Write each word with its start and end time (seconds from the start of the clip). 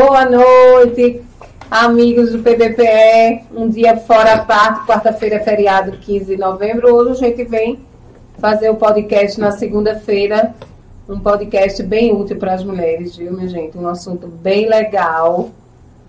Boa 0.00 0.24
noite, 0.26 1.24
amigos 1.68 2.30
do 2.30 2.38
PBPE. 2.38 3.46
Um 3.52 3.68
dia 3.68 3.96
fora 3.96 4.34
a 4.34 4.44
parte, 4.44 4.86
quarta-feira 4.86 5.34
é 5.34 5.40
feriado, 5.40 5.90
15 5.90 6.24
de 6.24 6.36
novembro. 6.36 6.94
Hoje 6.94 7.10
a 7.10 7.28
gente 7.28 7.42
vem 7.42 7.80
fazer 8.38 8.70
o 8.70 8.76
podcast 8.76 9.40
na 9.40 9.50
segunda-feira. 9.50 10.54
Um 11.08 11.18
podcast 11.18 11.82
bem 11.82 12.14
útil 12.14 12.36
para 12.36 12.54
as 12.54 12.62
mulheres, 12.62 13.16
viu, 13.16 13.32
minha 13.32 13.48
gente? 13.48 13.76
Um 13.76 13.88
assunto 13.88 14.28
bem 14.28 14.68
legal, 14.68 15.50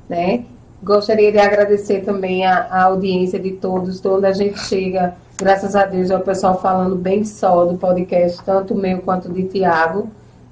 né? 0.08 0.46
Gostaria 0.84 1.32
de 1.32 1.40
agradecer 1.40 2.02
também 2.02 2.46
a, 2.46 2.68
a 2.70 2.84
audiência 2.84 3.40
de 3.40 3.54
todos, 3.54 4.00
de 4.00 4.08
onde 4.08 4.28
a 4.28 4.34
gente 4.34 4.60
chega. 4.60 5.16
Graças 5.36 5.76
a 5.76 5.84
Deus, 5.84 6.12
é 6.12 6.16
o 6.16 6.22
pessoal 6.22 6.62
falando 6.62 6.96
bem 6.96 7.26
só 7.26 7.66
do 7.66 7.76
podcast, 7.76 8.40
tanto 8.46 8.76
meu 8.76 9.00
quanto 9.00 9.34
de 9.34 9.46
Tiago. 9.46 10.12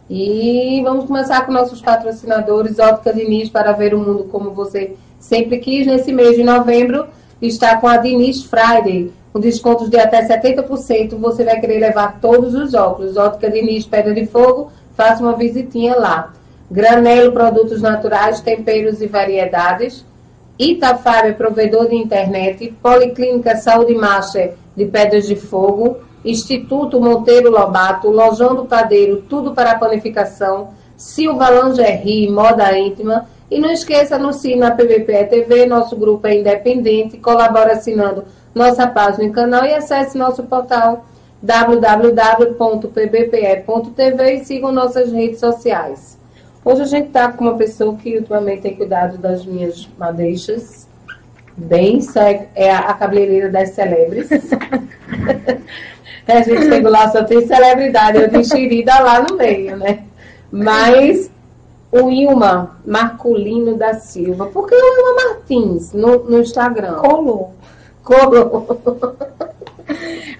E 0.09 0.81
vamos 0.83 1.05
começar 1.05 1.45
com 1.45 1.51
nossos 1.51 1.81
patrocinadores, 1.81 2.79
Ótica 2.79 3.13
Diniz, 3.13 3.49
para 3.49 3.73
ver 3.73 3.93
o 3.93 3.99
mundo 3.99 4.23
como 4.31 4.51
você 4.51 4.95
sempre 5.19 5.57
quis. 5.57 5.85
Nesse 5.85 6.13
mês 6.13 6.37
de 6.37 6.43
novembro, 6.43 7.07
está 7.41 7.75
com 7.77 7.87
a 7.87 7.97
Diniz 7.97 8.43
Friday, 8.43 9.11
com 9.33 9.39
descontos 9.39 9.89
de 9.89 9.97
até 9.97 10.25
70%. 10.25 11.17
Você 11.17 11.43
vai 11.43 11.59
querer 11.59 11.79
levar 11.79 12.19
todos 12.21 12.55
os 12.55 12.73
óculos. 12.73 13.17
Ótica 13.17 13.51
Diniz 13.51 13.85
Pedra 13.85 14.13
de 14.13 14.25
Fogo, 14.25 14.71
faça 14.95 15.21
uma 15.21 15.35
visitinha 15.35 15.95
lá. 15.95 16.33
Granelo 16.71 17.33
Produtos 17.33 17.81
Naturais, 17.81 18.39
Temperos 18.39 19.01
e 19.01 19.07
Variedades. 19.07 20.05
Itafábio, 20.57 21.35
provedor 21.35 21.89
de 21.89 21.95
internet. 21.95 22.73
Policlínica 22.81 23.57
Saúde 23.57 23.93
Master 23.93 24.55
de 24.75 24.85
Pedras 24.85 25.27
de 25.27 25.35
Fogo. 25.35 25.97
Instituto 26.23 26.99
Monteiro 26.99 27.49
Lobato, 27.51 28.09
Lojão 28.09 28.55
do 28.55 28.65
Padeiro, 28.65 29.23
tudo 29.29 29.53
para 29.53 29.71
a 29.71 29.79
panificação, 29.79 30.69
Silva 30.95 31.49
Lingerie, 31.49 32.29
moda 32.29 32.77
íntima. 32.77 33.27
E 33.49 33.59
não 33.59 33.71
esqueça, 33.71 34.15
anuncie 34.15 34.55
na 34.57 34.71
PBPE 34.71 35.27
TV, 35.29 35.65
nosso 35.65 35.95
grupo 35.95 36.27
é 36.27 36.35
independente, 36.35 37.17
colabora 37.17 37.73
assinando 37.73 38.25
nossa 38.53 38.85
página 38.87 39.25
e 39.25 39.31
canal 39.31 39.63
e 39.63 39.73
acesse 39.73 40.17
nosso 40.17 40.43
portal 40.43 41.05
www.pbpe.tv 41.41 42.73
e 44.33 44.43
sigam 44.43 44.71
nossas 44.71 45.11
redes 45.11 45.39
sociais. 45.39 46.17
Hoje 46.65 46.81
a 46.81 46.85
gente 46.85 47.07
está 47.07 47.31
com 47.31 47.45
uma 47.45 47.55
pessoa 47.55 47.95
que 47.95 48.17
ultimamente 48.17 48.63
tem 48.63 48.75
cuidado 48.75 49.17
das 49.17 49.45
minhas 49.45 49.87
madeixas, 49.97 50.87
bem, 51.55 51.99
é 52.53 52.71
a 52.71 52.93
cabeleireira 52.93 53.49
das 53.49 53.69
celebres. 53.69 54.27
A 56.27 56.41
gente 56.41 57.11
só 57.11 57.23
tem 57.23 57.47
celebridade, 57.47 58.17
eu 58.17 58.39
enxerida 58.39 58.99
lá 58.99 59.21
no 59.21 59.37
meio, 59.37 59.77
né? 59.77 59.99
Mas 60.51 61.31
o 61.91 62.09
Ilma 62.09 62.77
Marculino 62.85 63.75
da 63.75 63.93
Silva. 63.93 64.47
Por 64.47 64.67
que 64.67 64.75
o 64.75 64.77
Ilma 64.77 65.23
Martins 65.23 65.93
no, 65.93 66.23
no 66.25 66.41
Instagram? 66.41 66.95
Colou. 66.95 67.53
Colou. 68.03 68.67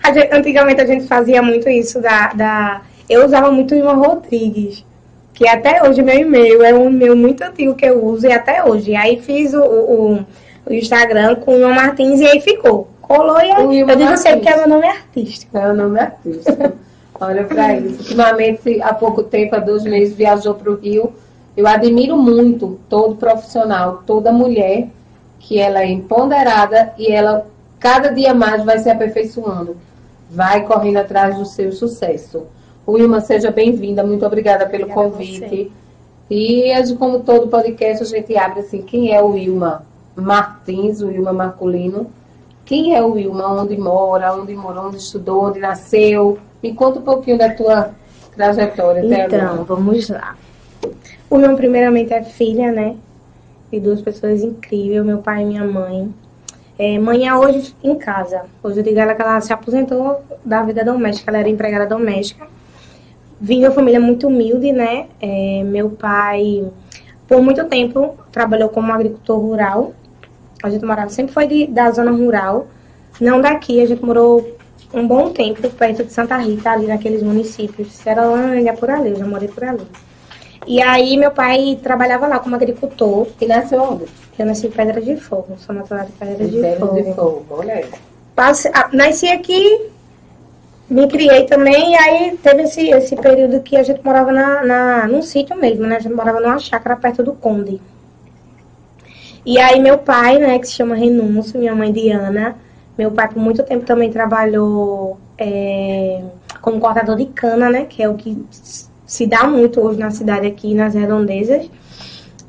A 0.04 0.12
gente, 0.12 0.34
antigamente 0.34 0.82
a 0.82 0.86
gente 0.86 1.08
fazia 1.08 1.42
muito 1.42 1.70
isso 1.70 2.02
da, 2.02 2.28
da. 2.34 2.82
Eu 3.10 3.26
usava 3.26 3.52
muito 3.52 3.74
o 3.74 3.78
Ilma 3.78 3.94
Rodrigues. 3.94 4.86
Que 5.34 5.48
até 5.48 5.88
hoje 5.88 6.02
meu 6.02 6.18
e-mail 6.18 6.64
é 6.64 6.74
um 6.74 6.90
e-mail 6.90 7.16
muito 7.16 7.44
antigo 7.44 7.76
que 7.76 7.86
eu 7.86 8.04
uso 8.04 8.26
e 8.26 8.32
até 8.32 8.64
hoje. 8.64 8.96
Aí 8.96 9.22
fiz 9.22 9.54
o, 9.54 9.62
o, 9.62 10.26
o 10.66 10.74
Instagram 10.74 11.36
com 11.36 11.56
o 11.56 11.60
Ilma 11.60 11.74
Martins 11.74 12.20
e 12.20 12.26
aí 12.26 12.42
ficou. 12.42 12.90
Colou 13.08 13.40
e 13.40 13.50
eu, 13.50 13.72
eu 13.88 13.96
digo 13.96 14.18
sempre 14.18 14.42
que 14.42 14.50
é 14.50 14.58
meu 14.58 14.68
nome 14.68 14.86
é 14.86 14.92
artístico. 14.92 15.58
É 15.58 15.72
o 15.72 15.74
nome 15.74 16.00
artístico. 16.00 16.74
Olha 17.20 17.46
para 17.46 17.78
isso. 17.78 18.00
Ultimamente, 18.00 18.82
há 18.82 18.94
pouco 18.94 19.24
tempo, 19.24 19.56
há 19.56 19.60
dois 19.60 19.84
meses, 19.84 20.16
viajou 20.16 20.54
para 20.54 20.72
o 20.72 20.76
Rio. 20.76 21.14
Eu 21.56 21.66
admiro 21.66 22.18
muito 22.18 22.78
todo 22.90 23.16
profissional, 23.16 24.04
toda 24.06 24.32
mulher 24.32 24.90
que 25.40 25.58
ela 25.58 25.82
é 25.82 25.88
empoderada 25.88 26.94
e 26.98 27.12
ela 27.12 27.48
cada 27.80 28.10
dia 28.10 28.34
mais 28.34 28.64
vai 28.64 28.78
se 28.80 28.90
aperfeiçoando. 28.90 29.78
Vai 30.30 30.66
correndo 30.66 30.98
atrás 30.98 31.38
do 31.38 31.46
seu 31.46 31.72
sucesso. 31.72 32.44
Wilma, 32.86 33.22
seja 33.22 33.50
bem-vinda. 33.50 34.04
Muito 34.04 34.26
obrigada 34.26 34.66
pelo 34.66 34.84
obrigada 34.84 35.10
convite. 35.10 35.72
E 36.30 36.74
como 37.00 37.22
todo 37.22 37.48
podcast, 37.48 38.04
a 38.04 38.06
gente 38.06 38.38
abre 38.38 38.60
assim, 38.60 38.82
quem 38.82 39.14
é 39.14 39.22
o 39.22 39.30
Wilma 39.30 39.84
Martins, 40.16 41.02
o 41.02 41.08
Wilma 41.08 41.32
Marculino? 41.32 42.08
Quem 42.68 42.94
é 42.94 43.02
o 43.02 43.14
Wilma? 43.14 43.62
Onde 43.62 43.78
mora? 43.78 44.36
Onde 44.36 44.54
morou? 44.54 44.88
Onde 44.88 44.98
estudou? 44.98 45.46
Onde 45.46 45.58
nasceu? 45.58 46.38
Me 46.62 46.74
conta 46.74 47.00
um 47.00 47.02
pouquinho 47.02 47.38
da 47.38 47.50
tua 47.50 47.92
trajetória. 48.36 49.00
Então, 49.06 49.64
vamos 49.64 50.10
lá. 50.10 50.36
O 51.30 51.38
Wilma, 51.38 51.56
primeiramente, 51.56 52.14
é 52.14 52.22
filha, 52.22 52.70
né? 52.74 52.98
De 53.72 53.80
duas 53.80 54.02
pessoas 54.02 54.44
incríveis, 54.44 55.06
meu 55.06 55.20
pai 55.20 55.44
e 55.44 55.46
minha 55.46 55.64
mãe. 55.64 56.14
É, 56.78 57.00
mãe 57.00 57.26
é 57.26 57.34
hoje 57.34 57.74
em 57.82 57.96
casa. 57.96 58.42
Hoje 58.62 58.82
eu 58.82 58.84
digo 58.84 59.00
ela 59.00 59.16
que 59.16 59.22
ela 59.22 59.40
se 59.40 59.54
aposentou 59.54 60.22
da 60.44 60.62
vida 60.64 60.84
doméstica, 60.84 61.32
ela 61.32 61.40
era 61.40 61.50
empregada 61.50 61.88
doméstica. 61.88 62.48
Vim 63.40 63.60
de 63.60 63.66
uma 63.66 63.72
família 63.72 64.00
muito 64.00 64.28
humilde, 64.28 64.74
né? 64.74 65.08
É, 65.22 65.64
meu 65.64 65.90
pai, 65.92 66.66
por 67.30 67.42
muito 67.42 67.64
tempo, 67.64 68.16
trabalhou 68.30 68.68
como 68.68 68.92
agricultor 68.92 69.40
rural 69.40 69.94
a 70.64 70.70
gente 70.70 70.86
morava, 70.86 71.10
sempre 71.10 71.34
foi 71.34 71.48
de, 71.48 71.68
da 71.68 71.92
zona 71.92 72.12
rural, 72.12 72.68
não 73.20 73.42
daqui. 73.42 73.82
A 73.82 73.86
gente 73.86 74.04
morou 74.04 74.58
um 74.94 75.08
bom 75.08 75.30
tempo 75.30 75.70
perto 75.70 76.04
de 76.04 76.12
Santa 76.12 76.38
Rita, 76.38 76.72
ali 76.72 76.88
naqueles 76.88 77.22
municípios, 77.22 77.92
Serolândia, 77.94 78.74
por 78.74 78.90
ali, 78.90 79.10
eu 79.10 79.16
já 79.18 79.26
morei 79.26 79.48
por 79.48 79.64
ali. 79.64 79.88
E 80.66 80.82
aí 80.82 81.16
meu 81.16 81.32
pai 81.32 81.80
trabalhava 81.82 82.28
lá 82.28 82.40
como 82.40 82.56
agricultor. 82.56 83.28
E 83.40 83.46
nasceu 83.46 83.82
onde? 83.82 84.06
Eu 84.38 84.46
nasci 84.46 84.68
em 84.68 84.72
Pedra 84.72 85.02
de 85.02 85.16
Fogo, 85.16 85.56
sou 85.58 85.74
natural 85.74 86.06
de 86.06 86.12
Pedra 86.12 86.48
de, 86.48 86.60
Pedra 86.60 86.80
Fogo. 86.80 87.02
de 87.02 87.14
Fogo, 87.14 87.46
olha 87.50 87.88
Passe, 88.36 88.70
ah, 88.72 88.90
nasci 88.94 89.28
aqui, 89.28 89.90
me 90.88 91.08
criei 91.08 91.46
também, 91.46 91.94
e 91.94 91.96
aí 91.96 92.38
teve 92.38 92.64
esse, 92.64 92.88
esse 92.92 93.16
período 93.16 93.62
que 93.62 93.76
a 93.76 93.82
gente 93.82 94.06
morava 94.06 94.32
na, 94.32 94.64
na, 94.64 95.08
num 95.08 95.24
sítio 95.24 95.58
mesmo, 95.58 95.88
né? 95.88 95.96
A 95.96 96.00
gente 96.00 96.14
morava 96.14 96.40
numa 96.40 96.60
chácara 96.60 96.96
perto 96.96 97.24
do 97.24 97.34
Conde. 97.34 97.82
E 99.48 99.58
aí 99.58 99.80
meu 99.80 99.98
pai, 99.98 100.38
né, 100.40 100.60
que 100.60 100.68
se 100.68 100.74
chama 100.74 100.94
Renúncio, 100.94 101.58
minha 101.58 101.74
mãe 101.74 101.90
Diana, 101.90 102.58
meu 102.98 103.10
pai 103.10 103.30
por 103.30 103.42
muito 103.42 103.64
tempo 103.64 103.86
também 103.86 104.12
trabalhou 104.12 105.18
é, 105.38 106.22
como 106.62 106.82
cortador 106.82 107.16
de 107.16 107.28
cana, 107.28 107.70
né, 107.70 107.86
que 107.86 108.04
é 108.04 108.10
o 108.10 108.16
que 108.16 108.38
se 109.06 109.26
dá 109.26 109.48
muito 109.48 109.80
hoje 109.80 110.00
na 110.00 110.12
cidade 110.12 110.46
aqui, 110.46 110.74
nas 110.74 110.94
redondezas. 110.94 111.66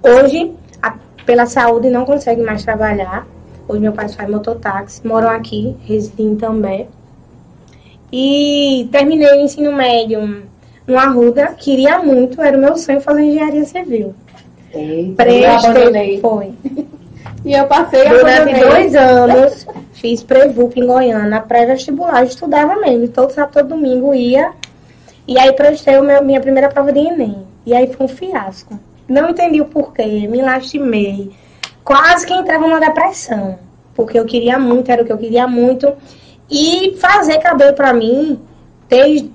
Hoje, 0.03 0.53
a, 0.83 0.97
pela 1.25 1.47
saúde, 1.47 1.89
não 1.89 2.05
consegue 2.05 2.43
mais 2.43 2.65
trabalhar. 2.65 3.25
Hoje 3.69 3.81
meu 3.81 3.93
pai 3.93 4.09
faz 4.09 4.29
mototáxi, 4.29 5.07
moram 5.07 5.31
aqui, 5.31 5.77
residem 5.85 6.35
também. 6.35 6.89
E 8.13 8.89
terminei 8.91 9.35
o 9.35 9.41
ensino 9.45 9.73
médio 9.73 10.43
no 10.85 10.99
Arruda, 10.99 11.55
queria 11.57 12.01
muito, 12.01 12.43
era 12.43 12.59
o 12.59 12.61
meu 12.61 12.77
sonho 12.77 13.01
fazer 13.01 13.23
engenharia 13.23 13.65
civil. 13.65 14.17
Eita, 14.73 15.25
Prestei, 15.25 16.21
foi. 16.21 16.53
E 17.45 17.53
eu 17.53 17.67
passei 17.67 18.09
Durante 18.09 18.61
dois 18.61 18.95
anos, 18.95 19.67
fiz 19.93 20.23
pré-VUP 20.23 20.81
em 20.81 20.87
Goiânia, 20.87 21.41
pré-vestibular, 21.41 22.25
estudava 22.25 22.77
mesmo. 22.77 23.09
Todo 23.09 23.31
sábado, 23.31 23.55
todo 23.55 23.69
domingo 23.69 24.13
ia. 24.15 24.51
E 25.27 25.39
aí 25.39 25.53
prestei 25.53 25.95
a 25.95 26.21
minha 26.21 26.41
primeira 26.41 26.69
prova 26.69 26.93
de 26.93 26.99
Enem. 26.99 27.37
E 27.65 27.75
aí 27.75 27.87
foi 27.93 28.07
um 28.07 28.09
fiasco. 28.09 28.79
Não 29.09 29.31
entendi 29.31 29.61
o 29.61 29.67
porquê, 29.67 30.27
me 30.27 30.43
lastimei. 30.43 31.31
Quase 31.85 32.27
que 32.27 32.35
entrava 32.35 32.67
numa 32.67 32.81
depressão. 32.81 33.59
Porque 33.95 34.19
eu 34.19 34.25
queria 34.25 34.59
muito, 34.59 34.91
era 34.91 35.03
o 35.03 35.05
que 35.05 35.13
eu 35.13 35.19
queria 35.19 35.47
muito. 35.47 35.93
E 36.51 36.97
fazer 36.99 37.39
cabelo 37.39 37.75
pra 37.75 37.93
mim, 37.93 38.39
desde 38.89 39.31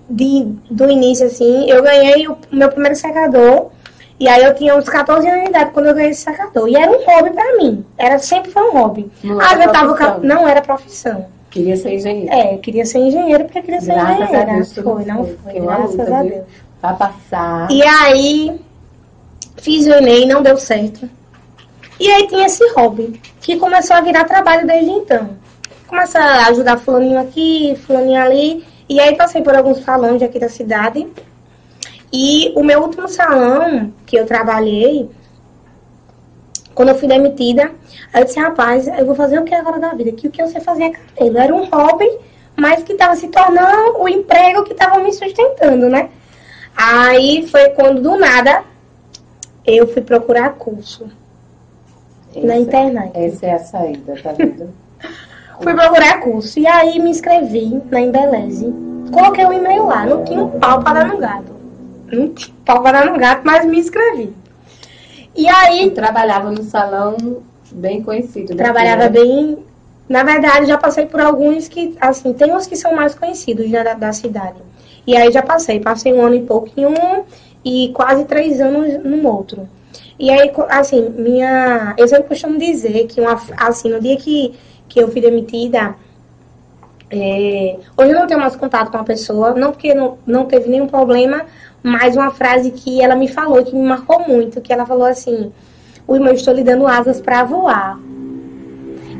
do 0.69 0.89
início, 0.89 1.27
assim, 1.27 1.69
eu 1.69 1.81
ganhei 1.81 2.27
o 2.27 2.37
meu 2.51 2.69
primeiro 2.69 2.95
secador 2.95 3.71
e 4.19 4.27
aí 4.27 4.43
eu 4.43 4.53
tinha 4.53 4.75
uns 4.75 4.87
14 4.87 5.27
anos 5.27 5.43
de 5.43 5.49
idade 5.49 5.71
quando 5.71 5.87
eu 5.87 5.95
ganhei 5.95 6.11
esse 6.11 6.21
sacador. 6.21 6.67
E 6.67 6.75
era 6.75 6.91
um 6.91 7.03
hobby 7.03 7.31
pra 7.31 7.57
mim. 7.57 7.85
Era, 7.97 8.19
sempre 8.19 8.51
foi 8.51 8.63
um 8.69 8.73
hobby. 8.73 9.11
Não 9.23 9.39
ah, 9.39 9.53
era, 9.53 9.71
tava, 9.71 10.19
não 10.19 10.47
era 10.47 10.61
profissão. 10.61 11.25
Queria 11.49 11.75
ser 11.75 11.95
engenheiro. 11.95 12.33
É, 12.33 12.57
queria 12.57 12.85
ser 12.85 12.99
engenheiro 12.99 13.45
porque 13.45 13.61
queria 13.61 13.81
ser 13.81 13.93
graças 13.93 14.15
engenheiro. 14.15 14.51
A 14.51 14.53
Deus, 14.55 14.73
foi, 14.73 15.05
não 15.05 15.25
foi. 15.25 15.37
foi 15.43 15.59
graças 15.59 15.97
luta, 15.97 16.15
a 16.15 16.23
Deus. 16.23 16.43
Pra 16.79 16.93
passar. 16.93 17.71
E 17.71 17.83
aí, 17.83 18.61
fiz 19.57 19.85
o 19.87 19.91
Enem, 19.91 20.27
não 20.27 20.41
deu 20.41 20.57
certo. 20.57 21.09
E 21.99 22.09
aí 22.09 22.27
tinha 22.27 22.45
esse 22.45 22.67
hobby, 22.73 23.19
que 23.39 23.57
começou 23.57 23.95
a 23.95 24.01
virar 24.01 24.25
trabalho 24.25 24.65
desde 24.65 24.91
então. 24.91 25.29
Começa 25.87 26.19
a 26.19 26.47
ajudar 26.47 26.77
fulaninho 26.77 27.19
aqui, 27.19 27.79
fulaninho 27.85 28.21
ali. 28.21 28.65
E 28.89 28.99
aí 28.99 29.15
passei 29.15 29.41
por 29.41 29.55
alguns 29.55 29.83
salões 29.83 30.21
aqui 30.21 30.39
da 30.39 30.49
cidade 30.49 31.07
e 32.13 32.53
o 32.55 32.63
meu 32.63 32.81
último 32.83 33.07
salão 33.07 33.91
que 34.05 34.15
eu 34.15 34.25
trabalhei, 34.27 35.09
quando 36.75 36.89
eu 36.89 36.95
fui 36.95 37.07
demitida, 37.07 37.71
eu 38.13 38.23
disse, 38.23 38.39
rapaz, 38.39 38.87
eu 38.87 39.05
vou 39.05 39.15
fazer 39.15 39.39
o 39.39 39.43
que 39.43 39.55
agora 39.55 39.79
da 39.79 39.93
vida? 39.95 40.11
Que 40.11 40.27
o 40.27 40.31
que 40.31 40.41
eu 40.41 40.47
sei 40.47 40.61
fazer 40.61 40.83
é 40.83 40.89
cabelo. 40.91 41.37
Era 41.39 41.55
um 41.55 41.65
hobby, 41.65 42.09
mas 42.55 42.83
que 42.83 42.93
estava 42.93 43.15
se 43.15 43.27
tornando 43.29 43.97
o 43.99 44.07
emprego 44.07 44.63
que 44.63 44.73
estava 44.73 44.99
me 44.99 45.11
sustentando, 45.11 45.89
né? 45.89 46.09
Aí 46.77 47.47
foi 47.47 47.69
quando, 47.69 48.01
do 48.01 48.15
nada, 48.15 48.63
eu 49.65 49.87
fui 49.87 50.01
procurar 50.03 50.51
curso 50.53 51.07
na 52.35 52.53
Essa- 52.53 52.61
internet. 52.63 53.11
Essa 53.15 53.45
é 53.47 53.53
a 53.53 53.59
saída, 53.59 54.15
tá 54.21 54.31
vendo? 54.33 54.69
Fui 55.61 55.73
procurar 55.73 56.19
curso. 56.19 56.59
E 56.59 56.65
aí 56.65 56.99
me 56.99 57.11
inscrevi 57.11 57.79
na 57.89 58.01
Embeleze. 58.01 58.73
Coloquei 59.11 59.45
o 59.45 59.53
e-mail 59.53 59.85
lá. 59.85 60.03
Não 60.03 60.23
tinha 60.25 60.43
um 60.43 60.59
pau 60.59 60.81
para 60.81 61.03
dar 61.03 61.07
no 61.13 61.17
gato. 61.19 61.52
Não 62.13 62.29
tinha 62.29 62.53
dar 62.65 63.05
no 63.05 63.17
gato, 63.17 63.41
mas 63.43 63.65
me 63.65 63.79
inscrevi. 63.79 64.33
E 65.35 65.47
aí 65.47 65.89
trabalhava 65.91 66.51
no 66.51 66.63
salão 66.63 67.41
bem 67.71 68.03
conhecido. 68.03 68.49
daqui, 68.49 68.57
trabalhava 68.57 69.03
né? 69.03 69.09
bem. 69.09 69.57
Na 70.07 70.23
verdade, 70.23 70.67
já 70.67 70.77
passei 70.77 71.05
por 71.05 71.19
alguns 71.19 71.67
que, 71.67 71.95
assim, 71.99 72.33
tem 72.33 72.53
uns 72.53 72.67
que 72.67 72.75
são 72.75 72.95
mais 72.95 73.15
conhecidos 73.15 73.69
né, 73.69 73.83
da, 73.83 73.93
da 73.93 74.13
cidade. 74.13 74.57
E 75.07 75.17
aí 75.17 75.31
já 75.31 75.41
passei. 75.41 75.79
Passei 75.79 76.13
um 76.13 76.21
ano 76.21 76.35
e 76.35 76.41
pouco 76.41 76.69
em 76.77 76.85
um 76.85 77.23
e 77.65 77.91
quase 77.93 78.25
três 78.25 78.61
anos 78.61 79.03
no 79.03 79.27
outro. 79.27 79.67
E 80.19 80.29
aí, 80.29 80.51
assim, 80.69 81.09
minha. 81.09 81.95
Eu 81.97 82.07
sempre 82.07 82.27
costumo 82.27 82.59
dizer 82.59 83.07
que, 83.07 83.19
uma, 83.19 83.41
assim, 83.57 83.89
no 83.89 83.99
dia 83.99 84.17
que, 84.17 84.53
que 84.87 84.99
eu 84.99 85.07
fui 85.11 85.19
demitida, 85.19 85.95
é, 87.09 87.77
hoje 87.97 88.11
eu 88.11 88.19
não 88.19 88.27
tenho 88.27 88.39
mais 88.39 88.55
contato 88.55 88.91
com 88.91 88.97
a 88.97 89.03
pessoa, 89.03 89.53
não 89.53 89.71
porque 89.71 89.93
não, 89.93 90.17
não 90.25 90.45
teve 90.45 90.69
nenhum 90.69 90.87
problema, 90.87 91.45
mas 91.83 92.15
uma 92.15 92.31
frase 92.31 92.71
que 92.71 93.01
ela 93.01 93.15
me 93.15 93.27
falou 93.27 93.63
que 93.63 93.75
me 93.75 93.83
marcou 93.85 94.21
muito, 94.27 94.61
que 94.61 94.71
ela 94.73 94.85
falou 94.85 95.05
assim, 95.05 95.51
o 96.07 96.15
irmão, 96.15 96.33
estou 96.33 96.53
lhe 96.53 96.63
dando 96.63 96.87
asas 96.87 97.19
para 97.21 97.43
voar. 97.43 97.99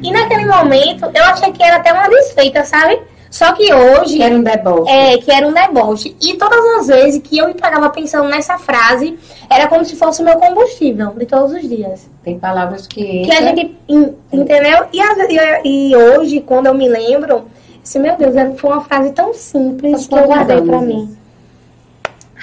E 0.01 0.12
naquele 0.12 0.45
momento, 0.45 1.06
eu 1.13 1.24
achei 1.25 1.51
que 1.51 1.62
era 1.63 1.77
até 1.77 1.94
uma 1.94 2.07
desfeita, 2.10 2.63
sabe? 2.65 3.00
Só 3.30 3.51
que 3.54 3.74
hoje, 3.74 4.18
Que 4.18 4.24
era 4.24 4.36
um 4.36 4.44
deboche. 4.44 4.92
é, 4.92 5.18
que 5.18 5.31
era 5.31 5.48
um 5.48 5.54
deboche. 5.54 6.15
E 6.21 6.36
todas 6.36 6.60
as 6.80 6.88
vezes 6.88 7.21
que 7.24 7.38
eu 7.38 7.48
me 7.48 7.54
pegava 7.56 7.89
pensando 7.89 8.30
nessa 8.30 8.60
frase, 8.60 9.18
era 9.50 9.68
como 9.68 9.83
se 9.83 9.95
fosse 9.95 10.21
o 10.21 10.25
meu 10.25 10.36
combustível 10.38 11.12
de 11.18 11.25
todos 11.25 11.51
os 11.54 11.62
dias. 11.68 12.07
Tem 12.24 12.38
palavras 12.38 12.86
que 12.86 13.24
Que 13.24 13.31
a 13.31 13.42
gente, 13.42 13.75
en- 13.89 14.13
entendeu? 14.31 14.86
E, 14.94 15.00
e- 15.01 15.89
e 15.92 15.95
hoje, 15.95 16.42
quando 16.42 16.68
eu 16.68 16.74
me 16.75 16.88
lembro, 16.88 17.45
assim, 17.83 17.98
meu 18.00 18.16
Deus, 18.18 18.36
foi 18.57 18.69
uma 18.69 18.81
frase 18.81 19.12
tão 19.13 19.33
simples 19.33 20.06
que 20.06 20.13
eu 20.13 20.25
guardei 20.27 20.62
pra 20.62 20.77
anos 20.77 20.88
mim. 20.88 21.18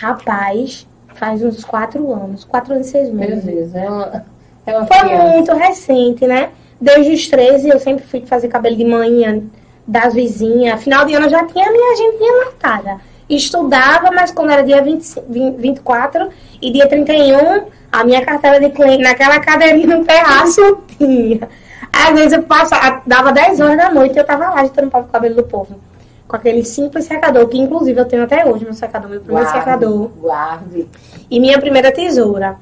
Rapaz, 0.01 0.87
faz 1.15 1.43
uns 1.45 1.63
quatro 1.63 2.11
anos, 2.11 2.43
quatro 2.45 2.73
anos 2.73 2.87
e 2.87 2.91
seis 2.91 3.11
Meu 3.11 3.29
meses. 3.29 3.45
Deus, 3.45 3.75
é 3.75 3.87
uma, 3.87 4.25
é 4.65 4.79
uma 4.79 4.87
Foi 4.87 4.99
criança. 4.99 5.25
muito 5.25 5.53
recente, 5.53 6.27
né? 6.27 6.49
Desde 6.81 7.13
os 7.13 7.29
13 7.29 7.69
eu 7.69 7.79
sempre 7.79 8.07
fui 8.07 8.23
fazer 8.23 8.49
cabelo 8.49 8.77
de 8.77 8.85
manhã 8.87 9.43
das 9.87 10.15
vizinhas. 10.15 10.83
Final 10.83 11.05
de 11.05 11.15
ano 11.15 11.27
eu 11.27 11.31
já 11.31 11.45
tinha 11.45 11.69
a 11.69 11.71
minha 11.71 11.93
agendinha 11.93 12.45
marcada. 12.47 13.01
Estudava, 13.29 14.11
mas 14.11 14.31
quando 14.31 14.51
era 14.51 14.63
dia 14.63 14.81
20, 14.81 15.21
20, 15.29 15.57
24 15.59 16.31
e 16.63 16.73
dia 16.73 16.89
31, 16.89 17.67
a 17.93 18.03
minha 18.03 18.25
cartela 18.25 18.59
de 18.59 18.71
cliente 18.71 19.03
naquela 19.03 19.39
cadeirinha 19.39 19.99
no 19.99 20.05
terraço 20.07 20.63
eu 20.63 20.83
tinha. 20.97 21.47
Às 21.93 22.15
vezes 22.15 22.33
eu 22.33 22.43
passava, 22.45 23.03
dava 23.07 23.33
10 23.33 23.61
horas 23.61 23.77
da 23.77 23.91
noite 23.93 24.17
e 24.17 24.19
eu 24.19 24.25
tava 24.25 24.49
lá 24.49 24.61
agitando 24.61 24.89
o 24.89 25.05
cabelo 25.05 25.35
do 25.35 25.43
povo. 25.43 25.90
Com 26.31 26.37
aquele 26.37 26.65
simples 26.65 27.07
secador, 27.07 27.49
que 27.49 27.59
inclusive 27.59 27.99
eu 28.01 28.05
tenho 28.05 28.23
até 28.23 28.47
hoje, 28.47 28.63
meu 28.65 28.73
secador, 28.73 29.11
meu 29.11 29.21
primeiro 29.21 29.45
Guarde, 29.51 29.65
secador 29.65 30.09
Guarde. 30.17 30.89
e 31.29 31.41
minha 31.41 31.59
primeira 31.59 31.91
tesoura. 31.91 32.55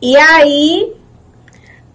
E 0.00 0.16
aí, 0.16 0.92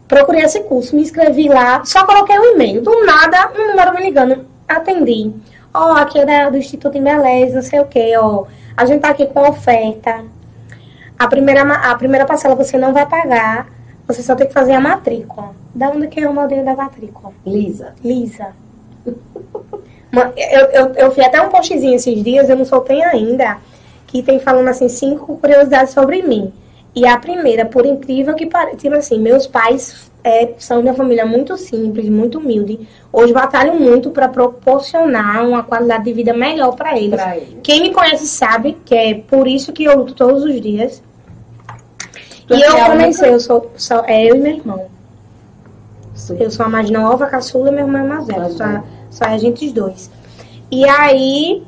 procurei 0.09 0.41
esse 0.41 0.59
curso, 0.63 0.93
me 0.93 1.01
inscrevi 1.03 1.47
lá, 1.47 1.85
só 1.85 2.05
coloquei 2.05 2.37
o 2.37 2.43
e-mail. 2.53 2.81
Do 2.81 3.05
nada, 3.05 3.49
um 3.57 3.67
número 3.69 3.93
me 3.95 4.01
ligando, 4.01 4.45
atendi. 4.67 5.31
Ó, 5.73 5.93
aqui 5.93 6.19
é 6.19 6.25
da- 6.25 6.49
do 6.49 6.57
Instituto 6.57 6.97
em 6.97 7.01
Beleza, 7.03 7.55
não 7.55 7.61
sei 7.61 7.79
o 7.79 7.85
quê, 7.85 8.11
ó. 8.17 8.43
A 8.75 8.83
gente 8.85 8.99
tá 8.99 9.09
aqui 9.11 9.25
com 9.27 9.39
oferta. 9.47 10.21
A 11.17 11.27
primeira, 11.29 11.61
a 11.63 11.95
primeira 11.95 12.25
parcela 12.25 12.55
você 12.55 12.77
não 12.77 12.91
vai 12.91 13.05
pagar, 13.05 13.67
você 14.05 14.21
só 14.21 14.35
tem 14.35 14.47
que 14.47 14.53
fazer 14.53 14.73
a 14.73 14.81
matrícula. 14.81 15.51
Da 15.73 15.91
onde 15.91 16.09
que 16.09 16.19
é 16.19 16.29
o 16.29 16.33
modelo 16.33 16.65
da 16.65 16.75
matrícula? 16.75 17.31
Lisa. 17.45 17.95
Lisa. 18.03 18.47
Ma- 20.15 20.31
Eu, 20.35 20.65
eu, 20.67 20.93
eu 20.95 21.11
fiz 21.11 21.25
até 21.25 21.41
um 21.41 21.49
postzinho 21.49 21.95
esses 21.95 22.23
dias, 22.23 22.49
eu 22.49 22.55
não 22.55 22.65
soltei 22.65 23.03
ainda, 23.03 23.57
que 24.07 24.23
tem 24.23 24.39
falando 24.39 24.67
assim, 24.69 24.87
cinco 24.89 25.37
curiosidades 25.37 25.93
sobre 25.93 26.21
mim. 26.21 26.51
E 26.95 27.05
a 27.05 27.17
primeira, 27.17 27.65
por 27.65 27.85
incrível 27.85 28.33
que 28.35 28.45
pareça, 28.45 28.77
tipo 28.77 28.95
assim, 28.95 29.19
meus 29.19 29.45
pais 29.45 30.09
é, 30.23 30.53
são 30.57 30.81
de 30.81 30.87
uma 30.87 30.93
família 30.95 31.25
muito 31.25 31.57
simples, 31.57 32.07
muito 32.07 32.37
humilde. 32.39 32.87
Hoje 33.11 33.33
batalham 33.33 33.75
muito 33.77 34.11
para 34.11 34.29
proporcionar 34.29 35.45
uma 35.45 35.61
qualidade 35.61 36.05
de 36.05 36.13
vida 36.13 36.33
melhor 36.33 36.73
para 36.75 36.97
eles. 36.97 37.19
Quem 37.61 37.81
me 37.81 37.93
conhece 37.93 38.25
sabe 38.27 38.77
que 38.85 38.95
é 38.95 39.13
por 39.15 39.45
isso 39.45 39.73
que 39.73 39.83
eu 39.83 39.97
luto 39.97 40.13
todos 40.13 40.43
os 40.43 40.61
dias. 40.61 41.03
Tu 42.47 42.55
e 42.55 42.63
é 42.63 42.67
eu 42.67 42.71
filha 42.71 42.85
comecei, 42.85 43.29
eu 43.33 43.39
sou, 43.41 43.71
sou 43.75 44.03
é 44.07 44.23
eu 44.31 44.35
e 44.35 44.39
meu 44.39 44.53
irmão. 44.53 44.85
Eu 46.39 46.49
sou 46.49 46.65
a 46.65 46.69
mais 46.69 46.89
nova, 46.89 47.25
caçula 47.27 47.69
e 47.69 47.71
meu 47.73 47.85
irmão 47.85 48.01
é 48.01 48.07
mais 48.07 48.25
velho. 48.25 48.39
Só, 49.15 49.23
só 49.23 49.31
a 49.31 49.37
gente 49.37 49.71
dois. 49.71 50.11
E 50.69 50.87
aí, 50.87 51.63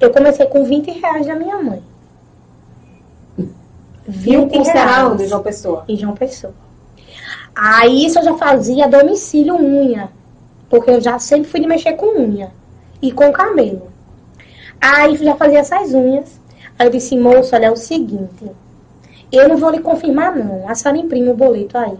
eu 0.00 0.10
comecei 0.10 0.44
com 0.46 0.64
20 0.64 0.90
reais 0.90 1.26
da 1.26 1.36
minha 1.36 1.62
mãe. 1.62 1.80
E 4.26 4.36
o 4.36 4.48
curso 4.48 4.70
era 4.70 5.08
onde, 5.08 5.28
João 5.28 5.42
Pessoa? 5.42 5.84
Em 5.88 5.96
João 5.96 6.14
Pessoa. 6.14 6.52
Aí, 7.54 8.06
isso 8.06 8.18
eu 8.18 8.24
já 8.24 8.34
fazia 8.36 8.88
domicílio 8.88 9.54
unha. 9.54 10.10
Porque 10.68 10.90
eu 10.90 11.00
já 11.00 11.18
sempre 11.20 11.48
fui 11.48 11.60
de 11.60 11.68
mexer 11.68 11.92
com 11.92 12.06
unha. 12.18 12.50
E 13.00 13.12
com 13.12 13.32
cabelo. 13.32 13.88
Aí, 14.80 15.16
já 15.16 15.36
fazia 15.36 15.60
essas 15.60 15.94
unhas. 15.94 16.40
Aí 16.76 16.88
eu 16.88 16.90
disse, 16.90 17.16
moço, 17.16 17.54
olha, 17.54 17.66
é 17.66 17.70
o 17.70 17.76
seguinte. 17.76 18.50
Eu 19.30 19.48
não 19.48 19.56
vou 19.56 19.70
lhe 19.70 19.78
confirmar, 19.78 20.34
não. 20.34 20.68
A 20.68 20.74
senhora 20.74 20.98
imprime 20.98 21.28
o 21.30 21.34
boleto 21.36 21.78
aí. 21.78 21.96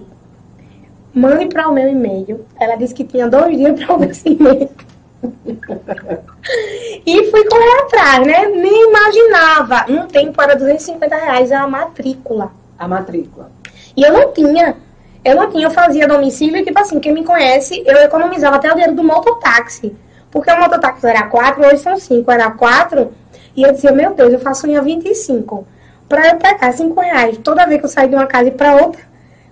Mande 1.14 1.46
para 1.46 1.68
o 1.68 1.72
meu 1.72 1.88
e-mail. 1.88 2.44
Ela 2.58 2.74
disse 2.76 2.92
que 2.92 3.04
tinha 3.04 3.28
dois 3.28 3.56
dias 3.56 3.78
para 3.78 3.94
o 3.94 3.98
vencimento. 3.98 4.84
e 7.06 7.30
fui 7.30 7.44
correr 7.44 7.80
atrás, 7.82 8.26
né? 8.26 8.46
Nem 8.46 8.88
imaginava. 8.88 9.86
Um 9.88 10.06
tempo 10.08 10.42
era 10.42 10.56
250 10.56 11.16
reais 11.16 11.52
a 11.52 11.66
matrícula. 11.68 12.50
A 12.78 12.88
matrícula. 12.88 13.50
E 13.96 14.02
eu 14.02 14.12
não 14.12 14.32
tinha. 14.32 14.76
Eu 15.24 15.36
não 15.36 15.50
tinha, 15.50 15.66
eu 15.66 15.70
fazia 15.70 16.06
domicílio 16.06 16.56
e, 16.58 16.64
tipo 16.64 16.78
assim, 16.78 17.00
quem 17.00 17.14
me 17.14 17.24
conhece, 17.24 17.82
eu 17.86 17.96
economizava 17.96 18.56
até 18.56 18.68
o 18.68 18.74
dinheiro 18.74 18.94
do 18.94 19.02
mototáxi. 19.02 19.96
Porque 20.30 20.50
o 20.50 20.60
mototáxi 20.60 21.06
era 21.06 21.22
4, 21.28 21.64
hoje 21.64 21.78
são 21.78 21.96
5, 21.96 22.30
era 22.30 22.50
4. 22.50 23.10
E 23.56 23.62
eu 23.62 23.72
dizia, 23.72 23.92
meu 23.92 24.12
Deus, 24.12 24.32
eu 24.32 24.40
faço 24.40 24.66
unha 24.66 24.82
25. 24.82 25.66
Pra 26.08 26.28
eu 26.28 26.36
pegar 26.36 26.72
5 26.72 27.00
reais 27.00 27.38
toda 27.38 27.64
vez 27.66 27.80
que 27.80 27.86
eu 27.86 27.90
saio 27.90 28.10
de 28.10 28.14
uma 28.16 28.26
casa 28.26 28.48
e 28.48 28.50
pra 28.50 28.74
outra, 28.76 29.00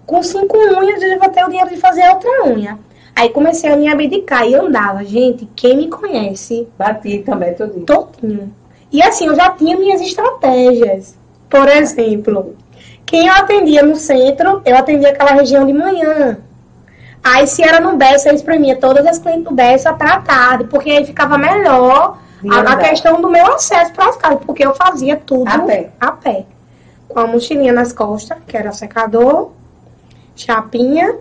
com 0.06 0.22
5 0.22 0.56
unhas 0.56 1.02
eu 1.02 1.10
já 1.10 1.18
vou 1.18 1.28
ter 1.30 1.44
o 1.44 1.48
dinheiro 1.48 1.70
de 1.70 1.76
fazer 1.76 2.08
outra 2.08 2.44
unha. 2.46 2.78
Aí 3.14 3.28
comecei 3.28 3.70
a 3.70 3.76
me 3.76 3.88
abdicar 3.88 4.46
e 4.46 4.54
andava. 4.54 5.04
Gente, 5.04 5.46
quem 5.54 5.76
me 5.76 5.88
conhece, 5.88 6.66
Bati 6.78 7.18
também, 7.18 7.54
tudo. 7.54 7.80
todinho. 7.84 8.52
E 8.90 9.02
assim, 9.02 9.26
eu 9.26 9.34
já 9.34 9.50
tinha 9.50 9.76
minhas 9.76 10.00
estratégias. 10.00 11.14
Por 11.48 11.68
exemplo, 11.68 12.56
quem 13.04 13.26
eu 13.26 13.34
atendia 13.34 13.82
no 13.82 13.96
centro, 13.96 14.62
eu 14.64 14.76
atendia 14.76 15.10
aquela 15.10 15.32
região 15.32 15.66
de 15.66 15.72
manhã. 15.72 16.38
Aí, 17.22 17.46
se 17.46 17.62
era 17.62 17.78
no 17.80 17.96
Bessa, 17.96 18.30
eu 18.30 18.34
espremia 18.34 18.76
todas 18.76 19.06
as 19.06 19.18
clientes 19.18 19.44
do 19.44 19.52
Bessa 19.54 19.92
pra 19.92 20.20
tarde, 20.20 20.64
porque 20.64 20.90
aí 20.90 21.04
ficava 21.04 21.38
melhor 21.38 22.18
a, 22.50 22.60
a 22.72 22.76
questão 22.76 23.20
do 23.20 23.30
meu 23.30 23.46
acesso 23.54 23.92
para 23.92 24.08
as 24.08 24.16
casas, 24.16 24.40
porque 24.44 24.64
eu 24.66 24.74
fazia 24.74 25.16
tudo 25.16 25.48
A 25.48 25.58
pé. 25.60 25.90
a 26.00 26.10
pé. 26.12 26.44
Com 27.08 27.20
a 27.20 27.26
mochilinha 27.26 27.72
nas 27.72 27.92
costas, 27.92 28.38
que 28.46 28.56
era 28.56 28.72
secador, 28.72 29.50
chapinha, 30.36 31.14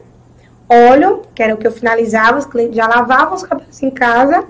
óleo, 0.70 1.24
que 1.36 1.44
era 1.44 1.54
o 1.54 1.58
que 1.58 1.68
eu 1.68 1.72
finalizava, 1.72 2.38
os 2.40 2.46
clientes 2.46 2.76
já 2.76 2.88
lavavam 2.88 3.36
os 3.36 3.44
cabelos 3.44 3.82
em 3.84 3.90
casa, 3.92 4.44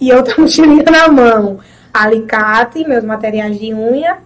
e 0.00 0.12
outra 0.12 0.34
mochilinha 0.40 0.84
na 0.84 1.08
mão. 1.08 1.58
Alicate, 1.92 2.86
meus 2.86 3.04
materiais 3.04 3.58
de 3.58 3.72
unha, 3.72 4.18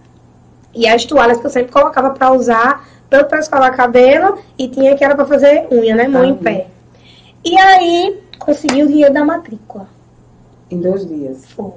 e 0.73 0.87
as 0.87 1.05
toalhas 1.05 1.39
que 1.39 1.45
eu 1.45 1.49
sempre 1.49 1.71
colocava 1.71 2.11
para 2.11 2.31
usar, 2.31 2.87
tanto 3.09 3.27
para 3.27 3.39
escovar 3.39 3.75
cabelo, 3.75 4.37
e 4.57 4.67
tinha 4.67 4.95
que 4.95 5.03
era 5.03 5.15
para 5.15 5.25
fazer 5.25 5.67
unha, 5.71 5.95
né? 5.95 6.07
Mão 6.07 6.23
em 6.23 6.31
Uhum. 6.31 6.37
pé. 6.37 6.67
E 7.43 7.57
aí, 7.57 8.19
consegui 8.37 8.83
o 8.83 8.87
dinheiro 8.87 9.13
da 9.13 9.23
matrícula. 9.25 9.87
Em 10.69 10.79
dois 10.79 11.07
dias. 11.07 11.45
Foi. 11.55 11.71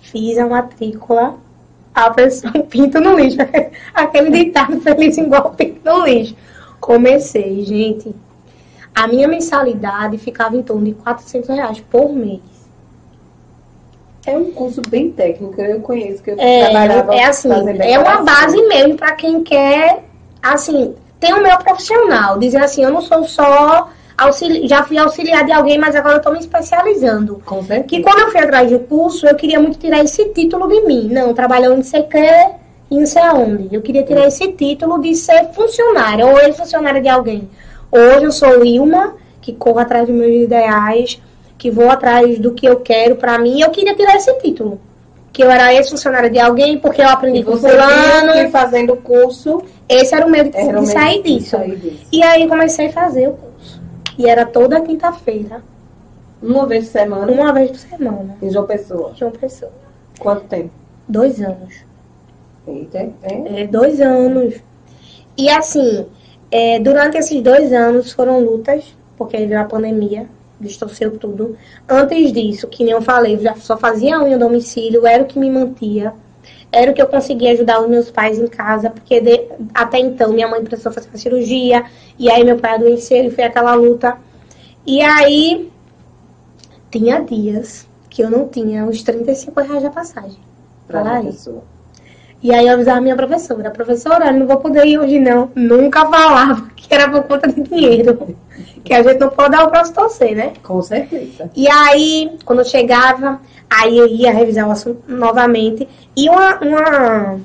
Fiz 0.00 0.38
a 0.38 0.46
matrícula, 0.46 1.34
a 1.94 2.10
pessoa 2.10 2.52
pinto 2.68 3.00
no 3.00 3.14
lixo. 3.16 3.36
Aquele 3.94 4.30
ditado 4.30 4.80
feliz 4.80 5.16
igual 5.18 5.50
pinto 5.50 5.80
no 5.84 6.04
lixo. 6.04 6.34
Comecei, 6.82 7.64
gente. 7.64 8.12
A 8.92 9.06
minha 9.06 9.28
mensalidade 9.28 10.18
ficava 10.18 10.56
em 10.56 10.62
torno 10.62 10.84
de 10.84 10.94
400 10.94 11.48
reais 11.48 11.80
por 11.80 12.12
mês. 12.12 12.40
É 14.26 14.36
um 14.36 14.50
curso 14.50 14.82
bem 14.88 15.12
técnico, 15.12 15.60
eu 15.60 15.80
conheço, 15.80 16.20
que 16.22 16.32
eu 16.32 16.36
É, 16.38 16.64
trabalhava 16.64 17.14
é 17.14 17.24
assim, 17.24 17.48
é 17.80 17.98
uma 18.00 18.22
base 18.22 18.60
mesmo 18.66 18.96
para 18.96 19.12
quem 19.12 19.44
quer, 19.44 20.02
assim, 20.42 20.94
ter 21.20 21.32
o 21.32 21.40
meu 21.40 21.56
profissional. 21.58 22.36
Dizer 22.36 22.58
assim, 22.58 22.82
eu 22.82 22.90
não 22.90 23.00
sou 23.00 23.24
só 23.24 23.88
auxili 24.18 24.66
já 24.66 24.82
fui 24.82 24.98
auxiliar 24.98 25.44
de 25.44 25.52
alguém, 25.52 25.78
mas 25.78 25.94
agora 25.94 26.16
eu 26.16 26.20
tô 26.20 26.32
me 26.32 26.40
especializando. 26.40 27.40
Com 27.46 27.62
certeza. 27.62 27.84
Que 27.84 28.02
quando 28.02 28.18
eu 28.18 28.30
fui 28.32 28.40
atrás 28.40 28.68
do 28.68 28.80
curso, 28.80 29.24
eu 29.26 29.36
queria 29.36 29.60
muito 29.60 29.78
tirar 29.78 30.02
esse 30.02 30.24
título 30.30 30.66
de 30.68 30.80
mim. 30.82 31.08
Não, 31.10 31.32
trabalhando 31.32 31.80
o 31.80 32.08
quê, 32.08 32.50
e 32.94 32.98
não 33.00 33.06
sei 33.06 33.22
aonde. 33.22 33.68
Eu 33.74 33.80
queria 33.82 34.02
tirar 34.02 34.26
esse 34.26 34.46
título 34.52 35.00
de 35.00 35.14
ser 35.14 35.48
funcionária, 35.52 36.26
ou 36.26 36.38
ex-funcionária 36.40 37.00
de 37.00 37.08
alguém. 37.08 37.48
Hoje 37.90 38.24
eu 38.24 38.32
sou 38.32 38.64
Ilma, 38.64 39.14
que 39.40 39.52
corro 39.52 39.78
atrás 39.78 40.06
dos 40.06 40.14
meus 40.16 40.44
ideais, 40.44 41.20
que 41.58 41.70
vou 41.70 41.90
atrás 41.90 42.38
do 42.38 42.52
que 42.52 42.66
eu 42.66 42.80
quero 42.80 43.16
pra 43.16 43.38
mim. 43.38 43.60
Eu 43.60 43.70
queria 43.70 43.94
tirar 43.94 44.16
esse 44.16 44.32
título. 44.40 44.80
Que 45.32 45.42
eu 45.42 45.50
era 45.50 45.72
ex-funcionária 45.72 46.28
de 46.28 46.38
alguém, 46.38 46.78
porque 46.78 47.00
eu 47.00 47.08
aprendi 47.08 47.38
E 47.40 47.44
com 47.44 47.56
fulano. 47.56 48.32
que 48.34 48.48
fazendo 48.48 48.92
o 48.92 48.96
curso 48.98 49.62
Esse 49.88 50.14
era 50.14 50.26
o 50.26 50.30
medo 50.30 50.50
de, 50.50 50.58
era 50.58 50.78
de 50.80 50.86
sair 50.88 51.22
de 51.22 51.38
disso. 51.38 51.50
sair 51.56 51.76
disso. 51.76 52.06
E 52.12 52.22
aí 52.22 52.46
comecei 52.46 52.88
a 52.88 52.92
fazer 52.92 53.28
o 53.28 53.32
curso. 53.32 53.80
E 54.18 54.28
era 54.28 54.44
toda 54.44 54.78
quinta-feira, 54.82 55.62
Uma 56.42 56.66
vez 56.66 56.84
por 56.86 56.92
semana 56.92 57.32
uma 57.32 57.50
vez 57.52 57.70
por 57.70 57.78
semana. 57.78 58.36
em 58.42 58.50
João 58.50 58.66
Pessoa. 58.66 59.12
Uma 59.18 59.30
pessoa. 59.30 59.72
Quanto 60.18 60.42
tempo? 60.44 60.70
Dois 61.08 61.40
anos. 61.40 61.74
Eita, 62.66 62.98
é? 63.22 63.62
É, 63.62 63.66
dois 63.66 64.00
anos. 64.00 64.54
E 65.36 65.48
assim, 65.50 66.06
é, 66.50 66.78
durante 66.78 67.16
esses 67.16 67.40
dois 67.42 67.72
anos 67.72 68.12
foram 68.12 68.40
lutas, 68.40 68.84
porque 69.16 69.36
aí 69.36 69.46
veio 69.46 69.60
a 69.60 69.64
pandemia, 69.64 70.26
distorceu 70.60 71.18
tudo. 71.18 71.56
Antes 71.88 72.32
disso, 72.32 72.68
que 72.68 72.84
nem 72.84 72.92
eu 72.92 73.02
falei, 73.02 73.34
eu 73.36 73.40
já 73.42 73.54
só 73.56 73.76
fazia 73.76 74.20
unha 74.22 74.38
domicílio, 74.38 75.06
era 75.06 75.22
o 75.22 75.26
que 75.26 75.38
me 75.38 75.50
mantia. 75.50 76.12
Era 76.70 76.90
o 76.90 76.94
que 76.94 77.02
eu 77.02 77.06
conseguia 77.06 77.52
ajudar 77.52 77.82
os 77.82 77.88
meus 77.88 78.10
pais 78.10 78.38
em 78.38 78.46
casa, 78.46 78.88
porque 78.88 79.20
de- 79.20 79.46
até 79.74 79.98
então 79.98 80.32
minha 80.32 80.48
mãe 80.48 80.62
precisou 80.62 80.92
fazer 80.92 81.08
uma 81.08 81.18
cirurgia, 81.18 81.84
e 82.18 82.30
aí 82.30 82.44
meu 82.44 82.58
pai 82.58 82.74
adoeceu 82.74 83.24
e 83.24 83.30
foi 83.30 83.44
aquela 83.44 83.74
luta. 83.74 84.16
E 84.86 85.00
aí, 85.00 85.70
tinha 86.90 87.20
dias 87.20 87.86
que 88.08 88.22
eu 88.22 88.30
não 88.30 88.48
tinha 88.48 88.84
os 88.86 89.02
35 89.02 89.60
reais 89.60 89.82
da 89.82 89.90
passagem. 89.90 90.38
Pra 90.86 91.02
Fala 91.04 91.20
uma 91.20 91.24
pessoa. 91.24 91.62
E 92.42 92.52
aí 92.52 92.66
eu 92.66 92.74
avisava 92.74 92.98
a 92.98 93.00
minha 93.00 93.14
professora, 93.14 93.70
professora, 93.70 94.26
eu 94.26 94.32
não 94.32 94.46
vou 94.48 94.56
poder 94.56 94.84
ir 94.84 94.98
hoje 94.98 95.20
não. 95.20 95.50
Nunca 95.54 96.04
falava 96.06 96.68
que 96.74 96.92
era 96.92 97.08
por 97.08 97.22
conta 97.22 97.46
de 97.46 97.62
dinheiro. 97.62 98.36
Que 98.84 98.92
a 98.92 99.02
gente 99.02 99.20
não 99.20 99.30
pode 99.30 99.52
dar 99.52 99.64
o 99.64 99.70
braço 99.70 99.94
torcer, 99.94 100.34
né? 100.34 100.52
Com 100.60 100.82
certeza. 100.82 101.48
E 101.54 101.68
aí, 101.70 102.36
quando 102.44 102.58
eu 102.58 102.64
chegava, 102.64 103.40
aí 103.70 103.96
eu 103.96 104.08
ia 104.08 104.32
revisar 104.32 104.66
o 104.66 104.72
assunto 104.72 105.04
novamente. 105.06 105.88
E 106.16 106.28
uma, 106.28 106.58
uma, 106.58 107.40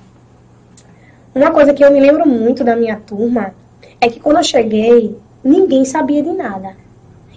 uma 1.36 1.52
coisa 1.52 1.74
que 1.76 1.86
eu 1.86 1.92
me 1.92 2.00
lembro 2.00 2.28
muito 2.28 2.64
da 2.64 2.76
minha 2.76 2.96
turma 2.96 3.54
é 4.02 4.10
que 4.10 4.20
quando 4.20 4.38
eu 4.38 4.44
cheguei, 4.44 5.16
ninguém 5.44 5.86
sabia 5.86 6.24
de 6.24 6.32
nada. 6.32 6.76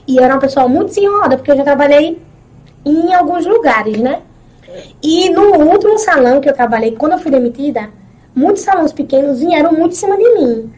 E 0.09 0.17
eu 0.17 0.25
era 0.25 0.33
uma 0.33 0.40
pessoa 0.40 0.67
muito 0.67 0.88
desenrolada, 0.88 1.37
porque 1.37 1.50
eu 1.50 1.57
já 1.57 1.64
trabalhei 1.64 2.19
em 2.87 3.12
alguns 3.12 3.45
lugares, 3.45 3.99
né? 3.99 4.23
E 5.03 5.31
no 5.31 5.55
último 5.71 5.99
salão 5.99 6.41
que 6.41 6.49
eu 6.49 6.55
trabalhei, 6.55 6.93
quando 6.93 7.12
eu 7.12 7.19
fui 7.19 7.31
demitida, 7.31 7.91
muitos 8.35 8.62
salões 8.62 8.93
pequenos 8.93 9.41
vieram 9.41 9.73
muito 9.73 9.93
em 9.93 9.97
cima 9.97 10.17
de 10.17 10.35
mim. 10.35 10.73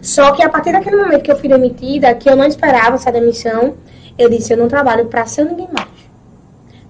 Só 0.00 0.32
que 0.32 0.42
a 0.42 0.48
partir 0.48 0.72
daquele 0.72 0.96
momento 0.96 1.22
que 1.22 1.30
eu 1.30 1.36
fui 1.36 1.48
demitida, 1.48 2.14
que 2.14 2.28
eu 2.28 2.36
não 2.36 2.44
esperava 2.44 2.96
essa 2.96 3.12
demissão, 3.12 3.74
eu 4.18 4.28
disse, 4.28 4.52
eu 4.52 4.56
não 4.56 4.68
trabalho 4.68 5.06
pra 5.06 5.26
ser 5.26 5.44
ninguém 5.44 5.68
mais. 5.72 5.88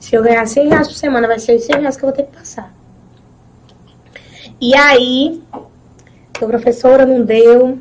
Se 0.00 0.14
eu 0.14 0.23
ganhar 0.23 0.47
100 0.47 0.68
reais 0.68 0.88
por 0.88 0.94
semana, 0.94 1.28
vai 1.28 1.38
ser 1.38 1.56
os 1.56 1.64
100 1.64 1.80
reais 1.80 1.97
que 1.97 2.04
eu 2.04 2.09
vou 2.09 2.16
ter 2.16 2.25
que 2.25 2.37
passar. 2.37 2.73
E 4.61 4.75
aí, 4.75 5.42
a 5.52 6.47
professora 6.47 7.04
não 7.04 7.23
deu, 7.25 7.78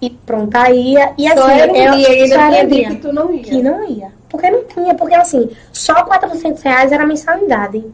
e 0.00 0.10
pronto, 0.10 0.56
aí, 0.56 0.94
e 1.16 1.26
assim, 1.28 1.38
só 1.40 1.48
era 1.48 1.72
um 1.72 1.76
eu, 1.76 1.92
dia, 1.92 2.08
ainda 2.08 2.34
só 2.34 2.40
era 2.40 2.66
um 2.66 2.68
dia 2.68 2.88
que 2.88 2.96
tu 2.96 3.12
não 3.12 3.32
ia. 3.32 3.42
que 3.42 3.62
não 3.62 3.88
ia. 3.88 4.12
Porque 4.28 4.50
não 4.50 4.64
tinha, 4.64 4.94
porque 4.94 5.14
assim, 5.14 5.50
só 5.72 6.02
400 6.02 6.62
reais 6.62 6.90
era 6.90 7.06
mensalidade. 7.06 7.84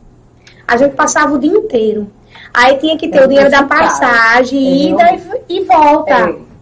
A 0.68 0.76
gente 0.76 0.94
passava 0.94 1.34
o 1.34 1.38
dia 1.38 1.50
inteiro. 1.50 2.06
Aí 2.52 2.76
tinha 2.78 2.96
que 2.96 3.08
ter 3.08 3.18
É 3.18 3.24
o 3.24 3.28
dinheiro 3.28 3.50
da 3.50 3.58
muito 3.62 3.70
caro. 3.70 3.84
passagem, 3.88 5.00
É, 5.00 5.14
ida 5.16 5.42
e, 5.48 5.56
e 5.56 5.64
volta. 5.64 6.12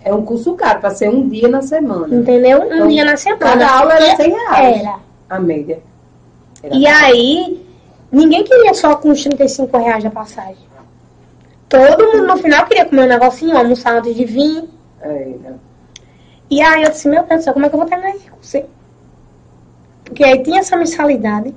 É, 0.02 0.10
é 0.10 0.14
um 0.14 0.22
curso 0.24 0.54
caro, 0.54 0.80
pra 0.80 0.90
ser 0.90 1.08
um 1.10 1.28
dia 1.28 1.48
na 1.48 1.60
semana. 1.62 2.14
Entendeu? 2.14 2.60
Um 2.62 2.64
Então, 2.74 2.88
dia 2.88 3.04
na 3.04 3.16
semana. 3.16 3.40
Cada 3.40 3.70
aula 3.78 3.94
era 3.94 4.12
E- 4.12 4.16
100 4.16 4.30
reais. 4.30 4.80
Era. 4.80 4.94
A 5.28 5.40
média. 5.40 5.80
Era 6.62 6.74
E 6.74 6.86
aí, 6.86 7.66
ninguém 8.12 8.44
queria 8.44 8.72
só 8.74 8.94
com 8.96 9.10
os 9.10 9.22
35 9.22 9.76
reais 9.76 10.02
da 10.04 10.10
passagem. 10.10 10.64
Todo 11.68 12.04
mundo 12.12 12.26
no 12.28 12.36
final 12.36 12.64
queria 12.66 12.84
comer 12.84 13.02
um 13.06 13.08
negocinho, 13.08 13.56
almoçar 13.58 13.96
antes 13.96 14.14
de 14.14 14.24
vir. 14.24 14.64
Era. 15.00 15.56
E 16.48 16.60
aí 16.62 16.84
eu 16.84 16.90
disse, 16.90 17.08
meu 17.08 17.24
Deus 17.24 17.40
do 17.40 17.44
céu, 17.44 17.52
como 17.52 17.66
é 17.66 17.68
que 17.68 17.74
eu 17.74 17.80
vou 17.80 17.88
terminar 17.88 18.10
esse 18.14 18.30
curso? 18.30 18.62
Porque 20.04 20.22
aí 20.22 20.40
tinha 20.44 20.60
essa 20.60 20.76
mensalidade. 20.76 21.52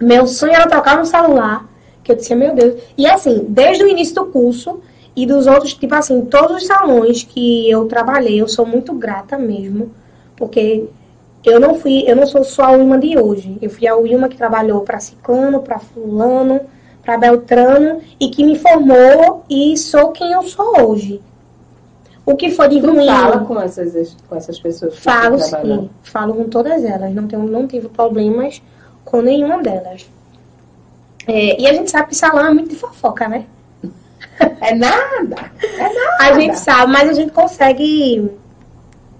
Meu 0.00 0.26
sonho 0.26 0.52
era 0.52 0.66
trocar 0.68 0.96
no 0.98 1.04
celular. 1.04 1.66
Que 2.02 2.12
eu 2.12 2.16
disse, 2.16 2.34
meu 2.34 2.54
Deus. 2.54 2.80
E 2.96 3.06
assim, 3.06 3.44
desde 3.48 3.84
o 3.84 3.88
início 3.88 4.14
do 4.14 4.26
curso 4.26 4.80
e 5.14 5.26
dos 5.26 5.46
outros, 5.46 5.74
tipo 5.74 5.94
assim, 5.94 6.24
todos 6.26 6.58
os 6.58 6.66
salões 6.66 7.22
que 7.24 7.68
eu 7.68 7.86
trabalhei, 7.86 8.40
eu 8.40 8.48
sou 8.48 8.64
muito 8.64 8.92
grata 8.94 9.36
mesmo. 9.36 9.90
Porque 10.36 10.88
eu 11.44 11.58
não 11.58 11.74
fui, 11.74 12.04
eu 12.06 12.16
não 12.16 12.26
sou 12.26 12.44
só 12.44 12.64
a 12.64 12.70
Wilma 12.72 12.98
de 12.98 13.18
hoje. 13.18 13.58
Eu 13.60 13.70
fui 13.70 13.86
a 13.86 13.96
Wilma 13.96 14.28
que 14.28 14.36
trabalhou 14.36 14.82
para 14.82 15.00
Ciclano, 15.00 15.60
para 15.60 15.78
Fulano, 15.78 16.60
para 17.02 17.16
Beltrano 17.16 18.00
e 18.20 18.28
que 18.28 18.44
me 18.44 18.58
formou 18.58 19.44
e 19.48 19.76
sou 19.76 20.12
quem 20.12 20.32
eu 20.32 20.42
sou 20.42 20.80
hoje. 20.82 21.20
O 22.24 22.36
que 22.36 22.50
foi 22.50 22.68
de 22.68 22.80
Tu 22.80 22.86
ruim? 22.86 23.06
fala 23.06 23.38
com 23.38 23.58
essas, 23.58 24.14
com 24.28 24.36
essas 24.36 24.58
pessoas 24.60 24.98
Falo 24.98 25.38
sim, 25.38 25.88
falo 26.02 26.34
com 26.34 26.44
todas 26.44 26.84
elas. 26.84 27.14
Não, 27.14 27.26
tenho, 27.26 27.44
não 27.44 27.66
tive 27.66 27.88
problemas 27.88 28.60
com 29.08 29.22
nenhuma 29.22 29.62
delas. 29.62 30.06
É, 31.26 31.60
e 31.60 31.66
a 31.66 31.72
gente 31.72 31.90
sabe 31.90 32.08
que 32.08 32.14
salão 32.14 32.44
é 32.44 32.52
muito 32.52 32.68
de 32.68 32.76
fofoca, 32.76 33.26
né? 33.26 33.44
É 34.60 34.74
nada. 34.74 35.50
É 35.62 35.92
nada. 35.92 36.16
A 36.20 36.32
gente 36.34 36.58
sabe, 36.58 36.92
mas 36.92 37.08
a 37.08 37.12
gente 37.12 37.32
consegue 37.32 38.30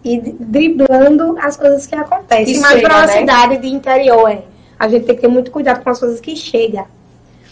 ir 0.05 0.37
driblando 0.39 1.37
as 1.41 1.57
coisas 1.57 1.87
que 1.87 1.95
acontecem. 1.95 2.55
Que 2.55 2.61
mas 2.61 2.81
para 2.81 2.97
uma 2.99 3.07
né? 3.07 3.19
cidade 3.19 3.57
de 3.59 3.69
interior, 3.69 4.31
é. 4.31 4.43
A 4.79 4.89
gente 4.89 5.07
tem 5.07 5.17
que 5.17 5.23
ter 5.23 5.29
muito 5.29 5.51
cuidado 5.51 5.83
com 5.83 5.91
as 5.91 5.99
coisas 5.99 6.21
que 6.21 6.37
chegam. 6.37 6.87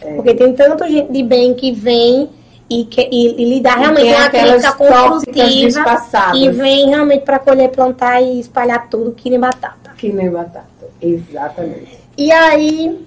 É. 0.01 0.15
Porque 0.15 0.35
tem 0.35 0.53
tanta 0.55 0.89
gente 0.89 1.11
de 1.11 1.23
bem 1.25 1.55
que 1.55 1.73
vem 1.73 2.31
e, 2.71 2.85
que, 2.85 3.01
e, 3.01 3.43
e 3.43 3.55
lidar 3.55 3.79
realmente 3.79 4.15
com 4.15 4.23
aquelas 4.23 4.63
crítica 4.63 4.73
construtiva 4.73 6.03
e 6.35 6.51
vem 6.51 6.89
realmente 6.91 7.25
para 7.25 7.39
colher, 7.39 7.71
plantar 7.71 8.21
e 8.21 8.39
espalhar 8.39 8.89
tudo 8.89 9.11
que 9.13 9.29
nem 9.29 9.41
batata. 9.41 9.91
Que 9.97 10.13
nem 10.13 10.31
batata. 10.31 10.67
Exatamente. 11.01 12.06
E 12.19 12.33
aí, 12.33 13.07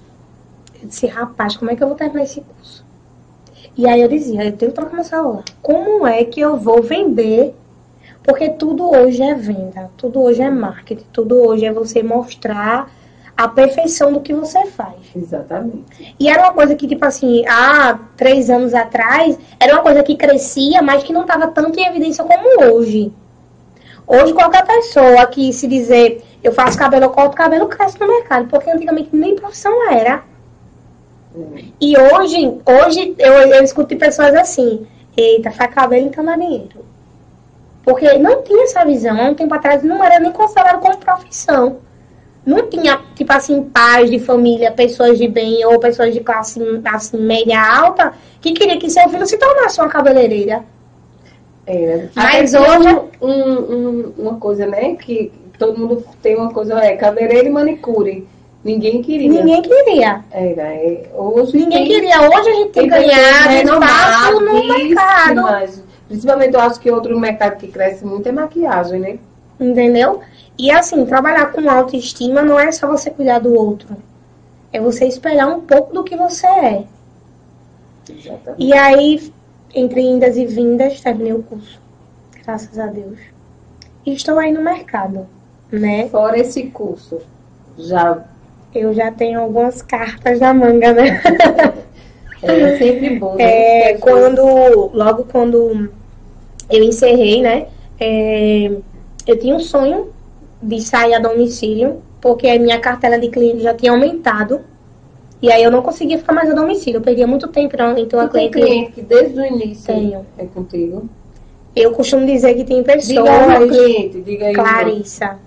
eu 0.80 0.88
disse, 0.88 1.06
rapaz, 1.06 1.56
como 1.56 1.70
é 1.70 1.76
que 1.76 1.82
eu 1.82 1.88
vou 1.88 1.96
terminar 1.96 2.22
esse 2.22 2.40
curso? 2.40 2.84
E 3.76 3.88
aí 3.88 4.00
eu 4.00 4.08
dizia, 4.08 4.44
eu 4.44 4.52
tenho 4.52 4.72
que 4.72 4.94
meu 4.94 5.04
celular. 5.04 5.44
Como 5.62 6.06
é 6.06 6.24
que 6.24 6.40
eu 6.40 6.56
vou 6.56 6.82
vender? 6.82 7.54
Porque 8.22 8.50
tudo 8.50 8.90
hoje 8.90 9.22
é 9.22 9.34
venda, 9.34 9.90
tudo 9.96 10.20
hoje 10.20 10.42
é 10.42 10.50
marketing, 10.50 11.04
tudo 11.12 11.42
hoje 11.42 11.64
é 11.64 11.72
você 11.72 12.02
mostrar 12.02 12.90
a 13.36 13.48
perfeição 13.48 14.12
do 14.12 14.20
que 14.20 14.34
você 14.34 14.66
faz. 14.66 14.96
Exatamente. 15.16 16.14
E 16.20 16.28
era 16.28 16.42
uma 16.42 16.52
coisa 16.52 16.74
que, 16.74 16.86
tipo 16.86 17.04
assim, 17.04 17.42
há 17.48 17.98
três 18.16 18.50
anos 18.50 18.74
atrás, 18.74 19.38
era 19.58 19.72
uma 19.72 19.82
coisa 19.82 20.02
que 20.02 20.14
crescia, 20.14 20.82
mas 20.82 21.02
que 21.02 21.12
não 21.12 21.22
estava 21.22 21.48
tanto 21.48 21.78
em 21.80 21.86
evidência 21.86 22.22
como 22.22 22.64
hoje. 22.70 23.10
Hoje, 24.12 24.32
qualquer 24.32 24.66
pessoa 24.66 25.24
que 25.28 25.52
se 25.52 25.68
dizer 25.68 26.20
eu 26.42 26.52
faço 26.52 26.76
cabelo, 26.76 27.04
eu 27.04 27.10
corto 27.10 27.36
cabelo, 27.36 27.68
cresce 27.68 28.00
no 28.00 28.08
mercado, 28.08 28.48
porque 28.48 28.68
antigamente 28.68 29.10
nem 29.12 29.36
profissão 29.36 29.88
era. 29.88 30.24
E 31.80 31.96
hoje, 31.96 32.58
hoje 32.66 33.14
eu, 33.16 33.32
eu 33.32 33.62
escuto 33.62 33.90
de 33.90 33.96
pessoas 33.96 34.34
assim, 34.34 34.84
eita, 35.16 35.52
faz 35.52 35.72
cabelo 35.72 36.08
então 36.08 36.24
dá 36.24 36.36
dinheiro. 36.36 36.84
Porque 37.84 38.18
não 38.18 38.42
tinha 38.42 38.64
essa 38.64 38.84
visão, 38.84 39.16
há 39.16 39.30
um 39.30 39.34
tempo 39.34 39.54
atrás 39.54 39.84
não 39.84 40.02
era 40.02 40.18
nem 40.18 40.32
considerado 40.32 40.80
como 40.80 40.98
profissão. 40.98 41.76
Não 42.44 42.68
tinha, 42.68 42.98
tipo 43.14 43.32
assim, 43.32 43.62
pais 43.62 44.10
de 44.10 44.18
família, 44.18 44.72
pessoas 44.72 45.18
de 45.18 45.28
bem 45.28 45.64
ou 45.66 45.78
pessoas 45.78 46.12
de 46.12 46.18
classe 46.18 46.60
assim, 46.84 47.16
média 47.18 47.62
alta 47.62 48.12
que 48.40 48.54
queria 48.54 48.76
que 48.76 48.90
seu 48.90 49.08
filho 49.08 49.24
se 49.24 49.38
tornasse 49.38 49.80
uma 49.80 49.88
cabeleireira. 49.88 50.64
É. 51.72 52.08
Mas 52.16 52.54
Até 52.54 52.78
hoje- 52.78 53.00
um, 53.22 53.30
um- 53.30 54.12
uma 54.18 54.34
coisa, 54.36 54.66
né? 54.66 54.94
Que 54.96 55.30
todo 55.58 55.78
mundo 55.78 56.04
tem 56.20 56.36
uma 56.36 56.52
coisa, 56.52 56.74
é 56.80 56.96
cabeleireiro 56.96 57.48
e 57.48 57.50
manicure. 57.50 58.26
Ninguém 58.64 59.00
queria. 59.02 59.28
Ninguém 59.28 59.62
queria. 59.62 60.24
Era, 60.30 60.74
é, 60.74 61.08
hoje 61.14 61.56
Ninguém 61.58 61.86
tem, 61.86 61.88
queria. 61.88 62.20
Hoje 62.28 62.50
a 62.50 62.54
gente 62.54 62.70
tem, 62.72 62.88
ganhado 62.88 63.52
espaço 63.74 64.40
no 64.40 64.50
mercado. 64.50 65.28
renomadíssimas. 65.28 65.82
Principalmente 66.08 66.54
eu 66.54 66.60
acho 66.60 66.80
que 66.80 66.90
outro 66.90 67.18
mercado 67.18 67.56
que 67.56 67.68
cresce 67.68 68.04
muito 68.04 68.28
é 68.28 68.32
maquiagem, 68.32 68.98
né? 69.00 69.18
Entendeu? 69.58 70.20
E 70.58 70.70
assim, 70.70 71.06
trabalhar 71.06 71.52
com 71.52 71.70
autoestima 71.70 72.42
não 72.42 72.58
é 72.58 72.70
só 72.72 72.86
você 72.88 73.10
cuidar 73.10 73.38
do 73.38 73.54
outro. 73.54 73.96
É 74.72 74.80
você 74.80 75.06
esperar 75.06 75.46
um 75.48 75.60
pouco 75.60 75.94
do 75.94 76.02
que 76.04 76.16
você 76.16 76.46
é. 76.46 76.84
Exatamente. 78.08 78.62
E 78.62 78.72
aí, 78.72 79.32
entre 79.74 80.00
indas 80.00 80.36
e 80.36 80.46
vindas, 80.46 81.00
terminei 81.00 81.32
o 81.32 81.42
curso. 81.42 81.80
Graças 82.44 82.78
a 82.78 82.86
Deus. 82.86 83.18
E 84.04 84.14
estou 84.14 84.38
aí 84.38 84.52
no 84.52 84.62
mercado, 84.62 85.26
né? 85.70 86.08
Fora 86.08 86.38
esse 86.38 86.64
curso, 86.64 87.20
já 87.78 88.24
Eu 88.74 88.94
já 88.94 89.10
tenho 89.10 89.40
algumas 89.40 89.82
cartas 89.82 90.40
na 90.40 90.54
manga, 90.54 90.92
né? 90.92 91.20
É 92.42 92.78
sempre 92.78 93.18
bom. 93.18 93.34
né? 93.34 93.90
É, 93.90 93.98
quando, 93.98 94.42
logo 94.94 95.24
quando 95.24 95.90
eu 96.70 96.82
encerrei, 96.82 97.42
né? 97.42 97.66
é, 98.00 98.70
eu 99.26 99.38
tinha 99.38 99.54
um 99.54 99.60
sonho 99.60 100.10
de 100.62 100.80
sair 100.80 101.14
a 101.14 101.18
domicílio, 101.18 102.02
porque 102.20 102.48
a 102.48 102.58
minha 102.58 102.80
cartela 102.80 103.18
de 103.18 103.28
cliente 103.28 103.62
já 103.62 103.74
tinha 103.74 103.92
aumentado. 103.92 104.62
E 105.42 105.50
aí 105.50 105.62
eu 105.62 105.70
não 105.70 105.80
conseguia 105.82 106.18
ficar 106.18 106.32
mais 106.34 106.50
a 106.50 106.54
domicílio. 106.54 106.98
Eu 106.98 107.02
perdia 107.02 107.26
muito 107.26 107.48
tempo 107.48 107.70
pra 107.76 107.98
então 107.98 108.20
a 108.20 108.28
Tu 108.28 108.32
tem 108.32 108.50
cliente. 108.50 108.70
cliente 108.70 108.92
que 108.92 109.02
desde 109.02 109.40
o 109.40 109.44
início 109.46 109.86
Tenho. 109.86 110.26
é 110.36 110.44
contigo. 110.44 111.08
Eu 111.74 111.92
costumo 111.92 112.26
dizer 112.26 112.54
que 112.54 112.64
tem 112.64 112.82
pessoas. 112.82 113.06
Diga 113.06 113.58
aí 113.58 113.68
cliente, 113.68 114.20
diga 114.20 114.46
aí. 114.46 114.54
Clarissa. 114.54 115.38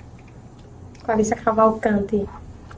Clarissa 1.03 1.35
Cavalcante. 1.35 2.25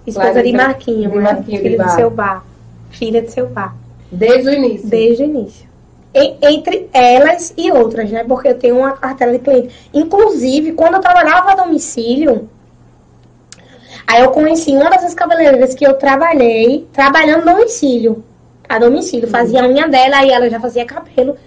Esposa 0.05 0.31
Clarissa 0.31 0.43
de 0.43 0.53
Marquinho, 0.57 1.10
de 1.12 1.17
né? 1.17 1.24
Marquinho 1.24 1.57
de 1.63 1.69
filha 1.69 1.84
do 1.84 1.89
seu 1.91 2.10
bar. 2.10 2.45
Filha 2.89 3.22
do 3.22 3.29
seu 3.31 3.48
bar. 3.48 3.75
Desde 4.12 4.50
o 4.50 4.53
início. 4.53 4.88
Desde 4.89 5.24
o 5.24 5.25
início. 5.25 5.65
E- 6.13 6.36
entre 6.41 6.88
elas 6.93 7.53
e 7.57 7.72
outras, 7.72 8.10
né? 8.12 8.24
Porque 8.24 8.48
eu 8.48 8.57
tenho 8.57 8.77
uma 8.77 8.91
cartela 8.93 9.31
de 9.34 9.39
cliente. 9.39 9.74
Inclusive, 9.93 10.72
quando 10.74 10.95
eu 10.95 11.01
trabalhava 11.01 11.51
a 11.51 11.55
domicílio, 11.55 12.50
aí 14.08 14.22
eu 14.24 14.32
conheci 14.32 14.72
uma 14.72 14.90
dessas 14.90 15.14
cabeleireiras 15.14 15.74
que 15.74 15.86
eu 15.86 15.94
trabalhei 15.96 16.88
trabalhando 16.94 17.46
no 17.46 17.54
domicílio. 17.54 18.24
A 18.68 18.80
domicílio. 18.80 19.28
Fazia 19.30 19.64
a 19.64 19.68
unha 19.68 19.88
dela, 19.88 20.18
aí 20.18 20.32
ela 20.32 20.50
já 20.50 20.60
fazia 20.60 20.86
cabelo. 20.86 21.38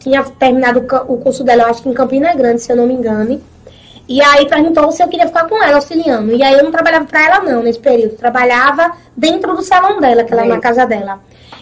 Tinha 0.00 0.22
terminado 0.24 0.84
o 1.08 1.16
curso 1.18 1.44
dela, 1.44 1.62
eu 1.62 1.68
acho 1.70 1.82
que 1.82 1.88
em 1.88 1.94
Campina 1.94 2.34
Grande, 2.34 2.60
se 2.60 2.70
eu 2.72 2.76
não 2.76 2.86
me 2.86 2.94
engano. 2.94 3.40
E 4.06 4.20
aí 4.22 4.46
perguntou 4.46 4.90
se 4.92 5.02
eu 5.02 5.08
queria 5.08 5.26
ficar 5.26 5.48
com 5.48 5.62
ela, 5.62 5.76
auxiliando. 5.76 6.32
E 6.32 6.42
aí 6.42 6.52
eu 6.54 6.64
não 6.64 6.70
trabalhava 6.70 7.06
pra 7.06 7.24
ela, 7.24 7.40
não, 7.40 7.62
nesse 7.62 7.78
período. 7.78 8.16
Trabalhava 8.16 8.92
dentro 9.16 9.54
do 9.56 9.62
salão 9.62 9.98
dela, 10.00 10.24
que 10.24 10.32
ela 10.32 10.44
na 10.44 10.56
Sim. 10.56 10.60
casa 10.60 10.84
dela. 10.84 11.20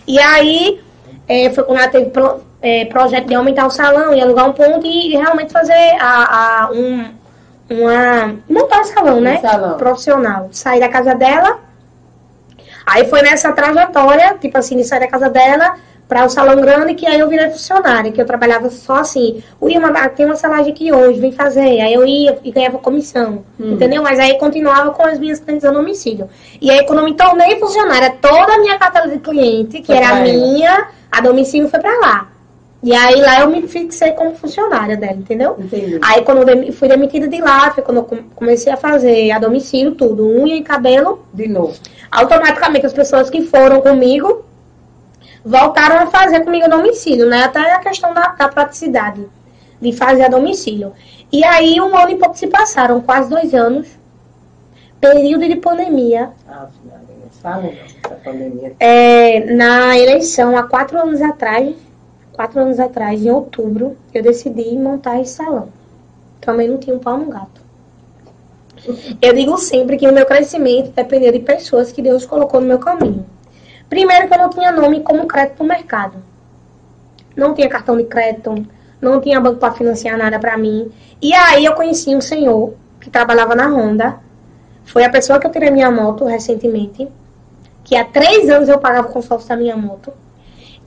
E 0.09 0.19
aí 0.19 0.81
é, 1.29 1.51
foi 1.51 1.63
quando 1.63 1.79
ela 1.79 1.89
teve 1.89 2.07
pro- 2.11 2.41
é, 2.61 2.85
projeto 2.87 3.27
de 3.29 3.35
aumentar 3.35 3.67
o 3.67 3.71
salão 3.71 4.13
e 4.13 4.21
alugar 4.21 4.49
um 4.49 4.53
ponto 4.53 4.85
e 4.87 5.11
realmente 5.13 5.53
fazer 5.53 5.97
a, 6.01 6.65
a- 6.65 6.71
um, 6.73 7.05
uma. 7.73 8.35
montar 8.49 8.81
um 8.81 8.85
salão, 8.85 9.21
né? 9.21 9.39
salão. 9.41 9.77
Profissional. 9.77 10.49
Sair 10.53 10.81
da 10.81 10.89
casa 10.89 11.15
dela. 11.15 11.61
Aí 12.85 13.09
foi 13.09 13.23
nessa 13.23 13.53
trajetória, 13.53 14.37
tipo 14.41 14.59
assim, 14.59 14.77
de 14.77 14.85
sair 14.85 15.01
da 15.01 15.09
casa 15.09 15.31
dela 15.31 15.77
para 16.13 16.27
o 16.27 16.29
salão 16.29 16.61
grande, 16.61 16.95
que 16.95 17.07
aí 17.07 17.19
eu 17.19 17.29
virei 17.29 17.49
funcionária, 17.49 18.13
que 18.13 18.21
eu 18.21 18.27
trabalhava 18.27 18.69
só 18.69 18.97
assim. 18.97 19.43
Eu 19.61 19.71
ia 19.71 19.81
mandar, 19.81 20.11
tem 20.11 20.27
uma 20.27 20.37
salagem 20.37 20.71
aqui 20.71 20.93
hoje, 20.93 21.19
vem 21.19 21.33
fazer. 21.33 21.81
Aí 21.81 21.95
eu 21.95 22.05
ia 22.05 22.39
e 22.45 22.51
ganhava 22.51 22.77
comissão. 22.77 23.45
Hum. 23.59 23.73
Entendeu? 23.73 24.03
Mas 24.03 24.19
aí 24.19 24.37
continuava 24.37 24.91
com 24.91 25.03
as 25.03 25.19
minhas 25.19 25.41
clientes 25.41 25.65
no 25.65 25.73
domicílio. 25.73 26.29
E 26.61 26.71
aí 26.71 26.85
quando 26.85 26.99
eu 26.99 27.07
me 27.07 27.15
tornei 27.15 27.59
funcionária, 27.59 28.15
toda 28.21 28.55
a 28.55 28.59
minha 28.59 28.79
cartela 28.79 29.09
de 29.09 29.21
cliente, 29.21 29.81
que 29.81 29.87
Foi 29.87 29.97
era 29.97 30.17
minha, 30.17 30.89
a 31.11 31.21
domicílio 31.23 31.69
foi 31.71 31.81
pra 31.81 31.99
lá. 31.99 32.32
E 32.83 32.93
aí 32.93 33.21
lá 33.21 33.41
eu 33.41 33.49
me 33.49 33.63
fixei 33.69 34.11
como 34.13 34.35
funcionária 34.35 34.97
dela, 34.97 35.13
entendeu? 35.13 35.57
Entendi. 35.59 36.01
Aí 36.03 36.23
quando 36.25 36.49
eu 36.49 36.73
fui 36.73 36.89
demitida 36.89 37.29
de 37.29 37.41
lá, 37.41 37.71
foi 37.71 37.83
quando 37.85 37.99
eu 37.99 38.05
com- 38.05 38.25
comecei 38.35 38.73
a 38.73 38.77
fazer 38.77 39.31
a 39.31 39.39
domicílio 39.39 39.95
tudo, 39.95 40.27
unha 40.27 40.57
e 40.57 40.63
cabelo. 40.63 41.25
De 41.33 41.47
novo. 41.47 41.75
Automaticamente 42.11 42.85
as 42.85 42.93
pessoas 42.93 43.31
que 43.31 43.43
foram 43.43 43.81
comigo 43.81 44.45
voltaram 45.45 45.97
a 46.01 46.07
fazer 46.07 46.41
comigo 46.41 46.65
a 46.65 46.69
domicílio, 46.69 47.29
né? 47.29 47.45
Até 47.45 47.73
a 47.73 47.79
questão 47.79 48.13
da, 48.13 48.29
da 48.29 48.49
praticidade 48.49 49.25
de 49.81 49.93
fazer 49.93 50.25
a 50.25 50.29
domicílio. 50.29 50.93
E 51.31 51.45
aí 51.45 51.81
um 51.81 51.97
ano 51.97 52.11
e 52.11 52.17
pouco 52.17 52.37
se 52.37 52.49
passaram, 52.49 53.01
quase 53.01 53.31
dois 53.31 53.55
anos. 53.55 53.89
Período 55.01 55.47
de 55.49 55.57
pandemia. 55.57 56.31
Ah, 56.49 56.67
fala 57.43 57.63
não, 57.63 57.71
essa 57.71 58.15
pandemia. 58.25 58.75
É, 58.79 59.53
na 59.55 59.99
eleição, 59.99 60.57
há 60.57 60.63
quatro 60.65 60.99
anos 60.99 61.21
atrás, 61.21 61.75
quatro 62.33 62.61
anos 62.61 62.79
atrás, 62.81 63.23
em 63.23 63.31
outubro, 63.31 63.97
eu 64.13 64.23
decidi 64.23 64.77
montar 64.77 65.21
esse 65.21 65.35
salão. 65.35 65.69
Também 66.41 66.69
não 66.69 66.79
tinha 66.79 66.97
um 66.97 66.99
pau 66.99 67.17
no 67.17 67.27
gato. 67.27 67.61
Eu 69.21 69.33
digo 69.33 69.57
sempre 69.59 69.97
que 69.97 70.09
o 70.09 70.13
meu 70.13 70.27
crescimento 70.27 70.91
dependia 70.91 71.31
de 71.31 71.39
pessoas 71.39 71.93
que 71.93 72.03
Deus 72.03 72.27
colocou 72.27 72.61
no 72.61 72.67
meu 72.67 72.79
caminho. 72.79 73.25
Primeiro 73.89 74.27
que 74.27 74.35
eu 74.35 74.39
não 74.39 74.51
tinha 74.51 74.73
nome 74.73 75.01
como 75.01 75.27
crédito 75.27 75.63
no 75.63 75.69
mercado. 75.69 76.17
Não 77.37 77.55
tinha 77.55 77.69
cartão 77.69 77.97
de 77.97 78.05
crédito, 78.05 78.67
não 79.01 79.21
tinha 79.21 79.41
banco 79.41 79.59
para 79.59 79.75
financiar 79.75 80.19
nada 80.19 80.39
para 80.39 80.57
mim. 80.57 80.91
E 81.21 81.33
aí 81.33 81.65
eu 81.65 81.75
conheci 81.75 82.15
um 82.15 82.21
senhor 82.21 82.75
que 83.01 83.09
trabalhava 83.09 83.55
na 83.55 83.69
Honda. 83.69 84.19
Foi 84.85 85.05
a 85.05 85.11
pessoa 85.11 85.39
que 85.39 85.47
eu 85.47 85.53
tirei 85.53 85.71
minha 85.71 85.91
moto 85.91 86.25
recentemente 86.25 87.09
que 87.85 87.97
há 87.97 88.05
três 88.05 88.49
anos 88.49 88.69
eu 88.69 88.79
pagava 88.79 89.09
o 89.09 89.13
consórcio 89.13 89.49
da 89.49 89.57
minha 89.57 89.77
moto. 89.77 90.13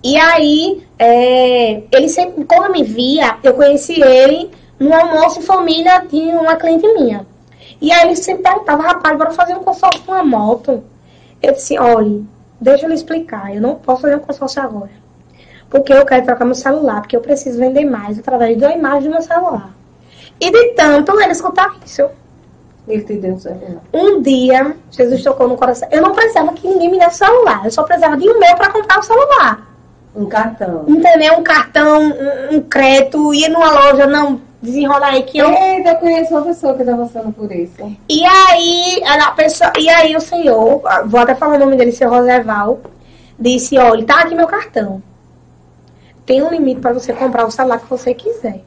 E 0.05 0.15
aí, 0.17 0.85
é, 0.99 1.81
ele 1.91 2.07
sempre, 2.09 2.45
quando 2.45 2.71
me 2.71 2.83
via, 2.83 3.37
eu 3.41 3.55
conheci 3.55 3.99
ele 3.99 4.51
no 4.79 4.93
almoço 4.93 5.39
em 5.39 5.41
família 5.41 6.05
de 6.07 6.19
uma 6.19 6.55
cliente 6.57 6.87
minha. 6.93 7.25
E 7.81 7.91
aí 7.91 8.05
ele 8.05 8.15
sempre 8.15 8.43
perguntava, 8.43 8.83
rapaz, 8.83 9.17
bora 9.17 9.31
fazer 9.31 9.55
um 9.55 9.63
consórcio 9.63 10.03
com 10.03 10.11
uma 10.11 10.23
moto. 10.23 10.83
Eu 11.41 11.53
disse, 11.53 11.79
olha, 11.79 12.21
deixa 12.61 12.85
eu 12.85 12.89
lhe 12.89 12.93
explicar, 12.93 13.55
eu 13.55 13.59
não 13.59 13.73
posso 13.77 14.03
fazer 14.03 14.17
um 14.17 14.19
consórcio 14.19 14.61
agora. 14.61 14.91
Porque 15.71 15.91
eu 15.91 16.05
quero 16.05 16.23
trocar 16.23 16.45
meu 16.45 16.53
celular, 16.53 17.01
porque 17.01 17.15
eu 17.15 17.21
preciso 17.21 17.57
vender 17.57 17.85
mais 17.85 18.19
através 18.19 18.59
da 18.59 18.75
imagem 18.75 19.09
do 19.09 19.13
meu 19.13 19.23
celular. 19.23 19.71
E 20.39 20.51
de 20.51 20.67
tanto 20.73 21.19
ele 21.19 21.31
escutar 21.31 21.75
isso, 21.83 22.07
Ele 22.87 23.01
te 23.01 23.13
deu 23.13 23.33
um 23.33 23.39
celular. 23.39 23.81
um 23.91 24.21
dia, 24.21 24.77
Jesus 24.91 25.23
tocou 25.23 25.47
no 25.47 25.57
coração. 25.57 25.87
Eu 25.91 26.03
não 26.03 26.13
precisava 26.13 26.53
que 26.53 26.67
ninguém 26.67 26.91
me 26.91 26.99
desse 26.99 27.17
celular. 27.17 27.65
Eu 27.65 27.71
só 27.71 27.81
precisava 27.81 28.15
de 28.15 28.29
um 28.29 28.37
meu 28.39 28.55
para 28.55 28.71
comprar 28.71 28.99
o 28.99 29.03
celular. 29.03 29.74
Um 30.15 30.25
cartão. 30.27 30.85
Entendeu? 30.87 31.33
Um 31.37 31.43
cartão, 31.43 32.01
um, 32.01 32.55
um 32.55 32.61
crédito, 32.61 33.33
ir 33.33 33.49
numa 33.49 33.69
loja, 33.69 34.07
não 34.07 34.39
desenrolar 34.61 35.09
aí 35.09 35.23
que 35.23 35.37
eu. 35.37 35.49
Eita, 35.49 35.89
eu 35.91 35.95
conheço 35.97 36.33
uma 36.33 36.43
pessoa 36.43 36.75
que 36.75 36.83
tá 36.83 36.95
passando 36.95 37.31
por 37.31 37.51
isso. 37.51 37.95
E 38.09 38.23
aí, 38.25 39.03
a 39.03 39.31
pessoa, 39.31 39.71
e 39.77 39.87
aí 39.87 40.15
o 40.15 40.21
senhor, 40.21 40.81
vou 41.05 41.19
até 41.19 41.35
falar 41.35 41.55
o 41.55 41.59
nome 41.59 41.77
dele, 41.77 41.91
seu 41.91 42.09
Roseval, 42.09 42.79
disse, 43.39 43.77
olha, 43.77 44.05
tá 44.05 44.21
aqui 44.21 44.33
meu 44.33 44.47
cartão. 44.47 45.01
Tem 46.25 46.41
um 46.41 46.49
limite 46.49 46.81
para 46.81 46.93
você 46.93 47.13
comprar 47.13 47.45
o 47.45 47.51
celular 47.51 47.79
que 47.79 47.89
você 47.89 48.13
quiser. 48.13 48.61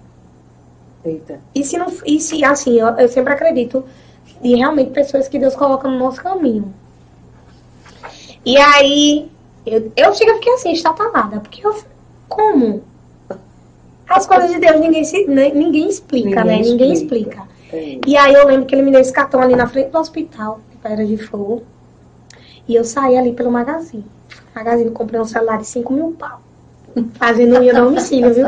Eita. 1.04 1.40
E 1.54 1.64
se 1.64 1.76
não, 1.76 1.86
e 2.06 2.20
se 2.20 2.44
assim, 2.44 2.78
eu, 2.78 2.88
eu 2.88 3.08
sempre 3.08 3.32
acredito 3.32 3.84
em 4.42 4.56
realmente 4.56 4.90
pessoas 4.90 5.26
que 5.26 5.38
Deus 5.38 5.56
coloca 5.56 5.88
no 5.88 5.98
nosso 5.98 6.22
caminho. 6.22 6.72
E 8.44 8.56
aí, 8.56 9.30
eu, 9.68 9.92
eu 9.96 10.14
chego 10.14 10.30
e 10.30 10.34
fiquei 10.34 10.54
assim, 10.54 10.72
estatalada, 10.72 11.40
porque 11.40 11.66
eu, 11.66 11.74
como? 12.28 12.82
As 14.08 14.26
coisas 14.26 14.50
de 14.50 14.58
Deus 14.58 14.80
ninguém, 14.80 15.04
se, 15.04 15.26
né, 15.26 15.50
ninguém 15.50 15.88
explica, 15.88 16.42
Ninguém 16.42 16.62
né? 16.62 16.68
Ninguém 16.68 16.92
explica. 16.92 17.42
explica. 17.42 17.58
É. 17.72 17.98
E 18.06 18.16
aí 18.16 18.32
eu 18.32 18.46
lembro 18.46 18.66
que 18.66 18.74
ele 18.74 18.82
me 18.82 18.90
deu 18.90 19.00
esse 19.00 19.12
cartão 19.12 19.40
ali 19.40 19.54
na 19.54 19.66
frente 19.66 19.90
do 19.90 19.98
hospital, 19.98 20.60
de 20.70 20.76
Pedra 20.78 21.04
de 21.04 21.18
Fogo. 21.18 21.62
E 22.66 22.74
eu 22.74 22.84
saí 22.84 23.16
ali 23.16 23.32
pelo 23.32 23.50
magazine. 23.50 24.04
Magazine, 24.54 24.90
comprei 24.90 25.20
um 25.20 25.24
celular 25.24 25.58
de 25.58 25.66
5 25.66 25.92
mil 25.92 26.12
pau. 26.18 26.40
Fazendo 27.14 27.58
unha 27.58 27.72
no 27.72 27.84
domicílio, 27.84 28.32
viu? 28.32 28.46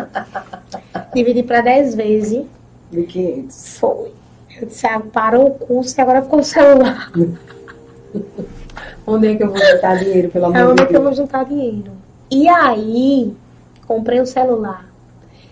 Dividi 1.14 1.42
pra 1.42 1.60
10 1.60 1.94
vezes. 1.94 2.44
De 2.90 3.02
500. 3.02 3.78
Foi. 3.78 4.12
Eu 4.60 4.66
disse, 4.66 4.86
ah, 4.86 5.00
parou 5.12 5.46
o 5.46 5.50
curso 5.50 5.94
e 5.98 6.00
agora 6.00 6.22
ficou 6.22 6.40
o 6.40 6.44
celular. 6.44 7.10
Onde 9.06 9.28
é 9.28 9.34
que 9.36 9.42
eu 9.42 9.50
vou 9.50 9.58
botar 9.58 9.94
dinheiro, 9.96 10.28
pelo 10.30 10.44
É 10.54 10.60
amor 10.60 10.72
onde 10.72 10.76
de 10.76 10.82
é 10.82 10.86
que 10.86 10.96
eu 10.96 11.00
Deus? 11.00 11.16
vou 11.16 11.24
juntar 11.26 11.44
dinheiro. 11.44 11.90
E 12.30 12.48
aí, 12.48 13.34
comprei 13.86 14.20
o 14.20 14.26
celular. 14.26 14.86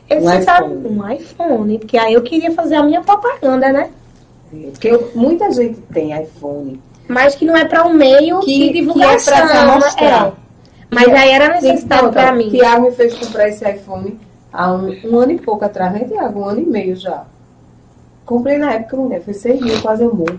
Eu 0.08 0.18
Um 0.20 0.42
sabe, 0.42 0.72
iPhone. 0.74 0.88
um 1.00 1.10
iPhone, 1.12 1.78
porque 1.78 1.98
aí 1.98 2.14
eu 2.14 2.22
queria 2.22 2.52
fazer 2.52 2.76
a 2.76 2.82
minha 2.82 3.02
propaganda, 3.02 3.70
né? 3.72 3.90
É, 4.54 4.70
Porque 4.70 4.88
eu- 4.88 5.10
muita 5.14 5.50
gente 5.52 5.80
tem 5.92 6.18
iPhone. 6.22 6.80
Mas 7.06 7.34
que 7.34 7.44
não 7.44 7.56
é 7.56 7.64
para 7.64 7.86
um 7.86 7.92
meio 7.92 8.40
Que- 8.40 8.46
de 8.46 8.58
que 8.58 8.68
é 8.70 8.72
divulgação. 8.80 9.34
pra 9.46 9.60
amostrar. 9.62 10.28
é. 10.28 10.32
Mas 10.90 11.08
E- 11.08 11.10
aí 11.12 11.30
era 11.30 11.48
necessidade 11.54 12.00
Então, 12.02 12.12
para 12.12 12.32
mim. 12.32 12.48
Tiago 12.48 12.82
me 12.86 12.90
fez 12.92 13.12
comprar 13.14 13.48
esse 13.48 13.68
iPhone 13.68 14.18
há 14.52 14.72
um, 14.72 14.96
um 15.04 15.18
ano 15.18 15.32
e 15.32 15.38
pouco 15.38 15.64
atrás, 15.64 15.92
né, 15.92 16.04
Tiago? 16.04 16.40
Um 16.40 16.44
ano 16.46 16.60
e 16.60 16.66
meio 16.66 16.96
já. 16.96 17.24
Comprei 18.24 18.56
na 18.56 18.72
época, 18.72 18.96
mulher, 18.96 19.22
foi 19.22 19.34
seis 19.34 19.60
mil, 19.60 19.80
quase 19.82 20.04
eu 20.04 20.14
morro. 20.14 20.38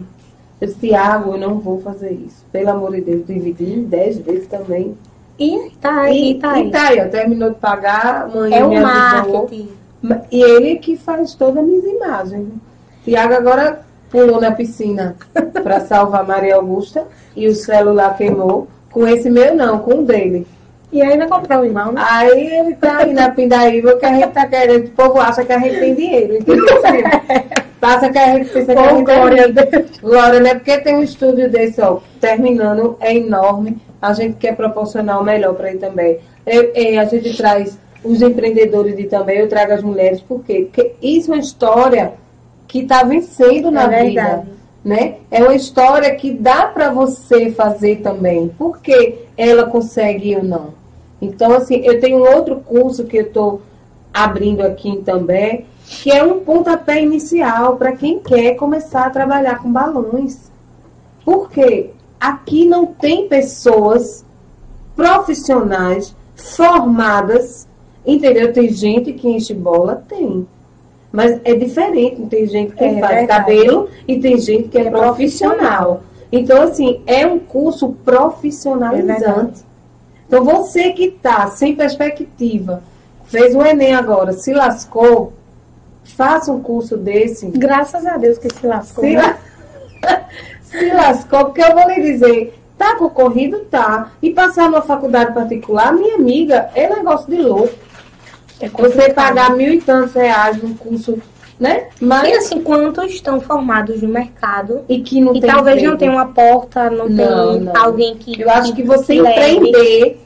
Eu 0.59 0.67
disse, 0.67 0.79
Tiago, 0.79 1.33
eu 1.33 1.37
não 1.37 1.59
vou 1.59 1.79
fazer 1.81 2.11
isso. 2.11 2.43
Pelo 2.51 2.69
amor 2.71 2.91
de 2.93 3.01
Deus, 3.01 3.25
dividi 3.25 3.63
em 3.65 3.83
dez 3.83 4.17
vezes 4.17 4.47
também. 4.47 4.97
E 5.39 5.71
tá 5.81 6.01
aí, 6.01 6.31
e, 6.31 6.35
tá 6.35 6.51
aí. 6.51 6.67
e 6.67 6.71
tá 6.71 6.87
aí, 6.89 6.99
ó, 6.99 7.07
terminou 7.07 7.49
de 7.51 7.55
pagar, 7.55 8.27
mãe 8.27 8.53
É 8.53 8.63
o 8.65 8.73
marketing. 8.81 9.69
Ma- 10.01 10.21
E 10.31 10.41
ele 10.41 10.75
que 10.77 10.97
faz 10.97 11.33
todas 11.33 11.57
as 11.57 11.65
minhas 11.65 11.85
imagens. 11.85 12.47
Tiago 13.05 13.33
agora 13.35 13.81
pulou 14.11 14.41
na 14.41 14.51
piscina 14.51 15.15
para 15.63 15.79
salvar 15.81 16.27
Maria 16.27 16.55
Augusta 16.55 17.05
e 17.35 17.47
o 17.47 17.55
celular 17.55 18.17
queimou. 18.17 18.67
Com 18.91 19.07
esse 19.07 19.29
meu 19.29 19.55
não, 19.55 19.79
com 19.79 19.99
o 19.99 20.03
dele. 20.03 20.45
E 20.91 21.01
aí 21.01 21.17
vai 21.17 21.27
comprar 21.27 21.61
o 21.61 21.65
irmão, 21.65 21.91
né? 21.91 22.01
Aí 22.09 22.47
ele 22.59 22.75
tá 22.75 22.97
aí 22.97 23.13
na 23.13 23.29
pindaíba 23.29 23.95
que 23.97 24.05
a 24.05 24.13
gente 24.13 24.27
tá 24.31 24.47
querendo. 24.47 24.87
O 24.87 24.91
povo 24.91 25.19
acha 25.19 25.45
que 25.45 25.53
a 25.53 25.59
gente 25.59 25.79
tem 25.79 25.95
dinheiro, 25.95 26.37
entendeu? 26.37 26.65
Passa 27.79 28.09
que 28.09 28.17
a 28.17 28.33
gente 28.35 28.49
pensa 28.49 28.73
que 28.73 28.79
a 28.79 28.89
gente 28.89 29.05
glória 29.05 29.53
tem 29.53 29.85
Glória, 30.01 30.39
né? 30.41 30.55
Porque 30.55 30.77
tem 30.79 30.95
um 30.95 31.03
estúdio 31.03 31.49
desse, 31.49 31.79
ó, 31.81 31.99
terminando, 32.19 32.97
é 32.99 33.15
enorme. 33.15 33.77
a 34.01 34.11
gente 34.13 34.35
quer 34.37 34.55
proporcionar 34.55 35.21
o 35.21 35.23
melhor 35.23 35.53
para 35.53 35.69
ele 35.69 35.79
também. 35.79 36.17
É, 36.45 36.97
a 36.97 37.05
gente 37.05 37.37
traz 37.37 37.77
os 38.03 38.21
empreendedores 38.21 38.95
de 38.97 39.03
também, 39.05 39.39
eu 39.39 39.47
trago 39.47 39.73
as 39.73 39.83
mulheres, 39.83 40.21
por 40.21 40.43
quê? 40.43 40.67
Porque 40.71 40.93
isso 41.01 41.31
é 41.31 41.35
uma 41.35 41.39
história 41.39 42.13
que 42.67 42.79
está 42.79 43.03
vencendo 43.03 43.69
na 43.71 43.83
É 43.83 44.03
vida. 44.03 44.21
verdade. 44.23 44.47
Né? 44.83 45.15
É 45.29 45.43
uma 45.43 45.55
história 45.55 46.15
que 46.15 46.31
dá 46.31 46.65
para 46.67 46.89
você 46.89 47.51
fazer 47.51 47.97
também. 47.97 48.47
Por 48.57 48.79
que 48.79 49.25
ela 49.37 49.65
consegue 49.65 50.31
eu 50.31 50.43
não? 50.43 50.78
Então, 51.21 51.51
assim, 51.53 51.77
eu 51.85 51.99
tenho 51.99 52.19
um 52.19 52.35
outro 52.35 52.57
curso 52.57 53.03
que 53.05 53.17
eu 53.17 53.23
estou 53.23 53.61
abrindo 54.13 54.61
aqui 54.61 54.89
em 54.89 55.01
També, 55.01 55.65
que 55.85 56.11
é 56.11 56.23
um 56.23 56.39
pontapé 56.41 57.01
inicial 57.01 57.75
para 57.77 57.91
quem 57.93 58.19
quer 58.19 58.55
começar 58.55 59.05
a 59.05 59.09
trabalhar 59.09 59.59
com 59.61 59.71
balões. 59.71 60.49
Porque 61.25 61.91
aqui 62.19 62.65
não 62.65 62.85
tem 62.85 63.27
pessoas 63.27 64.23
profissionais 64.95 66.15
formadas, 66.35 67.67
entendeu? 68.05 68.51
Tem 68.53 68.69
gente 68.71 69.13
que 69.13 69.27
enche 69.29 69.53
bola, 69.53 70.03
tem. 70.07 70.47
Mas 71.11 71.39
é 71.43 71.53
diferente, 71.55 72.21
tem 72.27 72.45
gente 72.47 72.73
que 72.75 72.83
É 72.83 72.99
faz 72.99 73.15
verdade. 73.15 73.27
cabelo 73.27 73.89
e 74.07 74.19
tem 74.19 74.37
gente 74.37 74.69
que 74.69 74.77
é, 74.77 74.87
É 74.87 74.91
profissional. 74.91 76.03
Então, 76.31 76.61
assim, 76.61 77.01
é 77.07 77.25
um 77.25 77.39
curso 77.39 77.87
É 77.87 78.11
profissionalizante. 78.11 79.19
verdade. 79.25 79.68
Então, 80.29 80.43
você 80.45 80.91
que 80.91 81.05
está 81.05 81.47
sem 81.47 81.75
perspectiva, 81.75 82.83
fez 83.25 83.55
o 83.55 83.63
Enem 83.63 83.95
agora, 83.95 84.31
se 84.31 84.53
lascou, 84.53 85.33
faça 86.15 86.51
um 86.51 86.61
curso 86.61 86.95
desse. 86.95 87.47
Graças 87.47 88.05
a 88.05 88.15
Deus 88.15 88.37
que 88.37 88.53
se 88.53 88.67
lascou. 88.67 89.03
Se, 89.03 89.15
né? 89.15 89.37
la- 90.03 90.21
se 90.61 90.93
lascou, 90.93 91.45
porque 91.45 91.63
eu 91.63 91.73
vou 91.73 91.89
lhe 91.89 92.03
dizer, 92.11 92.53
tá 92.77 92.95
concorrido? 92.95 93.61
Tá. 93.71 94.11
E 94.21 94.29
passar 94.29 94.69
numa 94.69 94.83
faculdade 94.83 95.33
particular, 95.33 95.91
minha 95.93 96.13
amiga, 96.13 96.69
é 96.75 96.87
negócio 96.87 97.27
de 97.27 97.41
louco. 97.41 97.73
É 98.61 98.69
Você 98.69 99.11
pagar 99.11 99.55
mil 99.55 99.73
e 99.73 99.81
tantos 99.81 100.13
reais 100.13 100.61
num 100.61 100.75
curso, 100.75 101.17
né? 101.59 101.87
E 101.99 102.05
Mas, 102.05 102.37
assim, 102.45 102.61
quantos 102.61 103.11
estão 103.11 103.39
formados 103.41 104.01
no 104.01 104.07
mercado 104.09 104.81
e 104.87 105.01
que 105.01 105.19
não 105.19 105.35
e 105.35 105.41
tem 105.41 105.49
talvez 105.49 105.75
emprego. 105.77 105.91
não 105.91 105.97
tenha 105.97 106.11
uma 106.11 106.27
porta, 106.27 106.89
não, 106.89 107.09
Não, 107.09 107.51
tem 107.53 107.59
não. 107.61 107.77
alguém 107.77 108.15
que. 108.15 108.39
Eu 108.41 108.49
acho 108.49 108.73
que 108.73 108.83
você 108.83 109.15
que 109.15 109.19
empreender, 109.19 110.21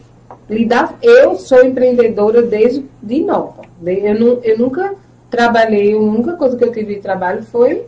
lidar. 0.50 0.96
Eu 1.02 1.36
sou 1.38 1.64
empreendedora 1.66 2.42
desde 2.44 2.86
de 3.02 3.22
nova. 3.22 3.64
Eu, 3.86 4.20
nu- 4.20 4.40
eu 4.44 4.58
nunca 4.58 4.94
trabalhei, 5.30 5.94
a 5.94 5.98
única 5.98 6.34
coisa 6.34 6.56
que 6.56 6.64
eu 6.64 6.72
tive 6.72 6.96
de 6.96 7.02
trabalho 7.02 7.44
foi 7.44 7.86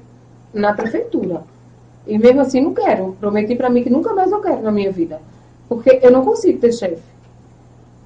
na 0.54 0.74
prefeitura. 0.74 1.42
E 2.08 2.18
mesmo 2.18 2.42
assim 2.42 2.62
não 2.62 2.74
quero. 2.74 3.16
Prometi 3.20 3.56
pra 3.56 3.70
mim 3.70 3.84
que 3.84 3.90
nunca 3.90 4.14
mais 4.14 4.32
eu 4.32 4.42
quero 4.42 4.62
na 4.62 4.72
minha 4.72 4.92
vida. 4.92 5.20
Porque 5.70 6.00
eu 6.02 6.12
não 6.12 6.24
consigo 6.26 6.60
ter 6.60 6.72
chefe. 6.74 7.02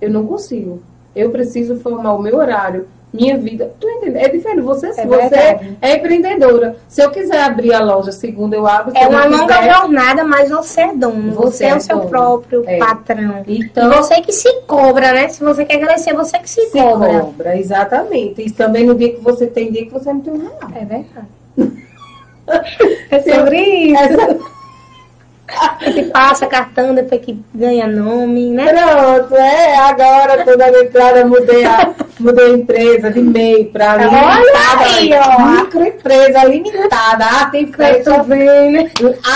Eu 0.01 0.09
não 0.09 0.25
consigo. 0.25 0.81
Eu 1.15 1.29
preciso 1.31 1.77
formar 1.79 2.13
o 2.13 2.21
meu 2.21 2.37
horário, 2.37 2.87
minha 3.11 3.37
vida. 3.37 3.71
Tu 3.79 3.87
entende? 3.89 4.17
É 4.17 4.27
diferente. 4.29 4.61
Você, 4.61 4.93
você 4.93 5.05
verdade. 5.05 5.77
é 5.81 5.95
empreendedora. 5.95 6.75
Se 6.87 7.01
eu 7.01 7.09
quiser 7.09 7.41
abrir 7.41 7.73
a 7.73 7.83
loja 7.83 8.11
segunda, 8.11 8.55
eu 8.55 8.67
abro. 8.67 8.91
É 8.95 9.05
eu 9.05 9.09
uma 9.09 9.25
longa 9.25 9.57
quiser- 9.57 9.73
jornada, 9.73 10.23
mas 10.23 10.49
você 10.49 10.81
é 10.81 10.93
dono. 10.93 11.31
Você 11.33 11.49
Você, 11.51 11.65
é 11.65 11.69
é 11.69 11.75
o 11.75 11.79
seu 11.81 11.97
dono. 11.97 12.09
próprio 12.09 12.63
É. 12.67 12.77
patrão. 12.77 13.43
Então, 13.47 13.91
e 13.91 13.95
você 13.95 14.21
que 14.21 14.31
se 14.31 14.61
cobra, 14.67 15.11
né? 15.13 15.27
Se 15.29 15.43
você 15.43 15.65
quer 15.65 15.79
crescer, 15.79 16.13
você 16.13 16.37
que 16.39 16.49
se, 16.49 16.61
Se 16.67 16.79
cobra. 16.79 17.19
cobra, 17.21 17.57
exatamente. 17.57 18.41
E 18.41 18.51
também 18.51 18.85
no 18.85 18.93
dia 18.95 19.13
que 19.13 19.21
você 19.21 19.47
tem 19.47 19.71
dia 19.71 19.85
que 19.85 19.91
você 19.91 20.13
não 20.13 20.21
tem 20.21 20.37
real. 20.37 20.57
É 20.75 20.85
verdade. 20.85 21.27
é 23.11 23.19
sobre 23.19 23.59
isso. 23.61 24.03
Essa- 24.03 24.58
Que 25.79 26.03
passa 26.03 26.45
cartão, 26.47 26.93
depois 26.93 27.21
que 27.21 27.39
ganha 27.53 27.87
nome, 27.87 28.51
né? 28.51 28.71
Pronto, 28.73 29.35
é, 29.35 29.75
agora 29.77 30.43
toda 30.45 30.65
a 30.65 30.83
entrada 30.83 31.25
mudei 31.25 31.65
a, 31.65 31.91
mudei 32.19 32.45
a 32.45 32.49
empresa 32.57 33.09
de 33.11 33.21
MEI 33.21 33.65
para 33.65 33.95
limitada. 33.97 34.85
aí, 34.85 35.09
ó. 35.13 35.41
Microempresa 35.63 36.43
limitada, 36.45 37.25
arte 37.25 37.57
e 37.57 37.73
festa, 37.73 38.15
tô 38.15 38.23
vendo. 38.23 38.89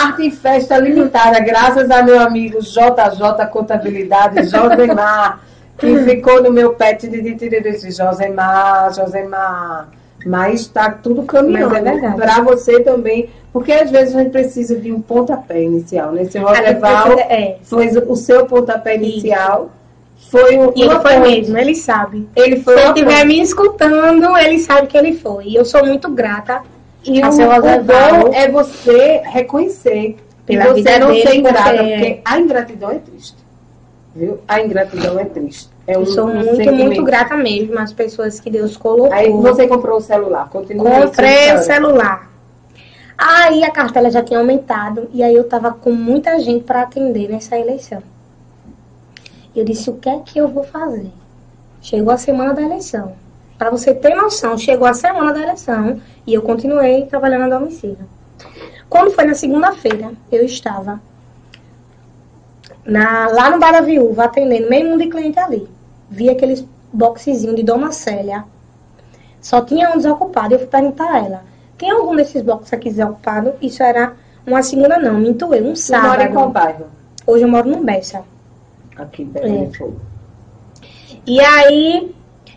arte 0.03 0.27
e 0.27 0.31
festa 0.31 0.77
limitada, 0.77 1.39
graças 1.39 1.89
a 1.89 2.03
meu 2.03 2.19
amigo 2.19 2.59
JJ 2.59 3.45
Contabilidade, 3.51 4.43
Josemar, 4.43 5.39
que 5.77 5.97
ficou 6.03 6.43
no 6.43 6.51
meu 6.51 6.73
pet 6.73 7.07
de- 7.07 7.91
Josemar, 7.91 8.93
Josemar. 8.93 9.87
Mas 10.25 10.61
está 10.61 10.89
tudo 10.91 11.23
caminhando 11.23 11.75
é 11.75 12.11
para 12.15 12.41
você 12.41 12.79
também, 12.81 13.29
porque 13.51 13.71
às 13.73 13.91
vezes 13.91 14.15
a 14.15 14.19
gente 14.19 14.31
precisa 14.31 14.75
de 14.79 14.91
um 14.91 15.01
pontapé 15.01 15.61
inicial, 15.63 16.11
né? 16.11 16.25
Seu 16.25 16.43
Rodeval 16.43 17.19
é. 17.19 17.57
foi 17.63 17.87
o 18.07 18.15
seu 18.15 18.45
pontapé 18.45 18.95
inicial. 18.95 19.69
Foi 20.31 20.57
um, 20.57 20.71
E 20.75 20.81
ele 20.81 20.99
foi 20.99 21.13
ponte. 21.15 21.29
mesmo, 21.29 21.57
ele 21.57 21.75
sabe. 21.75 22.27
Ele 22.35 22.61
foi 22.61 22.73
Se 22.75 22.79
ele 22.81 22.89
estiver 22.89 23.25
me 23.25 23.39
escutando, 23.41 24.35
ele 24.37 24.57
sabe 24.59 24.87
que 24.87 24.97
ele 24.97 25.13
foi. 25.13 25.45
E 25.49 25.55
eu 25.55 25.65
sou 25.65 25.85
muito 25.85 26.09
grata 26.09 26.61
E 27.05 27.21
a 27.21 27.29
o, 27.29 27.31
seu 27.33 27.47
o 27.47 27.51
Rodeval. 27.53 28.33
é 28.33 28.49
você 28.49 29.21
reconhecer 29.25 30.15
Pela 30.45 30.63
e 30.63 30.67
você 30.69 30.73
vida 30.75 30.99
não 30.99 31.07
dele, 31.07 31.21
ser 31.21 31.35
ingrata, 31.35 31.69
porque- 31.77 31.89
porque 31.93 32.21
a 32.25 32.39
ingratidão 32.39 32.91
é 32.91 32.95
triste. 32.99 33.37
Viu? 34.15 34.39
A 34.47 34.61
ingratidão 34.61 35.19
é 35.19 35.25
triste. 35.25 35.69
É 35.85 35.97
um, 35.97 36.01
Eu 36.01 36.05
sou 36.05 36.27
muito, 36.27 36.55
sentimento. 36.55 36.85
muito 36.85 37.03
grata 37.03 37.35
mesmo 37.35 37.77
às 37.77 37.91
pessoas 37.91 38.39
que 38.39 38.49
Deus 38.49 38.77
colocou. 38.77 39.11
Aí 39.11 39.29
você 39.29 39.67
comprou 39.67 39.97
o 39.97 40.01
celular, 40.01 40.49
continua 40.49 41.01
Comprei 41.01 41.53
o 41.53 41.57
celular. 41.59 42.31
Aí 43.17 43.63
a 43.63 43.71
cartela 43.71 44.09
já 44.09 44.23
tinha 44.23 44.39
aumentado 44.39 45.09
e 45.13 45.21
aí 45.21 45.35
eu 45.35 45.43
tava 45.43 45.71
com 45.71 45.91
muita 45.91 46.39
gente 46.39 46.63
para 46.63 46.81
atender 46.81 47.29
nessa 47.29 47.57
eleição. 47.57 48.01
E 49.55 49.59
eu 49.59 49.65
disse, 49.65 49.89
o 49.89 49.95
que 49.95 50.09
é 50.09 50.19
que 50.19 50.39
eu 50.39 50.47
vou 50.47 50.63
fazer? 50.63 51.11
Chegou 51.81 52.11
a 52.11 52.17
semana 52.17 52.53
da 52.53 52.61
eleição. 52.61 53.13
Para 53.57 53.69
você 53.69 53.93
ter 53.93 54.15
noção, 54.15 54.57
chegou 54.57 54.87
a 54.87 54.93
semana 54.93 55.31
da 55.31 55.41
eleição 55.41 56.01
e 56.25 56.33
eu 56.33 56.41
continuei 56.41 57.05
trabalhando 57.05 57.53
a 57.53 57.59
domicílio. 57.59 58.09
Quando 58.89 59.11
foi 59.11 59.25
na 59.25 59.35
segunda-feira, 59.35 60.11
eu 60.31 60.43
estava 60.43 60.99
na, 62.85 63.27
lá 63.27 63.49
no 63.49 63.59
Bar 63.59 63.71
da 63.71 63.81
Viúva, 63.81 64.25
atendendo 64.25 64.69
meio 64.69 64.89
mundo 64.89 65.03
de 65.03 65.09
cliente 65.09 65.39
ali. 65.39 65.67
Vi 66.09 66.29
aqueles 66.29 66.65
boxezinhos 66.91 67.55
de 67.55 67.63
Dona 67.63 67.91
Célia. 67.91 68.43
Só 69.41 69.61
tinha 69.61 69.89
um 69.91 69.97
desocupado. 69.97 70.53
Eu 70.53 70.59
fui 70.59 70.67
perguntar 70.67 71.11
a 71.11 71.17
ela: 71.19 71.43
tem 71.77 71.91
algum 71.91 72.15
desses 72.15 72.41
boxes 72.41 72.73
aqui 72.73 72.89
desocupado? 72.89 73.53
Isso 73.61 73.81
era 73.83 74.13
uma 74.45 74.61
segunda, 74.61 74.97
não, 74.97 75.15
minto 75.15 75.53
eu, 75.53 75.65
um 75.65 75.75
Você 75.75 75.97
mora 75.97 76.23
em 76.23 76.31
qual 76.31 76.45
sábado. 76.45 76.53
bairro? 76.53 76.85
Hoje 77.25 77.43
eu 77.43 77.47
moro 77.47 77.69
no 77.69 77.83
Bessa. 77.83 78.23
Aqui, 78.95 79.23
Belém 79.23 79.71
É. 79.73 79.87
E 81.25 81.39
aí 81.39 82.13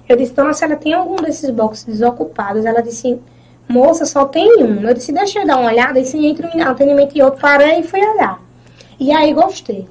eu 0.08 0.16
disse: 0.16 0.32
Dona 0.32 0.52
Célia, 0.52 0.76
tem 0.76 0.92
algum 0.92 1.16
desses 1.16 1.50
boxes 1.50 1.84
desocupados? 1.84 2.64
Ela 2.64 2.82
disse: 2.82 3.20
Moça, 3.68 4.04
só 4.04 4.24
tem 4.24 4.62
um. 4.62 4.80
Eu 4.82 4.94
disse: 4.94 5.12
Deixa 5.12 5.40
eu 5.40 5.46
dar 5.46 5.56
uma 5.58 5.70
olhada. 5.70 5.98
E 5.98 6.04
se 6.04 6.18
entre 6.24 6.46
um 6.46 6.62
atendimento 6.62 7.16
e 7.16 7.22
outro, 7.22 7.40
parei 7.40 7.80
e 7.80 7.82
fui 7.82 8.00
olhar. 8.00 8.40
E 8.98 9.12
aí 9.12 9.32
gostei. 9.32 9.88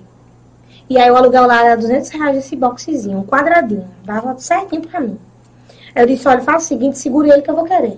E 0.90 0.98
aí 1.00 1.10
o 1.10 1.16
aluguel 1.16 1.48
lá 1.48 1.66
era 1.66 1.76
200 1.78 2.10
reais 2.10 2.38
esse 2.38 2.56
boxezinho, 2.56 3.20
um 3.20 3.24
quadradinho. 3.26 3.88
Dava 4.04 4.38
certinho 4.38 4.82
pra 4.84 5.00
mim. 5.00 5.18
Eu 5.96 6.06
disse, 6.06 6.28
olha, 6.28 6.42
faz 6.42 6.64
o 6.64 6.68
seguinte, 6.68 6.98
segure 6.98 7.30
ele 7.30 7.42
que 7.42 7.50
eu 7.50 7.56
vou 7.56 7.64
querer. 7.66 7.98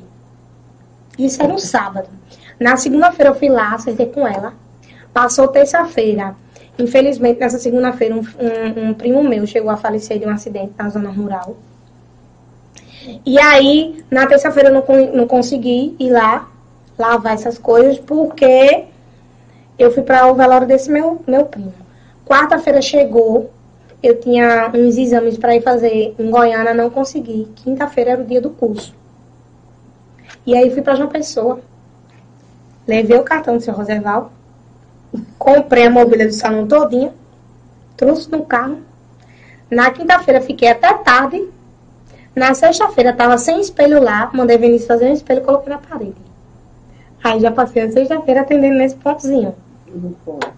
Isso 1.18 1.42
era 1.42 1.54
um 1.54 1.58
sábado. 1.58 2.08
Na 2.60 2.78
segunda-feira 2.78 3.32
eu 3.32 3.36
fui 3.36 3.50
lá, 3.50 3.74
acertei 3.74 4.06
com 4.08 4.26
ela. 4.28 4.54
Passou 5.14 5.48
terça-feira. 5.48 6.36
Infelizmente, 6.80 7.40
nessa 7.40 7.58
segunda-feira, 7.58 8.16
um, 8.16 8.20
um- 8.20 8.90
um 8.90 8.94
primo 8.94 9.24
meu 9.24 9.46
chegou 9.48 9.72
a 9.72 9.78
falecer 9.78 10.20
de 10.20 10.26
um 10.26 10.30
acidente 10.30 10.74
na 10.78 10.90
zona 10.90 11.10
rural. 11.10 11.58
E 13.26 13.40
aí, 13.40 14.04
na 14.12 14.28
terça-feira 14.28 14.70
eu 14.70 14.74
não, 14.74 15.12
não 15.14 15.28
consegui 15.28 15.96
ir 16.00 16.12
lá 16.12 16.48
lavar 16.98 17.34
essas 17.34 17.58
coisas, 17.58 17.98
porque 18.00 18.86
eu 19.78 19.92
fui 19.92 20.04
para 20.04 20.28
o 20.28 20.36
velório 20.36 20.68
desse 20.68 20.90
meu, 20.92 21.22
meu 21.28 21.46
primo. 21.46 21.74
Quarta-feira 22.28 22.82
chegou, 22.82 23.50
eu 24.04 24.20
tinha 24.20 24.70
uns 24.74 24.98
exames 24.98 25.38
para 25.38 25.56
ir 25.56 25.62
fazer 25.62 26.14
em 26.20 26.30
Goiânia, 26.30 26.74
não 26.74 26.90
consegui. 26.90 27.48
Quinta-feira 27.56 28.12
era 28.12 28.22
o 28.22 28.26
dia 28.26 28.42
do 28.42 28.50
curso. 28.50 28.94
E 30.46 30.56
aí 30.56 30.70
fui 30.70 30.82
para 30.82 30.96
João 30.96 31.08
Pessoa. 31.08 31.62
Levei 32.86 33.18
o 33.18 33.24
cartão 33.24 33.58
do 33.58 33.64
seu 33.64 33.74
Roseval, 33.74 34.32
comprei 35.38 35.88
a 35.88 35.90
mobília 35.90 36.26
do 36.26 36.34
salão 36.34 36.68
todinha, 36.68 37.14
trouxe 37.96 38.30
no 38.30 38.46
carro. 38.46 38.80
Na 39.70 39.92
quinta-feira 39.92 40.42
fiquei 40.42 40.70
até 40.70 40.94
tarde. 40.94 41.50
Na 42.36 42.54
sexta-feira 42.54 43.14
tava 43.14 43.38
sem 43.38 43.60
espelho 43.60 44.02
lá, 44.02 44.30
mandei 44.34 44.58
Vinícius 44.58 44.88
fazer 44.88 45.10
um 45.10 45.14
espelho 45.14 45.42
e 45.42 45.44
coloquei 45.44 45.74
na 45.74 45.80
parede. 45.80 46.16
Aí 47.24 47.40
já 47.40 47.52
passei 47.52 47.84
a 47.84 47.92
sexta-feira 47.92 48.42
atendendo 48.42 48.78
nesse 48.78 48.96
pontozinho. 48.96 49.56
Ponto. 50.24 50.57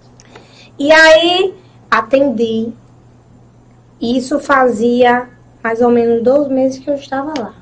E 0.80 0.92
aí 0.92 1.54
atendi. 1.92 2.72
Isso 4.02 4.39
fazia 4.39 5.28
mais 5.62 5.82
ou 5.82 5.89
menos 5.89 6.24
dois 6.24 6.48
meses 6.48 6.80
que 6.80 6.89
eu 6.89 6.96
estava 6.96 7.34
lá. 7.38 7.54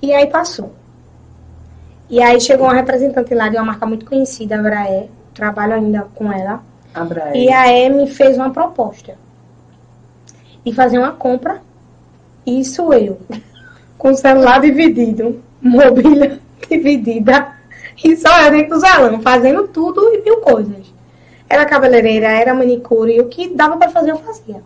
E 0.00 0.12
aí 0.12 0.28
passou. 0.28 0.72
E 2.08 2.22
aí 2.22 2.40
chegou 2.40 2.66
uma 2.66 2.74
representante 2.74 3.34
lá 3.34 3.48
de 3.48 3.56
uma 3.56 3.64
marca 3.64 3.84
muito 3.84 4.06
conhecida, 4.06 4.56
a 4.56 4.62
Braé. 4.62 5.08
Trabalho 5.34 5.74
ainda 5.74 6.06
com 6.14 6.32
ela. 6.32 6.62
Abraer. 6.94 7.36
E 7.36 7.52
a 7.52 7.68
M 7.72 8.06
fez 8.06 8.36
uma 8.36 8.50
proposta 8.50 9.16
de 10.64 10.72
fazer 10.72 10.98
uma 10.98 11.12
compra. 11.12 11.60
Isso 12.46 12.92
eu, 12.92 13.18
com 13.98 14.10
o 14.10 14.16
celular 14.16 14.60
dividido, 14.60 15.42
mobília 15.60 16.40
dividida, 16.70 17.48
e 18.04 18.16
só 18.16 18.42
eu 18.42 18.52
dentro 18.52 18.76
do 18.76 18.80
salão, 18.80 19.20
fazendo 19.20 19.66
tudo 19.68 20.00
e 20.14 20.22
mil 20.22 20.36
coisas. 20.38 20.95
Era 21.48 21.64
cabeleireira, 21.64 22.26
era 22.28 22.54
manicure, 22.54 23.20
o 23.20 23.28
que 23.28 23.48
dava 23.54 23.76
para 23.76 23.90
fazer 23.90 24.10
eu 24.10 24.18
fazia. 24.18 24.62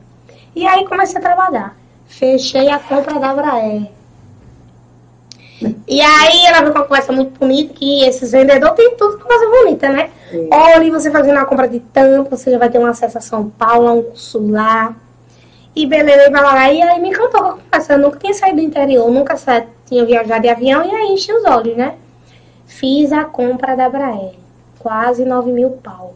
E 0.55 0.67
aí 0.67 0.87
comecei 0.87 1.19
a 1.19 1.21
trabalhar. 1.21 1.77
Fechei 2.07 2.69
a 2.69 2.79
compra 2.79 3.19
da 3.21 3.31
Abraer. 3.31 3.89
E 5.87 6.01
aí 6.01 6.47
ela 6.47 6.61
veio 6.61 6.73
com 6.73 6.79
uma 6.79 6.87
conversa 6.87 7.13
muito 7.13 7.39
bonita, 7.39 7.75
que 7.75 8.03
esses 8.05 8.33
vendedores 8.33 8.75
têm 8.77 8.97
tudo 8.97 9.19
com 9.19 9.29
coisa 9.29 9.47
bonita, 9.47 9.91
né? 9.91 10.09
Sim. 10.31 10.49
Olha, 10.51 10.91
você 10.91 11.11
fazendo 11.11 11.37
uma 11.37 11.45
compra 11.45 11.69
de 11.69 11.81
tanto, 11.81 12.31
você 12.31 12.51
já 12.51 12.59
vai 12.59 12.71
ter 12.71 12.79
um 12.79 12.87
acesso 12.87 13.19
a 13.19 13.21
São 13.21 13.51
Paulo, 13.51 13.89
a 13.89 13.93
um 13.93 14.03
curso 14.03 14.51
lá. 14.51 14.95
E 15.77 15.87
beleza, 15.87 16.29
e 16.29 16.31
lá. 16.31 16.73
E 16.73 16.81
aí 16.81 17.01
me 17.01 17.11
encantou 17.11 17.43
com 17.43 17.49
a 17.49 17.53
conversa. 17.53 17.93
Eu 17.93 17.99
nunca 17.99 18.19
tinha 18.19 18.33
saído 18.33 18.57
do 18.57 18.63
interior, 18.63 19.11
nunca 19.11 19.37
sa- 19.37 19.65
tinha 19.87 20.05
viajado 20.07 20.41
de 20.41 20.49
avião, 20.49 20.83
e 20.85 20.91
aí 20.95 21.09
enchi 21.13 21.31
os 21.33 21.45
olhos, 21.45 21.77
né? 21.77 21.95
Fiz 22.67 23.13
a 23.13 23.25
compra 23.25 23.77
da 23.77 23.89
Braer. 23.89 24.33
Quase 24.79 25.25
9 25.27 25.53
mil 25.53 25.71
pau. 25.73 26.15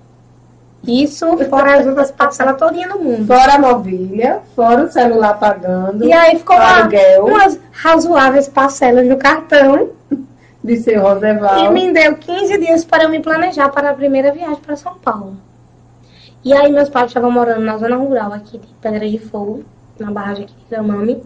Isso 0.87 1.27
fora 1.49 1.79
as 1.79 1.87
outras 1.87 2.11
parcelas 2.11 2.57
todinha 2.57 2.89
no 2.89 2.99
mundo. 2.99 3.27
Fora 3.27 3.55
a 3.55 3.59
mobília, 3.59 4.41
fora 4.55 4.85
o 4.85 4.91
celular 4.91 5.39
pagando. 5.39 6.05
E 6.05 6.13
aí 6.13 6.39
ficou 6.39 6.57
lá 6.57 6.81
aluguel 6.81 7.27
umas 7.27 7.59
razoáveis 7.73 8.49
parcelas 8.49 9.07
no 9.07 9.17
cartão. 9.17 9.91
de 10.65 10.79
seu 10.79 10.95
E 10.95 10.97
Roseval. 10.97 11.73
me 11.73 11.93
deu 11.93 12.17
15 12.17 12.59
dias 12.59 12.85
para 12.85 13.05
eu 13.05 13.11
me 13.11 13.21
planejar 13.21 13.69
para 13.69 13.91
a 13.91 13.95
primeira 13.95 14.33
viagem 14.33 14.57
para 14.57 14.77
São 14.77 14.95
Paulo. 14.95 15.37
E 16.43 16.53
aí 16.53 16.73
meus 16.73 16.89
pais 16.89 17.09
estavam 17.09 17.31
morando 17.31 17.61
na 17.61 17.77
zona 17.77 17.97
rural 17.97 18.33
aqui 18.33 18.59
de 18.59 18.67
Pedra 18.81 19.09
de 19.09 19.19
Fogo, 19.19 19.63
na 19.99 20.11
barragem 20.11 20.45
aqui 20.45 20.55
de 20.55 20.71
Gramame. 20.71 21.23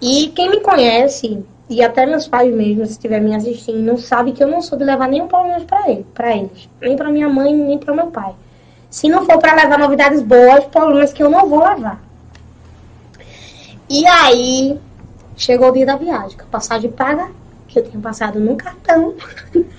E 0.00 0.28
quem 0.28 0.50
me 0.50 0.60
conhece, 0.60 1.44
e 1.68 1.82
até 1.82 2.06
meus 2.06 2.28
pais 2.28 2.54
mesmo, 2.54 2.84
se 2.86 2.92
estiver 2.92 3.20
me 3.20 3.34
assistindo, 3.34 3.98
sabe 3.98 4.32
que 4.32 4.42
eu 4.42 4.48
não 4.48 4.60
sou 4.60 4.78
de 4.78 4.84
levar 4.84 5.08
nenhum 5.08 5.26
problema 5.26 5.60
para 5.60 5.90
ele, 5.90 6.06
para 6.14 6.36
eles. 6.36 6.68
Nem 6.80 6.96
para 6.96 7.10
minha 7.10 7.28
mãe, 7.28 7.54
nem 7.54 7.78
para 7.78 7.94
meu 7.94 8.06
pai. 8.08 8.32
Se 8.92 9.08
não 9.08 9.24
for 9.24 9.38
para 9.38 9.54
levar 9.54 9.78
novidades 9.78 10.20
boas, 10.20 10.66
problemas 10.66 11.14
que 11.14 11.22
eu 11.22 11.30
não 11.30 11.48
vou 11.48 11.66
levar. 11.66 11.98
E 13.88 14.06
aí, 14.06 14.78
chegou 15.34 15.70
o 15.70 15.72
dia 15.72 15.86
da 15.86 15.96
viagem, 15.96 16.36
com 16.36 16.44
a 16.44 16.48
passagem 16.48 16.92
paga, 16.92 17.30
que 17.66 17.78
eu 17.78 17.88
tinha 17.88 18.02
passado 18.02 18.38
no 18.38 18.54
cartão. 18.54 19.14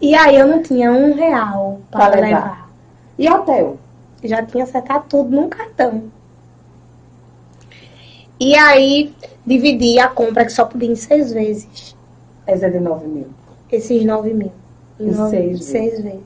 E 0.00 0.14
aí 0.14 0.36
eu 0.36 0.46
não 0.46 0.62
tinha 0.62 0.92
um 0.92 1.12
real 1.12 1.80
para 1.90 2.14
levar. 2.14 2.26
levar. 2.26 2.70
E 3.18 3.28
hotel? 3.28 3.78
Já 4.22 4.46
tinha 4.46 4.62
acertado 4.62 5.06
tudo 5.08 5.28
num 5.34 5.48
cartão. 5.48 6.04
E 8.38 8.54
aí 8.54 9.12
dividi 9.44 9.98
a 9.98 10.06
compra 10.08 10.44
que 10.44 10.52
só 10.52 10.64
podia 10.64 10.90
em 10.90 10.94
seis 10.94 11.32
vezes. 11.32 11.96
Essa 12.46 12.66
é 12.66 12.70
de 12.70 12.78
9 12.78 13.06
mil. 13.08 13.26
Esses 13.70 14.04
nove 14.04 14.32
mil. 14.32 14.52
Nove- 14.98 15.30
seis 15.30 15.64
seis 15.64 16.02
vezes. 16.02 16.20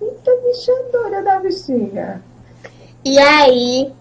Eita, 0.00 0.30
bicha 0.44 0.72
doida 0.92 1.22
da 1.22 1.40
bexiga. 1.40 2.20
E 3.04 3.18
aí 3.18 3.92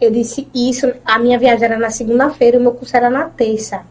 eu 0.00 0.10
disse 0.10 0.46
isso, 0.54 0.92
a 1.04 1.18
minha 1.18 1.38
viagem 1.38 1.64
era 1.64 1.78
na 1.78 1.90
segunda-feira, 1.90 2.58
o 2.58 2.60
meu 2.60 2.72
curso 2.72 2.96
era 2.96 3.08
na 3.08 3.24
terça. 3.24 3.82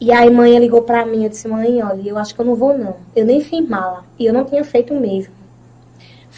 E 0.00 0.12
aí 0.12 0.30
mãe 0.30 0.58
ligou 0.58 0.82
pra 0.82 1.04
mim, 1.04 1.24
eu 1.24 1.28
disse, 1.30 1.46
mãe, 1.46 1.82
olha, 1.82 2.08
eu 2.08 2.16
acho 2.18 2.34
que 2.34 2.40
eu 2.40 2.44
não 2.44 2.54
vou 2.54 2.76
não. 2.76 2.96
Eu 3.14 3.24
nem 3.26 3.40
fiz 3.40 3.66
mala. 3.68 4.04
E 4.18 4.24
eu 4.26 4.32
não 4.32 4.44
tinha 4.44 4.64
feito 4.64 4.94
mesmo. 4.94 5.32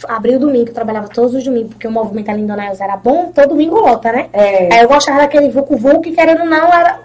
Abri 0.05 0.35
o 0.35 0.39
domingo, 0.39 0.69
eu 0.69 0.73
trabalhava 0.73 1.07
todos 1.07 1.33
os 1.33 1.43
domingos, 1.45 1.69
porque 1.69 1.87
o 1.87 1.91
movimento 1.91 2.29
ali 2.29 2.41
em 2.41 2.45
Dona 2.45 2.67
Elza 2.67 2.83
era 2.83 2.97
bom, 2.97 3.31
todo 3.31 3.49
domingo 3.49 3.79
lota, 3.79 4.11
né? 4.11 4.27
É. 4.33 4.73
Aí 4.73 4.81
eu 4.81 4.87
gostava 4.89 5.19
daquele 5.19 5.47
vucu 5.49 6.01
que 6.01 6.11
querendo 6.11 6.43
não, 6.43 6.67
era, 6.73 6.99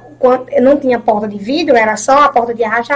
não 0.61 0.77
tinha 0.77 0.99
porta 0.99 1.29
de 1.29 1.39
vidro, 1.39 1.77
era 1.77 1.97
só 1.97 2.25
a 2.25 2.29
porta 2.29 2.55
de 2.55 2.65
arracha 2.65 2.95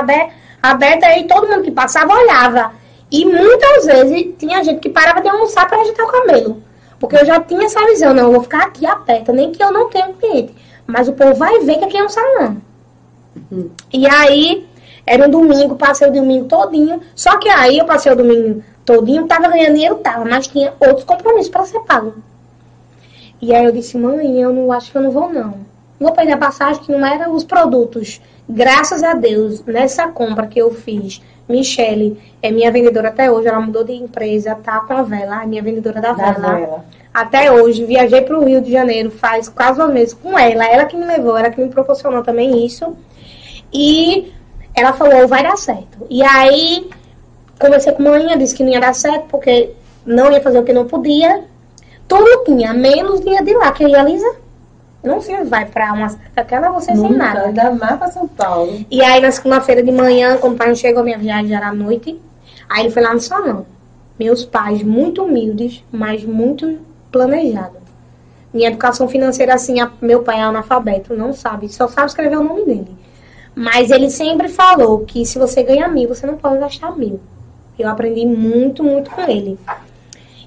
aberta, 0.62 1.18
e 1.18 1.24
todo 1.24 1.48
mundo 1.48 1.62
que 1.62 1.70
passava 1.70 2.12
olhava. 2.14 2.72
E 3.10 3.24
muitas 3.24 3.84
vezes 3.84 4.34
tinha 4.38 4.64
gente 4.64 4.80
que 4.80 4.88
parava 4.88 5.20
de 5.20 5.28
almoçar 5.28 5.68
para 5.68 5.80
ajeitar 5.82 6.06
o 6.06 6.12
cabelo. 6.12 6.62
Porque 6.98 7.16
eu 7.16 7.26
já 7.26 7.40
tinha 7.40 7.64
essa 7.64 7.84
visão, 7.86 8.14
não, 8.14 8.24
eu 8.24 8.32
vou 8.32 8.42
ficar 8.42 8.64
aqui 8.64 8.86
aperta, 8.86 9.32
nem 9.32 9.52
que 9.52 9.62
eu 9.62 9.72
não 9.72 9.90
tenha 9.90 10.08
cliente. 10.12 10.54
Mas 10.86 11.08
o 11.08 11.12
povo 11.12 11.34
vai 11.34 11.58
ver 11.60 11.78
que 11.78 11.84
aqui 11.84 11.98
é 11.98 12.04
um 12.04 12.08
salão. 12.08 12.56
E 13.92 14.06
aí, 14.06 14.66
era 15.04 15.26
um 15.26 15.30
domingo, 15.30 15.76
passei 15.76 16.08
o 16.08 16.12
domingo 16.12 16.46
todinho. 16.46 17.00
Só 17.14 17.38
que 17.38 17.48
aí 17.48 17.78
eu 17.78 17.84
passei 17.84 18.12
o 18.12 18.16
domingo 18.16 18.62
todinho, 18.84 19.26
tava 19.26 19.48
ganhando 19.48 19.74
dinheiro, 19.74 19.96
tava, 19.96 20.24
mas 20.24 20.46
tinha 20.46 20.72
outros 20.80 21.04
compromissos 21.04 21.50
para 21.50 21.64
ser 21.64 21.80
pago. 21.80 22.14
E 23.40 23.52
aí 23.54 23.64
eu 23.64 23.72
disse, 23.72 23.98
mãe, 23.98 24.40
eu 24.40 24.52
não 24.52 24.70
acho 24.70 24.92
que 24.92 24.96
eu 24.96 25.02
não 25.02 25.10
vou 25.10 25.28
não. 25.28 25.71
Vou 26.02 26.10
perder 26.12 26.32
a 26.32 26.36
passagem 26.36 26.82
que 26.82 26.90
não 26.90 27.06
era 27.06 27.30
os 27.30 27.44
produtos. 27.44 28.20
Graças 28.48 29.04
a 29.04 29.14
Deus, 29.14 29.64
nessa 29.64 30.08
compra 30.08 30.48
que 30.48 30.58
eu 30.58 30.74
fiz, 30.74 31.22
Michele 31.48 32.20
é 32.42 32.50
minha 32.50 32.72
vendedora 32.72 33.08
até 33.08 33.30
hoje, 33.30 33.46
ela 33.46 33.60
mudou 33.60 33.84
de 33.84 33.92
empresa, 33.92 34.56
tá 34.56 34.80
com 34.80 34.94
a 34.94 35.02
vela, 35.02 35.44
é 35.44 35.46
minha 35.46 35.62
vendedora 35.62 36.00
da 36.00 36.12
Da 36.12 36.32
vela. 36.32 36.54
vela. 36.56 36.84
Até 37.14 37.52
hoje, 37.52 37.84
viajei 37.84 38.22
para 38.22 38.36
o 38.36 38.44
Rio 38.44 38.60
de 38.60 38.72
Janeiro 38.72 39.12
faz 39.12 39.48
quase 39.48 39.80
um 39.80 39.92
mês 39.92 40.12
com 40.12 40.36
ela. 40.36 40.66
Ela 40.66 40.86
que 40.86 40.96
me 40.96 41.04
levou, 41.04 41.36
ela 41.36 41.50
que 41.50 41.60
me 41.60 41.68
proporcionou 41.68 42.24
também 42.24 42.66
isso. 42.66 42.96
E 43.72 44.32
ela 44.74 44.92
falou, 44.94 45.28
vai 45.28 45.44
dar 45.44 45.56
certo. 45.56 46.04
E 46.10 46.20
aí, 46.20 46.90
conversei 47.60 47.92
com 47.92 48.02
a 48.02 48.10
mãe, 48.10 48.38
disse 48.38 48.56
que 48.56 48.64
não 48.64 48.72
ia 48.72 48.80
dar 48.80 48.94
certo, 48.94 49.26
porque 49.28 49.70
não 50.04 50.32
ia 50.32 50.40
fazer 50.40 50.58
o 50.58 50.64
que 50.64 50.72
não 50.72 50.84
podia. 50.84 51.44
Tudo 52.08 52.44
tinha, 52.44 52.74
menos 52.74 53.20
dinheiro 53.20 53.44
de 53.44 53.54
lá, 53.54 53.70
que 53.70 53.84
aí 53.84 53.94
a 53.94 54.02
Lisa 54.02 54.41
não 55.02 55.20
se 55.20 55.34
vai 55.44 55.66
para 55.66 55.92
uma 55.92 56.08
cidade 56.08 56.30
daquela, 56.34 56.70
você 56.70 56.86
sem 56.92 56.96
Nunca, 56.96 57.16
nada. 57.16 57.42
ainda 57.46 57.70
mais 57.72 57.96
pra 57.98 58.10
São 58.10 58.28
Paulo. 58.28 58.84
E 58.90 59.02
aí, 59.02 59.20
na 59.20 59.30
segunda-feira 59.30 59.82
de 59.82 59.90
manhã, 59.92 60.36
quando 60.38 60.54
o 60.54 60.56
pai 60.56 60.74
chegou, 60.76 61.02
minha 61.02 61.18
viagem 61.18 61.48
já 61.48 61.56
era 61.56 61.68
à 61.68 61.74
noite. 61.74 62.20
Aí 62.68 62.84
ele 62.84 62.90
foi 62.90 63.02
lá 63.02 63.12
no 63.12 63.20
salão. 63.20 63.66
Meus 64.18 64.44
pais, 64.44 64.82
muito 64.82 65.24
humildes, 65.24 65.82
mas 65.90 66.24
muito 66.24 66.78
planejados. 67.10 67.80
Minha 68.54 68.68
educação 68.68 69.08
financeira, 69.08 69.54
assim, 69.54 69.80
a- 69.80 69.90
meu 70.00 70.22
pai 70.22 70.38
é 70.38 70.42
analfabeto, 70.42 71.14
não 71.14 71.32
sabe, 71.32 71.68
só 71.72 71.88
sabe 71.88 72.08
escrever 72.08 72.36
o 72.38 72.44
nome 72.44 72.64
dele. 72.64 72.96
Mas 73.54 73.90
ele 73.90 74.08
sempre 74.10 74.48
falou 74.48 75.00
que 75.00 75.24
se 75.26 75.38
você 75.38 75.62
ganha 75.62 75.88
mil, 75.88 76.08
você 76.08 76.26
não 76.26 76.36
pode 76.36 76.58
gastar 76.58 76.96
mil. 76.96 77.18
Eu 77.78 77.88
aprendi 77.88 78.24
muito, 78.24 78.84
muito 78.84 79.10
com 79.10 79.22
ele. 79.22 79.58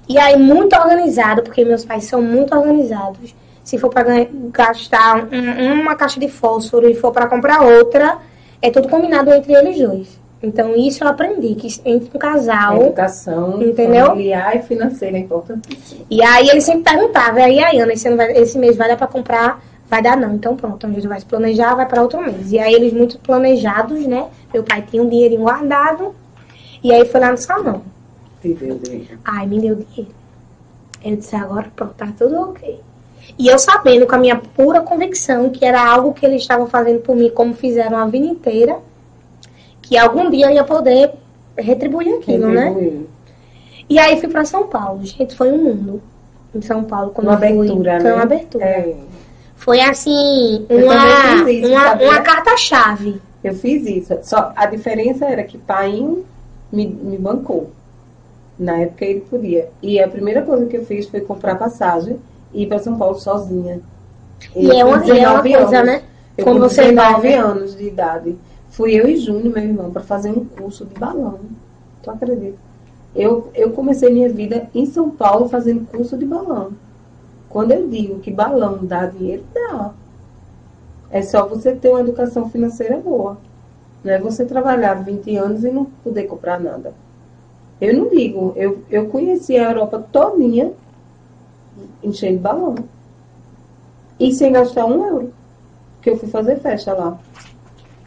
E 0.08 0.18
aí, 0.18 0.36
muito 0.38 0.74
organizado, 0.76 1.42
porque 1.42 1.64
meus 1.64 1.84
pais 1.84 2.04
são 2.04 2.22
muito 2.22 2.54
organizados. 2.56 3.34
Se 3.66 3.78
for 3.78 3.90
para 3.90 4.04
gastar 4.52 5.26
um- 5.32 5.80
uma 5.82 5.96
caixa 5.96 6.20
de 6.20 6.28
fósforo 6.28 6.88
e 6.88 6.94
for 6.94 7.10
para 7.10 7.26
comprar 7.26 7.62
outra, 7.62 8.18
é 8.62 8.70
tudo 8.70 8.88
combinado 8.88 9.34
entre 9.34 9.52
eles 9.52 9.76
dois. 9.76 10.20
Então, 10.40 10.76
isso 10.76 11.02
eu 11.02 11.08
aprendi, 11.08 11.56
que 11.56 11.66
entre 11.84 12.08
um 12.14 12.18
casal. 12.18 12.80
educação 12.80 13.60
Entendeu? 13.60 14.06
familiar 14.06 14.54
e 14.54 14.62
financeira 14.62 15.16
é 15.16 15.20
importantíssima. 15.20 16.04
E 16.08 16.22
aí, 16.22 16.48
ele 16.48 16.60
sempre 16.60 16.82
perguntava, 16.84 17.40
e 17.40 17.42
aí, 17.64 17.80
Ana, 17.80 17.92
esse, 17.92 18.08
vai- 18.14 18.36
esse 18.38 18.56
mês 18.56 18.76
vai 18.76 18.86
dar 18.86 18.96
para 18.96 19.08
comprar? 19.08 19.60
Vai 19.90 20.00
dar 20.00 20.16
não. 20.16 20.34
Então, 20.34 20.54
pronto, 20.54 20.86
a 20.86 20.90
gente 20.90 21.08
vai 21.08 21.18
se 21.18 21.26
planejar, 21.26 21.74
vai 21.74 21.86
para 21.86 22.02
outro 22.02 22.20
mês. 22.22 22.52
E 22.52 22.58
aí, 22.60 22.72
eles 22.72 22.92
muito 22.92 23.18
planejados, 23.18 24.06
né? 24.06 24.26
Meu 24.54 24.62
pai 24.62 24.84
tinha 24.88 25.02
um 25.02 25.08
dinheirinho 25.08 25.40
guardado. 25.40 26.14
E 26.84 26.92
aí, 26.92 27.04
foi 27.04 27.18
lá 27.20 27.32
no 27.32 27.38
salão. 27.38 27.82
Te 28.40 28.54
deu 28.54 28.78
dinheiro. 28.78 29.18
Ai, 29.24 29.44
me 29.46 29.58
deu 29.60 29.74
dinheiro. 29.74 30.14
Eu 31.04 31.16
disse, 31.16 31.34
agora 31.34 31.66
pronto, 31.74 31.94
tá 31.94 32.08
tudo 32.16 32.40
ok. 32.50 32.78
E 33.38 33.48
eu 33.48 33.58
sabendo 33.58 34.06
com 34.06 34.14
a 34.14 34.18
minha 34.18 34.36
pura 34.36 34.80
convicção 34.80 35.50
que 35.50 35.64
era 35.64 35.84
algo 35.84 36.14
que 36.14 36.24
eles 36.24 36.42
estavam 36.42 36.66
fazendo 36.66 37.00
por 37.00 37.14
mim, 37.14 37.30
como 37.30 37.54
fizeram 37.54 37.98
a 37.98 38.06
vida 38.06 38.26
inteira, 38.26 38.76
que 39.82 39.96
algum 39.96 40.30
dia 40.30 40.46
eu 40.46 40.54
ia 40.54 40.64
poder 40.64 41.12
retribuir 41.56 42.14
aquilo, 42.14 42.48
né? 42.48 42.68
Retribuir. 42.68 43.06
E 43.88 43.98
aí 43.98 44.18
fui 44.18 44.28
pra 44.28 44.44
São 44.44 44.66
Paulo. 44.66 45.04
Gente, 45.04 45.34
foi 45.36 45.52
um 45.52 45.62
mundo. 45.62 46.02
Em 46.54 46.62
São 46.62 46.84
Paulo, 46.84 47.10
quando 47.10 47.28
Uma 47.28 47.34
eu 47.34 47.38
fui. 47.38 47.48
abertura, 47.48 48.00
foi 48.00 48.10
né? 48.10 48.14
uma 48.14 48.22
abertura. 48.22 48.64
É. 48.64 48.96
Foi 49.56 49.80
assim, 49.80 50.66
uma, 50.70 51.50
isso, 51.50 51.68
uma, 51.68 51.94
uma 51.94 52.20
carta-chave. 52.20 53.20
Eu 53.42 53.54
fiz 53.54 53.86
isso. 53.86 54.16
Só 54.22 54.52
a 54.56 54.66
diferença 54.66 55.26
era 55.26 55.42
que 55.44 55.58
pai 55.58 55.92
me, 56.72 56.86
me 56.86 57.18
bancou. 57.18 57.70
Na 58.58 58.78
época 58.78 59.04
ele 59.04 59.20
podia. 59.20 59.68
E 59.82 60.00
a 60.00 60.08
primeira 60.08 60.42
coisa 60.42 60.66
que 60.66 60.76
eu 60.76 60.84
fiz 60.84 61.06
foi 61.08 61.20
comprar 61.20 61.56
passagem 61.56 62.18
ir 62.62 62.66
para 62.66 62.78
São 62.78 62.96
Paulo 62.96 63.18
sozinha. 63.18 63.80
E 64.54 64.66
Eu 64.66 64.72
é 64.72 64.84
uma, 64.84 65.06
e 65.06 65.10
é 65.20 65.28
uma 65.28 65.42
19 65.42 65.52
coisa, 65.52 65.78
anos. 65.78 65.86
né? 65.86 66.02
Eu 66.36 66.44
Quando 66.44 66.60
com 66.60 66.68
você 66.68 66.92
vai, 66.92 67.06
19 67.20 67.28
né? 67.28 67.34
anos 67.36 67.76
de 67.76 67.86
idade. 67.86 68.36
Fui 68.70 68.92
eu 68.94 69.08
e 69.08 69.16
Júnior, 69.16 69.54
meu 69.54 69.64
irmão, 69.64 69.90
para 69.90 70.02
fazer 70.02 70.30
um 70.30 70.44
curso 70.44 70.84
de 70.84 70.94
balão. 70.98 71.38
Tu 72.02 72.10
acredita? 72.10 72.58
Eu, 73.14 73.50
eu 73.54 73.70
comecei 73.70 74.12
minha 74.12 74.28
vida 74.28 74.68
em 74.74 74.84
São 74.84 75.08
Paulo 75.10 75.48
fazendo 75.48 75.86
curso 75.86 76.16
de 76.18 76.26
balão. 76.26 76.72
Quando 77.48 77.72
eu 77.72 77.88
digo 77.88 78.20
que 78.20 78.30
balão 78.30 78.78
dá 78.82 79.06
dinheiro, 79.06 79.42
dá. 79.54 79.92
É 81.10 81.22
só 81.22 81.46
você 81.46 81.72
ter 81.74 81.88
uma 81.88 82.00
educação 82.00 82.50
financeira 82.50 82.98
boa. 82.98 83.38
Não 84.04 84.12
é 84.12 84.18
você 84.18 84.44
trabalhar 84.44 84.94
20 84.94 85.34
anos 85.36 85.64
e 85.64 85.70
não 85.70 85.86
poder 86.04 86.24
comprar 86.24 86.60
nada. 86.60 86.92
Eu 87.80 87.96
não 87.96 88.10
digo, 88.10 88.52
eu, 88.56 88.82
eu 88.90 89.06
conheci 89.06 89.56
a 89.56 89.70
Europa 89.70 90.04
todinha 90.12 90.72
enchendo 92.02 92.38
balão. 92.38 92.74
E 94.18 94.32
sem 94.32 94.52
gastar 94.52 94.86
um 94.86 95.06
euro. 95.06 95.32
Que 96.00 96.10
eu 96.10 96.18
fui 96.18 96.28
fazer 96.28 96.56
festa 96.60 96.92
lá. 96.92 97.18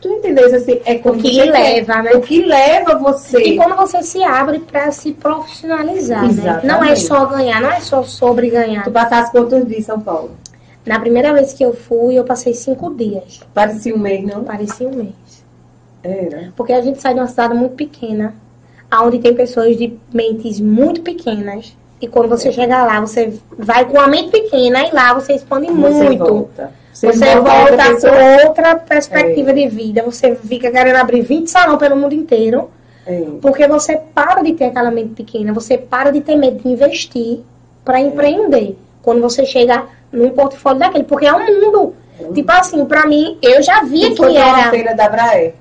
Tu 0.01 0.07
entendeu? 0.07 0.45
Assim, 0.55 0.79
é 0.85 0.95
o 1.03 1.17
que 1.17 1.43
leva, 1.43 2.01
né? 2.01 2.11
O 2.13 2.21
que 2.21 2.45
leva 2.45 2.97
você. 2.97 3.37
E 3.39 3.57
quando 3.57 3.75
você 3.75 4.01
se 4.01 4.23
abre 4.23 4.59
para 4.59 4.91
se 4.91 5.11
profissionalizar, 5.11 6.23
né? 6.33 6.61
Não 6.63 6.83
é 6.83 6.95
só 6.95 7.25
ganhar, 7.25 7.61
não 7.61 7.69
é 7.69 7.81
só 7.81 8.01
sobre 8.03 8.49
ganhar. 8.49 8.83
Tu 8.85 8.91
passaste 8.91 9.31
quantos 9.31 9.67
dias 9.67 9.79
em 9.79 9.83
São 9.83 9.99
Paulo? 9.99 10.31
Na 10.85 10.99
primeira 10.99 11.33
vez 11.33 11.53
que 11.53 11.63
eu 11.63 11.73
fui, 11.73 12.15
eu 12.15 12.23
passei 12.23 12.53
cinco 12.53 12.93
dias. 12.95 13.41
Parecia 13.53 13.93
um 13.93 13.99
mês, 13.99 14.25
não? 14.25 14.43
Parecia 14.43 14.87
um 14.87 14.95
mês. 14.95 15.43
Era. 16.01 16.53
Porque 16.55 16.71
a 16.71 16.81
gente 16.81 17.01
sai 17.01 17.13
de 17.13 17.19
uma 17.19 17.27
cidade 17.27 17.53
muito 17.53 17.75
pequena, 17.75 18.33
onde 19.03 19.19
tem 19.19 19.35
pessoas 19.35 19.75
de 19.75 19.99
mentes 20.13 20.61
muito 20.61 21.01
pequenas. 21.01 21.75
E 22.01 22.07
quando 22.07 22.29
você 22.29 22.49
é. 22.49 22.51
chega 22.51 22.83
lá, 22.83 23.01
você 23.01 23.33
vai 23.57 23.85
com 23.85 23.99
a 23.99 24.07
mente 24.07 24.31
pequena 24.31 24.87
e 24.87 24.91
lá 24.91 25.13
você 25.13 25.33
expande 25.33 25.67
você 25.67 26.03
muito. 26.03 26.25
Volta. 26.25 26.71
Você, 26.93 27.07
você 27.07 27.35
volta 27.35 28.09
com 28.09 28.47
outra 28.47 28.75
perspectiva 28.75 29.51
é. 29.51 29.53
de 29.53 29.67
vida. 29.67 30.03
Você 30.03 30.35
fica 30.35 30.71
querendo 30.71 30.95
abrir 30.95 31.21
20 31.21 31.49
salão 31.49 31.77
pelo 31.77 31.95
mundo 31.95 32.13
inteiro. 32.13 32.69
É. 33.05 33.25
Porque 33.41 33.67
você 33.67 33.97
para 34.13 34.41
de 34.41 34.53
ter 34.53 34.65
aquela 34.65 34.91
mente 34.91 35.13
pequena. 35.13 35.53
Você 35.53 35.77
para 35.77 36.11
de 36.11 36.21
ter 36.21 36.35
medo 36.35 36.61
de 36.61 36.67
investir 36.67 37.39
para 37.83 37.99
empreender. 37.99 38.77
Quando 39.01 39.21
você 39.21 39.45
chega 39.45 39.85
num 40.11 40.29
portfólio 40.31 40.79
daquele. 40.79 41.03
Porque 41.03 41.25
é 41.25 41.33
um 41.33 41.61
mundo. 41.61 41.95
É. 42.19 42.33
Tipo 42.33 42.51
assim, 42.51 42.85
pra 42.85 43.05
mim, 43.05 43.37
eu 43.41 43.61
já 43.61 43.81
via 43.83 44.13
que 44.13 44.37
era. 44.37 44.67
a 44.67 44.69
feira 44.69 44.95
da 44.95 45.09
Braé? 45.09 45.53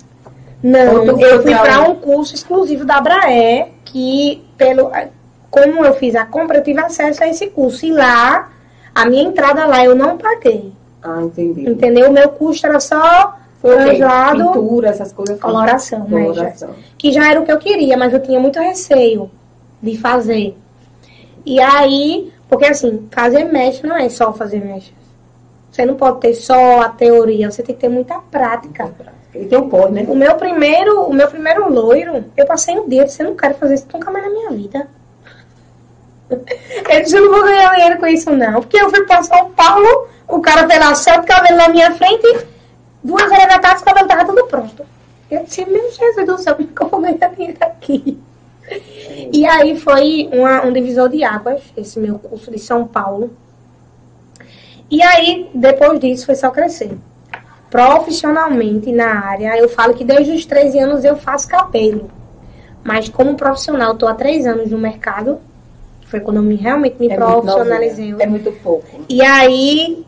Não, 0.62 1.04
eu 1.04 1.42
fui 1.42 1.54
para 1.54 1.82
um 1.82 1.94
curso 1.94 2.34
exclusivo 2.34 2.84
da 2.84 3.00
Braé, 3.00 3.68
que 3.84 4.42
pelo 4.56 4.90
como 5.50 5.84
eu 5.84 5.94
fiz 5.94 6.14
a 6.14 6.24
compra, 6.24 6.58
eu 6.58 6.62
tive 6.62 6.80
acesso 6.80 7.22
a 7.22 7.28
esse 7.28 7.48
curso. 7.48 7.86
E 7.86 7.92
lá, 7.92 8.50
a 8.94 9.06
minha 9.06 9.24
entrada 9.24 9.64
lá 9.66 9.84
eu 9.84 9.94
não 9.94 10.18
paguei. 10.18 10.72
Ah, 11.02 11.22
entendi. 11.22 11.68
Entendeu? 11.68 12.10
O 12.10 12.12
meu 12.12 12.28
custo 12.30 12.66
era 12.66 12.80
só 12.80 13.38
translado, 13.60 14.52
pintura, 14.52 14.88
essas 14.88 15.12
coisas. 15.12 15.40
Coloração, 15.40 16.06
né? 16.08 16.54
Que 16.96 17.12
já 17.12 17.30
era 17.30 17.40
o 17.40 17.44
que 17.44 17.52
eu 17.52 17.58
queria, 17.58 17.96
mas 17.96 18.12
eu 18.12 18.20
tinha 18.20 18.38
muito 18.38 18.58
receio 18.58 19.30
de 19.82 19.96
fazer. 19.96 20.56
E 21.44 21.60
aí, 21.60 22.32
porque 22.48 22.66
assim, 22.66 23.08
fazer 23.10 23.44
mecha 23.44 23.86
não 23.86 23.96
é 23.96 24.08
só 24.08 24.32
fazer 24.32 24.64
mecha. 24.64 24.92
Você 25.70 25.86
não 25.86 25.94
pode 25.94 26.20
ter 26.20 26.34
só 26.34 26.80
a 26.80 26.88
teoria, 26.88 27.50
você 27.50 27.62
tem 27.62 27.74
que 27.74 27.80
ter 27.80 27.88
muita 27.88 28.18
prática. 28.30 28.84
Muita 28.84 29.04
prática. 29.04 29.18
E 29.38 29.44
tem 29.44 29.58
um 29.58 29.68
pó, 29.68 29.88
né? 29.88 30.04
O 30.08 30.14
meu 30.14 30.34
primeiro, 30.34 31.02
o 31.02 31.12
meu 31.12 31.28
primeiro 31.28 31.72
loiro, 31.72 32.24
eu 32.36 32.46
passei 32.46 32.76
um 32.76 32.88
dia, 32.88 33.06
eu 33.18 33.24
não 33.24 33.36
quero 33.36 33.54
fazer 33.54 33.74
isso 33.74 33.86
nunca 33.92 34.10
mais 34.10 34.24
na 34.24 34.30
minha 34.30 34.50
vida. 34.50 34.88
Eu 36.30 37.02
disse, 37.02 37.16
eu 37.16 37.24
não 37.24 37.32
vou 37.32 37.42
ganhar 37.42 37.74
dinheiro 37.74 37.98
com 37.98 38.06
isso, 38.06 38.30
não. 38.30 38.54
Porque 38.54 38.76
eu 38.78 38.90
fui 38.90 39.04
para 39.04 39.22
São 39.22 39.50
Paulo, 39.50 40.08
o 40.26 40.40
cara 40.40 40.66
fez 40.68 40.78
lá 40.78 40.94
sete 40.94 41.26
cabelos 41.26 41.58
na 41.58 41.68
minha 41.68 41.92
frente, 41.94 42.46
duas 43.02 43.30
horas 43.30 43.48
da 43.48 43.58
tarde, 43.58 43.82
o 43.82 43.84
cabelo 43.84 44.08
tava 44.08 44.24
tudo 44.24 44.46
pronto. 44.46 44.86
Eu 45.30 45.44
disse, 45.44 45.64
meu 45.64 45.90
Jesus 45.90 46.26
do 46.26 46.38
céu, 46.38 46.56
como 46.76 46.86
eu 46.86 46.88
vou 46.88 47.00
ganhar 47.00 47.28
dinheiro 47.34 47.56
aqui? 47.60 48.18
E 49.32 49.46
aí 49.46 49.78
foi 49.78 50.28
uma, 50.32 50.64
um 50.64 50.72
divisor 50.72 51.08
de 51.08 51.24
águas, 51.24 51.62
esse 51.76 51.98
meu 51.98 52.18
curso 52.18 52.50
de 52.50 52.58
São 52.58 52.86
Paulo. 52.86 53.30
E 54.90 55.02
aí, 55.02 55.50
depois 55.54 55.98
disso, 56.00 56.26
foi 56.26 56.34
só 56.34 56.50
crescer. 56.50 56.96
Profissionalmente 57.70 58.90
na 58.92 59.26
área, 59.26 59.56
eu 59.58 59.68
falo 59.68 59.94
que 59.94 60.04
desde 60.04 60.32
os 60.32 60.46
13 60.46 60.78
anos 60.78 61.04
eu 61.04 61.16
faço 61.16 61.48
cabelo. 61.48 62.10
Mas 62.82 63.08
como 63.08 63.36
profissional, 63.36 63.92
estou 63.92 64.08
há 64.08 64.14
três 64.14 64.46
anos 64.46 64.70
no 64.70 64.78
mercado 64.78 65.38
foi 66.08 66.20
quando 66.20 66.38
eu 66.38 66.42
me, 66.42 66.56
realmente 66.56 66.96
me 66.98 67.08
é 67.08 67.14
profissionalizei. 67.14 68.08
Muito 68.08 68.22
é 68.22 68.26
muito 68.26 68.52
pouco. 68.62 68.86
E 69.08 69.22
aí, 69.22 70.04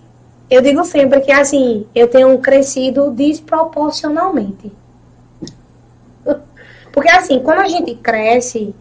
eu 0.51 0.63
digo 0.63 0.85
sempre 0.85 1.21
que, 1.21 1.31
assim, 1.31 1.87
eu 1.95 2.09
tenho 2.09 2.37
crescido 2.39 3.11
desproporcionalmente. 3.11 4.73
Porque, 6.93 7.11
assim, 7.11 7.39
quando 7.41 7.61
a 7.61 7.69
gente 7.69 7.95
cresce, 7.97 8.75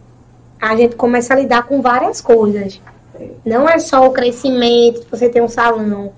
a 0.60 0.74
gente 0.76 0.96
começa 0.96 1.34
a 1.34 1.36
lidar 1.36 1.64
com 1.64 1.82
várias 1.82 2.20
coisas. 2.20 2.80
Não 3.44 3.68
é 3.68 3.78
só 3.78 4.06
o 4.06 4.12
crescimento, 4.12 5.06
você 5.10 5.28
tem 5.28 5.42
um 5.42 5.48
salão. 5.48 6.12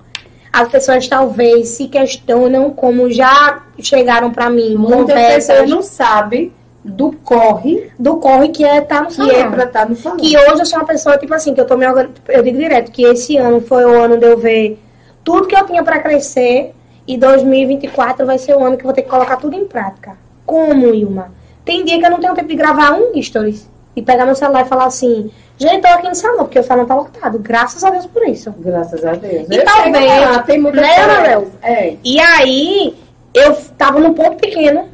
As 0.52 0.68
pessoas 0.68 1.08
talvez 1.08 1.70
se 1.70 1.88
questionam 1.88 2.70
como 2.70 3.10
já 3.10 3.62
chegaram 3.80 4.30
para 4.30 4.48
mim. 4.50 4.76
Muitas 4.76 5.20
pessoas 5.34 5.68
não 5.68 5.82
sabem 5.82 6.52
do 6.84 7.12
corre. 7.12 7.90
Do 7.98 8.16
corre 8.16 8.48
que 8.48 8.64
é 8.64 8.78
estar 8.78 8.98
tá 8.98 9.02
no 9.04 9.10
salão. 9.10 9.30
Que 9.30 9.36
é 9.36 9.48
pra 9.48 9.64
estar 9.64 9.80
tá 9.80 9.88
no 9.88 9.96
salão. 9.96 10.18
Que 10.18 10.36
hoje 10.36 10.60
eu 10.60 10.66
sou 10.66 10.78
uma 10.78 10.86
pessoa, 10.86 11.18
tipo 11.18 11.32
assim, 11.34 11.54
que 11.54 11.60
eu 11.60 11.66
tô 11.66 11.76
me 11.76 11.86
Eu 12.28 12.42
digo 12.42 12.58
direto 12.58 12.90
que 12.90 13.02
esse 13.04 13.36
ano 13.36 13.60
foi 13.60 13.84
o 13.84 14.02
ano 14.02 14.18
de 14.18 14.26
eu 14.26 14.36
ver 14.36 14.82
tudo 15.24 15.46
que 15.46 15.56
eu 15.56 15.66
tinha 15.66 15.82
para 15.82 16.00
crescer. 16.00 16.74
E 17.06 17.16
2024 17.16 18.24
vai 18.24 18.38
ser 18.38 18.54
o 18.54 18.64
ano 18.64 18.76
que 18.76 18.82
eu 18.82 18.86
vou 18.86 18.94
ter 18.94 19.02
que 19.02 19.08
colocar 19.08 19.36
tudo 19.36 19.56
em 19.56 19.64
prática. 19.64 20.16
Como, 20.46 20.94
Ilma? 20.94 21.32
Tem 21.64 21.84
dia 21.84 21.98
que 21.98 22.06
eu 22.06 22.10
não 22.10 22.20
tenho 22.20 22.34
tempo 22.34 22.48
de 22.48 22.54
gravar 22.54 22.92
um 22.92 23.20
stories. 23.20 23.68
E 23.94 24.00
pegar 24.00 24.24
meu 24.24 24.34
celular 24.34 24.64
e 24.64 24.68
falar 24.68 24.86
assim, 24.86 25.30
gente, 25.58 25.82
tô 25.82 25.88
aqui 25.88 26.08
no 26.08 26.14
salão, 26.14 26.44
porque 26.44 26.58
o 26.58 26.62
salão 26.62 26.86
tá 26.86 26.94
lotado. 26.94 27.38
Graças 27.40 27.82
a 27.84 27.90
Deus 27.90 28.06
por 28.06 28.26
isso. 28.26 28.54
Graças 28.58 29.04
a 29.04 29.12
Deus. 29.12 29.48
E 29.50 29.56
eu 29.56 29.64
talvez. 29.64 30.20
Lá, 30.20 30.42
tem 30.42 30.60
muita 30.60 30.80
né, 30.80 31.44
É. 31.62 31.96
E 32.02 32.20
aí, 32.20 32.96
eu 33.34 33.54
tava 33.76 33.98
num 33.98 34.14
ponto 34.14 34.36
pequeno 34.36 34.91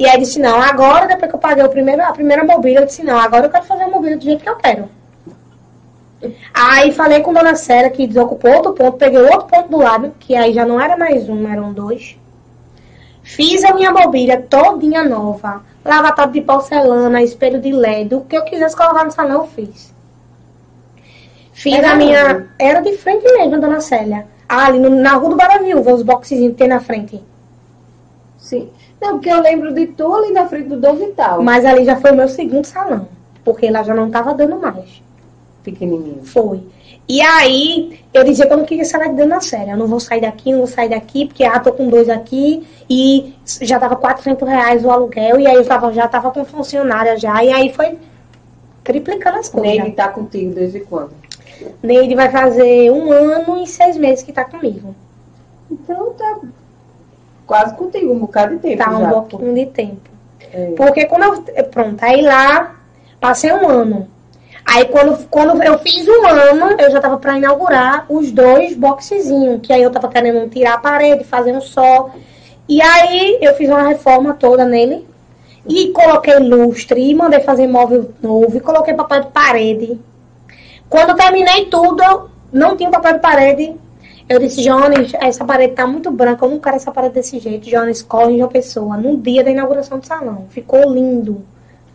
e 0.00 0.08
aí 0.08 0.18
disse, 0.18 0.40
não, 0.40 0.62
agora, 0.62 1.06
depois 1.06 1.30
que 1.30 1.36
eu 1.36 1.38
paguei 1.38 1.62
o 1.62 1.68
primeiro, 1.68 2.02
a 2.02 2.10
primeira 2.10 2.42
mobília, 2.42 2.80
eu 2.80 2.86
disse, 2.86 3.04
não, 3.04 3.18
agora 3.18 3.44
eu 3.44 3.50
quero 3.50 3.66
fazer 3.66 3.82
a 3.82 3.88
mobília 3.88 4.16
do 4.16 4.24
jeito 4.24 4.42
que 4.42 4.48
eu 4.48 4.56
quero. 4.56 4.88
Aí 6.54 6.90
falei 6.90 7.20
com 7.20 7.34
Dona 7.34 7.54
Sera 7.54 7.90
que 7.90 8.06
desocupou 8.06 8.50
outro 8.50 8.72
ponto, 8.72 8.96
peguei 8.96 9.20
outro 9.20 9.46
ponto 9.46 9.68
do 9.68 9.76
lado, 9.76 10.14
que 10.18 10.34
aí 10.34 10.54
já 10.54 10.64
não 10.64 10.80
era 10.80 10.96
mais 10.96 11.28
um, 11.28 11.46
eram 11.46 11.74
dois. 11.74 12.16
Fiz 13.22 13.62
a 13.62 13.74
minha 13.74 13.92
mobília 13.92 14.40
todinha 14.40 15.04
nova. 15.04 15.62
Lavatório 15.84 16.32
de 16.32 16.40
porcelana, 16.40 17.22
espelho 17.22 17.60
de 17.60 17.70
LED, 17.70 18.14
o 18.14 18.22
que 18.22 18.38
eu 18.38 18.44
quisesse 18.44 18.74
colocar 18.74 19.04
no 19.04 19.10
salão, 19.10 19.42
eu 19.42 19.46
fiz. 19.48 19.92
Fiz 21.52 21.74
era 21.74 21.92
a 21.92 21.94
minha. 21.94 22.48
Era 22.58 22.80
de 22.80 22.96
frente 22.96 23.30
mesmo, 23.34 23.60
Dona 23.60 23.82
Célia. 23.82 24.26
Ah, 24.48 24.64
ali 24.64 24.78
no, 24.78 24.88
na 24.88 25.12
Rua 25.12 25.28
do 25.28 25.36
Baraviúva, 25.36 25.92
os 25.92 26.02
boxezinhos 26.02 26.52
que 26.52 26.58
tem 26.58 26.68
na 26.68 26.80
frente. 26.80 27.22
Sim. 28.38 28.70
Não, 29.00 29.12
porque 29.12 29.30
eu 29.30 29.40
lembro 29.40 29.72
de 29.72 29.86
tu 29.86 30.14
ali 30.14 30.32
na 30.32 30.46
frente 30.46 30.68
do 30.68 30.76
Dom 30.76 30.94
Vital. 30.94 31.42
Mas 31.42 31.64
ali 31.64 31.84
já 31.84 31.96
foi 31.96 32.12
o 32.12 32.16
meu 32.16 32.28
segundo 32.28 32.64
salão. 32.64 33.08
Porque 33.42 33.70
lá 33.70 33.82
já 33.82 33.94
não 33.94 34.10
tava 34.10 34.34
dando 34.34 34.58
mais. 34.58 35.02
Pequenininho. 35.62 36.22
Foi. 36.24 36.60
E 37.08 37.20
aí, 37.20 37.98
eu 38.14 38.22
dizia 38.22 38.46
que 38.46 38.52
eu 38.52 38.56
não 38.56 38.64
queria 38.64 38.84
sair 38.84 39.08
de 39.08 39.14
dentro 39.14 39.30
da 39.30 39.40
série. 39.40 39.70
Eu 39.70 39.76
não 39.76 39.86
vou 39.86 39.98
sair 39.98 40.20
daqui, 40.20 40.52
não 40.52 40.58
vou 40.58 40.66
sair 40.66 40.90
daqui, 40.90 41.26
porque 41.26 41.42
ah, 41.42 41.58
tô 41.58 41.72
com 41.72 41.88
dois 41.88 42.08
aqui 42.08 42.64
e 42.88 43.34
já 43.62 43.80
tava 43.80 43.96
400 43.96 44.48
reais 44.48 44.84
o 44.84 44.90
aluguel. 44.90 45.40
E 45.40 45.46
aí 45.46 45.54
eu 45.54 45.64
tava, 45.66 45.92
já 45.92 46.06
tava 46.06 46.30
com 46.30 46.44
funcionária 46.44 47.18
já. 47.18 47.42
E 47.42 47.50
aí 47.50 47.72
foi 47.72 47.98
triplicando 48.84 49.38
as 49.38 49.48
coisas. 49.48 49.76
Neide 49.76 49.96
tá 49.96 50.08
contigo 50.08 50.54
desde 50.54 50.80
quando? 50.80 51.10
Neide 51.82 52.14
vai 52.14 52.30
fazer 52.30 52.90
um 52.92 53.10
ano 53.10 53.62
e 53.62 53.66
seis 53.66 53.96
meses 53.96 54.22
que 54.22 54.32
tá 54.32 54.44
comigo. 54.44 54.94
Então 55.70 56.12
tá 56.12 56.38
quase 57.50 57.74
contigo, 57.74 58.12
um 58.12 58.18
bocado 58.20 58.54
de 58.54 58.60
tempo. 58.60 58.78
Tá, 58.78 58.90
um 58.96 59.22
pouquinho 59.22 59.52
de 59.52 59.66
tempo. 59.66 60.08
É. 60.52 60.72
Porque 60.76 61.04
quando 61.06 61.24
eu. 61.24 61.44
É, 61.56 61.64
pronto, 61.64 62.00
aí 62.00 62.22
lá 62.22 62.76
passei 63.18 63.52
um 63.52 63.68
ano. 63.68 64.06
Aí 64.64 64.84
quando, 64.84 65.26
quando 65.26 65.60
eu 65.60 65.76
fiz 65.80 66.06
um 66.06 66.28
ano, 66.28 66.76
eu 66.78 66.90
já 66.92 67.00
tava 67.00 67.18
para 67.18 67.36
inaugurar 67.36 68.06
os 68.08 68.30
dois 68.30 68.76
boxezinhos, 68.76 69.62
que 69.62 69.72
aí 69.72 69.82
eu 69.82 69.90
tava 69.90 70.06
querendo 70.06 70.48
tirar 70.48 70.74
a 70.74 70.78
parede, 70.78 71.24
fazer 71.24 71.52
um 71.52 71.60
só. 71.60 72.10
E 72.68 72.80
aí 72.80 73.38
eu 73.42 73.52
fiz 73.56 73.68
uma 73.68 73.82
reforma 73.82 74.34
toda 74.34 74.64
nele. 74.64 75.04
E 75.66 75.88
coloquei 75.88 76.38
lustre, 76.38 77.10
e 77.10 77.14
mandei 77.14 77.40
fazer 77.40 77.66
móvel 77.66 78.12
novo, 78.22 78.56
e 78.56 78.60
coloquei 78.60 78.94
papel 78.94 79.22
de 79.22 79.28
parede. 79.28 79.98
Quando 80.88 81.16
terminei 81.16 81.66
tudo, 81.66 82.30
não 82.52 82.76
tinha 82.76 82.90
papel 82.90 83.14
de 83.14 83.18
parede, 83.18 83.76
eu 84.30 84.38
disse, 84.38 84.62
Jones, 84.62 85.12
essa 85.14 85.44
parede 85.44 85.74
tá 85.74 85.84
muito 85.88 86.08
branca, 86.08 86.44
eu 86.44 86.50
não 86.52 86.60
quero 86.60 86.76
essa 86.76 86.92
parede 86.92 87.14
desse 87.14 87.40
jeito. 87.40 87.68
Jones, 87.68 88.00
corre 88.00 88.36
de 88.36 88.40
uma 88.40 88.46
pessoa, 88.46 88.96
no 88.96 89.16
dia 89.16 89.42
da 89.42 89.50
inauguração 89.50 89.98
do 89.98 90.06
salão. 90.06 90.46
Ficou 90.50 90.88
lindo. 90.88 91.44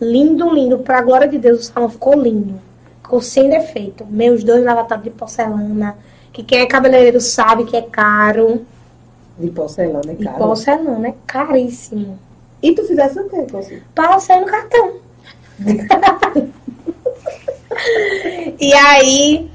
Lindo, 0.01 0.53
lindo. 0.53 0.79
Pra 0.79 1.01
glória 1.01 1.29
de 1.29 1.38
Deus, 1.38 1.61
o 1.61 1.63
salão 1.63 1.89
ficou 1.89 2.21
lindo. 2.21 2.59
Ficou 3.01 3.21
sem 3.21 3.49
defeito. 3.49 4.05
Meus 4.09 4.43
dois 4.43 4.65
lavatórios 4.65 5.05
de 5.05 5.11
porcelana. 5.11 5.95
Que 6.33 6.43
quem 6.43 6.59
é 6.59 6.65
cabeleireiro 6.65 7.21
sabe 7.21 7.63
que 7.63 7.77
é 7.77 7.81
caro. 7.81 8.65
De 9.39 9.49
porcelana 9.49 10.11
é 10.11 10.15
caro? 10.15 10.17
De 10.17 10.27
porcelana, 10.27 11.07
é 11.07 11.13
caríssimo. 11.25 12.19
E 12.61 12.75
tu 12.75 12.83
fizesse 12.83 13.17
o 13.17 13.29
quê, 13.29 13.47
Consi? 13.49 13.81
Passei 13.95 14.41
no 14.41 14.45
cartão. 14.45 14.95
e 18.59 18.73
aí, 18.73 19.49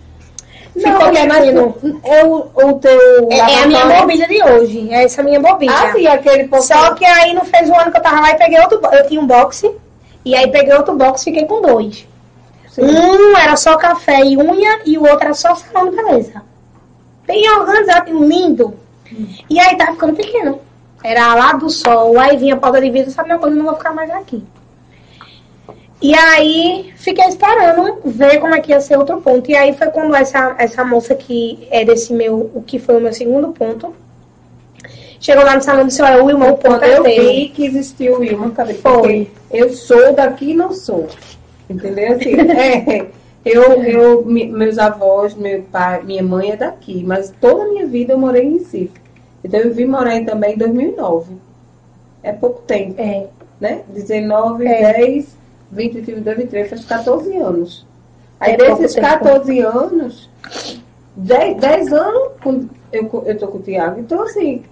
não, 0.80 0.92
Ficou 0.92 1.16
é 1.16 1.26
mais 1.26 1.48
é 2.04 2.24
o, 2.24 2.48
o 2.54 2.72
teu. 2.74 3.28
É, 3.30 3.38
é, 3.38 3.62
a 3.62 3.66
minha 3.66 3.86
mobília 3.86 4.28
de 4.28 4.42
hoje. 4.42 4.88
É 4.90 5.04
essa 5.04 5.22
minha 5.22 5.40
mobília. 5.40 5.74
Ah, 5.74 5.92
sim, 5.92 6.06
aquele 6.06 6.48
Só 6.60 6.94
que 6.94 7.04
aí 7.04 7.34
não 7.34 7.44
fez 7.44 7.68
um 7.68 7.78
ano 7.78 7.90
que 7.90 7.98
eu 7.98 8.02
tava 8.02 8.20
lá 8.20 8.30
e 8.30 8.36
peguei 8.36 8.60
outro. 8.60 8.80
Eu 8.92 9.06
tinha 9.06 9.20
um 9.20 9.26
boxe 9.26 9.70
E 10.24 10.34
aí 10.34 10.50
peguei 10.50 10.74
outro 10.74 10.94
box 10.94 11.22
e 11.22 11.24
fiquei 11.26 11.46
com 11.46 11.62
dois. 11.62 12.06
Sim. 12.70 12.82
Um 12.82 13.36
era 13.36 13.56
só 13.56 13.76
café 13.76 14.20
e 14.24 14.36
unha 14.36 14.80
e 14.84 14.96
o 14.96 15.02
outro 15.02 15.24
era 15.24 15.34
só 15.34 15.54
salão 15.54 15.90
de 15.90 15.96
beleza. 15.96 16.42
Bem 17.26 17.48
organizado, 17.50 18.12
lindo. 18.26 18.74
Hum. 19.12 19.26
E 19.48 19.58
aí 19.58 19.76
tava 19.76 19.92
ficando 19.92 20.14
pequeno. 20.14 20.60
Era 21.02 21.34
lá 21.34 21.52
do 21.52 21.70
sol, 21.70 22.18
aí 22.18 22.36
vinha 22.36 22.54
a 22.54 22.58
pauta 22.58 22.80
de 22.80 22.90
vidro, 22.90 23.10
sabe 23.10 23.30
uma 23.30 23.38
coisa, 23.38 23.56
não 23.56 23.64
vou 23.64 23.74
ficar 23.74 23.92
mais 23.92 24.10
aqui. 24.10 24.44
E 26.02 26.14
aí 26.14 26.92
fiquei 26.96 27.26
esperando 27.26 27.98
ver 28.04 28.38
como 28.38 28.54
é 28.54 28.60
que 28.60 28.72
ia 28.72 28.80
ser 28.80 28.96
outro 28.96 29.20
ponto. 29.20 29.50
E 29.50 29.56
aí 29.56 29.76
foi 29.76 29.88
quando 29.88 30.14
essa, 30.14 30.54
essa 30.58 30.84
moça 30.84 31.14
que 31.14 31.66
é 31.70 31.84
desse 31.84 32.12
meu, 32.12 32.50
o 32.54 32.62
que 32.62 32.78
foi 32.78 32.96
o 32.96 33.00
meu 33.00 33.12
segundo 33.12 33.48
ponto, 33.48 33.94
chegou 35.20 35.44
lá 35.44 35.54
no 35.54 35.62
salão 35.62 35.82
e 35.82 35.88
disse, 35.88 36.00
olha, 36.00 36.22
o 36.22 36.26
Wilma, 36.26 36.50
o 36.50 36.56
ponto 36.56 36.82
é 36.82 36.96
eu 36.96 37.02
vi 37.02 37.50
que 37.50 37.66
existiu 37.66 38.14
o 38.14 38.20
Wilma, 38.20 38.50
cadê? 38.50 38.74
Foi. 38.74 39.30
Eu 39.50 39.72
sou 39.74 40.14
daqui 40.14 40.52
e 40.52 40.54
não 40.54 40.72
sou. 40.72 41.06
Entendeu? 41.68 42.14
Assim, 42.14 42.34
é, 42.50 43.06
eu, 43.44 43.82
eu, 43.84 44.24
meus 44.24 44.78
avós, 44.78 45.34
meu 45.34 45.62
pai, 45.70 46.02
minha 46.02 46.22
mãe 46.22 46.52
é 46.52 46.56
daqui, 46.56 47.04
mas 47.04 47.32
toda 47.40 47.64
a 47.64 47.68
minha 47.68 47.86
vida 47.86 48.14
eu 48.14 48.18
morei 48.18 48.44
em 48.44 48.54
Recife. 48.54 49.00
Então 49.44 49.60
eu 49.60 49.74
vim 49.74 49.84
morar 49.84 50.24
também 50.24 50.54
em 50.54 50.58
2009. 50.58 51.34
É 52.22 52.32
pouco 52.32 52.62
tempo. 52.62 53.00
É. 53.00 53.26
Né? 53.60 53.82
19, 53.88 54.66
é. 54.66 54.92
10, 54.94 55.36
20, 55.70 56.00
21, 56.00 56.22
23, 56.22 56.70
faz 56.70 56.84
14 56.84 57.36
anos. 57.36 57.86
Aí 58.38 58.54
é 58.54 58.56
desses 58.56 58.94
14 58.94 59.60
anos, 59.60 60.30
10, 61.16 61.60
10 61.60 61.92
anos 61.92 62.32
eu, 62.92 63.08
eu 63.26 63.38
tô 63.38 63.48
com 63.48 63.58
o 63.58 63.62
Tiago. 63.62 64.00
Então, 64.00 64.22
assim. 64.22 64.62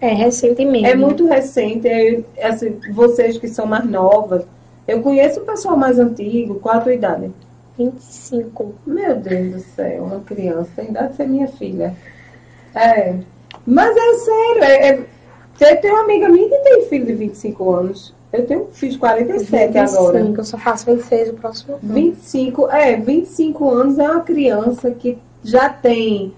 É 0.00 0.08
recente 0.08 0.64
mesmo. 0.64 0.86
É 0.86 0.94
muito 0.94 1.26
recente. 1.26 1.86
É, 1.86 2.22
assim, 2.42 2.80
vocês 2.90 3.36
que 3.38 3.48
são 3.48 3.66
mais 3.66 3.84
novas. 3.84 4.44
Eu 4.88 5.02
conheço 5.02 5.40
o 5.40 5.44
pessoal 5.44 5.76
mais 5.76 5.98
antigo. 5.98 6.58
Qual 6.60 6.76
a 6.76 6.80
tua 6.80 6.94
idade? 6.94 7.30
25. 7.76 8.74
Meu 8.86 9.16
Deus 9.16 9.52
do 9.52 9.60
céu, 9.60 10.04
uma 10.04 10.20
criança. 10.20 10.70
Tem 10.74 10.88
idade 10.88 11.10
de 11.10 11.16
ser 11.16 11.28
minha 11.28 11.48
filha. 11.48 11.94
É. 12.74 13.14
Mas 13.66 13.94
é 13.96 14.14
sério. 14.14 14.64
É, 14.64 15.00
é, 15.60 15.76
tem 15.76 15.90
uma 15.90 16.04
amiga 16.04 16.28
minha 16.28 16.48
que 16.48 16.58
tem 16.58 16.86
filho 16.86 17.06
de 17.06 17.14
25 17.14 17.70
anos. 17.70 18.14
Eu 18.32 18.46
tenho, 18.46 18.68
fiz 18.72 18.96
47 18.96 19.72
25, 19.72 19.78
agora. 19.78 20.34
eu 20.36 20.44
só 20.44 20.56
faço 20.56 20.86
26 20.86 21.30
o 21.30 21.34
próximo 21.34 21.74
ano. 21.74 21.94
25, 21.94 22.70
é, 22.70 22.96
25 22.96 23.68
anos 23.68 23.98
é 23.98 24.08
uma 24.08 24.20
criança 24.20 24.90
que 24.92 25.18
já 25.42 25.68
tem 25.68 26.32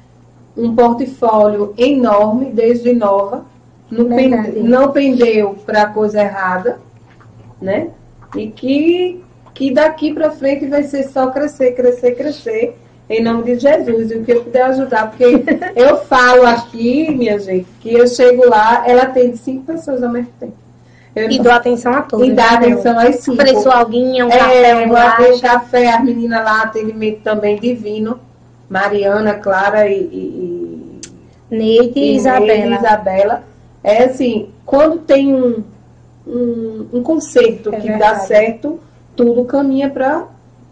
um 0.56 0.74
portfólio 0.74 1.74
enorme 1.76 2.46
desde 2.46 2.92
nova. 2.92 3.44
Não, 3.90 4.06
pende, 4.06 4.58
não 4.60 4.90
pendeu 4.90 5.54
para 5.66 5.86
coisa 5.86 6.22
errada, 6.22 6.80
né? 7.60 7.90
E 8.34 8.46
que, 8.48 9.22
que 9.52 9.70
daqui 9.70 10.14
para 10.14 10.30
frente 10.30 10.66
vai 10.66 10.84
ser 10.84 11.02
só 11.02 11.26
crescer, 11.30 11.72
crescer, 11.72 12.12
crescer. 12.12 12.78
Em 13.10 13.22
nome 13.22 13.42
de 13.42 13.58
Jesus, 13.58 14.10
e 14.10 14.14
o 14.14 14.24
que 14.24 14.32
eu 14.32 14.44
puder 14.44 14.62
ajudar, 14.62 15.10
porque 15.10 15.24
eu 15.76 15.98
falo 16.04 16.46
aqui, 16.46 17.10
minha 17.10 17.38
gente, 17.38 17.66
que 17.80 17.92
eu 17.92 18.06
chego 18.06 18.48
lá, 18.48 18.88
ela 18.88 19.06
tem 19.06 19.36
cinco 19.36 19.64
pessoas 19.64 20.02
ao 20.02 20.08
mesmo 20.08 20.30
tempo. 20.40 20.61
Eu 21.14 21.30
e 21.30 21.38
dou 21.38 21.52
atenção 21.52 21.92
a 21.92 22.02
todos. 22.02 22.26
E 22.26 22.32
dá 22.32 22.52
atenção 22.52 22.98
às 22.98 23.16
cinco. 23.16 23.42
Ofereço 23.42 23.70
alguém, 23.70 24.22
um 24.22 24.30
é, 24.30 24.38
café, 24.38 24.86
um 24.86 24.92
lá. 24.92 25.16
café, 25.40 25.90
as 25.90 26.04
meninas 26.04 26.42
lá, 26.42 26.62
atendimento 26.62 27.20
também 27.22 27.58
divino. 27.58 28.18
Mariana, 28.68 29.34
Clara 29.34 29.88
e... 29.88 30.00
e 30.00 31.00
Neide 31.50 32.00
e, 32.00 32.16
Isabela. 32.16 32.76
Isabela. 32.76 33.42
É 33.84 34.04
assim, 34.04 34.48
quando 34.64 35.00
tem 35.00 35.34
um, 35.34 35.62
um, 36.26 36.86
um 36.94 37.02
conceito 37.02 37.68
é 37.74 37.78
que 37.78 37.88
verdade. 37.88 38.14
dá 38.14 38.20
certo, 38.20 38.80
tudo 39.14 39.44
caminha 39.44 39.90
para 39.90 40.24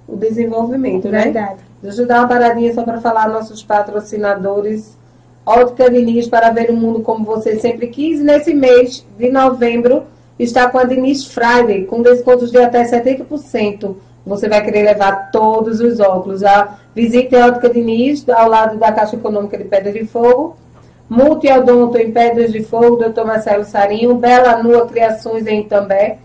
o 0.09 0.17
desenvolvimento, 0.17 1.09
né? 1.09 1.25
Verdade. 1.25 1.61
Deixa 1.83 2.03
eu 2.03 2.07
dar 2.07 2.21
uma 2.21 2.29
paradinha 2.29 2.73
só 2.73 2.83
para 2.83 3.01
falar 3.01 3.29
nossos 3.29 3.63
patrocinadores. 3.63 4.97
Ótica 5.45 5.91
Diniz 5.91 6.29
para 6.29 6.51
ver 6.51 6.71
o 6.71 6.77
mundo 6.77 7.01
como 7.01 7.25
você 7.25 7.59
sempre 7.59 7.89
quis. 7.89 8.21
Nesse 8.21 8.55
mês 8.55 9.05
de 9.19 9.31
novembro 9.31 10.05
está 10.45 10.69
com 10.71 10.79
a 10.79 10.85
Diniz 10.85 11.27
Friday, 11.27 11.85
com 11.85 12.03
descontos 12.03 12.51
de 12.51 12.59
até 12.59 12.83
70%. 12.83 13.95
Você 14.27 14.49
vai 14.49 14.63
querer 14.63 14.83
levar 14.83 15.31
todos 15.31 15.81
os 15.81 16.01
óculos. 16.01 16.43
A 16.43 16.79
visite 16.95 17.35
a 17.37 17.47
Ótica 17.47 17.69
Diniz, 17.69 18.27
ao 18.29 18.49
lado 18.49 18.79
da 18.79 18.93
Caixa 18.93 19.17
Econômica 19.17 19.59
de 19.59 19.65
Pedra 19.65 19.93
de 19.93 20.07
Fogo. 20.07 20.57
Multiodonto 21.09 21.99
em 21.99 22.13
Pedras 22.13 22.53
de 22.53 22.63
Fogo, 22.63 22.97
Dr. 22.97 23.25
Marcelo 23.25 23.65
Sarinho. 23.65 24.15
Bela 24.15 24.63
Nua 24.63 24.87
Criações 24.87 25.47
em 25.47 25.61
Itambé. 25.61 26.19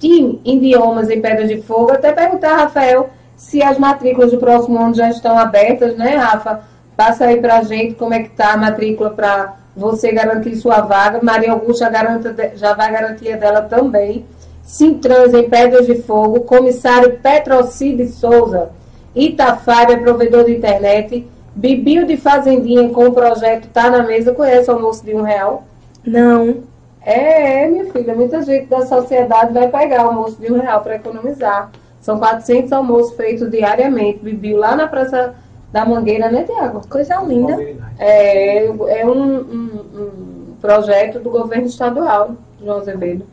Team 0.00 0.40
Idiomas 0.44 1.08
em 1.08 1.20
Pedras 1.20 1.48
de 1.48 1.62
Fogo. 1.62 1.92
Até 1.92 2.12
perguntar, 2.12 2.56
Rafael, 2.56 3.10
se 3.36 3.62
as 3.62 3.78
matrículas 3.78 4.32
do 4.32 4.38
próximo 4.38 4.78
ano 4.78 4.94
já 4.94 5.08
estão 5.08 5.38
abertas, 5.38 5.96
né, 5.96 6.16
Rafa? 6.16 6.62
Passa 6.96 7.26
aí 7.26 7.40
pra 7.40 7.62
gente 7.62 7.94
como 7.94 8.12
é 8.12 8.22
que 8.22 8.30
tá 8.30 8.52
a 8.52 8.56
matrícula 8.56 9.10
para 9.10 9.61
você 9.76 10.12
garantir 10.12 10.56
sua 10.56 10.80
vaga. 10.80 11.20
Maria 11.22 11.52
Augusta 11.52 11.88
garanta, 11.88 12.52
já 12.56 12.74
vai 12.74 12.92
garantir 12.92 13.32
a 13.32 13.36
dela 13.36 13.62
também. 13.62 14.24
Sintrans 14.62 15.34
em 15.34 15.48
Pedras 15.48 15.86
de 15.86 15.96
Fogo, 16.02 16.40
comissário 16.40 17.18
Petrocide 17.18 18.08
Souza, 18.08 18.70
Itafária, 19.14 19.98
provedor 19.98 20.44
de 20.44 20.56
internet, 20.56 21.26
Bibio 21.54 22.06
de 22.06 22.16
Fazendinha 22.16 22.88
com 22.90 23.06
o 23.06 23.12
projeto 23.12 23.68
Tá 23.68 23.90
na 23.90 24.02
Mesa, 24.02 24.32
conhece 24.32 24.70
o 24.70 24.74
almoço 24.74 25.04
de 25.04 25.14
um 25.14 25.22
real? 25.22 25.64
Não. 26.04 26.62
É, 27.04 27.64
é, 27.64 27.68
minha 27.68 27.92
filha, 27.92 28.14
muita 28.14 28.42
gente 28.42 28.66
da 28.66 28.86
sociedade 28.86 29.52
vai 29.52 29.68
pegar 29.68 30.04
o 30.04 30.08
almoço 30.10 30.40
de 30.40 30.50
um 30.50 30.60
real 30.60 30.80
para 30.80 30.96
economizar. 30.96 31.70
São 32.00 32.18
400 32.18 32.72
almoços 32.72 33.14
feitos 33.16 33.50
diariamente. 33.50 34.20
Bibio 34.20 34.56
lá 34.56 34.74
na 34.74 34.86
Praça 34.86 35.34
da 35.72 35.84
Mangueira, 35.84 36.30
né, 36.30 36.44
Tiago? 36.44 36.82
Coisa 36.88 37.16
linda. 37.22 37.56
É, 37.98 38.66
é 38.66 39.06
um, 39.06 39.34
um, 39.34 39.80
um, 39.94 40.54
projeto 40.60 41.18
do 41.18 41.30
governo 41.30 41.66
estadual, 41.66 42.32
João 42.62 42.78
Azevedo. 42.78 43.24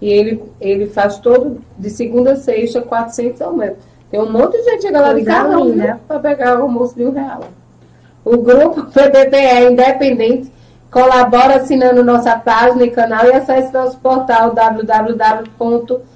E 0.00 0.08
ele, 0.08 0.42
ele 0.60 0.86
faz 0.86 1.18
todo, 1.18 1.60
de 1.76 1.90
segunda 1.90 2.32
a 2.32 2.36
sexta, 2.36 2.80
400 2.80 3.42
ao 3.42 3.52
mês. 3.52 3.74
Tem 4.10 4.20
um 4.20 4.30
monte 4.30 4.56
de 4.56 4.62
gente 4.64 4.82
chegando 4.82 5.02
lá 5.02 5.12
de 5.12 5.24
carro 5.24 5.74
para 6.06 6.20
pegar 6.20 6.58
o 6.58 6.62
almoço 6.62 6.94
de 6.94 7.04
um 7.04 7.10
real. 7.10 7.40
O 8.24 8.38
grupo 8.38 8.84
PBPE 8.84 9.36
é 9.36 9.70
independente 9.70 10.52
colabora 10.90 11.56
assinando 11.56 12.02
nossa 12.02 12.36
página 12.38 12.84
e 12.84 12.90
canal 12.90 13.26
e 13.26 13.32
acesse 13.32 13.72
nosso 13.72 13.98
portal 13.98 14.52
www.pbpe.tv 14.54 16.08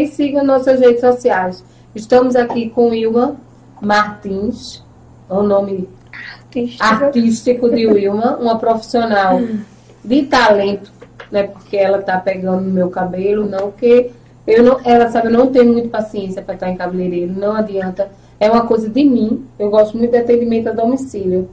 e 0.00 0.08
siga 0.08 0.42
nossas 0.42 0.80
redes 0.80 1.00
sociais. 1.00 1.62
Estamos 1.94 2.34
aqui 2.36 2.70
com 2.70 2.94
Ilma 2.94 3.36
Martins, 3.82 4.80
é 5.28 5.34
o 5.34 5.42
nome 5.42 5.88
artístico, 6.12 6.84
artístico 6.84 7.70
de 7.70 7.86
Wilma, 7.86 8.36
uma 8.36 8.56
profissional 8.56 9.40
de 10.04 10.22
talento, 10.22 10.92
né? 11.32 11.44
Porque 11.44 11.76
ela 11.76 12.00
tá 12.00 12.18
pegando 12.18 12.62
no 12.62 12.70
meu 12.70 12.90
cabelo, 12.90 13.44
não 13.44 13.72
que 13.72 14.12
eu 14.46 14.62
não, 14.62 14.80
ela 14.84 15.10
sabe, 15.10 15.26
eu 15.26 15.32
não 15.32 15.48
tenho 15.48 15.72
muito 15.72 15.88
paciência 15.88 16.42
para 16.42 16.54
estar 16.54 16.70
em 16.70 16.76
cabeleireiro, 16.76 17.32
não 17.32 17.56
adianta. 17.56 18.08
É 18.38 18.50
uma 18.50 18.66
coisa 18.66 18.88
de 18.88 19.04
mim. 19.04 19.44
Eu 19.58 19.70
gosto 19.70 19.96
muito 19.96 20.10
de 20.10 20.16
atendimento 20.16 20.68
a 20.68 20.72
domicílio. 20.72 21.48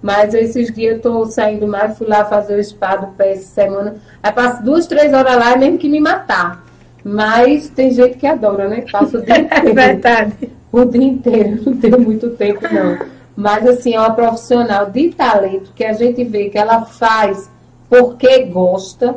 Mas 0.00 0.34
esses 0.34 0.72
dias 0.74 0.96
eu 0.96 1.00
tô 1.00 1.26
saindo 1.26 1.66
mais, 1.66 1.96
fui 1.96 2.06
lá 2.06 2.24
fazer 2.24 2.58
o 2.58 2.64
spa 2.64 2.96
do 2.96 3.08
pé 3.08 3.32
essa 3.32 3.48
semana. 3.48 3.96
Aí 4.22 4.32
passo 4.32 4.62
duas, 4.62 4.86
três 4.86 5.12
horas 5.12 5.36
lá, 5.36 5.56
mesmo 5.56 5.78
que 5.78 5.88
me 5.88 6.00
matar. 6.00 6.64
Mas 7.04 7.68
tem 7.68 7.90
gente 7.90 8.16
que 8.16 8.26
adora, 8.26 8.68
né? 8.68 8.84
Passo 8.90 9.18
o 9.18 9.22
dia 9.22 9.38
inteiro. 9.40 9.68
É 9.68 9.72
verdade 9.72 10.61
o 10.72 10.84
dia 10.86 11.04
inteiro, 11.04 11.62
não 11.64 11.76
tenho 11.76 12.00
muito 12.00 12.30
tempo 12.30 12.62
não. 12.72 12.98
Mas 13.36 13.66
assim, 13.66 13.94
é 13.94 14.00
uma 14.00 14.14
profissional 14.14 14.86
de 14.86 15.10
talento 15.10 15.72
que 15.74 15.84
a 15.84 15.92
gente 15.92 16.24
vê 16.24 16.48
que 16.48 16.58
ela 16.58 16.82
faz 16.82 17.50
porque 17.88 18.44
gosta, 18.44 19.16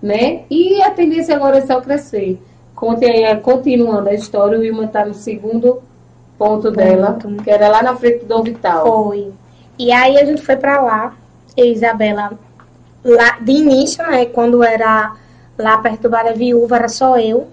né? 0.00 0.42
E 0.48 0.80
a 0.82 0.90
tendência 0.90 1.34
agora 1.34 1.58
é 1.58 1.66
só 1.66 1.80
crescer. 1.80 2.40
Conte 2.74 3.04
aí, 3.04 3.36
continuando 3.40 4.08
a 4.08 4.14
história, 4.14 4.58
o 4.58 4.60
Wilma 4.62 4.84
está 4.84 5.04
no 5.04 5.14
segundo 5.14 5.82
ponto 6.38 6.70
dela, 6.70 7.18
que 7.42 7.50
era 7.50 7.68
lá 7.68 7.82
na 7.82 7.94
frente 7.96 8.24
do 8.24 8.42
Vital. 8.42 8.84
Foi. 8.84 9.32
E 9.78 9.92
aí 9.92 10.16
a 10.18 10.24
gente 10.24 10.42
foi 10.42 10.56
para 10.56 10.80
lá, 10.80 11.14
e 11.56 11.72
Isabela, 11.72 12.32
lá 13.04 13.38
de 13.40 13.52
início, 13.52 14.04
né, 14.04 14.26
quando 14.26 14.62
era 14.62 15.14
lá 15.58 15.78
perto 15.78 16.02
do 16.02 16.10
Bar 16.10 16.34
Viúva, 16.34 16.76
era 16.76 16.88
só 16.88 17.18
eu, 17.18 17.48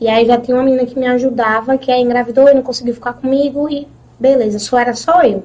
e 0.00 0.08
aí 0.08 0.26
já 0.26 0.38
tinha 0.40 0.56
uma 0.56 0.64
menina 0.64 0.86
que 0.86 0.98
me 0.98 1.06
ajudava, 1.06 1.78
que 1.78 1.90
aí 1.90 2.02
engravidou 2.02 2.48
e 2.48 2.54
não 2.54 2.62
conseguiu 2.62 2.94
ficar 2.94 3.14
comigo 3.14 3.68
e 3.70 3.86
beleza, 4.18 4.58
só 4.58 4.78
era 4.78 4.94
só 4.94 5.22
eu. 5.22 5.44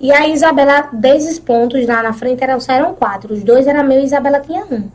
E 0.00 0.12
a 0.12 0.28
Isabela, 0.28 0.88
desses 0.92 1.38
pontos 1.38 1.86
lá 1.86 2.02
na 2.02 2.12
frente, 2.12 2.42
eram, 2.42 2.58
eram 2.68 2.94
quatro. 2.94 3.32
Os 3.32 3.42
dois 3.42 3.66
eram 3.66 3.84
meu 3.84 3.98
e 3.98 4.02
a 4.02 4.04
Isabela 4.04 4.40
tinha 4.40 4.64
um. 4.70 4.88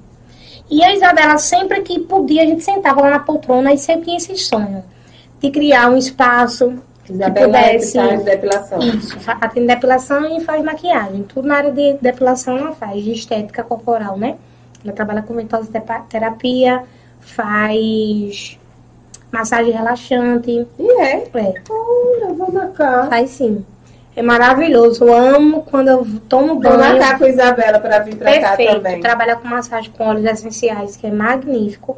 E 0.69 0.83
a 0.83 0.93
Isabela, 0.93 1.37
sempre 1.37 1.81
que 1.81 1.99
podia, 1.99 2.43
a 2.43 2.45
gente 2.45 2.63
sentava 2.63 3.01
lá 3.01 3.09
na 3.09 3.19
poltrona 3.19 3.73
e 3.73 3.77
sempre 3.77 4.05
tinha 4.05 4.17
esse 4.17 4.37
sonho 4.37 4.83
de 5.41 5.49
criar 5.49 5.89
um 5.89 5.97
espaço 5.97 6.75
Isabela 7.09 7.33
que 7.33 7.45
pudesse... 7.45 7.97
faz 7.97 8.23
depilação. 8.23 8.79
Isso, 8.79 9.17
atende 9.25 9.67
depilação 9.67 10.37
e 10.37 10.41
faz 10.41 10.63
maquiagem. 10.63 11.23
Tudo 11.23 11.47
na 11.47 11.57
área 11.57 11.71
de 11.71 11.93
depilação 11.93 12.57
ela 12.57 12.73
faz, 12.73 13.03
de 13.03 13.11
estética 13.11 13.63
corporal, 13.63 14.17
né? 14.17 14.37
Ela 14.83 14.93
trabalha 14.93 15.21
com 15.23 15.33
ventosa 15.33 15.69
terapia, 16.09 16.83
faz 17.19 18.57
massagem 19.31 19.71
relaxante. 19.71 20.67
E 20.79 20.91
é? 21.01 21.23
É, 21.33 21.53
Olha, 21.69 22.33
vou 22.33 22.51
marcar. 22.51 23.07
faz 23.09 23.29
sim. 23.31 23.65
É 24.15 24.21
maravilhoso. 24.21 25.05
Eu 25.05 25.13
amo 25.13 25.63
quando 25.63 25.87
eu 25.87 26.05
tomo 26.27 26.47
Vou 26.55 26.59
banho. 26.63 26.77
marcar 26.77 27.17
com 27.17 27.23
a 27.23 27.29
Isabela 27.29 27.79
para 27.79 27.99
vir 27.99 28.15
pra 28.15 28.39
cá 28.39 28.49
Perfeito. 28.49 28.73
também. 28.75 28.99
Trabalhar 28.99 29.37
com 29.37 29.47
massagem 29.47 29.89
com 29.97 30.03
óleos 30.03 30.25
essenciais, 30.25 30.97
que 30.97 31.07
é 31.07 31.11
magnífico. 31.11 31.97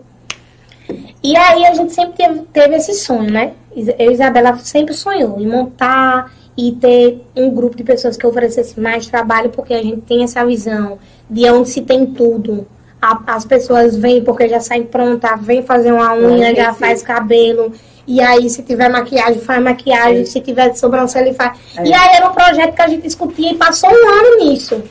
E 1.24 1.36
aí 1.36 1.66
a 1.66 1.74
gente 1.74 1.94
sempre 1.94 2.14
teve, 2.18 2.40
teve 2.54 2.76
esse 2.76 2.94
sonho, 2.94 3.32
né? 3.32 3.54
Eu 3.76 4.12
e 4.12 4.14
Isabela 4.14 4.56
sempre 4.58 4.94
sonhou 4.94 5.40
em 5.40 5.48
montar 5.48 6.32
e 6.56 6.74
ter 6.74 7.26
um 7.36 7.50
grupo 7.50 7.76
de 7.76 7.84
pessoas 7.84 8.16
que 8.16 8.28
oferecesse 8.28 8.80
mais 8.80 9.08
trabalho, 9.08 9.50
porque 9.50 9.74
a 9.74 9.82
gente 9.82 10.02
tem 10.02 10.24
essa 10.24 10.46
visão 10.46 11.00
de 11.28 11.50
onde 11.50 11.70
se 11.70 11.82
tem 11.82 12.06
tudo. 12.06 12.68
A- 13.04 13.20
as 13.36 13.44
pessoas 13.44 13.98
vêm 13.98 14.24
porque 14.24 14.48
já 14.48 14.62
saem 14.62 14.84
pronta, 14.84 15.36
vem 15.36 15.62
fazer 15.62 15.92
uma 15.92 16.14
unha, 16.14 16.56
já 16.56 16.72
sim. 16.72 16.80
faz 16.80 17.04
cabelo. 17.04 17.74
E 18.08 18.22
aí, 18.22 18.50
se 18.50 18.64
tiver 18.64 18.90
maquiagem, 18.90 19.42
faz 19.42 19.62
maquiagem. 19.62 20.26
Se 20.26 20.40
tiver 20.40 20.74
sobrancelha, 20.76 21.34
faz. 21.34 21.58
É. 21.78 21.86
E 21.86 21.94
aí 21.94 22.16
era 22.16 22.30
um 22.30 22.34
projeto 22.34 22.74
que 22.74 22.82
a 22.82 22.88
gente 22.88 23.04
discutia 23.04 23.52
e 23.52 23.56
passou 23.56 23.90
um 23.90 24.10
ano 24.10 24.46
nisso. 24.46 24.82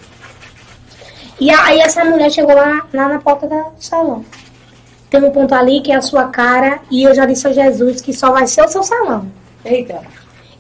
E 1.40 1.50
aí 1.50 1.80
essa 1.80 2.04
mulher 2.04 2.30
chegou 2.30 2.54
lá, 2.54 2.86
lá 2.92 3.08
na 3.08 3.18
porta 3.18 3.46
do 3.46 3.72
salão. 3.78 4.24
Tem 5.10 5.22
um 5.22 5.30
ponto 5.30 5.54
ali 5.54 5.80
que 5.80 5.90
é 5.92 5.96
a 5.96 6.02
sua 6.02 6.24
cara, 6.28 6.80
e 6.90 7.02
eu 7.02 7.14
já 7.14 7.26
disse 7.26 7.46
a 7.48 7.52
Jesus 7.52 8.00
que 8.00 8.12
só 8.12 8.30
vai 8.30 8.46
ser 8.46 8.62
o 8.62 8.68
seu 8.68 8.82
salão. 8.82 9.26
Eita. 9.64 10.00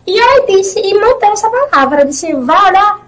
E 0.06 0.18
aí 0.18 0.44
disse, 0.48 0.80
e 0.80 0.94
manteve 0.94 1.32
essa 1.32 1.48
palavra, 1.48 2.04
disse, 2.04 2.34
vai 2.34 2.70
olhar. 2.70 3.00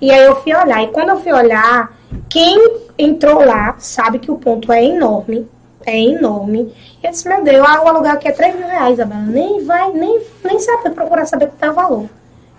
E 0.00 0.10
aí 0.10 0.24
eu 0.24 0.36
fui 0.42 0.54
olhar, 0.54 0.82
e 0.82 0.88
quando 0.88 1.08
eu 1.10 1.20
fui 1.20 1.32
olhar, 1.32 1.90
quem 2.28 2.80
entrou 2.98 3.44
lá 3.44 3.76
sabe 3.78 4.18
que 4.18 4.30
o 4.30 4.38
ponto 4.38 4.72
é 4.72 4.84
enorme, 4.84 5.46
é 5.84 5.98
enorme. 5.98 6.72
E 7.02 7.06
eu 7.06 7.10
disse, 7.10 7.28
meu 7.28 7.42
Deus, 7.42 7.66
o 7.66 7.88
aluguel 7.88 8.12
aqui 8.12 8.28
é 8.28 8.32
3 8.32 8.56
mil 8.56 8.66
reais, 8.66 8.94
Isabela. 8.94 9.22
Nem 9.22 9.64
vai, 9.64 9.92
nem, 9.92 10.20
nem 10.44 10.58
sabe, 10.58 10.90
procurar 10.90 11.26
saber 11.26 11.48
quanto 11.48 11.62
é 11.64 11.70
o 11.70 11.74
valor. 11.74 12.08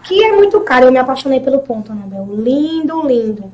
Que 0.03 0.23
é 0.23 0.33
muito 0.33 0.59
caro, 0.61 0.85
eu 0.87 0.91
me 0.91 0.97
apaixonei 0.99 1.39
pelo 1.39 1.59
ponto, 1.59 1.91
Anabel. 1.91 2.27
Lindo, 2.29 3.07
lindo. 3.07 3.45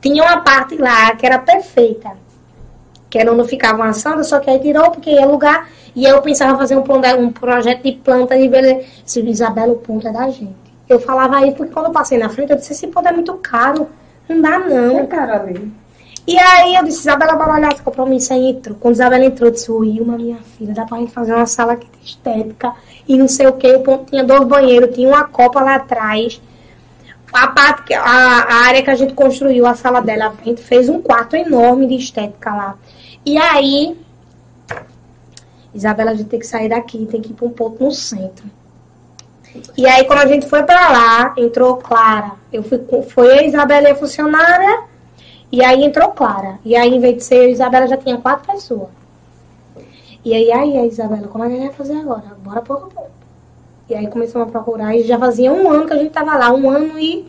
Tinha 0.00 0.22
uma 0.22 0.40
parte 0.40 0.76
lá 0.76 1.14
que 1.14 1.26
era 1.26 1.38
perfeita. 1.38 2.10
Que 3.10 3.18
era 3.18 3.32
onde 3.32 3.46
ficavam 3.48 3.84
assando, 3.84 4.24
só 4.24 4.38
que 4.38 4.48
aí 4.48 4.58
tirou 4.58 4.90
porque 4.90 5.10
ia 5.10 5.24
alugar. 5.24 5.68
E 5.94 6.04
eu 6.04 6.22
pensava 6.22 6.56
fazer 6.56 6.76
um, 6.76 6.82
plano- 6.82 7.20
um 7.20 7.32
projeto 7.32 7.82
de 7.82 7.92
planta 7.92 8.38
de 8.38 8.48
beleza. 8.48 8.84
Se 9.04 9.20
Isabela, 9.20 9.72
o 9.72 9.76
ponto 9.76 10.06
é 10.08 10.12
da 10.12 10.30
gente. 10.30 10.56
Eu 10.88 11.00
falava 11.00 11.44
isso 11.46 11.56
porque 11.56 11.72
quando 11.72 11.86
eu 11.86 11.92
passei 11.92 12.16
na 12.16 12.30
frente, 12.30 12.50
eu 12.50 12.56
disse, 12.56 12.72
esse 12.72 12.86
ponto 12.86 13.06
é 13.08 13.12
muito 13.12 13.34
caro. 13.34 13.88
Não 14.28 14.40
dá, 14.40 14.58
não. 14.58 15.06
Cara 15.06 15.40
ali. 15.40 15.72
E 16.26 16.38
aí 16.38 16.74
eu 16.74 16.84
disse, 16.84 17.00
Isabela, 17.00 17.36
bora 17.36 17.54
olhar 17.54 17.72
esse 17.72 17.80
compromisso 17.80 18.34
aí 18.34 18.50
entrou. 18.50 18.76
Quando 18.78 18.96
Isabela 18.96 19.24
entrou, 19.24 19.48
eu 19.48 19.54
disse, 19.54 19.72
o 19.72 19.82
Ilma, 19.82 20.18
minha 20.18 20.36
filha, 20.36 20.74
dá 20.74 20.84
pra 20.84 20.98
gente 20.98 21.10
fazer 21.10 21.32
uma 21.32 21.46
sala 21.46 21.72
aqui 21.72 21.88
de 21.90 22.06
estética 22.06 22.74
e 23.08 23.16
não 23.16 23.26
sei 23.26 23.46
o 23.46 23.52
ponto 23.52 24.10
tinha 24.10 24.22
dois 24.22 24.44
banheiros, 24.46 24.94
tinha 24.94 25.08
uma 25.08 25.24
copa 25.24 25.60
lá 25.62 25.76
atrás. 25.76 26.38
A, 27.32 27.48
parte, 27.48 27.94
a, 27.94 28.02
a 28.02 28.54
área 28.66 28.82
que 28.82 28.90
a 28.90 28.94
gente 28.94 29.14
construiu, 29.14 29.66
a 29.66 29.74
sala 29.74 30.02
dela, 30.02 30.34
a 30.38 30.44
gente 30.44 30.62
fez 30.62 30.90
um 30.90 31.00
quarto 31.00 31.34
enorme 31.34 31.86
de 31.86 31.94
estética 31.94 32.50
lá. 32.54 32.74
E 33.24 33.38
aí, 33.38 33.96
Isabela, 35.74 36.10
a 36.10 36.14
gente 36.14 36.28
tem 36.28 36.40
que 36.40 36.46
sair 36.46 36.68
daqui, 36.68 37.06
tem 37.06 37.22
que 37.22 37.30
ir 37.30 37.34
para 37.34 37.46
um 37.46 37.50
ponto 37.50 37.82
no 37.82 37.90
centro. 37.90 38.44
E 39.76 39.86
aí, 39.86 40.04
quando 40.04 40.20
a 40.20 40.26
gente 40.26 40.46
foi 40.48 40.62
para 40.62 40.90
lá, 40.90 41.34
entrou 41.36 41.76
Clara. 41.76 42.32
Eu 42.52 42.62
fui, 42.62 42.80
foi 43.08 43.38
a 43.38 43.42
Isabela 43.44 43.88
e 43.88 43.92
a 43.92 43.96
funcionária, 43.96 44.82
e 45.50 45.64
aí 45.64 45.82
entrou 45.84 46.10
Clara. 46.10 46.58
E 46.64 46.76
aí, 46.76 46.94
em 46.94 47.00
vez 47.00 47.16
de 47.16 47.24
ser 47.24 47.48
e 47.48 47.52
Isabela, 47.52 47.86
já 47.86 47.96
tinha 47.96 48.18
quatro 48.18 48.52
pessoas. 48.52 48.88
E 50.24 50.34
aí, 50.34 50.52
aí, 50.52 50.76
a 50.78 50.86
Isabela, 50.86 51.28
como 51.28 51.44
é 51.44 51.48
que 51.48 51.54
a 51.54 51.56
gente 51.56 51.66
vai 51.68 51.76
fazer 51.76 51.96
agora? 51.98 52.24
Bora 52.44 52.60
para 52.62 52.74
outro 52.74 52.90
ponto. 52.90 53.10
E 53.88 53.94
aí 53.94 54.06
começamos 54.08 54.48
a 54.48 54.50
procurar, 54.50 54.94
e 54.94 55.02
já 55.04 55.18
fazia 55.18 55.50
um 55.50 55.70
ano 55.70 55.86
que 55.86 55.92
a 55.94 55.96
gente 55.96 56.10
tava 56.10 56.36
lá, 56.36 56.52
um 56.52 56.68
ano 56.68 56.98
e. 56.98 57.26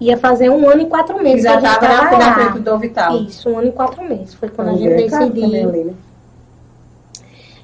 Ia 0.00 0.18
fazer 0.18 0.50
um 0.50 0.68
ano 0.68 0.82
e 0.82 0.86
quatro 0.86 1.18
E 1.20 1.22
meses. 1.22 1.44
já 1.44 1.56
que 1.60 1.66
a 1.66 1.70
gente 1.70 1.80
tava 1.80 1.94
na, 1.94 1.98
tava 2.10 2.18
na 2.18 2.26
lá. 2.26 2.34
frente 2.34 2.58
do 2.64 2.78
Vital. 2.78 3.16
Isso, 3.22 3.48
um 3.48 3.58
ano 3.58 3.68
e 3.68 3.72
quatro 3.72 4.02
meses. 4.02 4.34
Foi 4.34 4.48
quando 4.48 4.68
a 4.68 4.72
Então, 4.72 4.98
gente 4.98 5.10
também 5.10 5.30
decidiu. 5.30 5.68
ali, 5.68 5.84
né? 5.84 5.94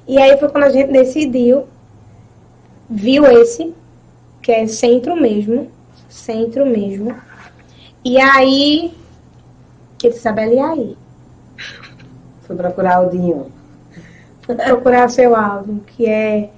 E 0.07 0.17
aí 0.17 0.37
foi 0.37 0.47
quando 0.49 0.63
a 0.63 0.69
gente 0.69 0.91
decidiu, 0.91 1.65
viu 2.91 3.25
esse, 3.25 3.73
que 4.41 4.51
é 4.51 4.67
centro 4.67 5.15
mesmo, 5.15 5.71
centro 6.09 6.65
mesmo. 6.65 7.15
E 8.03 8.19
aí, 8.19 8.93
que 9.97 10.09
Isabela, 10.09 10.53
e 10.53 10.59
aí? 10.59 10.97
Fui 12.41 12.55
procurar 12.55 13.07
o 13.07 13.09
Dinho. 13.09 13.51
Fui 14.41 14.55
procurar 14.55 15.09
seu 15.09 15.35
álbum, 15.35 15.79
que 15.79 16.05
é, 16.05 16.49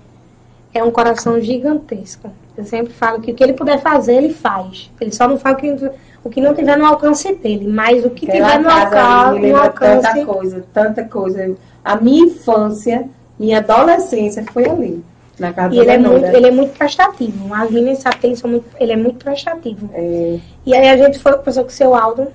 é 0.73 0.83
um 0.83 0.89
coração 0.89 1.39
gigantesco. 1.39 2.31
Eu 2.57 2.65
sempre 2.65 2.93
falo 2.93 3.21
que 3.21 3.31
o 3.31 3.35
que 3.35 3.43
ele 3.43 3.53
puder 3.53 3.79
fazer, 3.79 4.15
ele 4.15 4.33
faz. 4.33 4.89
Ele 4.99 5.11
só 5.11 5.27
não 5.27 5.37
faz 5.37 5.55
o 5.55 5.59
que, 5.59 5.91
o 6.23 6.29
que 6.29 6.41
não 6.41 6.55
tiver 6.55 6.77
no 6.77 6.85
alcance 6.85 7.33
dele, 7.35 7.67
mas 7.67 8.05
o 8.05 8.09
que 8.09 8.27
Aquela 8.27 8.51
tiver 8.51 8.63
no 8.63 8.69
ali 8.69 8.81
alcance, 8.81 9.47
no 9.51 9.57
alcance 9.57 10.01
tanta 10.01 10.25
coisa, 10.25 10.65
tanta 10.73 11.03
coisa. 11.03 11.55
A 11.83 11.95
minha 11.97 12.25
infância, 12.25 13.07
minha 13.37 13.57
adolescência 13.57 14.43
foi 14.51 14.65
ali. 14.65 15.03
Na 15.39 15.51
casa 15.51 15.73
E 15.73 15.79
ele 15.79 15.89
é, 15.91 15.97
muito, 15.97 16.25
ele 16.25 16.47
é 16.47 16.51
muito 16.51 16.77
prestativo. 16.77 17.49
O 17.49 17.53
Aline 17.53 17.95
sabe 17.95 18.17
que 18.17 18.27
eles 18.27 18.39
são 18.39 18.49
muito, 18.49 18.65
ele 18.79 18.91
é 18.91 18.95
muito 18.95 19.23
prestativo. 19.23 19.89
É, 19.93 20.37
E 20.65 20.75
aí 20.75 20.89
a 20.89 20.97
gente 20.97 21.17
foi, 21.19 21.33
começou 21.33 21.63
com 21.63 21.69
o 21.69 21.73
seu 21.73 21.95
Aldo. 21.95 22.27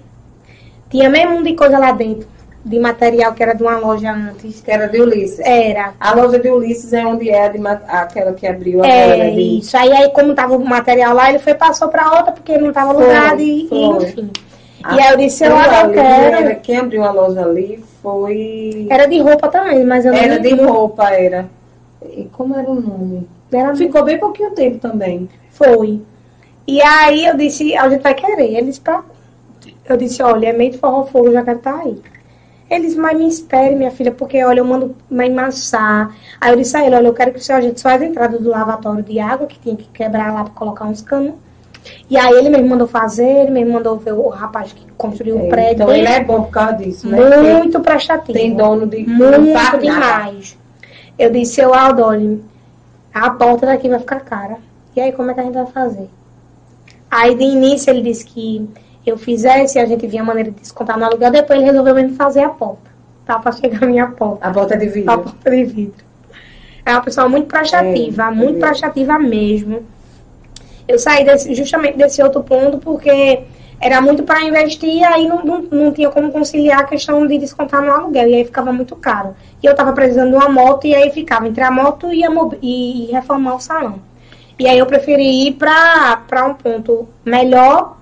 Tinha 0.90 1.09
mesmo 1.09 1.36
um 1.36 1.42
de 1.42 1.55
coisa 1.55 1.78
lá 1.78 1.92
dentro. 1.92 2.26
De 2.64 2.78
material 2.78 3.32
que 3.34 3.42
era 3.42 3.55
de 3.55 3.62
uma 3.62 3.78
loja 3.78 4.11
antes. 4.12 4.61
que 4.61 4.70
era 4.70 4.88
de 4.88 5.01
Ulisses. 5.01 5.38
Era. 5.38 5.94
A 6.01 6.12
loja 6.14 6.38
de 6.40 6.51
Ulisses 6.51 6.92
é 6.92 7.07
onde 7.07 7.30
é 7.30 7.44
a 7.46 7.49
de 7.49 7.61
aquela 7.86 8.32
que 8.32 8.46
abriu 8.46 8.80
agora. 8.80 8.92
É, 8.92 9.30
de... 9.30 9.59
isso. 9.59 9.76
Aí, 9.76 9.92
aí 9.92 10.11
como 10.11 10.34
tava 10.34 10.57
o 10.57 10.64
material 10.64 11.14
lá, 11.14 11.30
ele 11.30 11.38
foi 11.38 11.55
passou 11.55 11.88
pra 11.88 12.11
outra 12.18 12.32
porque 12.32 12.59
não 12.59 12.72
tava 12.72 12.90
alugado 12.90 13.40
e, 13.40 13.68
e, 13.70 13.84
enfim. 14.03 14.30
A- 14.82 14.96
e 14.96 15.01
aí 15.01 15.12
eu 15.12 15.16
disse, 15.18 15.44
eu, 15.44 15.53
eu 15.53 15.57
quero. 15.92 16.36
Era, 16.36 16.55
quem 16.57 16.76
abriu 16.78 17.05
a 17.05 17.12
loja 17.12 17.42
ali 17.42 17.82
foi. 18.03 18.86
Era 18.90 19.07
de 19.07 19.20
roupa 19.20 19.49
também, 19.49 19.84
mas 19.84 20.05
eu 20.05 20.12
Era 20.12 20.34
não 20.34 20.42
de 20.42 20.55
roupa, 20.55 21.11
era. 21.11 21.46
Como 22.32 22.55
era 22.57 22.70
o 22.70 22.80
nome? 22.80 23.28
Era 23.53 23.74
Ficou 23.74 24.05
bem 24.05 24.18
pouquinho 24.18 24.51
tempo 24.53 24.78
também. 24.78 25.28
Foi. 25.53 26.01
E 26.66 26.80
aí 26.82 27.24
eu 27.26 27.36
disse, 27.36 27.74
a 27.76 27.88
gente 27.88 28.03
vai 28.03 28.14
querer. 28.14 28.55
Eles 28.55 28.78
pra. 28.78 29.03
Eu 29.88 29.96
disse, 29.96 30.22
olha, 30.22 30.49
é 30.49 30.53
meio 30.53 30.72
de 30.72 30.78
forró 30.78 31.05
fogo, 31.05 31.32
já 31.32 31.42
quero 31.42 31.59
estar 31.59 31.74
aí. 31.78 32.01
Eles, 32.70 32.94
mas 32.94 33.16
me 33.16 33.26
espere, 33.26 33.74
minha 33.74 33.90
filha, 33.90 34.12
porque 34.12 34.44
olha, 34.44 34.61
eu 34.61 34.64
mando 34.64 34.94
emassar. 35.11 36.14
Aí 36.38 36.53
eu 36.53 36.57
disse 36.57 36.76
a 36.76 36.84
ele, 36.84 36.94
olha, 36.94 37.07
eu 37.07 37.14
quero 37.14 37.32
que 37.32 37.38
o 37.38 37.42
senhor 37.42 37.59
ajeite 37.59 37.80
só 37.80 37.88
as 37.88 38.03
entradas 38.03 38.38
do 38.40 38.51
lavatório 38.51 39.03
de 39.03 39.18
água, 39.18 39.46
que 39.46 39.59
tinha 39.59 39.74
que 39.74 39.88
quebrar 39.88 40.32
lá 40.34 40.44
para 40.44 40.53
colocar 40.53 40.84
uns 40.84 41.01
canos. 41.01 41.32
E 42.11 42.18
aí 42.18 42.30
ele 42.34 42.51
mesmo 42.51 42.68
mandou 42.68 42.86
fazer, 42.86 43.24
ele 43.26 43.51
mesmo 43.51 43.72
mandou 43.72 43.96
ver 43.96 44.12
o 44.12 44.28
rapaz 44.28 44.74
que 44.74 44.84
construiu 44.99 45.36
o 45.36 45.46
É, 45.46 45.49
prédio. 45.49 45.72
então 45.84 45.94
ele 45.94 46.07
é 46.07 46.22
bom 46.22 46.42
por 46.42 46.51
causa 46.51 46.74
disso, 46.74 47.09
né? 47.09 47.18
muito 47.55 47.80
prestativo. 47.80 48.38
Tem 48.38 48.55
dono 48.55 48.86
de 48.86 49.07
Muito 49.07 49.78
demais. 49.80 50.58
Eu 51.19 51.31
disse, 51.31 51.55
seu 51.55 51.75
Aldo, 51.75 52.03
olha, 52.03 52.39
a 53.12 53.31
porta 53.31 53.66
daqui 53.66 53.89
vai 53.89 53.99
ficar 53.99 54.21
cara. 54.21 54.57
E 54.95 55.01
aí, 55.01 55.12
como 55.12 55.31
é 55.31 55.35
que 55.35 55.41
a 55.41 55.43
gente 55.45 55.55
vai 55.55 55.66
fazer? 55.66 56.09
Aí, 57.11 57.35
de 57.35 57.45
início, 57.45 57.91
ele 57.91 58.03
disse 58.03 58.25
que 58.25 58.69
eu 59.07 59.16
fizesse, 59.16 59.79
a 59.79 59.87
gente 59.87 60.07
via 60.07 60.21
a 60.21 60.25
maneira 60.25 60.51
de 60.51 60.61
descontar 60.61 60.99
no 60.99 61.05
aluguel. 61.05 61.31
Depois, 61.31 61.59
ele 61.59 61.69
resolveu 61.71 61.95
mesmo 61.95 62.14
fazer 62.16 62.43
a 62.45 62.49
porta. 62.51 62.89
Tá? 63.27 63.39
Pra 63.39 63.53
chegar 63.53 63.83
a 63.83 63.87
minha 63.87 64.07
porta. 64.09 64.47
A 64.47 64.51
porta 64.53 64.77
de 64.77 64.87
A 64.87 64.91
vidro. 64.91 65.19
porta 65.19 65.51
de 65.51 65.64
vidro. 65.64 66.05
É 66.85 66.93
uma 66.93 67.03
pessoa 67.03 67.29
muito 67.29 67.47
prestativa, 67.49 68.25
É, 68.25 68.31
muito 68.31 68.57
é. 68.64 68.69
prestativa 68.69 69.19
mesmo. 69.19 69.83
Eu 70.87 70.99
saí 70.99 71.25
desse- 71.25 71.55
justamente 71.55 71.99
desse 71.99 72.23
outro 72.23 72.43
ponto 72.43 72.79
porque 72.79 73.41
era 73.81 74.01
muito 74.01 74.22
para 74.24 74.43
investir, 74.43 75.05
aí 75.05 75.26
não, 75.29 75.45
não, 75.45 75.62
não 75.62 75.93
tinha 75.93 76.11
como 76.11 76.33
conciliar 76.33 76.81
a 76.81 76.85
questão 76.85 77.26
de 77.26 77.39
descontar 77.39 77.83
no 77.83 77.93
aluguel, 77.93 78.29
e 78.29 78.35
aí 78.35 78.45
ficava 78.45 78.72
muito 78.72 78.97
caro. 78.97 79.37
E 79.62 79.66
eu 79.66 79.74
tava 79.74 79.93
precisando 79.93 80.31
de 80.31 80.37
uma 80.37 80.49
moto, 80.49 80.87
e 80.87 80.95
aí 80.95 81.11
ficava 81.11 81.47
entre 81.47 81.62
a 81.62 81.70
moto 81.70 82.12
e, 82.12 82.24
a 82.24 82.29
e, 82.61 83.09
e 83.09 83.12
reformar 83.12 83.55
o 83.55 83.61
salão. 83.61 84.01
E 84.59 84.66
aí 84.66 84.79
eu 84.79 84.87
preferi 84.87 85.49
ir 85.49 85.53
para 85.53 86.45
um 86.47 86.55
ponto 86.55 87.09
melhor, 87.24 87.97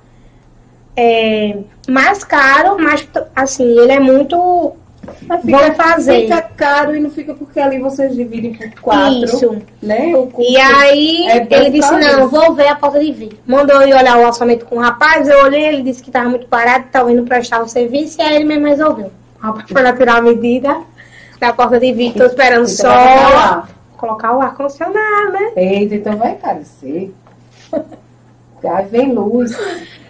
é, 0.97 1.59
mais 1.87 2.25
caro, 2.25 2.79
mas 2.83 3.07
assim, 3.35 3.65
ele 3.79 3.93
é 3.93 4.01
muito. 4.01 4.75
Mas 5.23 5.41
Vamos 5.45 5.77
fazer. 5.77 6.23
Fica 6.23 6.43
caro 6.43 6.95
e 6.95 7.01
não 7.01 7.11
fica 7.11 7.35
porque 7.35 7.59
ali 7.61 7.79
vocês 7.79 8.15
dividem 8.15 8.55
por 8.55 8.81
quatro. 8.81 9.25
Isso. 9.25 9.57
Né? 9.83 10.13
E 10.39 10.57
aí 10.57 11.27
É 11.29 11.47
ele 11.51 11.71
disse, 11.71 11.93
não, 11.93 12.29
vou 12.29 12.55
ver 12.55 12.69
a 12.69 12.77
porta 12.77 13.01
de 13.01 13.13
vidro. 13.13 13.39
Mandou 13.47 13.81
eu 13.83 13.89
ir 13.89 13.95
olhar 13.95 14.19
o 14.19 14.27
orçamento 14.27 14.65
com 14.67 14.77
o 14.77 14.81
rapaz, 14.81 15.29
eu 15.29 15.43
olhei, 15.45 15.67
ele 15.67 15.83
disse 15.83 16.03
que 16.03 16.09
estava 16.09 16.29
muito 16.29 16.47
barato, 16.49 16.87
estava 16.87 17.11
indo 17.11 17.25
prestar 17.25 17.63
o 17.63 17.69
serviço, 17.69 18.21
e 18.21 18.23
aí 18.23 18.37
ele 18.37 18.45
mesmo 18.45 18.67
resolveu. 18.67 19.11
O 19.39 19.47
rapaz 19.47 19.71
foi 19.71 19.83
lá 19.83 19.93
tirar 19.93 20.17
a 20.17 20.23
medida 20.23 20.77
da 21.41 21.53
porta 21.53 21.79
de 21.79 21.93
vidro, 21.93 22.21
tô 22.21 22.27
esperando 22.27 22.69
Então 22.69 22.77
só 22.77 23.67
colocar 23.97 24.37
o 24.37 24.41
ar-condicionado, 24.41 25.33
né? 25.33 25.53
Eita, 25.57 25.95
então 25.95 26.17
vai 26.17 26.33
encarecer. 26.33 27.11
Aí 28.65 28.87
vem 28.87 29.13
luz. 29.13 29.57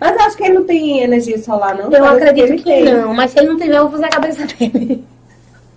Mas 0.00 0.16
acho 0.18 0.36
que 0.36 0.44
ele 0.44 0.54
não 0.54 0.64
tem 0.64 1.00
energia 1.00 1.38
solar, 1.38 1.74
não. 1.76 1.84
Eu 1.84 1.90
Parece 1.90 2.24
acredito 2.28 2.56
que 2.58 2.64
tem. 2.64 2.84
não, 2.84 3.12
mas 3.14 3.30
se 3.30 3.38
ele 3.38 3.48
não 3.48 3.56
tiver, 3.58 3.76
eu 3.76 3.82
vou 3.82 3.92
fazer 3.92 4.04
a 4.06 4.08
cabeça 4.10 4.46
dele. 4.46 5.04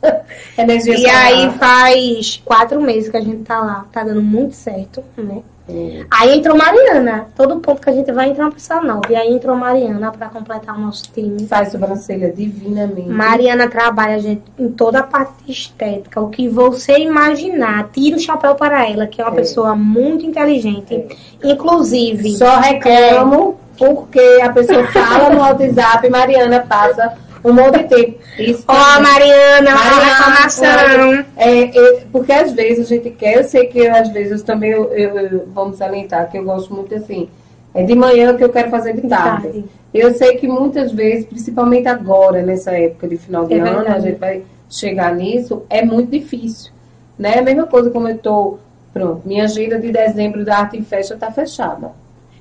Energia 0.57 0.93
E 0.93 0.97
solar. 1.01 1.25
aí 1.25 1.49
faz 1.57 2.41
quatro 2.45 2.81
meses 2.81 3.09
que 3.09 3.17
a 3.17 3.21
gente 3.21 3.43
tá 3.43 3.59
lá, 3.59 3.85
tá 3.91 4.03
dando 4.03 4.21
muito 4.21 4.53
certo, 4.55 5.03
né? 5.17 5.41
É. 5.69 6.05
Aí 6.11 6.37
entrou 6.37 6.57
Mariana. 6.57 7.27
Todo 7.35 7.57
ponto 7.57 7.81
que 7.81 7.89
a 7.89 7.93
gente 7.93 8.11
vai 8.11 8.29
entrar 8.29 8.45
uma 8.45 8.51
pessoa 8.51 8.81
nova. 8.81 9.01
E 9.09 9.15
aí 9.15 9.33
entrou 9.33 9.55
Mariana 9.55 10.11
pra 10.11 10.27
completar 10.29 10.75
o 10.75 10.79
nosso 10.79 11.03
time. 11.13 11.45
Faz 11.47 11.71
sobrancelha 11.71 12.31
divinamente. 12.31 13.07
Mariana 13.09 13.67
trabalha, 13.69 14.19
gente, 14.19 14.41
em 14.57 14.69
toda 14.69 14.99
a 14.99 15.03
parte 15.03 15.31
estética. 15.47 16.19
O 16.19 16.29
que 16.29 16.47
você 16.47 16.97
imaginar, 16.99 17.89
tira 17.93 18.17
o 18.17 18.19
chapéu 18.19 18.55
para 18.55 18.89
ela, 18.89 19.05
que 19.07 19.21
é 19.21 19.23
uma 19.25 19.33
É. 19.33 19.35
pessoa 19.35 19.75
muito 19.75 20.25
inteligente. 20.25 21.05
Inclusive, 21.43 22.35
Só 22.37 22.57
reclamo 22.59 23.57
porque 23.77 24.39
a 24.43 24.49
pessoa 24.49 24.83
fala 24.87 25.29
no 25.29 25.39
WhatsApp, 25.39 26.09
Mariana 26.09 26.65
passa 26.67 27.13
um 27.43 27.53
monte 27.53 27.79
de 27.79 27.83
tempo. 27.95 28.19
Isso 28.37 28.63
ó, 28.67 28.73
também. 28.73 29.11
Mariana, 29.11 29.71
uma 29.71 29.83
Mariana, 29.83 30.05
reclamação. 30.15 31.25
É, 31.37 31.77
eu- 31.77 32.01
porque 32.11 32.31
às 32.31 32.51
vezes 32.51 32.85
a 32.85 32.89
gente 32.95 33.09
quer, 33.11 33.37
eu 33.37 33.43
sei 33.43 33.67
que 33.67 33.87
às 33.87 34.09
vezes 34.09 34.41
também 34.43 34.71
eu, 34.71 34.85
eu- 34.93 35.17
eu- 35.19 35.47
vamos 35.53 35.77
salientar 35.77 36.29
que 36.29 36.37
eu 36.37 36.43
gosto 36.43 36.73
muito 36.73 36.93
assim. 36.95 37.29
É 37.73 37.83
de 37.83 37.95
manhã 37.95 38.35
que 38.35 38.43
eu 38.43 38.49
quero 38.49 38.69
fazer 38.69 38.93
de 38.93 39.07
tarde. 39.07 39.43
Tarde. 39.47 39.65
Eu 39.93 40.13
sei 40.13 40.35
que 40.37 40.47
muitas 40.47 40.91
vezes, 40.91 41.25
principalmente 41.25 41.87
agora, 41.87 42.41
nessa 42.41 42.71
época 42.71 43.07
de 43.07 43.17
final 43.17 43.45
de 43.45 43.55
É 43.55 43.59
ano, 43.59 43.69
a 43.69 43.73
verdade. 43.81 44.01
gente 44.03 44.19
vai 44.19 44.43
chegar 44.69 45.15
nisso, 45.15 45.63
é 45.69 45.83
muito 45.83 46.11
difícil. 46.11 46.71
Né? 47.17 47.39
A 47.39 47.41
mesma 47.41 47.65
coisa 47.65 47.89
como 47.89 48.07
eu 48.07 48.15
estou, 48.15 48.59
pronto, 48.93 49.21
minha 49.25 49.43
agenda 49.45 49.77
de 49.79 49.91
dezembro 49.91 50.45
da 50.45 50.59
Arte 50.59 50.77
em 50.77 50.83
Festa 50.83 51.15
está 51.15 51.31
fechada. 51.31 51.91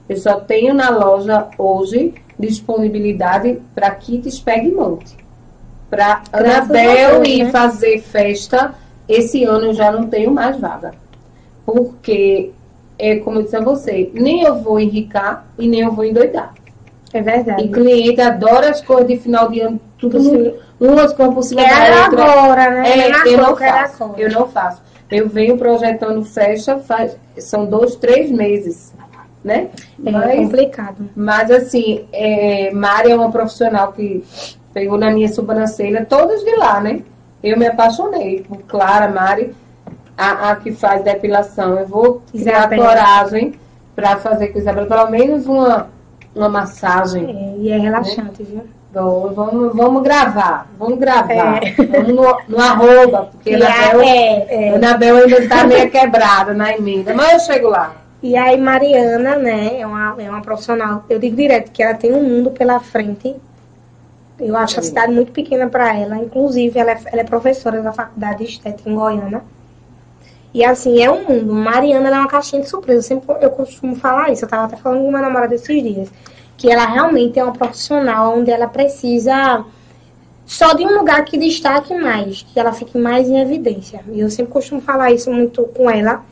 Eu 0.09 0.16
só 0.16 0.36
tenho 0.36 0.72
na 0.74 0.88
loja 0.90 1.46
hoje 1.59 2.14
disponibilidade 2.39 3.61
para 3.74 3.91
kits 3.91 4.39
Peg 4.39 4.70
Monte. 4.70 5.16
Para 5.91 6.22
Anabel 6.32 7.24
ir 7.24 7.45
né? 7.45 7.51
fazer 7.51 8.01
festa, 8.01 8.74
esse 9.09 9.45
ano 9.45 9.66
eu 9.66 9.74
já 9.74 9.91
não 9.91 10.07
tenho 10.07 10.30
mais 10.30 10.59
vaga. 10.61 10.93
Porque, 11.64 12.51
é, 12.99 13.16
como 13.16 13.39
eu 13.39 13.43
disse 13.43 13.57
a 13.57 13.61
você, 13.61 14.11
nem 14.12 14.43
eu 14.43 14.62
vou 14.62 14.78
enricar 14.78 15.47
e 15.59 15.66
nem 15.66 15.80
eu 15.80 15.93
vou 15.93 16.05
endoidar. 16.05 16.55
É 17.12 17.22
verdade. 17.22 17.64
E 17.64 17.68
cliente 17.68 18.20
adora 18.20 18.70
as 18.70 18.80
coisas 18.82 19.07
de 19.09 19.18
final 19.18 19.49
de 19.49 19.61
ano, 19.61 19.80
tudo 19.99 20.20
Sim. 20.20 20.55
umas 20.78 21.12
coisas 21.14 21.34
por 21.34 21.43
cima 21.43 21.62
da 21.62 22.05
outra. 22.05 22.24
agora, 22.24 22.70
né? 22.70 23.07
É, 23.07 23.09
Na 23.09 23.26
eu 23.26 23.39
não 23.39 23.57
faço. 23.57 24.11
Eu 24.16 24.30
não 24.30 24.49
faço. 24.49 24.82
Eu 25.11 25.26
venho 25.26 25.57
projetando 25.57 26.22
festa, 26.22 26.78
faz, 26.78 27.16
são 27.39 27.64
dois, 27.64 27.97
três 27.97 28.30
meses, 28.30 28.93
né? 29.49 29.68
É 30.05 30.11
Mas, 30.12 30.36
complicado. 30.36 31.11
mas 31.16 31.51
assim, 31.51 32.05
é, 32.12 32.70
Mari 32.70 33.11
é 33.11 33.16
uma 33.16 33.32
profissional 33.32 33.92
que 33.92 34.22
pegou 34.74 34.99
na 34.99 35.11
minha 35.11 35.28
sobrancelha, 35.28 36.05
todas 36.05 36.44
de 36.44 36.55
lá, 36.55 36.80
né? 36.80 37.01
Eu 37.42 37.59
me 37.59 37.66
apaixonei 37.66 38.44
por 38.46 38.59
Clara, 38.62 39.09
Mari, 39.09 39.55
a, 40.16 40.51
a 40.51 40.57
que 40.57 40.70
faz 40.72 41.03
depilação. 41.03 41.78
Eu 41.78 41.86
vou 41.86 42.22
criar 42.30 42.59
Isabela. 42.59 42.86
coragem 42.86 43.55
para 43.96 44.16
fazer 44.16 44.49
com 44.49 44.59
Isabela, 44.59 44.86
pelo 44.86 45.11
menos 45.11 45.46
uma, 45.46 45.88
uma 46.34 46.49
massagem. 46.49 47.24
É, 47.24 47.59
e 47.59 47.70
é 47.70 47.78
relaxante, 47.78 48.42
viu? 48.42 48.62
Então, 48.90 49.32
vamos, 49.34 49.74
vamos 49.74 50.03
gravar, 50.03 50.66
vamos 50.78 50.99
gravar. 50.99 51.61
É. 51.62 51.72
Vamos 51.72 52.14
no, 52.14 52.38
no 52.49 52.61
arroba, 52.61 53.28
porque 53.32 53.55
Anabel, 53.55 54.01
é, 54.01 54.46
é. 54.49 54.74
Anabel 54.74 55.16
ainda 55.16 55.38
está 55.38 55.64
meio 55.64 55.90
quebrada 55.90 56.55
na 56.55 56.72
emenda, 56.74 57.14
mas 57.14 57.32
eu 57.32 57.40
chego 57.40 57.68
lá. 57.68 57.92
E 58.22 58.36
aí, 58.36 58.58
Mariana, 58.58 59.36
né, 59.36 59.80
é 59.80 59.86
uma, 59.86 60.16
é 60.18 60.28
uma 60.28 60.42
profissional. 60.42 61.04
Eu 61.08 61.18
digo 61.18 61.36
direto 61.36 61.70
que 61.70 61.82
ela 61.82 61.94
tem 61.94 62.12
um 62.12 62.22
mundo 62.22 62.50
pela 62.50 62.80
frente. 62.80 63.36
Eu 64.40 64.56
acho 64.56 64.78
a 64.78 64.82
Sim. 64.82 64.88
cidade 64.88 65.12
muito 65.12 65.32
pequena 65.32 65.68
para 65.68 65.96
ela. 65.96 66.16
Inclusive, 66.16 66.78
ela 66.78 66.92
é, 66.92 67.00
ela 67.06 67.20
é 67.20 67.24
professora 67.24 67.80
da 67.80 67.92
Faculdade 67.92 68.38
de 68.38 68.50
Estética 68.50 68.88
em 68.90 68.94
Goiânia. 68.94 69.42
E 70.52 70.64
assim, 70.64 71.00
é 71.00 71.10
um 71.10 71.24
mundo. 71.28 71.54
Mariana 71.54 72.08
é 72.08 72.12
uma 72.12 72.28
caixinha 72.28 72.62
de 72.62 72.68
surpresa. 72.68 72.98
Eu 72.98 73.02
sempre 73.02 73.36
eu 73.40 73.50
costumo 73.50 73.94
falar 73.94 74.32
isso. 74.32 74.44
Eu 74.44 74.48
tava 74.48 74.64
até 74.64 74.76
falando 74.76 75.02
com 75.02 75.08
uma 75.08 75.20
namorada 75.20 75.54
esses 75.54 75.82
dias. 75.82 76.10
Que 76.56 76.70
ela 76.70 76.86
realmente 76.86 77.38
é 77.38 77.44
uma 77.44 77.52
profissional 77.52 78.36
onde 78.36 78.50
ela 78.50 78.66
precisa 78.66 79.64
só 80.44 80.72
de 80.72 80.84
um 80.84 80.96
lugar 80.96 81.24
que 81.24 81.36
destaque 81.36 81.94
mais, 81.94 82.42
que 82.42 82.58
ela 82.58 82.72
fique 82.72 82.96
mais 82.98 83.28
em 83.28 83.38
evidência. 83.38 84.00
E 84.10 84.18
eu 84.18 84.30
sempre 84.30 84.52
costumo 84.52 84.80
falar 84.80 85.12
isso 85.12 85.30
muito 85.30 85.62
com 85.64 85.90
ela. 85.90 86.24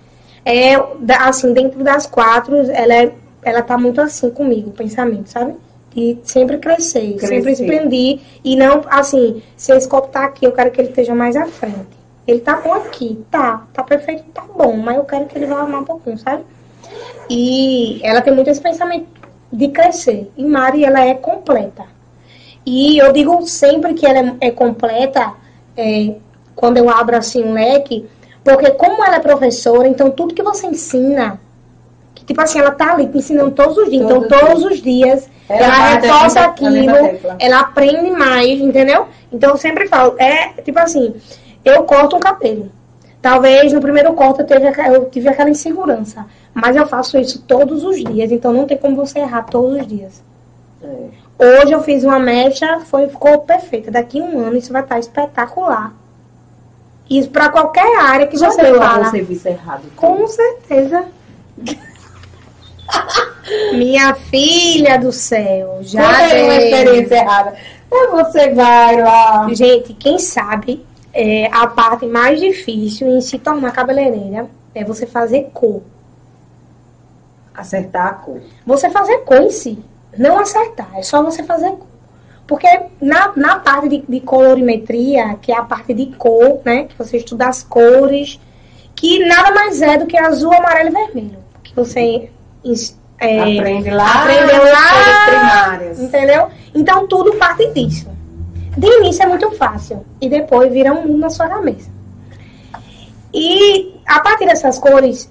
É, 0.49 0.77
assim, 1.19 1.53
dentro 1.53 1.83
das 1.83 2.07
quatro, 2.07 2.57
ela, 2.71 2.95
é, 2.95 3.13
ela 3.43 3.63
tá 3.63 3.77
muito 3.77 4.01
assim 4.01 4.31
comigo, 4.31 4.71
o 4.71 4.73
pensamento, 4.73 5.29
sabe? 5.29 5.57
E 5.97 6.17
sempre 6.23 6.59
crescer, 6.59 7.15
Crescer. 7.15 7.27
sempre 7.27 7.53
expandir. 7.53 8.21
E 8.45 8.55
não, 8.55 8.83
assim, 8.89 9.43
se 9.57 9.73
esse 9.73 9.89
copo 9.89 10.07
tá 10.07 10.25
aqui, 10.25 10.47
eu 10.47 10.53
quero 10.53 10.71
que 10.71 10.81
ele 10.81 10.91
esteja 10.91 11.17
mais 11.17 11.35
à 11.35 11.47
frente. 11.47 11.97
Ele 12.29 12.39
tá 12.39 12.61
bom 12.61 12.75
aqui, 12.75 13.25
tá, 13.29 13.67
tá 13.73 13.83
perfeito, 13.83 14.23
tá 14.33 14.45
bom, 14.57 14.77
mas 14.77 14.97
eu 14.97 15.05
quero 15.05 15.27
que 15.27 15.37
ele 15.37 15.47
vá 15.47 15.57
arrumar 15.57 15.81
um 15.81 15.85
pouquinho, 15.85 16.19
sabe? 16.19 16.45
E 17.29 18.01
ela 18.05 18.21
tem 18.21 18.33
muito 18.33 18.49
esse 18.49 18.61
pensamento 18.61 19.09
de 19.53 19.69
crescer. 19.69 20.31
E 20.37 20.45
Mari, 20.45 20.85
ela 20.85 21.05
é 21.05 21.15
completa. 21.15 21.85
E 22.65 22.99
eu 22.99 23.13
digo 23.13 23.45
sempre 23.47 23.95
que 23.95 24.07
ela 24.07 24.37
é, 24.41 24.49
é 24.49 24.51
completa 24.53 25.33
é, 25.77 26.15
quando 26.55 26.77
eu 26.77 26.89
abro 26.89 27.17
assim 27.17 27.43
um 27.43 27.53
leque, 27.53 28.07
porque 28.55 28.71
como 28.73 29.05
ela 29.05 29.17
é 29.17 29.21
professora, 29.21 29.89
então 29.89 30.11
tudo 30.11 30.35
que 30.35 30.43
você 30.43 30.67
ensina, 30.67 31.41
que 32.15 32.25
tipo 32.25 32.41
assim, 32.41 32.61
ela 32.61 32.71
tá 32.71 32.93
ali 32.93 33.09
te 33.09 33.19
ensinando 33.19 33.51
todos 33.51 33.77
os 33.77 33.91
dias, 33.91 34.07
Todos 34.07 34.27
então 34.27 34.39
os 34.39 34.45
todos 34.45 34.65
os 34.65 34.83
dias 34.83 35.29
Ela 35.49 35.65
ela 35.65 36.01
reforça 36.01 36.41
aquilo, 36.41 36.95
ela 37.39 37.61
aprende 37.61 38.11
mais, 38.11 38.61
entendeu? 38.61 39.07
Então 39.33 39.51
eu 39.51 39.57
sempre 39.57 39.89
falo, 39.89 40.15
é 40.19 40.49
tipo 40.63 40.79
assim, 40.79 41.15
eu 41.65 41.83
corto 41.83 42.17
um 42.17 42.21
cabelo. 42.21 42.71
Talvez 43.21 43.73
no 43.73 43.81
primeiro 43.81 44.13
corte 44.13 44.41
eu, 44.41 44.47
teve, 44.47 44.69
eu 44.89 45.11
tive 45.11 45.29
aquela 45.29 45.51
insegurança. 45.51 46.25
Mas 46.55 46.77
eu 46.77 46.87
faço 46.87 47.19
isso 47.19 47.43
todos 47.43 47.85
os 47.85 47.97
dias, 47.97 48.31
então 48.31 48.53
não 48.53 48.65
tem 48.65 48.79
como 48.79 48.95
você 48.95 49.19
errar 49.19 49.43
todos 49.43 49.81
os 49.81 49.87
dias. 49.87 50.23
É. 50.83 51.27
Hoje 51.39 51.73
eu 51.73 51.83
fiz 51.83 52.05
uma 52.05 52.19
mecha, 52.19 52.81
foi, 52.81 53.09
ficou 53.09 53.41
perfeita. 53.41 53.91
Daqui 53.91 54.21
a 54.21 54.25
um 54.25 54.39
ano 54.39 54.57
isso 54.57 54.73
vai 54.73 54.83
estar 54.83 54.99
espetacular. 54.99 55.93
Isso 57.09 57.31
para 57.31 57.49
qualquer 57.49 58.01
área 58.01 58.27
que 58.27 58.37
Já 58.37 58.51
você 58.51 58.63
deu 58.63 58.79
fala. 58.79 59.11
serviço 59.11 59.49
errado? 59.49 59.85
Com 59.95 60.27
certeza. 60.27 61.05
Minha 63.75 64.15
filha 64.15 64.99
do 64.99 65.13
céu, 65.13 65.79
já 65.83 66.29
tem 66.29 66.45
uma 66.45 66.57
experiência 66.57 67.15
errada. 67.17 67.55
Aí 67.93 68.07
você 68.09 68.51
vai 68.51 69.01
lá. 69.01 69.49
Gente, 69.53 69.95
quem 69.95 70.19
sabe 70.19 70.85
é, 71.13 71.49
a 71.53 71.67
parte 71.67 72.07
mais 72.07 72.41
difícil 72.41 73.09
em 73.09 73.21
se 73.21 73.39
tornar 73.39 73.73
cabeleireira 73.73 74.49
é 74.75 74.85
você 74.85 75.07
fazer 75.07 75.51
cor. 75.55 75.83
Acertar 77.55 78.07
a 78.07 78.15
cor. 78.15 78.41
Você 78.67 78.91
fazer 78.91 79.19
cor 79.19 79.41
em 79.41 79.51
si. 79.51 79.79
Não 80.19 80.39
acertar, 80.39 80.91
é 80.95 81.03
só 81.03 81.23
você 81.23 81.43
fazer 81.43 81.71
cor. 81.71 81.87
Porque 82.47 82.69
na, 83.01 83.33
na 83.37 83.59
parte 83.59 83.89
de, 83.89 84.05
de 84.09 84.21
colorimetria, 84.21 85.37
que 85.43 85.51
é 85.51 85.57
a 85.57 85.63
parte 85.63 85.93
de 85.93 86.07
cor, 86.07 86.61
né? 86.65 86.85
Que 86.85 86.97
você 86.97 87.17
estuda 87.17 87.49
as 87.49 87.63
cores, 87.63 88.39
que 88.95 89.25
nada 89.27 89.53
mais 89.53 89.83
é 89.83 89.99
do 89.99 90.07
que 90.07 90.17
azul, 90.17 90.53
amarelo 90.53 90.91
e 90.91 90.93
vermelho. 90.93 91.39
Que 91.65 91.75
você 91.75 92.31
é, 93.19 93.59
Aprende 93.59 93.91
lá. 93.91 94.23
aprendeu 94.23 94.65
nas 94.65 94.73
lá. 94.73 94.93
cores 94.93 95.19
primárias. 95.27 96.01
Entendeu? 96.01 96.49
Então 96.75 97.07
tudo 97.07 97.35
parte 97.35 97.67
disso. 97.73 98.09
De 98.77 98.87
início 98.87 99.23
é 99.23 99.27
muito 99.27 99.51
fácil. 99.53 100.05
E 100.21 100.29
depois 100.29 100.73
vira 100.73 100.93
um 100.93 101.03
mundo 101.03 101.19
na 101.19 101.31
sua 101.31 101.49
cabeça. 101.49 101.91
E 103.33 103.95
a 104.07 104.21
partir 104.21 104.47
dessas 104.47 104.79
cores, 104.79 105.31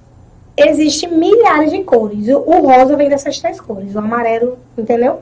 existem 0.58 1.10
milhares 1.12 1.72
de 1.72 1.84
cores. 1.84 2.28
O, 2.28 2.38
o 2.40 2.68
rosa 2.68 2.96
vem 2.96 3.10
dessas 3.10 3.40
três 3.40 3.60
cores, 3.60 3.96
o 3.96 4.00
amarelo, 4.00 4.58
entendeu? 4.78 5.22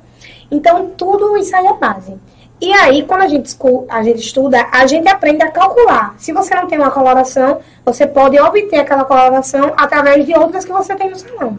Então 0.54 0.91
tudo 0.95 1.36
isso 1.36 1.56
aí 1.56 1.66
é 1.66 1.74
base. 1.74 2.14
E 2.62 2.72
aí, 2.72 3.04
quando 3.04 3.24
a 3.24 3.28
gente, 3.28 3.58
a 3.89 4.04
gente 4.04 4.20
estuda, 4.20 4.68
a 4.72 4.86
gente 4.88 5.10
aprende 5.10 5.43
a 5.43 5.51
calcular. 5.51 6.16
Se 6.18 6.32
você 6.32 6.56
não 6.56 6.68
tem 6.68 6.80
uma 6.80 6.91
coloração, 6.91 7.60
você 7.84 8.08
pode 8.08 8.39
obter 8.39 8.80
aquela 8.80 9.04
coloração 9.04 9.74
através 9.76 10.26
de 10.26 10.34
outras 10.34 10.64
que 10.64 10.72
você 10.72 10.95
tem 10.95 11.10
no 11.10 11.16
salão. 11.18 11.58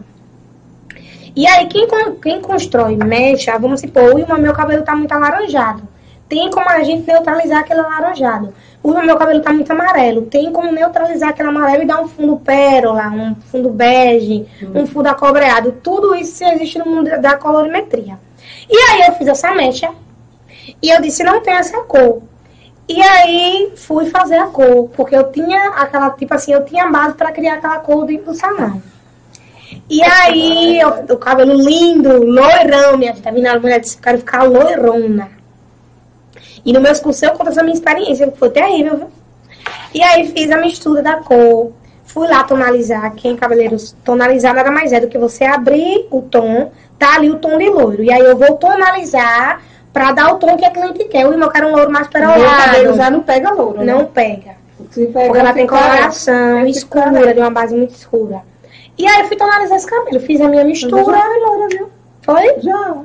E 1.35 1.45
aí, 1.45 1.67
quem, 1.67 1.87
quem 2.23 2.41
constrói 2.41 2.95
mecha, 2.95 3.55
vamos 3.59 3.81
supor, 3.81 4.15
o 4.15 4.41
meu 4.41 4.53
cabelo 4.53 4.83
tá 4.83 4.95
muito 4.95 5.11
alaranjado. 5.11 5.83
Tem 6.27 6.49
como 6.49 6.67
a 6.67 6.81
gente 6.81 7.05
neutralizar 7.05 7.59
aquele 7.59 7.81
alaranjado. 7.81 8.51
O 8.81 8.91
meu 9.01 9.15
cabelo 9.15 9.41
tá 9.41 9.53
muito 9.53 9.69
amarelo. 9.71 10.23
Tem 10.23 10.51
como 10.51 10.71
neutralizar 10.71 11.29
aquele 11.29 11.49
amarelo 11.49 11.83
e 11.83 11.85
dar 11.85 12.01
um 12.01 12.07
fundo 12.07 12.37
pérola, 12.37 13.09
um 13.09 13.35
fundo 13.35 13.69
bege, 13.69 14.47
um 14.73 14.87
fundo 14.87 15.07
acobreado. 15.07 15.71
Tudo 15.83 16.15
isso 16.15 16.43
existe 16.45 16.79
no 16.79 16.85
mundo 16.85 17.09
da 17.21 17.37
colorimetria. 17.37 18.17
E 18.69 18.77
aí 18.77 19.07
eu 19.07 19.13
fiz 19.13 19.27
essa 19.27 19.51
mecha 19.53 19.89
e 20.81 20.89
eu 20.89 21.01
disse, 21.01 21.23
não 21.23 21.41
tem 21.41 21.53
essa 21.53 21.79
cor. 21.81 22.21
E 22.87 23.01
aí 23.01 23.73
fui 23.75 24.05
fazer 24.09 24.37
a 24.37 24.47
cor, 24.47 24.89
porque 24.95 25.15
eu 25.15 25.31
tinha 25.31 25.69
aquela, 25.69 26.11
tipo 26.11 26.33
assim, 26.33 26.53
eu 26.53 26.63
tinha 26.65 26.89
base 26.89 27.15
para 27.15 27.31
criar 27.31 27.55
aquela 27.55 27.79
cor 27.79 28.05
dentro 28.05 28.25
do 28.25 28.33
salão. 28.35 28.81
E 29.89 30.03
aí, 30.03 30.79
eu, 30.79 30.89
o 31.09 31.17
cabelo 31.17 31.53
lindo, 31.53 32.23
loirão, 32.23 32.97
minha 32.97 33.13
vitamina, 33.13 33.53
a 33.53 33.59
mulher 33.59 33.79
disse, 33.79 33.97
eu 33.97 34.01
quero 34.01 34.19
ficar 34.19 34.43
loirona. 34.43 35.29
E 36.63 36.73
no 36.73 36.81
meus 36.81 36.99
cursos 36.99 37.21
eu 37.23 37.31
conto 37.31 37.49
essa 37.49 37.63
minha 37.63 37.75
experiência, 37.75 38.29
que 38.29 38.37
foi 38.37 38.49
terrível, 38.49 38.97
viu? 38.97 39.07
E 39.93 40.01
aí 40.01 40.27
fiz 40.27 40.51
a 40.51 40.57
mistura 40.57 41.01
da 41.01 41.17
cor, 41.17 41.71
fui 42.03 42.27
lá 42.27 42.43
tonalizar, 42.43 43.13
quem 43.15 43.33
é 43.33 43.37
cabeleiro 43.37 43.77
tonalizar 44.03 44.53
nada 44.53 44.71
mais 44.71 44.91
é 44.91 44.99
do 44.99 45.07
que 45.07 45.17
você 45.17 45.43
abrir 45.43 46.07
o 46.11 46.21
tom, 46.21 46.71
tá 46.97 47.15
ali 47.15 47.29
o 47.29 47.39
tom 47.39 47.57
de 47.57 47.69
loiro. 47.69 48.03
E 48.03 48.11
aí 48.11 48.21
eu 48.21 48.37
vou 48.37 48.55
tonalizar 48.55 49.61
pra 49.93 50.11
dar 50.11 50.33
o 50.33 50.37
tom 50.37 50.57
que 50.57 50.65
a 50.65 50.71
cliente 50.71 51.05
quer. 51.05 51.27
O 51.27 51.31
irmão 51.31 51.49
quer 51.49 51.65
um 51.65 51.75
louro 51.75 51.91
mais 51.91 52.07
perolado. 52.07 52.95
já 52.95 53.09
não 53.09 53.21
pega 53.21 53.51
louro, 53.51 53.83
né? 53.83 53.93
Não 53.93 54.05
pega. 54.05 54.55
Se 54.91 55.05
pega, 55.07 55.25
Porque 55.27 55.39
ela 55.39 55.53
tem 55.53 55.67
coloração 55.67 56.57
fica 56.59 56.69
escura, 56.69 57.03
careca. 57.05 57.33
de 57.33 57.39
uma 57.39 57.49
base 57.51 57.75
muito 57.75 57.91
escura. 57.95 58.41
E 58.97 59.07
aí 59.07 59.21
eu 59.21 59.27
fui 59.27 59.35
tonalizar 59.37 59.77
esse 59.77 59.87
cabelo, 59.87 60.19
fiz 60.19 60.39
a 60.41 60.47
minha 60.47 60.63
mistura. 60.63 61.03
já 61.03 61.21
foi 61.21 61.39
loura, 61.39 61.67
viu? 61.69 61.89
Foi? 62.21 62.59
Já. 62.61 62.97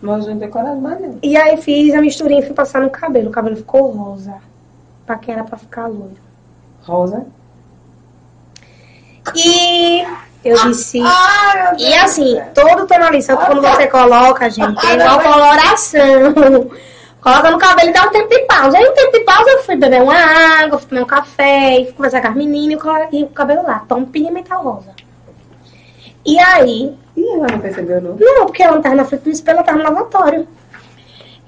Mas 0.00 0.26
não 0.26 0.38
tem 0.38 0.50
coragem 0.50 0.80
mais 0.80 1.00
não. 1.00 1.18
E 1.22 1.36
aí 1.36 1.56
fiz 1.56 1.94
a 1.94 2.00
misturinha 2.00 2.40
e 2.40 2.44
fui 2.44 2.54
passar 2.54 2.80
no 2.82 2.90
cabelo. 2.90 3.28
O 3.28 3.32
cabelo 3.32 3.56
ficou 3.56 3.90
rosa. 3.90 4.34
Pra 5.06 5.16
quem 5.16 5.34
era 5.34 5.44
pra 5.44 5.56
ficar 5.56 5.86
loiro. 5.86 6.16
Rosa. 6.82 7.26
E 9.34 10.04
eu 10.44 10.56
disse. 10.68 11.00
Ai, 11.00 11.62
meu 11.62 11.76
Deus 11.76 11.82
E 11.82 11.94
assim, 11.94 12.42
todo 12.54 12.86
tonalizante, 12.86 13.44
quando 13.44 13.62
você 13.62 13.86
coloca, 13.86 14.50
gente, 14.50 14.86
é 14.86 14.94
igual 14.94 15.20
coloração. 15.20 16.70
Coloca 17.20 17.50
no 17.50 17.58
cabelo 17.58 17.88
e 17.88 17.92
dá 17.94 18.02
um 18.02 18.10
tempo 18.10 18.28
de 18.28 18.40
pausa. 18.40 18.76
Aí, 18.76 18.86
um 18.86 18.92
tempo 18.92 19.12
de 19.12 19.20
pausa, 19.20 19.50
eu 19.50 19.62
fui 19.62 19.76
beber 19.76 20.02
uma 20.02 20.14
água, 20.14 20.78
fui 20.78 20.88
tomar 20.88 21.02
um 21.02 21.06
café, 21.06 21.80
e 21.80 21.84
fui 21.86 21.94
conversar 21.94 22.20
com 22.20 22.28
as 22.28 22.34
meninas 22.34 22.78
e 22.84 22.86
o 22.86 23.22
e 23.22 23.26
cabelo 23.28 23.62
lá. 23.62 23.82
Tom 23.88 24.04
pimental 24.04 24.62
rosa. 24.62 24.94
E 26.26 26.38
aí, 26.38 26.94
Ih, 27.16 27.28
ela 27.30 27.46
não 27.50 27.60
percebeu, 27.60 28.00
não. 28.00 28.16
não, 28.16 28.46
porque 28.46 28.62
ela 28.62 28.74
não 28.74 28.82
tava 28.82 28.94
na 28.94 29.04
frente 29.04 29.22
do 29.22 29.30
espelho, 29.30 29.56
ela 29.56 29.64
tava 29.64 29.78
no 29.78 29.84
lavatório. 29.84 30.46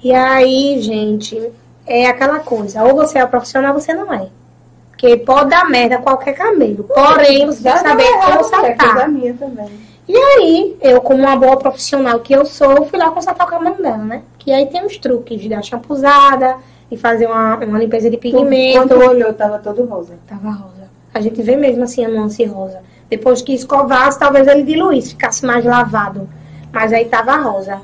E 0.03 0.13
aí, 0.13 0.81
gente, 0.81 1.51
é 1.85 2.07
aquela 2.07 2.39
coisa. 2.39 2.83
Ou 2.83 2.95
você 2.95 3.19
é 3.19 3.25
profissional, 3.25 3.73
ou 3.73 3.79
você 3.79 3.93
não 3.93 4.11
é. 4.13 4.29
Porque 4.99 5.15
pode 5.17 5.51
dar 5.51 5.69
merda 5.69 5.99
qualquer 5.99 6.33
cabelo. 6.33 6.83
Porém, 6.85 7.45
você 7.45 7.61
tem 7.61 7.71
que 7.71 7.79
saber 7.79 8.03
consertar. 8.35 9.09
É. 9.09 9.67
E 10.07 10.17
aí, 10.17 10.75
eu, 10.81 11.01
como 11.01 11.21
uma 11.21 11.35
boa 11.35 11.55
profissional 11.57 12.19
que 12.19 12.33
eu 12.33 12.45
sou, 12.45 12.85
fui 12.85 12.97
lá 12.97 13.11
consertar 13.11 13.45
o 13.45 13.47
cabelo 13.47 13.75
dela, 13.75 13.97
né? 13.97 14.23
Que 14.39 14.51
aí 14.51 14.65
tem 14.65 14.83
os 14.83 14.97
truques 14.97 15.39
de 15.39 15.49
dar 15.49 15.61
shampuzada 15.63 16.55
e 16.89 16.97
fazer 16.97 17.27
uma, 17.27 17.57
uma 17.57 17.77
limpeza 17.77 18.09
de 18.09 18.17
pigmento. 18.17 18.87
Quando 18.87 18.99
olhou, 19.07 19.31
tava 19.33 19.59
todo 19.59 19.85
rosa. 19.85 20.15
Tava 20.27 20.49
rosa. 20.49 20.89
A 21.13 21.21
gente 21.21 21.41
vê 21.43 21.55
mesmo 21.55 21.83
assim 21.83 22.03
a 22.03 22.09
nuance 22.09 22.43
rosa. 22.45 22.79
Depois 23.07 23.41
que 23.43 23.53
escovasse, 23.53 24.17
talvez 24.17 24.47
ele 24.47 24.63
diluísse, 24.63 25.09
ficasse 25.09 25.45
mais 25.45 25.63
lavado. 25.63 26.27
Mas 26.73 26.91
aí 26.91 27.05
tava 27.05 27.35
rosa. 27.37 27.81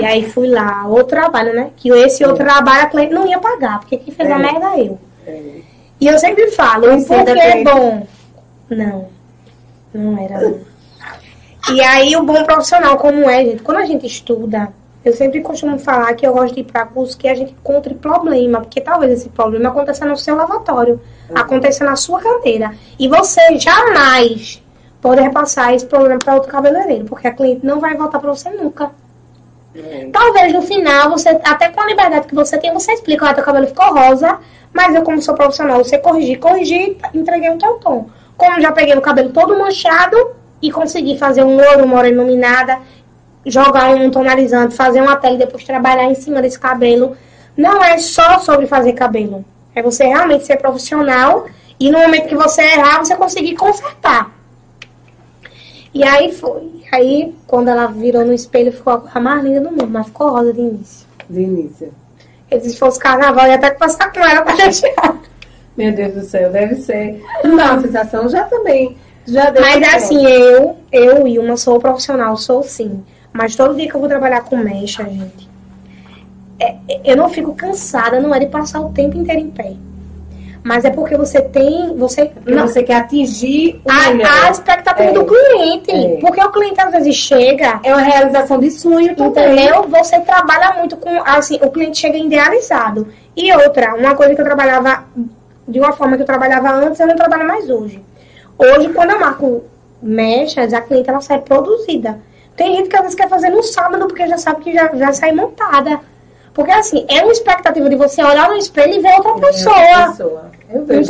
E 0.00 0.04
aí 0.04 0.30
fui 0.30 0.48
lá, 0.48 0.86
outro 0.86 1.08
trabalho, 1.08 1.54
né? 1.54 1.70
Que 1.76 1.90
esse 1.90 2.24
outro 2.24 2.44
trabalho 2.44 2.84
a 2.84 2.86
cliente 2.86 3.12
não 3.12 3.26
ia 3.26 3.38
pagar, 3.38 3.80
porque 3.80 3.98
quem 3.98 4.14
fez 4.14 4.30
a 4.30 4.34
É. 4.34 4.38
merda 4.38 4.66
é 4.76 4.80
eu. 4.86 4.98
É. 5.26 5.75
E 6.00 6.06
eu 6.06 6.18
sempre 6.18 6.50
falo, 6.50 6.92
o 6.92 6.96
que 6.96 7.02
ser 7.02 7.24
porquê 7.24 7.40
é 7.40 7.64
bom. 7.64 8.06
Não, 8.68 9.08
não 9.94 10.18
era 10.18 10.40
não. 10.40 10.60
E 11.70 11.80
aí 11.80 12.14
o 12.16 12.22
bom 12.22 12.44
profissional 12.44 12.96
como 12.96 13.28
é, 13.28 13.44
gente, 13.44 13.62
quando 13.62 13.78
a 13.78 13.86
gente 13.86 14.06
estuda, 14.06 14.72
eu 15.04 15.12
sempre 15.12 15.40
costumo 15.40 15.78
falar 15.78 16.14
que 16.14 16.26
eu 16.26 16.32
gosto 16.32 16.54
de 16.54 16.60
ir 16.60 16.64
para 16.64 16.84
curso 16.84 17.16
que 17.16 17.28
a 17.28 17.34
gente 17.34 17.52
encontre 17.52 17.94
problema, 17.94 18.60
porque 18.60 18.80
talvez 18.80 19.12
esse 19.12 19.28
problema 19.28 19.68
aconteça 19.68 20.04
no 20.04 20.16
seu 20.16 20.36
lavatório, 20.36 21.00
aconteça 21.34 21.84
na 21.84 21.96
sua 21.96 22.20
cadeira. 22.20 22.72
E 22.98 23.08
você 23.08 23.58
jamais 23.58 24.62
pode 25.00 25.20
repassar 25.20 25.74
esse 25.74 25.86
problema 25.86 26.18
para 26.18 26.34
outro 26.34 26.50
cabeleireiro, 26.50 27.04
porque 27.04 27.28
a 27.28 27.32
cliente 27.32 27.64
não 27.64 27.80
vai 27.80 27.96
voltar 27.96 28.18
para 28.18 28.32
você 28.32 28.50
nunca. 28.50 28.90
Talvez 30.12 30.52
no 30.52 30.62
final, 30.62 31.10
você, 31.10 31.28
até 31.44 31.68
com 31.68 31.80
a 31.80 31.86
liberdade 31.86 32.26
que 32.26 32.34
você 32.34 32.58
tem, 32.58 32.72
você 32.72 32.92
explica, 32.92 33.28
ah, 33.28 33.34
teu 33.34 33.44
cabelo 33.44 33.66
ficou 33.66 33.92
rosa, 33.94 34.38
mas 34.72 34.94
eu, 34.94 35.02
como 35.02 35.20
sou 35.22 35.34
profissional, 35.34 35.82
você 35.82 35.98
corrigir, 35.98 36.38
corrigir, 36.38 36.96
entreguei 37.14 37.50
o 37.50 37.58
teu 37.58 37.74
tom. 37.74 38.08
Como 38.36 38.60
já 38.60 38.72
peguei 38.72 38.94
o 38.96 39.00
cabelo 39.00 39.30
todo 39.30 39.58
manchado 39.58 40.16
e 40.60 40.70
consegui 40.70 41.16
fazer 41.18 41.42
um 41.42 41.56
ouro, 41.56 41.84
uma 41.84 41.98
hora 41.98 42.08
iluminada, 42.08 42.78
jogar 43.44 43.94
um 43.94 44.10
tonalizante, 44.10 44.74
fazer 44.74 45.00
uma 45.00 45.16
tela 45.16 45.36
e 45.36 45.38
depois 45.38 45.64
trabalhar 45.64 46.04
em 46.04 46.14
cima 46.14 46.42
desse 46.42 46.58
cabelo. 46.58 47.16
Não 47.56 47.82
é 47.82 47.96
só 47.98 48.38
sobre 48.38 48.66
fazer 48.66 48.92
cabelo. 48.92 49.44
É 49.74 49.82
você 49.82 50.04
realmente 50.04 50.44
ser 50.44 50.56
profissional 50.56 51.46
e 51.78 51.90
no 51.90 51.98
momento 51.98 52.28
que 52.28 52.34
você 52.34 52.62
errar, 52.62 52.98
você 52.98 53.14
conseguir 53.16 53.54
consertar. 53.54 54.35
E 55.96 56.04
aí 56.04 56.30
foi. 56.30 56.70
Aí, 56.92 57.34
quando 57.46 57.68
ela 57.68 57.86
virou 57.86 58.22
no 58.22 58.34
espelho, 58.34 58.70
ficou 58.70 59.04
a 59.14 59.18
mais 59.18 59.42
linda 59.42 59.62
do 59.62 59.70
mundo, 59.70 59.88
mas 59.88 60.04
ficou 60.06 60.28
rosa 60.30 60.52
de 60.52 60.60
início. 60.60 61.06
De 61.28 61.40
início. 61.40 61.90
Eu 62.50 62.58
disse, 62.58 62.72
se 62.74 62.78
fosse 62.78 62.98
carnaval, 62.98 63.46
ia 63.46 63.54
até 63.54 63.70
que 63.70 63.78
passar 63.78 64.12
com 64.12 64.20
ela 64.20 64.42
pra 64.42 64.54
deixar. 64.60 65.18
Meu 65.74 65.92
Deus 65.92 66.12
do 66.12 66.20
céu, 66.22 66.52
deve 66.52 66.74
ser. 66.76 67.24
Não, 67.42 67.76
a 67.76 67.80
sensação 67.80 68.28
já 68.28 68.44
também. 68.44 68.94
Já 69.26 69.48
deu 69.48 69.62
Mas 69.62 69.94
assim, 69.94 70.22
eu, 70.26 70.76
eu, 70.92 71.26
Ilma, 71.26 71.56
sou 71.56 71.80
profissional, 71.80 72.36
sou 72.36 72.62
sim. 72.62 73.02
Mas 73.32 73.56
todo 73.56 73.74
dia 73.74 73.88
que 73.88 73.94
eu 73.96 74.00
vou 74.00 74.08
trabalhar 74.08 74.42
com 74.42 74.56
mecha, 74.58 75.02
gente, 75.04 75.48
é- 76.60 76.76
é- 76.88 77.00
eu 77.12 77.16
não 77.16 77.30
fico 77.30 77.54
cansada, 77.54 78.20
não 78.20 78.34
é 78.34 78.38
de 78.38 78.46
passar 78.46 78.80
o 78.80 78.92
tempo 78.92 79.16
inteiro 79.16 79.40
em 79.40 79.50
pé. 79.50 79.72
Mas 80.66 80.84
é 80.84 80.90
porque 80.90 81.16
você 81.16 81.40
tem. 81.40 81.96
Você, 81.96 82.28
não, 82.44 82.66
você 82.66 82.82
quer 82.82 82.96
atingir 82.96 83.80
o 83.84 83.88
a, 83.88 84.46
a 84.46 84.50
expectativa 84.50 85.10
É. 85.10 85.12
do 85.12 85.24
cliente. 85.24 85.92
É. 85.92 86.16
Porque 86.20 86.42
o 86.42 86.50
cliente 86.50 86.80
às 86.80 86.90
vezes 86.90 87.14
chega 87.14 87.78
É 87.84 87.92
uma 87.94 88.02
realização 88.02 88.58
de 88.58 88.68
sonho 88.72 89.14
também. 89.14 89.44
Entendeu? 89.52 89.84
Você 89.84 90.18
trabalha 90.18 90.72
muito 90.72 90.96
com, 90.96 91.22
assim, 91.24 91.56
o 91.62 91.70
cliente 91.70 91.98
chega 91.98 92.18
idealizado. 92.18 93.06
E 93.36 93.52
outra, 93.54 93.94
uma 93.94 94.16
coisa 94.16 94.34
que 94.34 94.40
eu 94.40 94.44
trabalhava, 94.44 95.04
de 95.68 95.78
uma 95.78 95.92
forma 95.92 96.16
que 96.16 96.22
eu 96.22 96.26
trabalhava 96.26 96.68
antes, 96.72 96.98
eu 96.98 97.06
não 97.06 97.14
trabalho 97.14 97.46
mais 97.46 97.70
hoje. 97.70 98.02
Hoje, 98.58 98.88
quando 98.88 99.12
eu 99.12 99.20
marco 99.20 99.62
mechas, 100.02 100.74
a 100.74 100.80
cliente, 100.80 101.08
ela 101.08 101.20
sai 101.20 101.38
produzida. 101.42 102.18
Tem 102.56 102.74
gente 102.74 102.88
que 102.88 102.96
às 102.96 103.02
vezes 103.02 103.16
quer 103.16 103.28
fazer 103.28 103.50
no 103.50 103.62
sábado, 103.62 104.08
porque 104.08 104.26
já 104.26 104.36
sabe 104.36 104.64
que 104.64 104.72
já 104.72 104.88
vai 104.88 105.14
sair 105.14 105.32
montada. 105.32 106.00
Porque, 106.52 106.72
assim, 106.72 107.04
é 107.08 107.22
uma 107.22 107.30
expectativa 107.30 107.88
de 107.88 107.94
você 107.94 108.24
olhar 108.24 108.48
no 108.48 108.56
espelho 108.56 108.94
e 108.94 109.00
ver 109.00 109.14
outra 109.14 109.34
pessoa. 109.34 109.76
Outra 109.76 110.08
pessoa. 110.08 110.55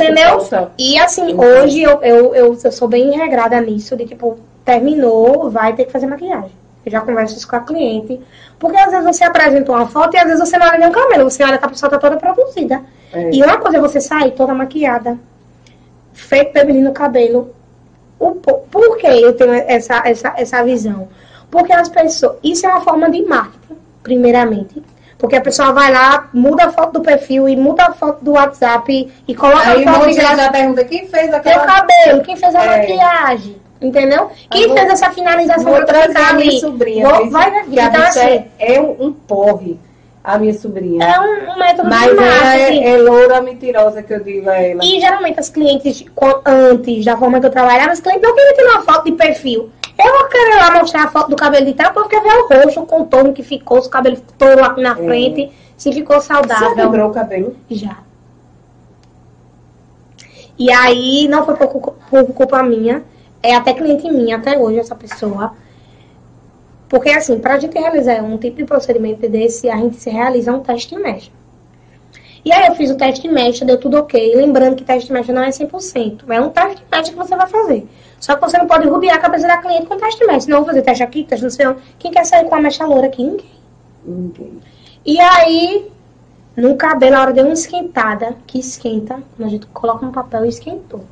Entendeu? 0.03 0.37
E 0.77 0.97
assim, 0.99 1.33
hoje 1.35 1.81
eu, 1.81 2.01
eu, 2.03 2.35
eu, 2.35 2.57
eu 2.63 2.71
sou 2.71 2.87
bem 2.87 3.11
regrada 3.17 3.59
nisso, 3.61 3.95
de 3.95 4.05
tipo, 4.05 4.37
terminou, 4.63 5.49
vai 5.49 5.73
ter 5.73 5.85
que 5.85 5.91
fazer 5.91 6.05
maquiagem. 6.07 6.51
Eu 6.85 6.91
já 6.91 7.01
converso 7.01 7.35
isso 7.35 7.47
com 7.47 7.55
a 7.55 7.59
cliente. 7.61 8.19
Porque 8.59 8.77
às 8.77 8.91
vezes 8.91 9.05
você 9.05 9.23
apresenta 9.23 9.71
uma 9.71 9.87
foto 9.87 10.15
e 10.15 10.17
às 10.17 10.25
vezes 10.25 10.39
você 10.39 10.57
não 10.57 10.67
olha 10.67 10.77
nem 10.79 10.87
o 10.89 10.91
cabelo, 10.91 11.29
você 11.29 11.43
olha 11.43 11.57
que 11.57 11.65
a 11.65 11.69
pessoa 11.69 11.89
tá 11.89 11.97
toda 11.97 12.17
produzida. 12.17 12.81
É. 13.13 13.29
E 13.31 13.43
uma 13.43 13.57
coisa 13.57 13.77
é 13.77 13.81
você 13.81 13.99
sair 14.01 14.31
toda 14.31 14.53
maquiada, 14.53 15.17
feito 16.13 16.53
babyliss 16.53 16.83
no 16.83 16.93
cabelo. 16.93 17.53
O, 18.19 18.31
po- 18.31 18.63
por 18.71 18.97
que 18.97 19.05
eu 19.07 19.33
tenho 19.33 19.53
essa, 19.53 20.01
essa, 20.05 20.33
essa 20.37 20.63
visão? 20.63 21.07
Porque 21.51 21.71
as 21.71 21.87
pessoas. 21.89 22.37
Isso 22.43 22.65
é 22.65 22.69
uma 22.69 22.81
forma 22.81 23.09
de 23.11 23.21
marketing, 23.23 23.77
primeiramente. 24.01 24.81
Porque 25.17 25.35
a 25.35 25.41
pessoa 25.41 25.73
vai 25.73 25.91
lá, 25.91 26.29
muda 26.31 26.65
a 26.65 26.71
foto 26.71 26.93
do 26.93 27.01
perfil 27.01 27.49
e 27.49 27.55
muda 27.55 27.85
a 27.85 27.91
foto 27.93 28.23
do 28.23 28.33
WhatsApp 28.33 29.11
e 29.27 29.35
coloca 29.35 29.71
Aí 29.71 29.83
a 29.83 29.93
foto 29.93 30.05
gente 30.05 30.21
já 30.21 30.49
pergunta 30.51 30.83
quem 30.83 31.07
fez 31.07 31.27
teu 31.27 31.35
aquela. 31.37 31.65
cabelo, 31.65 32.21
quem 32.21 32.35
fez 32.35 32.53
a 32.53 32.63
É. 32.63 32.77
maquiagem, 32.77 33.55
entendeu? 33.81 34.29
Quem 34.51 34.71
fez 34.73 34.89
essa 34.91 35.09
finalização 35.09 35.63
Vou 35.71 35.83
pra 35.85 36.03
ficar 36.03 36.29
a 36.29 36.33
minha 36.33 36.49
ali? 36.49 36.59
sobrinha. 36.59 37.07
Vou- 37.09 37.29
vai, 37.31 37.49
que 37.63 37.79
a 37.79 37.85
então 37.87 38.03
assim, 38.03 38.19
é, 38.59 38.75
é 38.75 38.79
um, 38.81 39.11
porre, 39.11 39.79
a 40.23 40.37
minha 40.37 40.53
sobrinha. 40.53 41.03
é 41.03 41.19
um, 41.19 41.51
um 41.51 41.57
método 41.57 41.89
Mas 41.89 42.09
de 42.09 42.13
marketing. 42.15 42.83
é, 42.83 42.89
é 42.91 42.97
loura 42.97 43.41
mentirosa 43.41 44.03
que 44.03 44.13
eu 44.13 44.19
digo 44.23 44.47
a 44.49 44.55
ela. 44.61 44.81
E 44.83 44.99
geralmente 44.99 45.39
as 45.39 45.49
clientes, 45.49 46.05
antes 46.45 47.03
da 47.05 47.17
forma 47.17 47.39
que 47.39 47.45
eu 47.47 47.49
trabalhava, 47.51 47.91
as 47.91 47.99
clientes 47.99 48.21
não 48.21 48.35
queriam 48.35 48.53
tirar 48.55 48.71
uma 48.73 48.81
foto 48.83 49.05
de 49.05 49.13
perfil. 49.13 49.71
Eu 49.99 50.27
querer 50.29 50.55
lá 50.57 50.79
mostrar 50.79 51.05
a 51.05 51.07
foto 51.09 51.29
do 51.29 51.35
cabelo 51.35 51.65
de 51.65 51.73
trás, 51.73 51.91
porque 51.91 52.19
ver 52.19 52.33
o 52.37 52.47
rosto, 52.47 52.81
o 52.81 52.85
contorno 52.85 53.33
que 53.33 53.41
ficou, 53.41 53.81
se 53.81 53.87
o 53.87 53.91
cabelo 53.91 54.17
todo 54.37 54.59
aqui 54.59 54.81
na 54.81 54.95
frente, 54.95 55.51
se 55.75 55.91
ficou 55.91 56.21
Você 56.21 56.27
saudável. 56.27 56.75
quebrou 56.75 57.09
o 57.09 57.13
cabelo? 57.13 57.55
Já. 57.69 57.97
E 60.57 60.71
aí, 60.71 61.27
não 61.27 61.45
foi 61.45 61.55
por, 61.55 61.67
por 61.93 62.25
culpa 62.33 62.61
minha, 62.63 63.03
é 63.41 63.55
até 63.55 63.73
cliente 63.73 64.09
minha, 64.09 64.37
até 64.37 64.57
hoje, 64.57 64.79
essa 64.79 64.95
pessoa. 64.95 65.53
Porque, 66.89 67.09
assim, 67.09 67.39
pra 67.39 67.59
gente 67.59 67.77
realizar 67.77 68.23
um 68.23 68.37
tipo 68.37 68.57
de 68.57 68.65
procedimento 68.65 69.27
desse, 69.27 69.69
a 69.69 69.77
gente 69.77 69.97
se 69.97 70.09
realiza 70.09 70.53
um 70.53 70.59
teste 70.61 70.95
de 70.95 71.01
mecha. 71.01 71.31
E 72.45 72.51
aí, 72.51 72.67
eu 72.67 72.75
fiz 72.75 72.89
o 72.89 72.95
teste 72.95 73.27
de 73.27 73.33
mecha, 73.33 73.65
deu 73.65 73.77
tudo 73.79 73.97
ok. 73.97 74.35
Lembrando 74.35 74.75
que 74.75 74.83
teste 74.83 75.07
de 75.07 75.13
mecha 75.13 75.33
não 75.33 75.43
é 75.43 75.49
100%. 75.49 76.21
É 76.29 76.39
um 76.41 76.49
teste 76.49 76.77
de 76.77 76.83
mecha 76.89 77.11
que 77.11 77.17
você 77.17 77.35
vai 77.35 77.47
fazer. 77.47 77.87
Só 78.19 78.35
que 78.35 78.41
você 78.41 78.57
não 78.57 78.67
pode 78.67 78.87
rubiar 78.87 79.17
a 79.17 79.19
cabeça 79.19 79.47
da 79.47 79.57
cliente 79.57 79.85
com 79.85 79.97
teste. 79.97 80.23
Senão, 80.41 80.57
eu 80.57 80.63
vou 80.63 80.65
fazer 80.65 80.81
teste 80.81 81.03
aqui, 81.03 81.23
teste 81.23 81.43
não 81.43 81.51
sei 81.51 81.67
onde. 81.67 81.79
Quem 81.99 82.11
quer 82.11 82.25
sair 82.25 82.45
com 82.45 82.55
a 82.55 82.59
mecha 82.59 82.85
loura 82.85 83.07
aqui? 83.07 83.23
Ninguém. 83.23 83.51
Ninguém. 84.03 84.61
E 85.05 85.19
aí, 85.19 85.89
no 86.55 86.75
cabelo, 86.75 87.15
a 87.15 87.21
hora 87.21 87.33
deu 87.33 87.45
uma 87.45 87.53
esquentada, 87.53 88.35
que 88.45 88.59
esquenta, 88.59 89.21
quando 89.35 89.47
a 89.47 89.51
gente 89.51 89.65
coloca 89.67 90.05
no 90.05 90.11
papel 90.11 90.45
e 90.45 90.49
esquentou. 90.49 91.03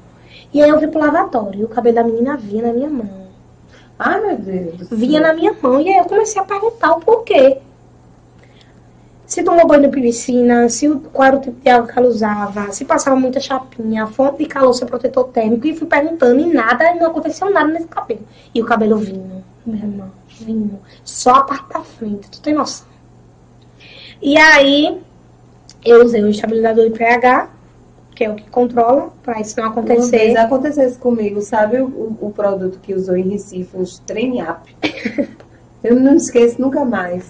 E 0.53 0.61
aí 0.61 0.69
eu 0.69 0.79
fui 0.79 0.87
pro 0.87 0.99
lavatório, 0.99 1.61
e 1.61 1.63
o 1.63 1.67
cabelo 1.67 1.95
da 1.95 2.03
menina 2.03 2.35
vinha 2.35 2.63
na 2.63 2.73
minha 2.73 2.89
mão. 2.89 3.27
Ai, 3.97 4.19
meu 4.21 4.37
Deus. 4.37 4.89
Vinha 4.89 5.21
na 5.21 5.33
minha 5.33 5.53
mão, 5.61 5.79
e 5.79 5.89
aí 5.89 5.97
eu 5.97 6.05
comecei 6.05 6.41
a 6.41 6.45
perguntar 6.45 6.91
o 6.91 6.99
porquê. 6.99 7.59
Se 9.25 9.43
tomou 9.43 9.65
banho 9.67 9.83
de 9.83 9.89
piscina, 9.89 10.69
se 10.69 10.87
qual 11.11 11.27
era 11.27 11.37
o 11.37 11.41
tipo 11.41 11.59
de 11.59 11.69
água 11.69 11.91
que 11.91 11.97
ela 11.97 12.07
usava, 12.07 12.71
se 12.71 12.85
passava 12.85 13.15
muita 13.15 13.39
chapinha, 13.39 14.05
fonte 14.07 14.39
de 14.39 14.45
calor 14.45 14.73
sem 14.73 14.87
protetor 14.87 15.25
térmico, 15.29 15.65
e 15.67 15.75
fui 15.75 15.87
perguntando 15.87 16.39
e 16.41 16.53
nada, 16.53 16.91
e 16.91 16.99
não 16.99 17.07
aconteceu 17.07 17.49
nada 17.49 17.67
nesse 17.71 17.87
cabelo. 17.87 18.21
E 18.53 18.61
o 18.61 18.65
cabelo 18.65 18.97
vinho, 18.97 19.43
meu 19.65 19.75
irmão, 19.77 20.11
vinho, 20.39 20.79
só 21.03 21.31
a 21.31 21.43
parte 21.43 21.69
da 21.73 21.81
frente, 21.81 22.29
tu 22.29 22.39
tem 22.41 22.53
noção. 22.53 22.85
E 24.21 24.37
aí, 24.37 24.97
eu 25.83 26.03
usei 26.05 26.23
o 26.23 26.29
estabilizador 26.29 26.85
de 26.85 26.97
pH, 26.97 27.49
que 28.15 28.23
é 28.23 28.29
o 28.29 28.35
que 28.35 28.49
controla, 28.49 29.09
para 29.23 29.41
isso 29.41 29.55
não 29.57 29.65
Uma 29.65 29.71
acontecer. 29.73 30.17
vez 30.17 30.35
acontecesse 30.37 30.97
comigo, 30.97 31.41
sabe 31.41 31.81
o, 31.81 31.85
o- 31.85 32.17
o 32.21 32.31
produto 32.31 32.79
que 32.81 32.93
usou 32.93 33.15
em 33.17 33.27
Recife, 33.29 33.75
uns 33.75 33.99
Treniap. 33.99 34.61
eu 35.83 35.99
não 35.99 36.15
esqueço 36.15 36.61
nunca 36.61 36.85
mais. 36.85 37.29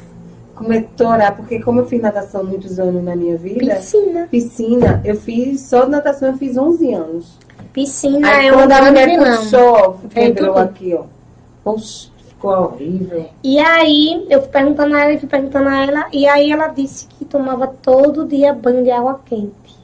Começou 0.55 1.07
a 1.07 1.09
orar, 1.11 1.35
porque 1.35 1.61
como 1.61 1.81
eu 1.81 1.85
fiz 1.85 2.01
natação 2.01 2.43
muitos 2.43 2.79
anos 2.79 3.03
na 3.03 3.15
minha 3.15 3.37
vida, 3.37 3.75
Piscina. 3.75 4.27
piscina, 4.31 5.01
eu 5.03 5.15
fiz, 5.15 5.61
só 5.61 5.85
natação 5.87 6.29
eu 6.29 6.37
fiz 6.37 6.57
11 6.57 6.93
anos. 6.93 7.37
Piscina 7.73 8.25
Aí 8.27 8.47
é 8.47 8.51
quando 8.53 8.71
a 8.71 8.81
mulher 8.83 9.17
puxou, 9.17 9.99
quebrou 10.09 10.53
tudo. 10.53 10.63
aqui, 10.63 10.93
ó. 10.93 11.03
Poxa, 11.61 12.09
ficou 12.29 12.51
horrível. 12.51 13.25
E 13.43 13.59
aí, 13.59 14.25
eu 14.29 14.41
fui 14.41 14.49
perguntando 14.49 14.95
a 14.95 15.01
ela, 15.03 15.13
e 15.13 15.19
fui 15.19 15.27
perguntando 15.27 15.67
a 15.67 15.83
ela, 15.83 16.07
e 16.13 16.25
aí 16.25 16.51
ela 16.51 16.67
disse 16.69 17.05
que 17.07 17.25
tomava 17.25 17.67
todo 17.67 18.25
dia 18.25 18.53
banho 18.53 18.81
de 18.83 18.91
água 18.91 19.19
quente. 19.25 19.75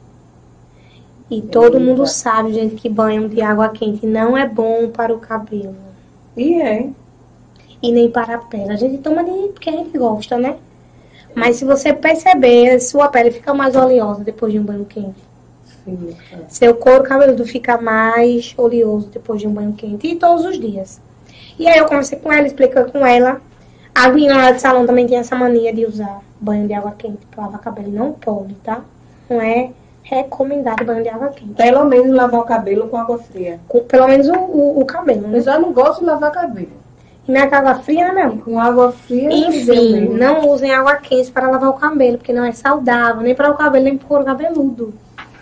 E 1.30 1.41
todo 1.41 1.76
Eita. 1.78 1.86
mundo 1.86 2.05
sabe, 2.07 2.53
gente, 2.53 2.76
que 2.76 2.88
banho 2.88 3.28
de 3.28 3.41
água 3.41 3.69
quente 3.69 4.05
não 4.05 4.38
é 4.38 4.47
bom 4.47 4.89
para 4.89 5.13
o 5.13 5.19
cabelo. 5.19 5.76
E 6.36 6.61
é. 6.61 6.89
E 7.82 7.91
nem 7.91 8.09
para 8.09 8.36
a 8.36 8.38
pele. 8.39 8.71
A 8.71 8.75
gente 8.75 8.97
toma 8.99 9.23
de 9.23 9.32
porque 9.49 9.69
a 9.69 9.73
gente 9.73 9.97
gosta, 9.97 10.38
né? 10.38 10.55
Mas 11.34 11.55
se 11.55 11.65
você 11.65 11.93
perceber, 11.93 12.79
sua 12.79 13.07
pele 13.07 13.32
fica 13.32 13.53
mais 13.53 13.75
oleosa 13.75 14.23
depois 14.23 14.51
de 14.51 14.59
um 14.59 14.63
banho 14.63 14.86
quente. 14.86 15.15
Fica. 15.84 16.45
Seu 16.47 16.75
couro 16.75 17.03
cabeludo 17.03 17.45
fica 17.45 17.77
mais 17.82 18.53
oleoso 18.57 19.07
depois 19.07 19.39
de 19.41 19.47
um 19.47 19.51
banho 19.53 19.73
quente. 19.73 20.07
E 20.07 20.15
todos 20.15 20.45
os 20.45 20.59
dias. 20.59 20.99
E 21.57 21.67
aí 21.67 21.77
eu 21.79 21.86
conversei 21.86 22.19
com 22.19 22.32
ela, 22.32 22.45
expliquei 22.45 22.84
com 22.84 23.05
ela. 23.05 23.41
A 23.95 24.09
menina 24.09 24.38
lá 24.38 24.51
de 24.51 24.61
salão 24.61 24.86
também 24.86 25.07
tem 25.07 25.17
essa 25.17 25.36
mania 25.36 25.73
de 25.73 25.86
usar 25.86 26.21
banho 26.39 26.67
de 26.67 26.73
água 26.73 26.93
quente 26.97 27.25
pra 27.32 27.45
lavar 27.45 27.61
cabelo. 27.61 27.91
Não 27.91 28.11
pode, 28.13 28.53
tá? 28.55 28.82
Não 29.29 29.41
é 29.41 29.71
recomendado 30.03 30.84
banho 30.86 31.03
de 31.03 31.09
água 31.09 31.29
quente. 31.29 31.53
Pelo 31.53 31.86
menos 31.86 32.13
lavar 32.13 32.41
o 32.41 32.45
cabelo 32.45 32.88
com 32.89 32.97
água 32.97 33.17
fria. 33.17 33.59
Com- 33.67 33.82
pelo 33.84 34.07
menos 34.07 34.27
o, 34.27 34.34
o, 34.34 34.82
o 34.82 34.86
cabelo, 34.86 35.27
né? 35.27 35.38
Eu 35.38 35.41
já 35.41 35.57
não 35.57 35.71
gosto 35.73 35.99
de 35.99 36.05
lavar 36.05 36.32
cabelo. 36.32 36.80
É 37.36 37.47
com 37.47 37.55
água 37.55 37.75
fria, 37.75 38.05
né, 38.07 38.11
meu 38.13 38.23
amor? 38.23 38.43
Com 38.43 38.59
água 38.59 38.91
fria, 38.91 39.29
Enfim, 39.32 39.99
mesmo. 39.99 40.17
não 40.17 40.49
usem 40.49 40.71
água 40.71 40.95
quente 40.97 41.32
para 41.32 41.49
lavar 41.49 41.69
o 41.69 41.73
cabelo, 41.73 42.17
porque 42.17 42.34
não 42.34 42.45
é 42.45 42.51
saudável, 42.51 43.21
nem 43.21 43.36
para 43.36 43.49
o 43.51 43.55
cabelo, 43.57 43.84
nem 43.86 43.97
para 43.97 44.05
o 44.05 44.07
couro 44.07 44.23
cabeludo. 44.25 44.93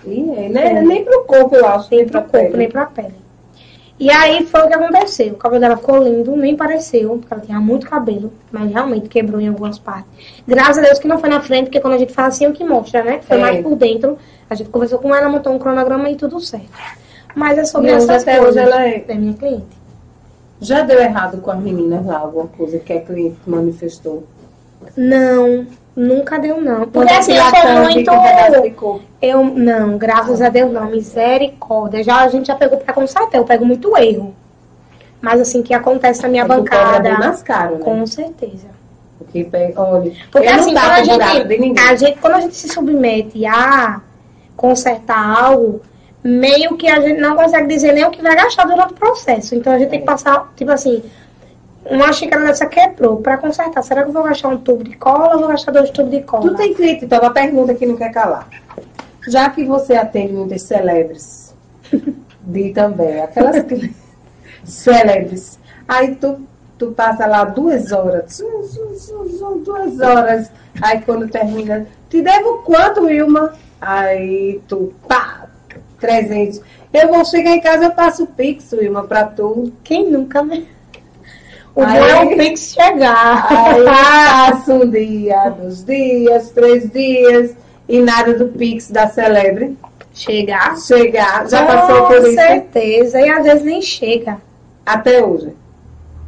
E 0.05 0.21
é, 0.37 0.49
né? 0.49 0.81
Nem 0.81 1.03
pro 1.03 1.23
corpo, 1.25 1.55
eu 1.55 1.65
acho. 1.67 1.87
Nem 1.93 2.07
para 2.07 2.21
o 2.21 2.23
corpo, 2.23 2.57
nem 2.57 2.69
para 2.69 2.83
a 2.83 2.85
pele. 2.85 3.13
E 3.99 4.09
aí 4.09 4.45
foi 4.45 4.61
o 4.61 4.67
que 4.69 4.73
aconteceu. 4.73 5.33
O 5.33 5.37
cabelo 5.37 5.59
dela 5.59 5.75
ficou 5.75 5.97
lindo, 6.01 6.33
nem 6.37 6.55
pareceu, 6.55 7.17
porque 7.19 7.33
ela 7.33 7.43
tinha 7.43 7.59
muito 7.59 7.85
cabelo, 7.89 8.31
mas 8.49 8.71
realmente 8.71 9.09
quebrou 9.09 9.41
em 9.41 9.49
algumas 9.49 9.77
partes. 9.77 10.09
Graças 10.47 10.77
a 10.77 10.81
Deus 10.81 10.99
que 10.99 11.07
não 11.07 11.19
foi 11.19 11.29
na 11.29 11.41
frente, 11.41 11.65
porque 11.65 11.81
quando 11.81 11.95
a 11.95 11.97
gente 11.97 12.13
fala 12.13 12.29
assim 12.29 12.45
é 12.45 12.49
o 12.49 12.53
que 12.53 12.63
mostra, 12.63 13.03
né? 13.03 13.19
Foi 13.21 13.37
É. 13.37 13.41
mais 13.41 13.61
por 13.61 13.75
dentro. 13.75 14.17
A 14.49 14.55
gente 14.55 14.69
conversou 14.69 14.99
com 14.99 15.13
ela, 15.13 15.27
montou 15.27 15.51
um 15.53 15.59
cronograma 15.59 16.09
e 16.09 16.15
tudo 16.15 16.39
certo. 16.39 16.69
Mas 17.35 17.57
é 17.57 17.65
sobre 17.65 17.91
essas 17.91 18.23
até 18.23 18.37
coisas. 18.37 18.55
hoje 18.55 18.59
ela 18.65 18.87
é- 18.87 19.03
é 19.05 19.13
minha 19.15 19.33
cliente. 19.33 19.67
Já 20.61 20.81
deu 20.81 20.99
errado 20.99 21.39
com 21.41 21.51
as 21.51 21.59
meninas 21.59 22.05
lá, 22.05 22.17
alguma 22.17 22.47
coisa 22.47 22.79
que 22.79 22.91
a 22.91 22.99
cliente 23.01 23.37
manifestou. 23.47 24.23
Não, 24.97 25.65
nunca 25.95 26.37
deu 26.37 26.59
não. 26.61 26.87
Porque 26.87 27.13
assim, 27.13 27.33
eu 27.33 27.43
sou 27.43 27.83
muito. 27.83 29.01
Eu 29.21 29.43
não, 29.43 29.97
graças 29.97 30.41
a 30.41 30.49
Deus 30.49 30.71
não, 30.71 30.89
misericórdia. 30.89 32.03
Já 32.03 32.21
a 32.21 32.27
gente 32.29 32.47
já 32.47 32.55
pegou 32.55 32.77
pra 32.77 32.93
consertar, 32.93 33.37
eu 33.37 33.45
pego 33.45 33.65
muito 33.65 33.95
erro. 33.97 34.33
Mas 35.21 35.41
assim, 35.41 35.61
que 35.61 35.73
acontece 35.73 36.21
na 36.23 36.29
minha 36.29 36.43
É 36.43 36.45
é 36.45 36.47
bancada. 36.47 37.17
mais 37.17 37.43
caro, 37.43 37.75
né? 37.75 37.81
Com 37.83 38.05
certeza. 38.05 38.67
Porque, 39.17 39.43
pega- 39.43 39.81
olha, 39.81 40.13
Porque 40.31 40.47
assim, 40.47 40.73
não 40.73 40.81
quando 40.81 40.91
a, 40.91 41.03
gente, 41.03 41.79
a 41.79 41.95
gente, 41.95 42.19
quando 42.19 42.33
a 42.35 42.41
gente 42.41 42.55
se 42.55 42.69
submete 42.69 43.45
a 43.45 43.99
consertar 44.55 45.43
algo, 45.43 45.81
meio 46.23 46.75
que 46.75 46.87
a 46.87 46.99
gente 46.99 47.19
não 47.19 47.35
consegue 47.35 47.67
dizer 47.67 47.93
nem 47.93 48.05
o 48.05 48.11
que 48.11 48.21
vai 48.21 48.35
gastar 48.35 48.65
durante 48.65 48.93
o 48.93 48.95
processo. 48.95 49.55
Então 49.55 49.73
a 49.73 49.79
gente 49.79 49.89
tem 49.89 49.99
que 49.99 50.05
passar, 50.05 50.51
tipo 50.55 50.71
assim, 50.71 51.03
uma 51.85 52.11
xícara 52.11 52.45
dessa 52.45 52.65
quebrou 52.65 53.17
pra 53.17 53.37
consertar. 53.37 53.83
Será 53.83 54.03
que 54.03 54.09
eu 54.09 54.13
vou 54.13 54.23
gastar 54.23 54.49
um 54.49 54.57
tubo 54.57 54.83
de 54.83 54.95
cola 54.95 55.33
ou 55.33 55.39
vou 55.39 55.49
gastar 55.49 55.71
dois 55.71 55.89
tubos 55.89 56.11
de 56.11 56.21
cola? 56.21 56.49
Tu 56.49 56.55
tem 56.55 56.73
cliente, 56.73 57.05
então, 57.05 57.19
uma 57.19 57.31
pergunta 57.31 57.73
que 57.73 57.85
não 57.85 57.95
quer 57.95 58.11
calar. 58.11 58.47
Já 59.27 59.49
que 59.49 59.63
você 59.63 59.95
atende 59.95 60.33
muitas 60.33 60.61
celebres, 60.63 61.53
de 62.41 62.73
também, 62.73 63.21
aquelas 63.21 63.63
clientes 63.63 64.09
célebres, 64.63 65.59
aí 65.87 66.15
tu, 66.15 66.39
tu 66.77 66.91
passa 66.91 67.25
lá 67.25 67.43
duas 67.45 67.91
horas, 67.91 68.41
duas 69.63 69.99
horas, 69.99 70.51
aí 70.81 71.01
quando 71.01 71.27
termina, 71.27 71.87
te 72.09 72.21
devo 72.21 72.59
quanto, 72.63 73.01
Wilma? 73.01 73.53
Aí 73.81 74.61
tu, 74.67 74.93
pá, 75.07 75.38
300. 75.99 76.61
Eu 76.93 77.09
vou 77.09 77.23
chegar 77.25 77.51
em 77.51 77.61
casa, 77.61 77.85
eu 77.85 77.91
passo 77.91 78.23
o 78.23 78.27
Pix, 78.27 78.71
Wilma, 78.73 79.03
pra 79.03 79.23
tu. 79.25 79.71
Quem 79.83 80.09
nunca, 80.09 80.41
né? 80.43 80.63
O 81.75 81.81
Aí- 81.83 81.99
bom 81.99 82.05
é 82.05 82.23
o 82.23 82.37
Pix 82.37 82.73
chegar. 82.73 83.47
Aí 83.49 83.83
passa 83.85 84.73
um 84.73 84.89
dia, 84.89 85.49
dois 85.49 85.83
dias, 85.85 86.49
três 86.51 86.89
dias, 86.89 87.55
e 87.87 88.01
nada 88.01 88.33
do 88.33 88.47
Pix 88.47 88.89
da 88.89 89.07
Celebre 89.07 89.77
chegar. 90.13 90.77
chegar. 90.79 91.47
Já 91.49 91.65
passou 91.65 92.07
por 92.07 92.17
Com 92.21 92.27
isso 92.27 92.33
certeza. 92.35 93.21
E 93.21 93.29
às 93.29 93.43
vezes 93.43 93.63
nem 93.63 93.81
chega. 93.81 94.37
até 94.85 95.23
hoje. 95.23 95.53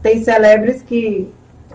Tem 0.03 0.23
celebres 0.23 0.81
que. 0.83 1.27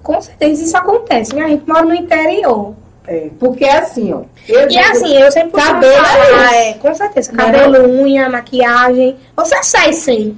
Com 0.03 0.21
certeza 0.21 0.63
isso 0.63 0.77
acontece. 0.77 1.35
né? 1.35 1.45
A 1.45 1.49
gente 1.49 1.69
mora 1.69 1.85
no 1.85 1.95
interior. 1.95 2.75
É, 3.07 3.31
porque 3.39 3.65
é 3.65 3.79
assim, 3.79 4.13
ó. 4.13 4.23
Eu 4.49 4.63
E 4.63 4.67
digo- 4.69 4.81
assim, 4.91 5.17
eu 5.17 5.31
sempre 5.33 5.61
Cabelo 5.61 5.93
é 5.93 5.97
falar, 5.97 6.25
isso. 6.53 6.55
é, 6.55 6.73
com 6.75 6.95
certeza. 6.95 7.33
Não 7.33 7.45
é 7.45 7.53
Cabelo, 7.53 7.89
unha, 8.03 8.29
maquiagem. 8.29 9.17
Você 9.37 9.63
sai 9.63 9.93
sem. 9.93 10.37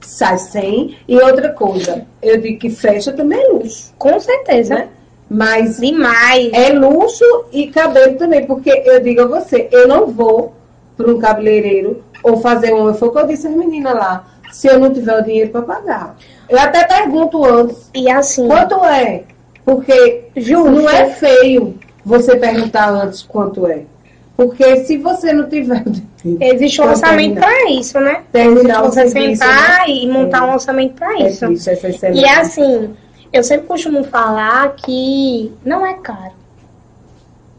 sai 0.00 0.38
sem. 0.38 0.96
E 1.08 1.16
outra 1.16 1.50
coisa, 1.50 2.04
eu 2.22 2.38
digo 2.40 2.58
que 2.58 2.70
fecha 2.70 3.12
também 3.12 3.40
é 3.40 3.48
luxo, 3.48 3.92
Com 3.98 4.18
certeza. 4.20 4.74
né? 4.74 4.88
Mas 5.30 5.78
Demais. 5.78 6.50
é 6.52 6.68
luxo 6.74 7.24
e 7.52 7.68
cabelo 7.68 8.16
também, 8.18 8.44
porque 8.46 8.70
eu 8.84 9.00
digo 9.00 9.22
a 9.22 9.26
você, 9.40 9.66
eu 9.72 9.88
não 9.88 10.06
vou 10.08 10.52
para 10.96 11.10
um 11.10 11.18
cabeleireiro 11.18 12.02
ou 12.22 12.36
fazer 12.38 12.74
um. 12.74 12.92
Foi 12.92 13.08
o 13.08 13.12
que 13.12 13.18
eu 13.18 13.26
disse 13.26 13.46
às 13.46 13.54
meninas 13.54 13.94
lá. 13.94 14.26
Se 14.52 14.66
eu 14.68 14.78
não 14.78 14.92
tiver 14.92 15.18
o 15.18 15.22
dinheiro 15.24 15.50
para 15.50 15.62
pagar. 15.62 16.16
Eu 16.46 16.58
até 16.58 16.84
pergunto 16.84 17.42
antes, 17.42 17.88
E 17.94 18.10
assim, 18.10 18.46
quanto 18.46 18.84
é? 18.84 19.22
Porque 19.64 20.24
Ju, 20.36 20.70
não 20.70 20.88
é 20.88 21.10
feio 21.10 21.78
você 22.04 22.36
perguntar 22.36 22.90
antes 22.90 23.22
quanto 23.22 23.66
é. 23.66 23.82
Porque 24.36 24.84
se 24.84 24.96
você 24.96 25.32
não 25.32 25.48
tiver 25.48 25.84
existe 26.40 26.80
um 26.80 26.88
orçamento 26.88 27.34
pra 27.36 27.70
isso, 27.70 28.00
né? 28.00 28.22
terminar 28.32 28.82
Você 28.82 29.08
serviço, 29.08 29.42
sentar 29.42 29.78
né? 29.80 29.88
e 29.88 30.08
montar 30.08 30.44
um 30.44 30.52
orçamento 30.54 30.94
pra 30.94 31.12
É 31.14 31.28
isso. 31.28 31.46
triste 31.46 31.70
essa 31.70 32.08
E 32.08 32.24
é 32.24 32.40
assim, 32.40 32.94
eu 33.32 33.42
sempre 33.42 33.66
costumo 33.66 34.04
falar 34.04 34.74
que 34.76 35.52
não 35.64 35.86
é 35.86 35.94
caro. 35.94 36.32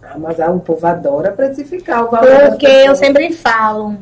Ah, 0.02 0.18
mas 0.20 0.40
ah, 0.40 0.52
o 0.52 0.60
povo 0.60 0.86
adora 0.86 1.32
precificar 1.32 2.06
o 2.06 2.12
valor. 2.12 2.50
Porque 2.50 2.68
eu 2.68 2.96
sempre 2.96 3.32
falo, 3.32 3.96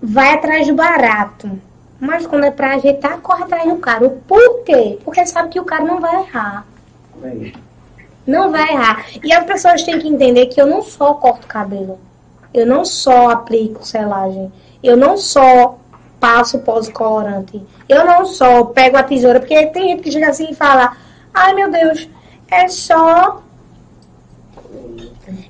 vai 0.00 0.34
atrás 0.34 0.66
do 0.66 0.74
barato. 0.74 1.50
Mas 2.00 2.26
quando 2.26 2.44
é 2.44 2.50
pra 2.50 2.76
ajeitar, 2.76 3.18
corre 3.18 3.44
atrás 3.44 3.68
do 3.68 3.76
caro. 3.76 4.22
Por 4.26 4.64
quê? 4.64 4.98
Porque 5.04 5.26
sabe 5.26 5.50
que 5.50 5.60
o 5.60 5.64
cara 5.64 5.84
não 5.84 6.00
vai 6.00 6.22
errar. 6.22 6.64
Não 8.26 8.50
vai 8.50 8.68
errar. 8.70 9.06
E 9.22 9.32
as 9.32 9.44
pessoas 9.44 9.82
têm 9.82 9.98
que 9.98 10.08
entender 10.08 10.46
que 10.46 10.60
eu 10.60 10.66
não 10.66 10.82
só 10.82 11.14
corto 11.14 11.46
cabelo. 11.46 11.98
Eu 12.52 12.66
não 12.66 12.84
só 12.84 13.30
aplico 13.30 13.86
selagem. 13.86 14.52
Eu 14.82 14.96
não 14.96 15.16
só 15.16 15.78
passo 16.18 16.58
pós-colorante. 16.60 17.62
Eu 17.88 18.04
não 18.04 18.24
só 18.24 18.64
pego 18.64 18.96
a 18.96 19.02
tesoura. 19.02 19.40
Porque 19.40 19.66
tem 19.66 19.88
gente 19.88 20.02
que 20.02 20.12
chega 20.12 20.28
assim 20.28 20.48
e 20.50 20.54
fala: 20.54 20.96
Ai 21.32 21.54
meu 21.54 21.70
Deus, 21.70 22.08
é 22.50 22.68
só. 22.68 23.42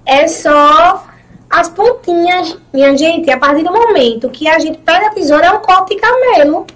É 0.07 0.29
só 0.29 1.05
as 1.49 1.68
pontinhas. 1.68 2.57
Minha 2.73 2.97
gente, 2.97 3.31
a 3.31 3.39
partir 3.39 3.64
do 3.64 3.73
momento 3.73 4.31
que 4.31 4.49
a 4.49 4.59
gente 4.59 4.79
pega 4.79 5.09
a 5.09 5.14
tesoura, 5.14 5.47
é 5.47 5.53
um 5.53 5.61
corte 5.61 5.95
de 5.95 6.01
cabelo. 6.01 6.66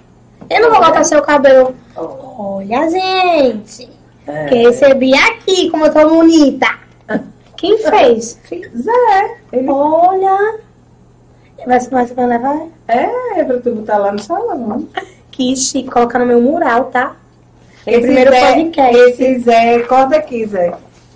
Eu 0.49 0.61
não 0.61 0.69
vou 0.69 0.79
cortar 0.79 1.03
seu 1.03 1.21
cabelo. 1.21 1.75
Olha, 1.95 2.89
gente. 2.89 3.94
É. 4.27 4.45
Que 4.45 4.55
recebi 4.55 5.13
aqui, 5.13 5.69
como 5.69 5.85
eu 5.85 5.93
tô 5.93 6.09
bonita. 6.09 6.67
Quem 7.57 7.77
fez? 7.77 8.39
Zé, 8.49 9.37
ele 9.51 9.69
Olha. 9.69 10.59
Vai, 11.65 11.79
vai, 11.79 12.05
vai 12.05 12.27
levar? 12.27 12.67
é 12.87 13.43
pra 13.43 13.59
tu 13.59 13.71
botar 13.71 13.97
lá 13.97 14.11
no 14.11 14.19
salão. 14.19 14.87
Que 15.31 15.55
chique, 15.55 15.89
colocar 15.89 16.19
no 16.19 16.25
meu 16.25 16.41
mural, 16.41 16.85
tá? 16.85 17.15
Esse 17.85 18.01
primeiro 18.01 18.31
Zé, 18.31 18.53
podcast. 18.53 18.97
Esse 18.97 19.39
Zé, 19.39 19.79
corta 19.79 20.17
aqui, 20.17 20.45
Zé. 20.45 20.73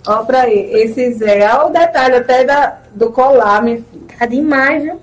Ó 0.07 0.23
pra 0.23 0.41
aí, 0.41 0.71
esse 0.73 1.13
Zé, 1.13 1.47
olha 1.53 1.67
o 1.67 1.69
detalhe 1.69 2.15
até 2.15 2.43
da, 2.43 2.79
do 2.93 3.11
colar, 3.11 3.61
minha 3.61 3.77
filha. 3.77 4.17
Tá 4.17 4.25
demais, 4.25 4.83
viu? 4.83 4.99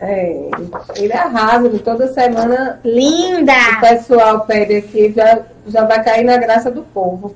É, 0.00 0.50
ele 0.96 1.12
arrasa, 1.12 1.68
toda 1.80 2.12
semana 2.12 2.78
Linda! 2.84 3.52
o 3.76 3.80
pessoal 3.80 4.40
pede 4.42 4.76
aqui, 4.76 5.12
já, 5.12 5.40
já 5.66 5.84
vai 5.84 6.02
cair 6.04 6.24
na 6.24 6.36
graça 6.36 6.70
do 6.70 6.82
povo. 6.82 7.34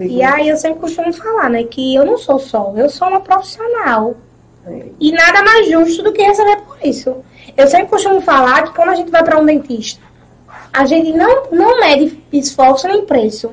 E 0.00 0.22
aí 0.22 0.48
eu 0.48 0.56
sempre 0.56 0.80
costumo 0.80 1.12
falar, 1.12 1.50
né, 1.50 1.64
que 1.64 1.94
eu 1.94 2.04
não 2.04 2.16
sou 2.16 2.38
só, 2.38 2.72
eu 2.76 2.88
sou 2.88 3.08
uma 3.08 3.20
profissional. 3.20 4.14
é, 4.66 4.86
E 4.98 5.12
nada 5.12 5.42
mais 5.42 5.68
justo 5.68 6.02
do 6.02 6.12
que 6.12 6.22
receber 6.22 6.56
por 6.58 6.78
isso. 6.84 7.16
Eu 7.56 7.66
sempre 7.66 7.88
costumo 7.88 8.20
falar 8.20 8.62
que 8.62 8.74
quando 8.74 8.90
a 8.90 8.94
gente 8.94 9.10
vai 9.10 9.24
para 9.24 9.38
um 9.38 9.44
dentista, 9.44 10.02
a 10.72 10.84
gente 10.84 11.12
não, 11.12 11.50
não 11.50 11.80
mede 11.80 12.18
esforço 12.32 12.86
nem 12.86 13.04
preço. 13.04 13.50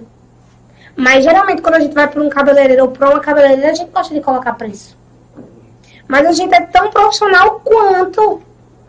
Mas 0.96 1.24
geralmente 1.24 1.62
quando 1.62 1.76
a 1.76 1.80
gente 1.80 1.96
vai 1.96 2.08
para 2.08 2.22
um 2.22 2.30
cabeleireiro 2.30 2.84
ou 2.84 2.92
para 2.92 3.10
uma 3.10 3.20
cabeleireira, 3.20 3.72
a 3.72 3.74
gente 3.74 3.92
gosta 3.92 4.14
de 4.14 4.22
colocar 4.22 4.54
preço. 4.54 4.99
Mas 6.10 6.26
a 6.28 6.32
gente 6.34 6.54
é 6.54 6.62
tão 6.62 6.90
profissional 6.90 7.62
quanto. 7.64 8.42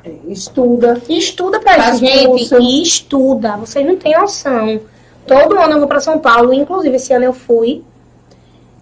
é, 0.02 0.10
estuda. 0.26 1.00
Estuda 1.08 1.60
pra 1.60 1.74
Faz 1.74 1.98
gente. 2.00 2.26
curso. 2.26 2.58
E 2.58 2.82
estuda. 2.82 3.56
Vocês 3.58 3.86
não 3.86 3.96
têm 3.96 4.18
noção. 4.18 4.80
Todo 5.26 5.58
ano 5.58 5.74
eu 5.74 5.78
vou 5.80 5.86
pra 5.86 6.00
São 6.00 6.18
Paulo. 6.18 6.52
Inclusive, 6.54 6.96
esse 6.96 7.12
ano 7.12 7.26
eu 7.26 7.32
fui. 7.34 7.84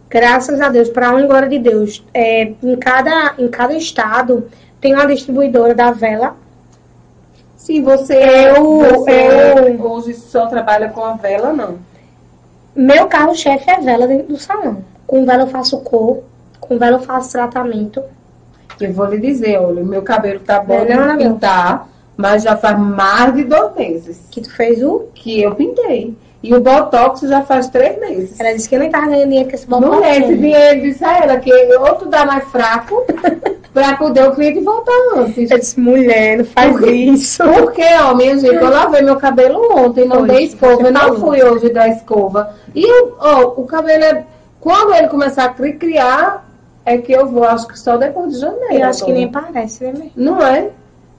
Graças 0.08 0.60
a 0.60 0.68
Deus, 0.68 0.88
para 0.88 1.10
honra 1.12 1.24
e 1.24 1.26
glória 1.26 1.48
de 1.48 1.58
Deus. 1.58 2.02
É, 2.14 2.52
em, 2.62 2.76
cada, 2.76 3.34
em 3.38 3.48
cada 3.48 3.74
estado 3.74 4.48
tem 4.80 4.94
uma 4.94 5.06
distribuidora 5.06 5.74
da 5.74 5.90
vela. 5.90 6.36
Sim, 7.56 7.82
você, 7.82 8.14
Eu- 8.56 8.78
você 8.78 9.10
eu- 9.76 9.82
hoje 9.90 10.14
só 10.14 10.46
trabalha 10.46 10.88
com 10.90 11.04
a 11.04 11.14
vela, 11.14 11.52
não. 11.52 11.78
Meu 12.74 13.06
carro-chefe 13.08 13.68
é 13.68 13.80
vela 13.80 14.06
dentro 14.06 14.28
do 14.28 14.38
salão. 14.38 14.82
Com 15.06 15.26
vela 15.26 15.42
eu 15.42 15.48
faço 15.48 15.78
cor. 15.80 16.22
Com 16.60 16.78
vela 16.78 16.96
eu 16.96 17.02
faço 17.02 17.32
tratamento. 17.32 18.00
Eu 18.80 18.92
vou 18.92 19.06
lhe 19.06 19.18
dizer, 19.18 19.58
olha, 19.58 19.82
o 19.82 19.86
meu 19.86 20.02
cabelo 20.02 20.40
tá 20.40 20.60
bom 20.60 20.78
Não, 20.78 20.86
de 20.86 20.94
não, 20.94 21.06
não. 21.06 21.16
pintar, 21.16 21.88
mas 22.16 22.42
já 22.42 22.56
faz 22.56 22.78
mais 22.78 23.34
de 23.34 23.44
dois 23.44 23.74
meses 23.76 24.20
Que 24.30 24.40
tu 24.40 24.54
fez 24.54 24.82
o. 24.82 25.06
que 25.14 25.40
eu 25.42 25.54
pintei. 25.54 26.14
E 26.40 26.54
o 26.54 26.60
Botox 26.60 27.20
já 27.22 27.42
faz 27.42 27.68
três 27.68 27.98
meses. 27.98 28.38
Ela 28.38 28.54
disse 28.54 28.68
que 28.68 28.78
nem 28.78 28.88
tava 28.88 29.06
ganhando 29.08 29.28
dinheiro 29.28 29.48
com 29.50 29.54
esse 29.56 29.68
Não 29.68 29.80
botox. 29.80 30.06
é 30.06 30.18
esse 30.20 30.36
dinheiro, 30.36 30.80
disse 30.82 31.04
a 31.04 31.18
ela, 31.24 31.36
que 31.38 31.52
ou 31.52 31.94
tu 31.96 32.06
dá 32.06 32.24
mais 32.24 32.44
fraco 32.44 33.04
pra 33.74 33.96
poder 33.96 34.28
o 34.28 34.32
cliente 34.32 34.60
voltar 34.60 34.92
antes. 35.16 35.50
Eu 35.50 35.58
disse, 35.58 35.80
mulher, 35.80 36.38
não 36.38 36.44
faz 36.44 36.70
Por 36.70 36.82
quê? 36.84 36.90
isso. 36.92 37.42
Porque, 37.42 37.82
ó, 38.00 38.14
minha 38.14 38.38
gente, 38.38 38.54
eu 38.54 38.70
lavei 38.70 39.02
meu 39.02 39.16
cabelo 39.16 39.60
ontem, 39.76 40.06
não 40.06 40.24
dei 40.24 40.44
escova, 40.44 40.80
eu 40.82 40.92
não 40.92 41.18
fui 41.18 41.42
hoje 41.42 41.70
dar 41.70 41.88
escova. 41.88 42.50
E, 42.72 42.86
ó, 43.18 43.54
o 43.56 43.64
cabelo 43.66 44.04
é... 44.04 44.24
Quando 44.60 44.94
ele 44.94 45.08
começar 45.08 45.44
a 45.44 45.48
cri- 45.48 45.72
criar, 45.74 46.47
é 46.88 46.98
que 46.98 47.12
eu 47.12 47.26
vou, 47.28 47.44
acho 47.44 47.66
que 47.68 47.78
só 47.78 47.96
depois 47.96 48.32
de 48.34 48.40
janeiro. 48.40 48.74
Eu 48.74 48.84
acho 48.88 49.04
que 49.04 49.12
nem 49.12 49.28
parece, 49.30 49.84
né, 49.84 49.92
mesmo? 49.92 50.10
Não 50.16 50.40
é? 50.42 50.70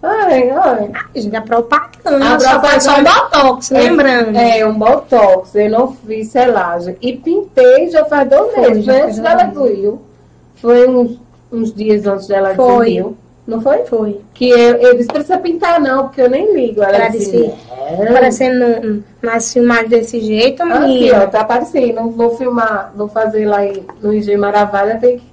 Ai, 0.01 0.49
ai. 0.49 0.91
A 1.15 1.19
gente 1.19 1.35
é 1.35 1.41
propaganda. 1.41 2.35
A 2.35 2.39
só 2.39 2.61
faz 2.61 2.83
só 2.83 2.91
um 2.91 3.03
propaganda- 3.03 3.29
botox, 3.43 3.69
lembrando. 3.71 4.37
É, 4.37 4.65
um 4.65 4.73
botox, 4.73 5.55
eu 5.55 5.69
não 5.69 5.91
fiz 5.91 6.29
selagem. 6.29 6.95
E 7.01 7.13
pintei 7.17 7.89
já 7.89 8.05
faz 8.05 8.29
dois 8.29 8.55
meses, 8.57 8.85
já 8.85 8.93
foi 8.93 9.01
antes 9.03 9.19
dela 9.19 9.43
do. 9.43 9.99
Foi 10.55 10.87
uns, 10.89 11.19
uns 11.51 11.73
dias 11.73 12.05
antes 12.05 12.27
dela 12.27 12.53
Foi. 12.55 13.01
do. 13.01 13.17
Não 13.45 13.59
foi? 13.61 13.79
Foi. 13.85 14.21
Que 14.33 14.47
eu, 14.49 14.75
eu 14.77 14.95
disse, 14.95 15.07
precisa 15.09 15.37
pintar 15.39 15.79
não, 15.81 16.03
porque 16.07 16.21
eu 16.21 16.29
nem 16.29 16.53
ligo. 16.53 16.83
Ela, 16.83 16.95
Ela 16.97 17.07
disse, 17.09 17.31
disse, 17.31 17.51
"É." 17.87 18.05
Parecendo 18.13 19.03
nas 19.23 19.51
filmagens 19.51 19.89
desse 19.89 20.19
jeito, 20.21 20.61
Aqui, 20.61 20.71
ó, 20.71 20.79
menina. 20.81 21.27
tá 21.27 21.41
aparecendo. 21.41 22.09
Vou 22.11 22.37
filmar, 22.37 22.93
vou 22.95 23.07
fazer 23.07 23.45
lá 23.47 23.65
em- 23.65 23.83
no 24.01 24.13
IG 24.13 24.37
Maravilha, 24.37 24.97
tem 25.01 25.17
que... 25.17 25.28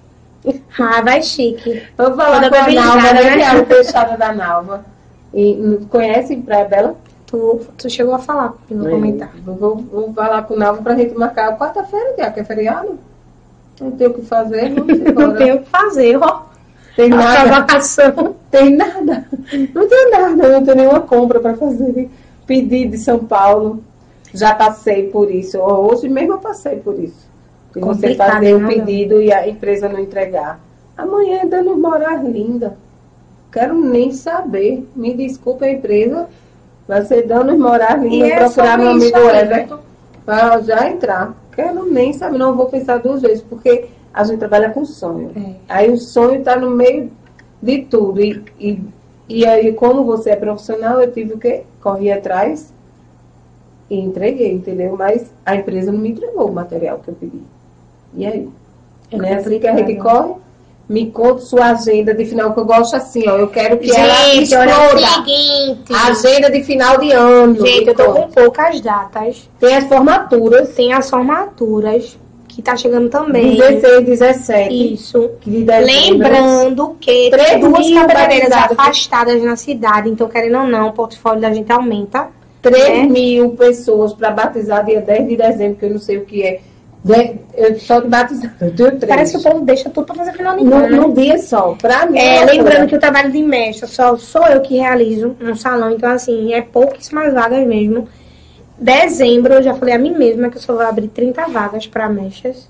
Ah, 0.79 1.01
vai 1.01 1.23
chique. 1.23 1.83
Vou 1.97 2.15
falar 2.15 2.51
com 2.51 2.55
a 2.57 2.71
Nalva, 2.71 3.13
né? 3.13 3.13
né? 3.15 3.37
Que 3.37 3.43
é 3.43 3.47
a 3.47 3.65
fechada 3.67 4.17
da 4.17 4.33
Nalva. 4.33 4.85
E, 5.33 5.79
conhece 5.91 6.37
Praia 6.37 6.67
Bela? 6.67 6.95
Tu, 7.27 7.61
tu 7.77 7.91
chegou 7.91 8.15
a 8.15 8.19
falar 8.19 8.51
comigo 8.51 8.85
no 8.85 8.91
comentário. 8.91 9.35
Vou, 9.45 9.55
vou, 9.57 9.77
vou 9.77 10.13
falar 10.13 10.43
com 10.43 10.55
o 10.55 10.59
Nalva 10.59 10.83
pra 10.83 10.95
gente 10.95 11.15
marcar 11.15 11.57
quarta-feira, 11.59 12.15
dia 12.15 12.31
que 12.31 12.41
é 12.41 12.45
feriado. 12.45 12.99
Não 13.81 13.91
tem 13.93 14.07
o 14.07 14.15
que 14.15 14.23
fazer, 14.23 14.73
vamos 14.75 14.93
embora. 15.01 15.27
Não 15.27 15.37
tem 15.37 15.53
o 15.53 15.63
que 15.63 15.69
fazer, 15.71 16.17
ó. 16.19 16.43
Tem 16.95 17.13
A 17.13 17.17
nada. 17.17 17.49
provocação. 17.51 18.37
Tem 18.51 18.77
nada. 18.77 19.27
Não 19.75 19.89
tem 19.89 20.11
nada. 20.11 20.49
Não 20.49 20.65
tem 20.65 20.75
nenhuma 20.77 21.01
compra 21.01 21.41
para 21.41 21.55
fazer. 21.57 22.09
Pedido 22.47 22.93
de 22.93 22.99
São 22.99 23.19
Paulo. 23.19 23.83
Já 24.33 24.55
passei 24.55 25.09
por 25.09 25.31
isso. 25.31 25.59
Hoje 25.59 26.09
mesmo 26.09 26.35
eu 26.35 26.39
passei 26.39 26.77
por 26.77 26.99
isso. 26.99 27.26
Você 27.81 28.15
fazer 28.15 28.55
o 28.55 28.61
né, 28.61 28.69
pedido 28.69 29.21
e 29.21 29.33
a 29.33 29.49
empresa 29.49 29.89
não 29.89 29.99
entregar. 29.99 30.61
Amanhã 30.97 31.41
é 31.43 31.47
dando 31.47 31.77
morar 31.77 32.25
linda. 32.25 32.77
Quero 33.53 33.79
nem 33.79 34.13
saber. 34.13 34.89
Me 34.97 35.15
desculpa 35.15 35.67
a 35.67 35.71
empresa. 35.71 36.29
Vai 36.89 37.05
ser 37.05 37.27
dando 37.27 37.57
morar 37.59 37.99
linda. 37.99 38.27
é 38.27 38.37
procurar 38.39 38.79
meu 38.79 38.91
amigo? 38.91 39.19
Everton. 39.19 39.79
Para 40.25 40.61
já 40.61 40.89
entrar. 40.89 41.35
Quero 41.55 41.85
nem 41.85 42.13
saber. 42.13 42.39
Não 42.39 42.57
vou 42.57 42.67
pensar 42.67 42.99
duas 42.99 43.23
vezes. 43.23 43.43
Porque 43.43 43.87
a 44.13 44.25
gente 44.25 44.39
trabalha 44.39 44.71
com 44.71 44.85
sonho. 44.85 45.31
É. 45.37 45.55
Aí 45.69 45.91
o 45.91 45.99
sonho 45.99 46.39
está 46.39 46.57
no 46.57 46.71
meio 46.71 47.11
de 47.61 47.83
tudo. 47.83 48.21
E, 48.21 48.43
e, 48.59 48.81
e 49.29 49.47
aí, 49.47 49.73
como 49.75 50.05
você 50.05 50.31
é 50.31 50.37
profissional, 50.37 51.01
eu 51.01 51.13
tive 51.13 51.35
o 51.35 51.39
quê? 51.39 51.65
Corri 51.83 52.11
atrás 52.11 52.73
e 53.91 53.99
entreguei, 53.99 54.53
entendeu? 54.53 54.97
Mas 54.97 55.31
a 55.45 55.55
empresa 55.55 55.93
não 55.93 55.99
me 55.99 56.11
entregou 56.11 56.49
o 56.49 56.55
material 56.55 56.99
que 56.99 57.09
eu 57.09 57.15
pedi. 57.15 57.43
E 58.17 58.27
aí? 58.27 58.49
É? 59.11 59.35
Assim 59.35 59.59
que 59.59 59.67
a 59.67 59.71
gente 59.77 59.81
complicado. 59.97 60.23
corre, 60.23 60.35
me 60.89 61.11
conta 61.11 61.41
sua 61.41 61.71
agenda 61.71 62.15
de 62.15 62.25
final, 62.25 62.53
que 62.53 62.61
eu 62.61 62.65
gosto 62.65 62.95
assim, 62.97 63.29
ó. 63.29 63.37
Eu 63.37 63.49
quero 63.49 63.79
que 63.79 63.91
ela 63.91 64.15
Gente, 64.15 64.55
olha 64.55 64.79
o 64.79 64.97
exploda. 64.97 65.07
seguinte. 65.09 65.93
Agenda 65.93 66.51
de 66.51 66.63
final 66.63 66.99
de 66.99 67.13
ano. 67.13 67.67
Gente, 67.67 67.89
eu 67.89 67.95
tô 67.95 68.13
com 68.13 68.29
poucas 68.29 68.81
datas. 68.81 69.49
Tem 69.59 69.77
as 69.77 69.85
formaturas, 69.85 70.75
Tem 70.75 70.93
as 70.93 71.11
formaturas, 71.11 72.17
que 72.49 72.63
tá 72.63 72.77
chegando 72.77 73.09
também. 73.11 73.57
16, 73.57 74.07
17 74.07 74.95
Isso. 74.95 75.31
de 75.45 75.63
dezembro. 75.63 76.23
Lembrando 76.23 76.97
que 77.01 77.31
Três 77.31 77.51
tem 77.51 77.61
duas 77.61 77.91
cabeleireiras 77.91 78.53
afastadas 78.53 79.43
na 79.43 79.57
cidade, 79.57 80.09
então 80.09 80.29
querendo 80.29 80.59
ou 80.59 80.67
não, 80.67 80.89
o 80.89 80.93
portfólio 80.93 81.41
da 81.41 81.53
gente 81.53 81.71
aumenta. 81.71 82.29
3 82.63 82.89
né? 82.89 83.03
mil 83.05 83.51
pessoas 83.51 84.13
para 84.13 84.31
batizar 84.31 84.85
dia 84.85 85.01
10 85.01 85.29
de 85.29 85.37
dezembro, 85.37 85.77
que 85.77 85.85
eu 85.85 85.91
não 85.91 85.99
sei 85.99 86.17
o 86.19 86.25
que 86.25 86.43
é. 86.43 86.61
Eu 87.55 87.79
só 87.79 88.01
de 88.01 88.09
batizar, 88.09 88.55
eu 88.61 88.75
tenho 88.75 88.91
três. 88.99 89.07
Parece 89.07 89.33
que 89.33 89.39
o 89.39 89.43
povo 89.51 89.65
deixa 89.65 89.89
tudo 89.91 90.07
pra 90.07 90.15
fazer 90.17 90.33
final 90.33 90.57
de 90.57 90.65
né? 90.65 90.89
num 90.89 91.15
dia 91.15 91.39
só. 91.39 91.77
Pra 91.81 92.07
mim, 92.07 92.19
É, 92.19 92.39
uma 92.43 92.53
lembrando 92.53 92.89
que 92.89 92.97
o 92.97 93.01
trabalho 93.01 93.31
de 93.31 93.43
mestre 93.43 93.89
só 93.89 94.17
sou 94.17 94.45
eu 94.47 94.61
que 94.61 94.77
realizo 94.77 95.37
no 95.39 95.57
salão, 95.57 95.93
então 95.93 96.11
assim, 96.11 96.53
é 96.53 96.61
pouquíssimas 96.61 97.33
vagas 97.33 97.67
mesmo. 97.67 98.09
Dezembro 98.79 99.55
eu 99.55 99.63
já 99.63 99.75
falei 99.75 99.95
a 99.95 99.99
mim 99.99 100.15
mesma 100.15 100.51
que 100.51 100.57
eu 100.57 100.61
só 100.61 100.75
vou 100.75 100.83
abrir 100.83 101.09
30 101.09 101.47
vagas 101.47 101.87
para 101.87 102.09
mechas, 102.09 102.69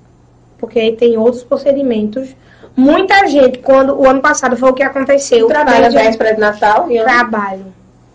porque 0.59 0.79
aí 0.79 0.95
tem 0.95 1.17
outros 1.17 1.43
procedimentos. 1.43 2.29
Muita 2.77 3.27
gente, 3.27 3.59
quando 3.59 3.99
o 3.99 4.07
ano 4.07 4.21
passado 4.21 4.57
foi 4.57 4.71
o 4.71 4.75
que 4.75 4.83
aconteceu, 4.83 5.49
trabalha 5.49 5.91
véspera 5.91 6.35
de 6.35 6.41
Natal 6.41 6.91
e 6.91 7.01
trabalho 7.03 7.65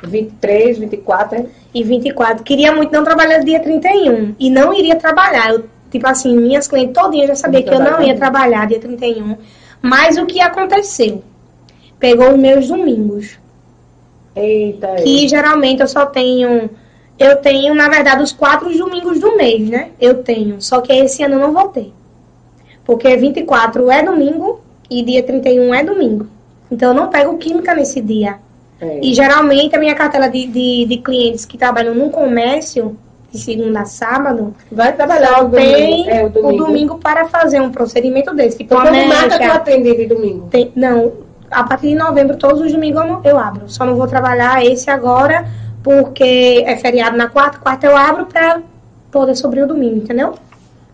23, 0.04 0.78
24. 0.78 1.40
hein? 1.40 1.50
e 1.74 1.84
24. 1.84 2.44
Queria 2.44 2.74
muito 2.74 2.92
não 2.92 3.04
trabalhar 3.04 3.40
dia 3.40 3.60
31 3.60 4.36
e 4.40 4.50
não 4.50 4.74
iria 4.74 4.96
trabalhar. 4.96 5.52
Eu, 5.52 5.66
tipo 5.92 6.08
assim, 6.08 6.36
minhas 6.36 6.68
clientes 6.68 6.94
todinhas 6.94 7.28
já 7.28 7.36
sabiam 7.36 7.62
Não 7.62 7.70
que 7.70 7.76
eu 7.76 7.80
não 7.80 8.02
ia 8.02 8.16
trabalhar 8.16 8.66
dia 8.68 8.80
31. 8.80 9.36
Mas 9.82 10.18
o 10.18 10.26
que 10.26 10.40
aconteceu? 10.40 11.24
Pegou 12.00 12.32
os 12.32 12.40
meus 12.40 12.68
domingos. 12.68 13.38
Eita, 14.36 14.96
que 14.96 15.28
geralmente 15.28 15.82
eu 15.82 15.88
só 15.88 16.06
tenho. 16.06 16.70
Eu 17.20 17.36
tenho, 17.36 17.76
na 17.76 17.90
verdade, 17.90 18.24
os 18.24 18.32
quatro 18.32 18.76
domingos 18.76 19.20
do 19.20 19.36
mês, 19.38 19.70
né? 19.70 19.90
Eu 20.00 20.24
tenho. 20.24 20.60
Só 20.62 20.82
que 20.82 20.92
esse 20.92 21.22
ano 21.24 21.36
eu 21.36 21.40
não 21.40 21.54
vou 21.54 21.68
ter. 21.68 21.92
Porque 22.86 23.16
24 23.16 23.92
é 23.92 24.02
domingo 24.02 24.62
e 24.90 25.04
dia 25.04 25.22
31 25.22 25.74
é 25.76 25.84
domingo. 25.84 26.28
Então 26.72 26.90
eu 26.90 26.96
não 26.96 27.10
pego 27.10 27.38
química 27.38 27.76
nesse 27.76 28.02
dia. 28.02 28.38
é. 28.80 29.00
E 29.04 29.14
geralmente 29.14 29.76
a 29.76 29.80
minha 29.80 29.94
cartela 29.94 30.28
de, 30.30 30.48
de, 30.48 30.86
de 30.86 30.98
clientes 30.98 31.46
que 31.46 31.58
trabalham 31.58 31.94
no 31.94 32.10
comércio, 32.10 32.98
de 33.32 33.40
segunda 33.40 33.82
a 33.82 33.86
sábado, 33.86 34.54
Vai 34.72 34.94
trabalhar 34.94 35.36
só 35.38 35.46
o 35.46 35.48
domingo. 35.50 35.74
tem 35.74 36.10
é, 36.10 36.26
o 36.26 36.30
domingo. 36.30 36.64
o 36.64 36.66
domingo 36.68 36.98
para 36.98 37.26
fazer 37.30 37.62
um 37.62 37.72
procedimento 37.72 38.34
desse. 38.36 38.58
Tipo, 38.58 38.74
Então, 38.76 38.86
quando 38.88 39.08
marca 39.08 39.30
tu 39.36 39.40
mecha. 39.40 39.54
atende 39.54 39.96
de 39.96 40.06
domingo? 40.08 40.48
Tem- 40.50 40.72
não, 40.76 41.12
a 41.50 41.64
partir 41.64 41.88
de 41.90 41.96
novembro, 41.96 42.36
todos 42.38 42.60
os 42.62 42.72
domingos 42.72 43.02
eu, 43.06 43.22
eu 43.24 43.38
abro. 43.40 43.64
Só 43.68 43.86
não 43.86 43.96
vou 43.96 44.08
trabalhar 44.08 44.64
esse 44.66 44.90
agora, 44.90 45.46
porque 45.84 46.64
é 46.66 46.76
feriado 46.78 47.16
na 47.18 47.28
quarta. 47.30 47.58
Quarta 47.60 47.86
eu 47.88 47.96
abro 47.96 48.26
pra 48.26 48.60
poder 49.12 49.36
sobrir 49.36 49.64
o 49.64 49.68
domingo, 49.68 49.96
entendeu? 49.98 50.36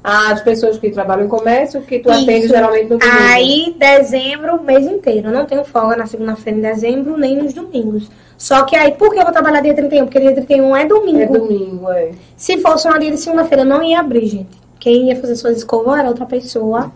As 0.09 0.41
pessoas 0.41 0.77
que 0.77 0.89
trabalham 0.89 1.25
em 1.25 1.27
comércio, 1.27 1.81
que 1.81 1.99
tu 1.99 2.09
atende 2.09 2.45
Isso. 2.45 2.47
geralmente 2.47 2.83
no 2.83 2.97
domingo. 2.97 3.17
Aí, 3.29 3.75
dezembro, 3.77 4.55
o 4.55 4.63
mês 4.63 4.85
inteiro. 4.85 5.27
Eu 5.27 5.33
não 5.33 5.45
tenho 5.45 5.65
folga 5.65 5.97
na 5.97 6.05
segunda-feira 6.05 6.57
em 6.57 6.61
dezembro, 6.61 7.17
nem 7.17 7.35
nos 7.35 7.53
domingos. 7.53 8.09
Só 8.37 8.63
que 8.63 8.73
aí, 8.73 8.93
por 8.93 9.11
que 9.11 9.19
eu 9.19 9.23
vou 9.23 9.33
trabalhar 9.33 9.59
dia 9.59 9.73
31? 9.73 10.05
Porque 10.05 10.21
dia 10.21 10.33
31 10.33 10.77
é 10.77 10.85
domingo. 10.85 11.19
É 11.19 11.25
domingo, 11.25 11.91
é. 11.91 12.11
Se 12.37 12.57
fosse 12.59 12.87
uma 12.87 12.97
dia 12.97 13.11
de 13.11 13.17
segunda-feira, 13.17 13.63
eu 13.63 13.67
não 13.67 13.83
ia 13.83 13.99
abrir, 13.99 14.27
gente. 14.27 14.57
quem 14.79 15.09
ia 15.09 15.19
fazer 15.19 15.35
suas 15.35 15.57
escovas 15.57 15.99
era 15.99 16.07
outra 16.07 16.25
pessoa, 16.25 16.89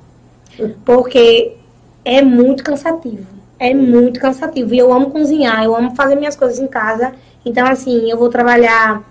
porque 0.85 1.57
é 2.05 2.21
muito 2.21 2.63
cansativo. 2.63 3.27
É 3.59 3.73
muito 3.73 4.21
cansativo. 4.21 4.73
E 4.73 4.79
eu 4.79 4.93
amo 4.93 5.11
cozinhar, 5.11 5.61
eu 5.65 5.75
amo 5.75 5.93
fazer 5.97 6.15
minhas 6.15 6.37
coisas 6.37 6.59
em 6.59 6.67
casa. 6.67 7.11
Então, 7.45 7.67
assim, 7.67 8.09
eu 8.09 8.17
vou 8.17 8.29
trabalhar 8.29 9.03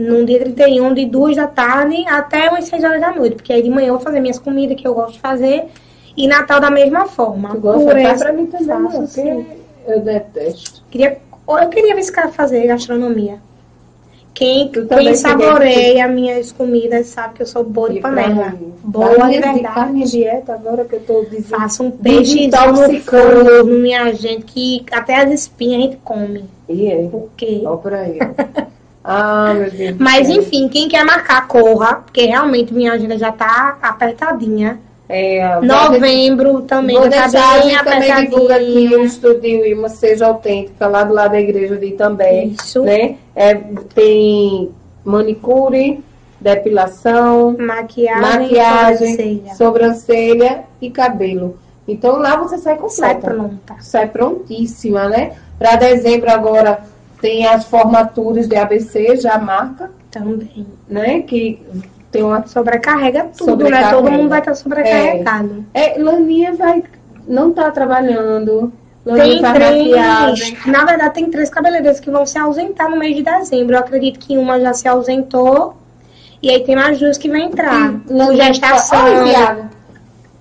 num 0.00 0.24
dia 0.24 0.40
31, 0.40 0.94
de 0.94 1.06
duas 1.06 1.36
da 1.36 1.46
tarde 1.46 2.04
até 2.08 2.48
umas 2.48 2.64
6 2.64 2.84
horas 2.84 3.00
da 3.00 3.12
noite. 3.12 3.36
Porque 3.36 3.52
aí 3.52 3.62
de 3.62 3.70
manhã 3.70 3.88
eu 3.88 3.94
vou 3.94 4.02
fazer 4.02 4.20
minhas 4.20 4.38
comidas 4.38 4.80
que 4.80 4.86
eu 4.86 4.94
gosto 4.94 5.14
de 5.14 5.20
fazer. 5.20 5.64
E 6.16 6.26
Natal 6.26 6.60
da 6.60 6.70
mesma 6.70 7.06
forma. 7.06 7.50
Tu 7.50 7.60
gosta? 7.60 7.92
Faz 8.02 8.22
pra 8.22 8.32
mim 8.32 8.46
também, 8.46 8.66
faço, 8.66 8.96
porque 8.98 9.22
sim. 9.22 9.46
eu 9.86 10.00
detesto. 10.00 10.82
Queria, 10.90 11.18
eu 11.48 11.68
queria 11.68 11.94
ver 11.94 12.00
esse 12.00 12.12
cara 12.12 12.28
fazer 12.28 12.66
gastronomia. 12.66 13.38
Quem, 14.34 14.70
quem 14.70 15.14
saboreia 15.14 16.08
minhas 16.08 16.50
comidas 16.50 17.08
sabe 17.08 17.34
que 17.34 17.42
eu 17.42 17.46
sou 17.46 17.62
boa 17.62 17.90
de 17.90 18.00
panela. 18.00 18.54
Boa 18.82 19.28
de 19.28 19.38
verdade. 19.38 19.74
Faz 19.74 19.90
minha 19.90 20.06
dieta 20.06 20.54
agora 20.54 20.84
que 20.84 20.96
eu 20.96 21.00
tô 21.00 21.24
dizendo. 21.24 21.58
Faço 21.58 21.82
um 21.82 21.90
peixe 21.90 22.46
no 22.46 23.00
forno, 23.00 23.64
minha 23.78 24.12
gente, 24.14 24.44
que 24.44 24.84
até 24.92 25.16
as 25.16 25.30
espinhas 25.32 25.82
a 25.82 25.84
gente 25.84 25.96
come. 25.98 26.44
E 26.68 26.90
aí? 26.90 27.08
Por 27.08 27.28
quê? 27.36 27.62
Olha 27.64 27.76
por 27.76 27.92
aí. 27.92 28.18
ah, 29.02 29.54
meu 29.54 29.70
Deus. 29.70 29.96
Mas 29.98 30.28
enfim, 30.28 30.68
quem 30.68 30.88
quer 30.88 31.04
marcar, 31.04 31.46
corra, 31.48 31.96
porque 31.96 32.26
realmente 32.26 32.72
minha 32.74 32.92
agenda 32.92 33.16
já 33.16 33.32
tá 33.32 33.78
apertadinha. 33.82 34.78
É, 35.12 35.58
Novembro 35.60 36.62
também 36.62 36.96
Vou 36.96 37.10
já 37.10 37.26
deixar, 37.26 37.42
tá 37.42 37.50
a 37.50 37.58
bem 37.58 37.70
gente 37.70 37.84
também 37.84 38.24
divulga 38.30 38.54
aqui 38.56 38.94
o. 38.94 39.04
Estúdio 39.04 39.66
Ilma 39.66 39.88
Seja 39.88 40.26
Autêntica, 40.26 40.86
lá 40.86 41.02
do 41.02 41.12
lado 41.12 41.32
da 41.32 41.40
igreja 41.40 41.76
de 41.76 41.86
Itambé. 41.86 42.44
Isso. 42.44 42.82
Né? 42.82 43.16
É, 43.34 43.54
tem 43.92 44.70
manicure, 45.04 46.00
depilação, 46.40 47.56
Maquiagem, 47.58 48.20
maquiagem, 48.20 49.16
sobrancelha. 49.16 49.54
sobrancelha 49.56 50.60
e 50.80 50.90
cabelo. 50.90 51.58
Então 51.88 52.18
lá 52.18 52.36
você 52.36 52.56
sai 52.58 52.78
Sai 52.88 53.14
completa. 53.14 53.34
pronta. 53.34 53.74
Sai 53.80 54.06
prontíssima, 54.06 55.08
né? 55.08 55.32
Para 55.58 55.74
dezembro 55.74 56.30
agora 56.30 56.78
tem 57.20 57.46
as 57.46 57.64
formaturas 57.64 58.46
de 58.46 58.56
ABC, 58.56 59.16
já 59.16 59.38
marca, 59.38 59.90
Também. 60.10 60.66
né? 60.88 61.22
Que 61.22 61.60
tem 62.10 62.22
uma 62.22 62.46
Sobrecarrega 62.46 63.30
tudo, 63.36 63.50
né? 63.50 63.52
Sobrecarrega. 63.52 63.96
Todo 63.96 64.10
mundo 64.10 64.28
vai 64.28 64.38
estar 64.40 64.54
sobrecarregado. 64.54 65.64
É, 65.72 65.98
Laninha 65.98 66.54
vai. 66.54 66.82
Não 67.28 67.52
tá 67.52 67.70
trabalhando. 67.70 68.72
Tem 69.04 69.40
maquiagem. 69.40 70.54
três. 70.54 70.66
Na 70.66 70.84
verdade, 70.84 71.14
tem 71.14 71.30
três 71.30 71.48
cabeleireiros 71.48 72.00
que 72.00 72.10
vão 72.10 72.26
se 72.26 72.38
ausentar 72.38 72.90
no 72.90 72.96
mês 72.96 73.16
de 73.16 73.22
dezembro. 73.22 73.74
Eu 73.74 73.80
acredito 73.80 74.18
que 74.18 74.36
uma 74.36 74.60
já 74.60 74.74
se 74.74 74.86
ausentou. 74.88 75.76
E 76.42 76.50
aí 76.50 76.64
tem 76.64 76.74
mais 76.74 76.98
duas 76.98 77.16
que 77.16 77.28
vão 77.28 77.38
entrar. 77.38 77.94
Laninha 78.08 78.46
Gestação. 78.46 78.98
Ai, 78.98 79.30
Tiago. 79.30 79.70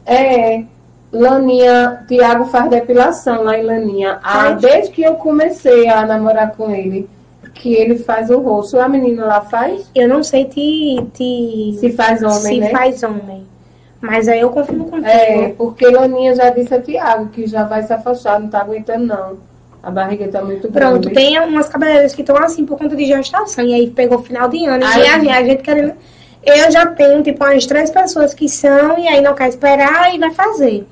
É. 0.05 0.63
Laninha, 1.11 2.03
Tiago 2.07 2.45
faz 2.45 2.69
depilação 2.69 3.43
lá 3.43 3.57
em 3.57 3.63
Laninha. 3.63 4.19
Ah, 4.23 4.51
desde 4.51 4.91
que 4.91 5.01
eu 5.01 5.15
comecei 5.15 5.87
a 5.89 6.05
namorar 6.05 6.51
com 6.55 6.69
ele, 6.71 7.09
que 7.55 7.73
ele 7.73 7.97
faz 7.97 8.29
o 8.29 8.39
rosto. 8.39 8.79
A 8.79 8.87
menina 8.87 9.25
lá 9.25 9.41
faz? 9.41 9.89
Eu 9.95 10.07
não 10.07 10.21
sei 10.23 10.45
te, 10.45 11.03
te 11.13 11.77
Se 11.79 11.91
faz 11.93 12.21
homem, 12.21 12.37
se 12.39 12.59
né? 12.59 12.69
faz 12.69 13.01
homem. 13.03 13.47
Mas 14.01 14.27
aí 14.29 14.39
eu 14.39 14.49
confirmo 14.51 14.85
contigo. 14.85 15.07
É, 15.07 15.49
porque 15.57 15.85
Laninha 15.87 16.33
já 16.35 16.49
disse 16.51 16.73
a 16.73 16.81
Tiago 16.81 17.27
que 17.29 17.47
já 17.47 17.63
vai 17.63 17.83
se 17.83 17.91
afastar, 17.91 18.39
não 18.39 18.47
tá 18.47 18.61
aguentando 18.61 19.05
não. 19.05 19.37
A 19.81 19.89
barriga 19.89 20.27
tá 20.27 20.41
muito 20.41 20.69
Pronto, 20.69 21.09
grande. 21.09 21.13
tem 21.15 21.39
umas 21.39 21.67
cabeleireiras 21.69 22.13
que 22.13 22.21
estão 22.21 22.37
assim 22.37 22.65
por 22.65 22.77
conta 22.77 22.95
de 22.95 23.05
gestação. 23.05 23.63
E 23.65 23.73
aí 23.73 23.89
pegou 23.89 24.19
final 24.21 24.47
de 24.47 24.65
ano. 24.65 24.85
Ai, 24.85 25.03
e 25.03 25.07
a, 25.07 25.17
gente- 25.19 25.29
a 25.29 25.43
gente 25.43 25.63
querendo. 25.63 25.93
Eu 26.45 26.71
já 26.71 26.85
tenho, 26.85 27.21
tipo, 27.23 27.43
umas 27.43 27.65
três 27.65 27.89
pessoas 27.89 28.33
que 28.33 28.47
são 28.47 28.97
e 28.97 29.07
aí 29.07 29.19
não 29.21 29.33
quer 29.35 29.49
esperar 29.49 30.13
e 30.13 30.17
vai 30.17 30.31
fazer. 30.31 30.85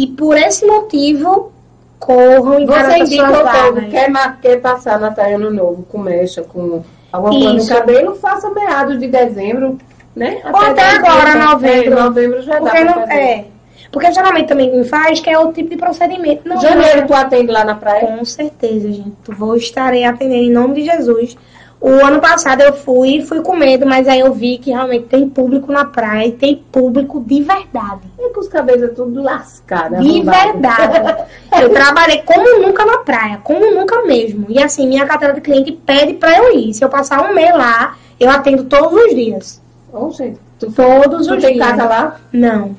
E 0.00 0.06
por 0.06 0.34
esse 0.34 0.64
motivo, 0.64 1.52
corram 1.98 2.58
e 2.58 2.64
Você 2.64 2.96
indica 3.00 3.28
o 3.28 3.74
povo, 3.74 3.90
quer, 3.90 4.10
quer 4.40 4.60
passar 4.62 4.98
Natal 4.98 5.34
Ano 5.34 5.50
Novo 5.50 5.82
com 5.82 5.98
mecha, 5.98 6.40
com 6.42 6.82
alguma 7.12 7.38
coisa 7.38 7.52
no 7.52 7.68
cabelo, 7.68 8.16
faça 8.16 8.48
meados 8.48 8.98
de 8.98 9.08
dezembro, 9.08 9.76
né? 10.16 10.40
Ou 10.50 10.58
até 10.58 10.82
agora, 10.92 11.34
novembro. 11.34 12.02
novembro 12.02 12.40
já 12.40 12.54
dá 12.54 12.60
Porque 12.60 12.80
pra 12.80 12.96
não, 12.96 13.02
é. 13.12 13.44
Porque 13.92 14.10
geralmente 14.10 14.48
também 14.48 14.74
me 14.74 14.84
faz, 14.84 15.20
que 15.20 15.28
é 15.28 15.38
o 15.38 15.52
tipo 15.52 15.68
de 15.68 15.76
procedimento. 15.76 16.48
Não, 16.48 16.58
Janeiro 16.58 17.06
tu 17.06 17.12
atende 17.12 17.52
lá 17.52 17.62
na 17.62 17.74
praia? 17.74 18.06
Com 18.06 18.24
certeza, 18.24 18.90
gente. 18.90 19.12
Vou 19.28 19.54
estarei 19.54 20.04
atendendo 20.04 20.44
em 20.44 20.50
nome 20.50 20.76
de 20.76 20.84
Jesus. 20.84 21.36
O 21.80 21.88
ano 22.04 22.20
passado 22.20 22.60
eu 22.60 22.74
fui, 22.74 23.22
fui 23.22 23.40
com 23.40 23.56
medo, 23.56 23.86
mas 23.86 24.06
aí 24.06 24.20
eu 24.20 24.34
vi 24.34 24.58
que 24.58 24.70
realmente 24.70 25.06
tem 25.06 25.26
público 25.26 25.72
na 25.72 25.86
praia 25.86 26.26
e 26.26 26.32
tem 26.32 26.54
público 26.70 27.20
de 27.20 27.42
verdade. 27.42 28.02
E 28.18 28.28
com 28.34 28.40
os 28.40 28.48
cabelos 28.48 28.94
tudo 28.94 29.22
lascados. 29.22 29.98
De 29.98 30.10
arrombado. 30.20 30.52
verdade. 30.52 31.24
Eu 31.60 31.70
trabalhei 31.70 32.22
como 32.22 32.60
nunca 32.62 32.84
na 32.84 32.98
praia, 32.98 33.40
como 33.42 33.74
nunca 33.74 34.02
mesmo. 34.02 34.46
E 34.48 34.62
assim, 34.62 34.86
minha 34.86 35.06
carteira 35.06 35.34
de 35.34 35.40
cliente 35.40 35.72
pede 35.72 36.14
pra 36.14 36.36
eu 36.38 36.56
ir. 36.56 36.72
Se 36.72 36.84
eu 36.84 36.88
passar 36.88 37.28
um 37.28 37.34
mês 37.34 37.52
lá, 37.52 37.96
eu 38.20 38.30
atendo 38.30 38.64
todos 38.64 38.92
os 38.92 39.14
dias. 39.14 39.60
Ô, 39.92 40.10
gente, 40.10 40.38
tu, 40.58 40.70
Todos 40.70 41.26
tu 41.26 41.34
os 41.34 41.42
tem 41.42 41.54
dias. 41.54 41.66
casa 41.66 41.84
lá? 41.88 42.20
Não. 42.32 42.76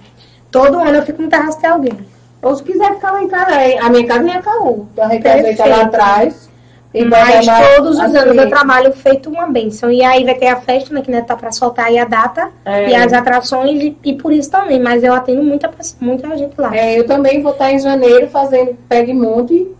Todo 0.49 0.79
ano 0.79 0.97
eu 0.97 1.03
fico 1.03 1.21
no 1.21 1.27
terraço 1.27 1.59
de 1.59 1.65
alguém. 1.65 1.97
Ou 2.41 2.55
se 2.55 2.63
quiser 2.63 2.93
ficar 2.95 3.11
lá 3.11 3.21
em 3.23 3.27
casa, 3.27 3.51
é, 3.51 3.77
a 3.79 3.89
minha 3.89 4.07
casa 4.07 4.23
é 4.23 4.27
em 4.27 4.35
Acaú. 4.35 4.87
Então 4.93 5.05
a 5.05 5.07
ajeita 5.07 5.65
lá 5.65 5.81
atrás. 5.81 6.50
Mas 6.93 7.45
todos 7.75 7.97
os 7.97 7.99
anos 7.99 8.35
eu 8.35 8.49
trabalho 8.49 8.91
feito 8.91 9.29
uma 9.29 9.47
bênção. 9.47 9.89
E 9.89 10.03
aí 10.03 10.25
vai 10.25 10.35
ter 10.35 10.47
a 10.47 10.57
festa, 10.57 10.93
né? 10.93 11.01
Que 11.01 11.09
né, 11.09 11.21
tá 11.21 11.37
pra 11.37 11.51
soltar 11.51 11.85
aí 11.85 11.97
a 11.97 12.05
data. 12.05 12.49
É. 12.65 12.89
E 12.89 12.95
as 12.95 13.13
atrações, 13.13 13.81
e, 13.81 13.97
e 14.03 14.13
por 14.13 14.33
isso 14.33 14.51
também. 14.51 14.79
Mas 14.79 15.03
eu 15.03 15.13
atendo 15.13 15.41
muita, 15.41 15.71
muita 16.01 16.35
gente 16.37 16.59
lá. 16.59 16.75
É, 16.75 16.99
eu 16.99 17.05
também 17.05 17.41
vou 17.41 17.53
estar 17.53 17.71
em 17.71 17.79
janeiro 17.79 18.27
fazendo 18.27 18.77
pegue 18.89 19.13
monte 19.13 19.73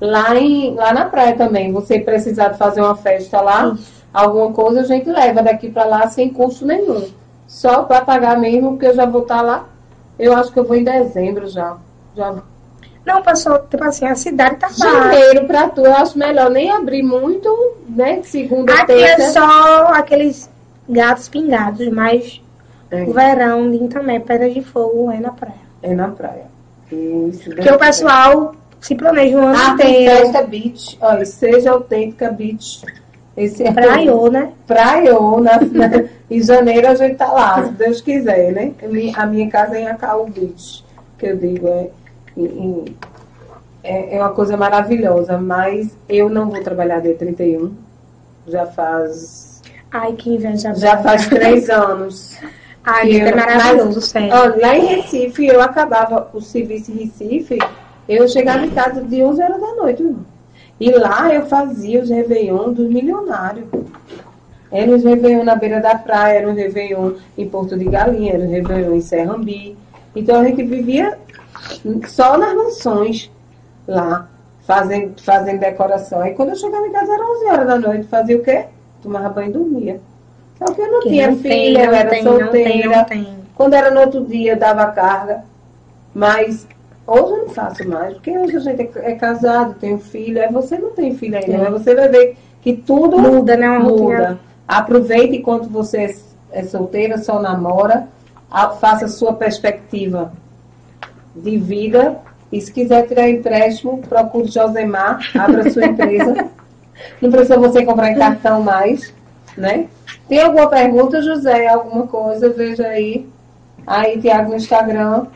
lá, 0.00 0.36
em, 0.36 0.74
lá 0.74 0.92
na 0.92 1.04
praia 1.04 1.36
também. 1.36 1.72
Você 1.72 2.00
precisar 2.00 2.48
de 2.48 2.58
fazer 2.58 2.80
uma 2.80 2.96
festa 2.96 3.40
lá, 3.40 3.72
Isso. 3.72 4.02
alguma 4.12 4.52
coisa 4.52 4.80
a 4.80 4.84
gente 4.84 5.08
leva 5.08 5.42
daqui 5.42 5.70
para 5.70 5.84
lá 5.84 6.08
sem 6.08 6.30
custo 6.30 6.66
nenhum. 6.66 7.08
Só 7.46 7.84
para 7.84 8.00
pagar 8.00 8.36
mesmo, 8.38 8.70
porque 8.70 8.86
eu 8.86 8.94
já 8.94 9.06
vou 9.06 9.22
estar 9.22 9.40
lá. 9.40 9.66
Eu 10.18 10.34
acho 10.34 10.52
que 10.52 10.58
eu 10.58 10.64
vou 10.64 10.76
em 10.76 10.82
dezembro 10.82 11.46
já. 11.46 11.76
já. 12.16 12.34
Não, 13.06 13.22
pessoal, 13.22 13.64
tipo 13.70 13.84
assim, 13.84 14.04
a 14.06 14.14
cidade 14.16 14.56
tá 14.56 14.66
lá. 14.66 14.74
Janeiro 15.10 15.46
para 15.46 15.68
tu, 15.68 15.80
eu 15.82 15.94
acho 15.94 16.18
melhor 16.18 16.50
nem 16.50 16.70
abrir 16.72 17.02
muito, 17.04 17.48
né? 17.88 18.20
Segunda, 18.24 18.74
Aqui 18.74 18.92
é 18.92 19.14
terça. 19.16 19.32
só 19.40 19.86
aqueles 19.94 20.50
gatos 20.88 21.28
pingados, 21.28 21.88
mas 21.88 22.40
É, 22.90 23.04
o 23.04 23.12
verão 23.12 23.70
de 23.70 23.86
também, 23.88 24.20
Pedra 24.20 24.50
de 24.50 24.60
Fogo 24.62 25.10
é 25.12 25.18
na 25.20 25.30
praia. 25.30 25.54
é 25.82 25.94
na 25.94 26.08
praia. 26.08 26.46
Isso, 26.90 27.50
Porque 27.50 27.70
o 27.70 27.78
pessoal 27.78 28.54
se 28.80 28.94
planeja 28.94 29.36
o 29.38 29.40
ano 29.40 29.56
Ah, 29.56 29.70
inteiro. 29.74 30.16
festa 30.26 30.42
beach. 30.42 30.98
Olha, 31.00 31.24
seja 31.24 31.70
autêntica 31.72 32.30
beach. 32.30 32.82
Esse 33.36 33.64
é 33.64 33.72
Praiô, 33.72 34.28
né? 34.30 34.50
Praiô, 34.66 35.40
na, 35.40 35.58
na- 35.60 36.04
em 36.30 36.42
janeiro 36.42 36.88
a 36.88 36.94
gente 36.94 37.16
tá 37.16 37.30
lá, 37.30 37.62
se 37.64 37.70
Deus 37.72 38.00
quiser, 38.00 38.52
né? 38.52 38.72
A 39.16 39.26
minha, 39.26 39.50
casa 39.50 39.76
é 39.76 39.82
em 39.82 39.88
Acaú 39.88 40.26
Beach, 40.26 40.84
que 41.18 41.26
eu 41.26 41.36
digo, 41.36 41.68
é, 41.68 41.88
é, 43.82 44.16
é 44.16 44.20
uma 44.20 44.30
coisa 44.30 44.56
maravilhosa, 44.56 45.38
mas 45.38 45.96
eu 46.08 46.28
não 46.28 46.50
vou 46.50 46.62
trabalhar 46.62 47.00
dia 47.00 47.14
31, 47.14 47.72
já 48.46 48.66
faz, 48.66 49.62
Ai, 49.90 50.12
que 50.12 50.30
inveja. 50.30 50.74
já 50.74 50.98
faz 50.98 51.26
três 51.28 51.68
anos. 51.70 52.36
Ai, 52.84 53.08
que 53.08 53.20
é 53.20 53.34
maravilhoso, 53.34 54.00
sério. 54.00 54.60
lá 54.60 54.76
em 54.76 54.86
Recife, 54.86 55.46
eu 55.46 55.60
acabava 55.60 56.30
o 56.32 56.40
serviço 56.40 56.92
em 56.92 57.04
Recife, 57.04 57.58
eu 58.08 58.28
chegava 58.28 58.64
em 58.64 58.70
casa 58.70 59.02
de 59.02 59.22
11 59.22 59.42
horas 59.42 59.60
da 59.60 59.74
noite, 59.74 60.02
irmão. 60.02 60.24
E 60.78 60.90
lá 60.90 61.32
eu 61.32 61.46
fazia 61.46 62.02
os 62.02 62.10
Réveillon 62.10 62.72
dos 62.72 62.88
milionários. 62.88 63.66
Era 64.70 64.90
os 64.90 65.02
Réveillon 65.02 65.42
na 65.42 65.56
beira 65.56 65.80
da 65.80 65.94
praia, 65.96 66.38
era 66.38 66.48
um 66.48 66.54
Réveillon 66.54 67.12
em 67.36 67.48
Porto 67.48 67.78
de 67.78 67.86
Galinha, 67.86 68.34
era 68.34 68.44
um 68.44 68.50
Réveillon 68.50 68.94
em 68.94 69.00
Serrambi. 69.00 69.76
Então 70.14 70.40
a 70.40 70.44
gente 70.44 70.62
vivia 70.62 71.16
só 72.08 72.36
nas 72.36 72.54
mansões 72.54 73.30
lá, 73.86 74.28
fazendo, 74.66 75.20
fazendo 75.22 75.60
decoração. 75.60 76.20
Aí 76.20 76.34
quando 76.34 76.50
eu 76.50 76.56
chegava 76.56 76.86
em 76.86 76.92
casa 76.92 77.12
era 77.12 77.24
11 77.24 77.44
horas 77.46 77.66
da 77.66 77.78
noite, 77.78 78.06
fazia 78.08 78.36
o 78.36 78.42
quê? 78.42 78.64
Tomava 79.02 79.28
banho 79.28 79.50
e 79.50 79.52
dormia. 79.52 80.00
Só 80.58 80.64
que 80.72 80.80
eu 80.80 80.90
não 80.90 81.00
Que 81.02 81.08
tinha 81.10 81.30
não 81.30 81.36
filha, 81.38 81.50
tem, 81.80 81.84
eu 81.84 81.94
era 81.94 82.10
tem, 82.10 82.22
solteira. 82.22 82.96
não 82.96 83.04
tem, 83.04 83.22
não. 83.22 83.36
Quando 83.54 83.74
era 83.74 83.90
no 83.90 84.00
outro 84.00 84.24
dia, 84.24 84.52
eu 84.52 84.58
dava 84.58 84.86
carga. 84.86 85.44
Mas 86.14 86.66
hoje 87.06 87.22
eu 87.32 87.36
não 87.38 87.48
faço 87.50 87.86
mais, 87.88 88.14
porque 88.14 88.36
hoje 88.36 88.56
a 88.56 88.60
gente 88.60 88.82
é, 88.98 89.12
é 89.12 89.14
casado, 89.14 89.74
tem 89.74 89.94
um 89.94 89.98
filho. 89.98 90.40
Aí 90.42 90.50
você 90.50 90.78
não 90.78 90.90
tem 90.90 91.14
filho 91.14 91.36
ainda, 91.36 91.52
É. 91.52 91.58
mas 91.58 91.82
você 91.82 91.94
vai 91.94 92.08
ver 92.08 92.36
que 92.62 92.72
tudo 92.74 93.18
Muda, 93.18 93.56
né? 93.56 93.68
Uma 93.68 93.80
rotina. 93.90 94.02
muda. 94.04 94.38
Aproveite 94.66 95.36
enquanto 95.36 95.68
você 95.68 95.98
é, 96.52 96.60
é 96.60 96.62
solteira, 96.64 97.18
só 97.18 97.40
namora. 97.40 98.08
a- 98.50 98.70
faça 98.70 99.08
sua 99.08 99.32
perspectiva 99.34 100.32
de 101.36 101.56
vida. 101.58 102.16
E 102.50 102.60
se 102.60 102.72
quiser 102.72 103.06
tirar 103.06 103.28
empréstimo, 103.28 103.98
procure 103.98 104.48
Josemar, 104.48 105.20
abra 105.36 105.70
sua 105.70 105.86
empresa. 105.86 106.48
Não 107.20 107.30
precisa 107.30 107.58
você 107.58 107.84
comprar 107.84 108.10
em 108.12 108.18
cartão 108.18 108.62
mais, 108.62 109.12
né? 109.56 109.88
Tem 110.28 110.40
alguma 110.40 110.68
pergunta, 110.68 111.20
José? 111.22 111.66
Alguma 111.68 112.06
coisa? 112.06 112.48
Veja 112.50 112.86
aí. 112.86 113.28
Aí, 113.86 114.20
Tiago, 114.20 114.50
no 114.50 114.56
Instagram. 114.56 115.26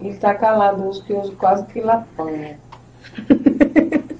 Ele 0.00 0.16
tá 0.16 0.34
calado 0.34 0.88
hoje, 0.88 1.02
que 1.02 1.12
hoje 1.12 1.32
quase 1.32 1.64
que 1.66 1.80
lapanha. 1.80 2.58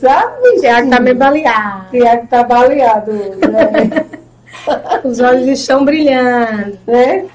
Sabe? 0.00 0.60
Tiago 0.60 0.90
tá 0.90 1.00
meio 1.00 1.16
baleado. 1.16 1.90
Tiago 1.90 2.26
tá 2.26 2.42
baleado 2.42 3.12
hoje, 3.12 3.40
né? 3.50 4.06
Os 5.04 5.20
olhos 5.20 5.46
estão 5.48 5.84
brilhando. 5.84 6.78
né? 6.86 7.26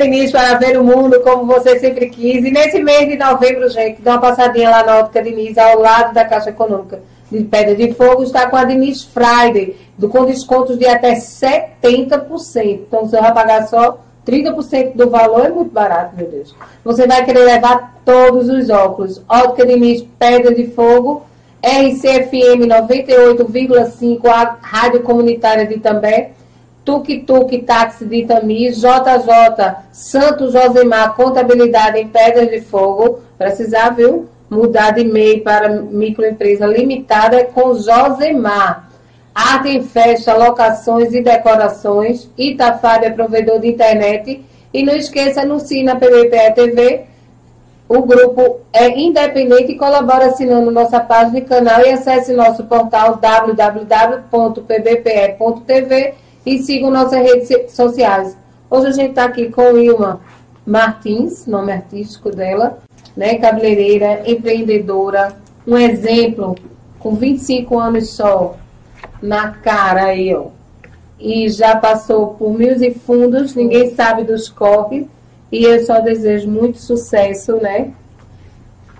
Diniz 0.00 0.30
para 0.30 0.54
ver 0.54 0.78
o 0.78 0.84
mundo 0.84 1.20
como 1.20 1.44
você 1.44 1.78
sempre 1.78 2.08
quis. 2.08 2.44
E 2.44 2.50
nesse 2.50 2.82
mês 2.82 3.08
de 3.08 3.16
novembro, 3.16 3.68
gente, 3.68 4.00
dá 4.00 4.12
uma 4.12 4.20
passadinha 4.20 4.70
lá 4.70 4.84
na 4.84 4.98
Ótica 5.00 5.22
Diniz, 5.22 5.58
ao 5.58 5.78
lado 5.78 6.14
da 6.14 6.24
Caixa 6.24 6.50
Econômica 6.50 7.00
de 7.30 7.44
Pedra 7.44 7.76
de 7.76 7.92
Fogo, 7.94 8.24
está 8.24 8.48
com 8.48 8.56
a 8.56 8.64
Diniz 8.64 9.04
Friday, 9.04 9.76
com 10.10 10.24
descontos 10.24 10.76
de 10.78 10.86
até 10.86 11.14
70%. 11.14 12.80
Então 12.86 13.06
você 13.06 13.20
vai 13.20 13.32
pagar 13.32 13.68
só 13.68 13.98
30% 14.26 14.96
do 14.96 15.08
valor, 15.08 15.46
é 15.46 15.50
muito 15.50 15.70
barato, 15.70 16.16
meu 16.16 16.26
Deus. 16.26 16.54
Você 16.84 17.06
vai 17.06 17.24
querer 17.24 17.44
levar 17.44 18.00
todos 18.04 18.48
os 18.48 18.68
óculos. 18.68 19.22
Ótica 19.28 19.64
Diniz 19.64 20.04
Pedra 20.18 20.54
de 20.54 20.66
Fogo, 20.68 21.22
RCFM 21.62 22.66
98,5, 22.66 24.26
a 24.28 24.56
rádio 24.62 25.02
comunitária 25.02 25.66
de 25.66 25.78
També. 25.78 26.30
Tuk 26.82 27.18
Tuk 27.26 27.58
Táxi 27.58 28.06
de 28.06 28.22
Itami, 28.22 28.70
JJ 28.70 29.76
Santo 29.92 30.50
Josemar 30.50 31.14
Contabilidade 31.14 31.98
em 31.98 32.08
Pedras 32.08 32.48
de 32.48 32.62
Fogo. 32.62 33.20
Precisar, 33.36 33.90
viu? 33.90 34.26
Mudar 34.48 34.92
de 34.92 35.04
MEI 35.04 35.40
para 35.40 35.68
microempresa 35.68 36.66
limitada 36.66 37.36
é 37.36 37.44
com 37.44 37.74
Josemar. 37.74 38.90
Arte 39.34 39.68
em 39.68 39.82
festa, 39.82 40.34
locações 40.34 41.12
e 41.12 41.22
decorações. 41.22 42.28
Itafab 42.36 43.04
é 43.04 43.10
provedor 43.10 43.60
de 43.60 43.68
internet. 43.68 44.42
E 44.72 44.82
não 44.82 44.94
esqueça, 44.94 45.42
anuncie 45.42 45.82
na 45.82 45.96
PBPE 45.96 46.54
TV. 46.54 47.04
O 47.92 48.02
grupo 48.02 48.60
é 48.72 48.88
independente 49.00 49.72
e 49.72 49.76
colabora 49.76 50.26
assinando 50.26 50.70
nossa 50.70 51.00
página 51.00 51.38
e 51.38 51.44
canal 51.44 51.80
e 51.80 51.90
acesse 51.90 52.32
nosso 52.32 52.62
portal 52.66 53.16
www.pbpe.tv 53.16 53.74
e 56.46 56.58
sigam 56.58 56.88
nossas 56.88 57.20
redes 57.20 57.72
sociais. 57.72 58.36
Hoje 58.70 58.86
a 58.86 58.92
gente 58.92 59.10
está 59.10 59.24
aqui 59.24 59.50
com 59.50 59.76
Ilma 59.76 60.20
Martins, 60.64 61.48
nome 61.48 61.72
artístico 61.72 62.30
dela, 62.30 62.78
né? 63.16 63.34
Cabeleireira, 63.38 64.22
empreendedora, 64.24 65.34
um 65.66 65.76
exemplo, 65.76 66.54
com 67.00 67.16
25 67.16 67.76
anos 67.76 68.10
só, 68.10 68.54
na 69.20 69.50
cara 69.50 70.04
aí, 70.04 70.32
ó. 70.32 70.46
E 71.18 71.48
já 71.48 71.74
passou 71.74 72.34
por 72.34 72.56
mil 72.56 72.80
e 72.80 72.94
fundos, 72.94 73.56
ninguém 73.56 73.92
sabe 73.96 74.22
dos 74.22 74.48
corres. 74.48 75.06
E 75.50 75.64
eu 75.64 75.84
só 75.84 76.00
desejo 76.00 76.48
muito 76.48 76.78
sucesso, 76.78 77.56
né? 77.56 77.92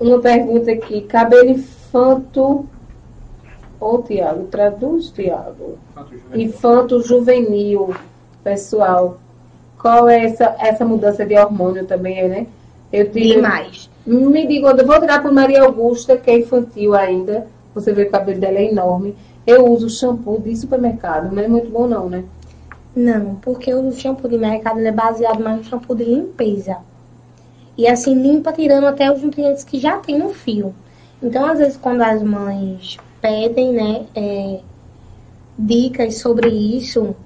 Uma 0.01 0.19
pergunta 0.19 0.71
aqui, 0.71 1.03
cabelo 1.03 1.51
infanto. 1.51 2.67
Ô, 3.79 3.99
Tiago, 3.99 4.45
traduz, 4.45 5.11
Tiago. 5.11 5.79
Infanto 6.35 7.03
juvenil, 7.03 7.95
pessoal. 8.43 9.19
Qual 9.79 10.09
é 10.09 10.25
essa, 10.25 10.57
essa 10.59 10.85
mudança 10.85 11.25
de 11.25 11.39
hormônio 11.39 11.87
também, 11.87 12.29
né? 12.29 12.47
Eu 12.93 13.07
digo, 13.09 13.35
Demais. 13.35 13.89
me 14.05 14.47
diga, 14.47 14.69
eu 14.69 14.87
vou 14.87 15.01
tirar 15.01 15.23
para 15.23 15.31
Maria 15.31 15.63
Augusta, 15.63 16.17
que 16.17 16.31
é 16.31 16.39
infantil 16.41 16.95
ainda. 16.95 17.47
Você 17.75 17.93
vê 17.93 18.03
que 18.03 18.09
o 18.09 18.13
cabelo 18.13 18.41
dela 18.41 18.59
é 18.59 18.71
enorme. 18.71 19.15
Eu 19.47 19.67
uso 19.67 19.89
shampoo 19.89 20.41
de 20.41 20.55
supermercado, 20.57 21.33
não 21.33 21.43
é 21.43 21.49
muito 21.49 21.71
bom 21.71 21.87
não, 21.87 22.09
né? 22.09 22.25
Não, 23.01 23.37
porque 23.37 23.73
o 23.73 23.91
shampoo 23.93 24.29
de 24.29 24.37
mercado 24.37 24.79
é 24.81 24.93
baseado 24.93 25.43
mais 25.43 25.57
no 25.57 25.65
shampoo 25.65 25.97
de 25.97 26.05
limpeza. 26.05 26.77
E 27.79 27.89
assim, 27.89 28.15
limpa 28.15 28.53
tirando 28.53 28.87
até 28.87 29.11
os 29.11 29.23
nutrientes 29.23 29.65
que 29.65 29.79
já 29.79 29.97
tem 29.97 30.19
no 30.19 30.29
fio. 30.35 30.75
Então, 31.23 31.47
às 31.47 31.59
vezes, 31.59 31.79
quando 31.79 32.03
as 32.03 32.23
mães 32.23 32.99
pedem, 33.23 33.73
né, 33.73 34.05
é, 34.15 34.61
dicas 35.59 36.19
sobre 36.19 36.51
isso, 36.51 37.17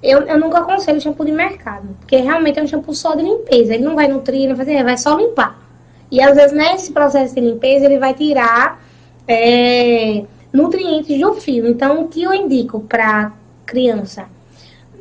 eu, 0.00 0.20
eu 0.20 0.38
nunca 0.38 0.58
aconselho 0.58 1.00
shampoo 1.00 1.26
de 1.26 1.32
mercado. 1.32 1.88
Porque 1.98 2.16
realmente 2.18 2.60
é 2.60 2.62
um 2.62 2.68
shampoo 2.68 2.94
só 2.94 3.16
de 3.16 3.24
limpeza. 3.24 3.74
Ele 3.74 3.84
não 3.84 3.96
vai 3.96 4.06
nutrir, 4.06 4.42
ele 4.42 4.54
vai 4.54 4.64
fazer, 4.64 4.84
vai 4.84 4.96
só 4.96 5.16
limpar. 5.16 5.58
E 6.08 6.22
às 6.22 6.36
vezes, 6.36 6.56
nesse 6.56 6.92
processo 6.92 7.34
de 7.34 7.40
limpeza, 7.40 7.86
ele 7.86 7.98
vai 7.98 8.14
tirar 8.14 8.80
é, 9.26 10.22
nutrientes 10.52 11.18
do 11.18 11.34
fio. 11.34 11.66
Então, 11.66 12.04
o 12.04 12.08
que 12.08 12.22
eu 12.22 12.32
indico 12.32 12.78
para 12.78 13.32
criança? 13.66 14.32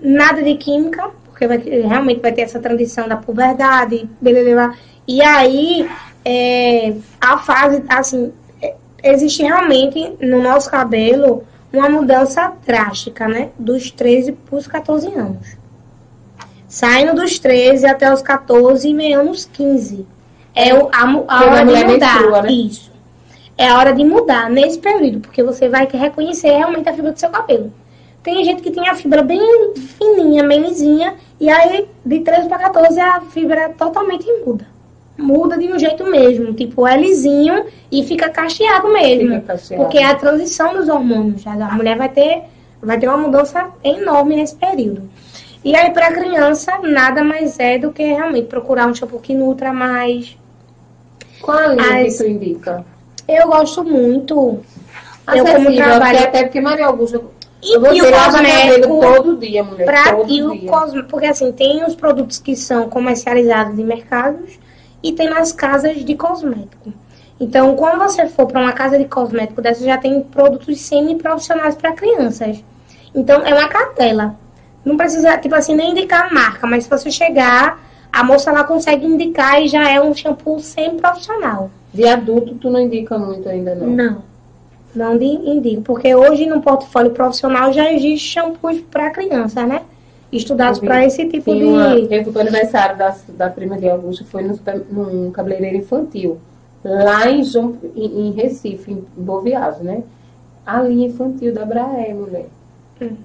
Nada 0.04 0.44
de 0.44 0.56
química, 0.56 1.10
porque 1.26 1.48
vai, 1.48 1.58
realmente 1.58 2.20
vai 2.20 2.32
ter 2.32 2.42
essa 2.42 2.60
transição 2.60 3.08
da 3.08 3.16
puberdade, 3.16 4.08
beleza. 4.20 4.74
E 5.08 5.22
aí, 5.22 5.90
é, 6.26 6.94
a 7.20 7.38
fase, 7.38 7.84
assim, 7.88 8.34
é, 8.62 8.76
existe 9.04 9.42
realmente 9.42 10.14
no 10.22 10.42
nosso 10.44 10.70
cabelo 10.70 11.44
uma 11.72 11.90
mudança 11.90 12.54
drástica, 12.66 13.28
né? 13.28 13.50
Dos 13.58 13.90
13 13.92 14.34
para 14.34 14.56
os 14.58 14.68
14 14.68 15.08
anos. 15.08 15.58
Saindo 16.68 17.14
dos 17.16 17.40
13 17.40 17.86
até 17.86 18.12
os 18.14 18.22
14 18.22 18.88
e 18.88 18.94
meio 18.94 19.24
nos 19.24 19.46
15. 19.46 20.06
É 20.56 20.74
o, 20.74 20.90
a, 20.92 21.04
a 21.28 21.46
hora 21.46 21.60
de 21.60 21.66
mulher 21.66 21.88
mudar. 21.88 22.14
menstrua, 22.14 22.42
né? 22.44 22.52
Isso. 22.52 22.92
É 23.58 23.70
a 23.70 23.78
hora 23.78 23.94
de 23.94 24.04
mudar 24.04 24.50
nesse 24.50 24.80
período, 24.80 25.20
porque 25.20 25.44
você 25.44 25.70
vai 25.70 25.88
reconhecer 25.92 26.50
realmente 26.50 26.90
a 26.90 26.94
fibra 26.94 27.12
do 27.12 27.20
seu 27.20 27.30
cabelo. 27.30 27.72
Tem 28.24 28.44
gente 28.46 28.62
que 28.62 28.72
tem 28.72 28.88
a 28.88 28.96
fibra 28.96 29.22
bem 29.22 29.40
fininha, 29.76 30.48
bem 30.48 30.62
lisinha, 30.62 31.16
e 31.40 31.50
aí 31.50 31.88
de 32.06 32.20
13 32.20 32.48
para 32.48 32.60
14 32.60 33.00
a 33.00 33.22
fibra 33.22 33.70
totalmente 33.78 34.26
muda. 34.46 34.66
Muda 35.18 35.58
de 35.58 35.72
um 35.72 35.78
jeito 35.78 36.06
mesmo, 36.06 36.54
tipo 36.54 36.88
é 36.88 36.98
lisinho 36.98 37.66
e 37.92 38.04
fica 38.04 38.30
cacheado 38.30 38.92
mesmo. 38.92 39.36
Fica 39.36 39.42
cacheado. 39.42 39.84
Porque 39.84 39.98
é 39.98 40.06
a 40.06 40.16
transição 40.16 40.74
dos 40.74 40.90
hormônios. 40.90 41.46
A 41.46 41.76
mulher 41.76 41.98
vai 41.98 42.10
ter, 42.10 42.44
vai 42.82 42.98
ter 42.98 43.08
uma 43.08 43.18
mudança 43.18 43.70
enorme 43.84 44.38
nesse 44.38 44.56
período. 44.56 45.04
E 45.64 45.76
aí, 45.76 45.92
para 45.92 46.12
criança, 46.12 46.80
nada 46.80 47.24
mais 47.24 47.58
é 47.58 47.78
do 47.78 47.92
que 47.92 48.04
realmente 48.04 48.48
procurar 48.48 48.88
um 48.88 48.94
shampoo 48.96 49.20
que 49.20 49.34
nutra 49.34 49.72
mais. 49.72 50.36
Qual 51.42 51.58
a 51.58 51.68
linha 51.68 52.06
As- 52.06 52.18
que 52.18 52.24
tu 52.24 52.30
indica? 52.30 52.86
Eu 53.28 53.48
gosto 53.48 53.84
muito. 53.84 54.60
eu, 55.34 55.46
como 55.46 55.58
Acessível, 55.58 55.86
trabalho. 55.86 56.20
até 56.20 56.44
porque 56.44 56.60
Maria 56.60 56.88
Augusta... 56.88 57.22
E, 57.64 57.74
eu 57.76 57.82
vou 57.82 57.94
e 57.94 58.02
o 58.02 58.12
cosmético. 58.12 59.00
todo 59.00 59.38
dia, 59.38 59.64
mulher, 59.64 59.86
Pra, 59.86 60.14
todo 60.16 60.30
e 60.32 60.44
o 60.44 60.52
dia. 60.52 60.70
cosme- 60.70 61.04
porque 61.04 61.26
assim, 61.28 61.52
tem 61.52 61.84
os 61.86 61.96
produtos 61.96 62.38
que 62.40 62.56
são 62.56 62.90
comercializados 62.90 63.80
em 63.80 63.84
mercados 63.86 64.60
e 65.02 65.12
tem 65.14 65.30
nas 65.30 65.52
casas 65.52 66.04
de 66.04 66.16
cosmético. 66.16 66.92
Então, 67.40 67.76
quando 67.76 68.00
você 68.00 68.28
for 68.28 68.46
para 68.48 68.62
uma 68.62 68.72
casa 68.74 68.98
de 68.98 69.06
cosmético 69.06 69.62
dessa, 69.62 69.84
já 69.84 69.98
tem 69.98 70.22
produtos 70.22 70.80
semi-profissionais 70.82 71.76
para 71.76 71.92
crianças. 71.94 72.64
Então, 73.16 73.42
é 73.46 73.54
uma 73.54 73.68
cartela. 73.68 74.36
Não 74.86 74.98
precisa, 74.98 75.38
tipo 75.38 75.56
assim, 75.56 75.76
nem 75.76 75.92
indicar 75.92 76.28
a 76.30 76.34
marca, 76.34 76.68
mas 76.68 76.84
se 76.84 76.90
você 76.90 77.10
chegar, 77.10 77.82
a 78.12 78.24
moça 78.24 78.52
lá 78.52 78.64
consegue 78.64 79.06
indicar 79.06 79.62
e 79.62 79.68
já 79.68 79.90
é 79.90 80.02
um 80.02 80.14
shampoo 80.14 80.60
semi-profissional. 80.60 81.70
De 81.94 82.08
adulto, 82.08 82.56
tu 82.56 82.70
não 82.70 82.80
indica 82.80 83.18
muito 83.18 83.48
ainda, 83.48 83.74
não. 83.76 83.88
Não. 83.88 84.33
Não 84.96 85.18
de- 85.18 85.26
indico, 85.26 85.82
porque 85.82 86.14
hoje 86.14 86.46
no 86.46 86.62
portfólio 86.62 87.12
profissional 87.12 87.74
já 87.74 87.92
existe 87.92 88.28
shampoos 88.30 88.80
para 88.92 89.10
criança, 89.10 89.66
né? 89.66 89.82
Estudados 90.32 90.80
para 90.80 91.06
esse 91.06 91.28
tipo 91.28 91.52
uma, 91.52 92.00
de. 92.00 92.14
eu 92.16 92.24
fui 92.26 92.42
aniversário 92.42 92.98
da, 92.98 93.16
da 93.30 93.50
prima 93.50 93.78
de 93.78 93.88
Augusto, 93.90 94.26
foi 94.26 94.44
no, 94.44 94.58
num 94.92 95.32
cabeleireiro 95.32 95.78
infantil, 95.78 96.38
lá 96.84 97.30
em, 97.30 97.44
João- 97.44 97.78
em, 97.96 98.28
em 98.28 98.32
Recife, 98.32 98.92
em 98.92 99.04
Boa 99.16 99.42
Viagem, 99.42 99.84
né? 99.84 100.04
A 100.66 100.82
linha 100.82 101.08
infantil 101.08 101.54
da 101.54 101.66
Braé, 101.66 102.14
mulher. 102.14 102.48
Hum. 103.02 103.16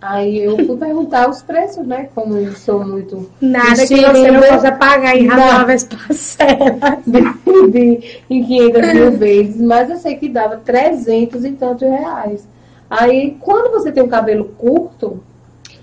Aí 0.00 0.38
eu 0.42 0.56
fui 0.56 0.76
perguntar 0.76 1.28
os 1.28 1.42
preços, 1.42 1.86
né? 1.86 2.08
Como 2.14 2.36
eu 2.36 2.52
sou 2.52 2.84
muito 2.84 3.30
Nada 3.40 3.86
que 3.86 3.96
você 3.96 4.30
não 4.30 4.42
possa 4.42 4.70
pagar 4.72 5.16
em 5.16 5.26
razoáveis 5.26 5.84
parcelas. 5.84 6.78
em 8.28 8.44
500 8.44 8.92
mil 8.92 9.12
vezes, 9.12 9.60
mas 9.60 9.88
eu 9.90 9.96
sei 9.96 10.16
que 10.16 10.28
dava 10.28 10.58
300 10.58 11.44
e 11.44 11.52
tantos 11.52 11.88
reais. 11.88 12.46
Aí, 12.90 13.36
quando 13.40 13.72
você 13.72 13.90
tem 13.90 14.02
um 14.02 14.08
cabelo 14.08 14.44
curto, 14.58 15.22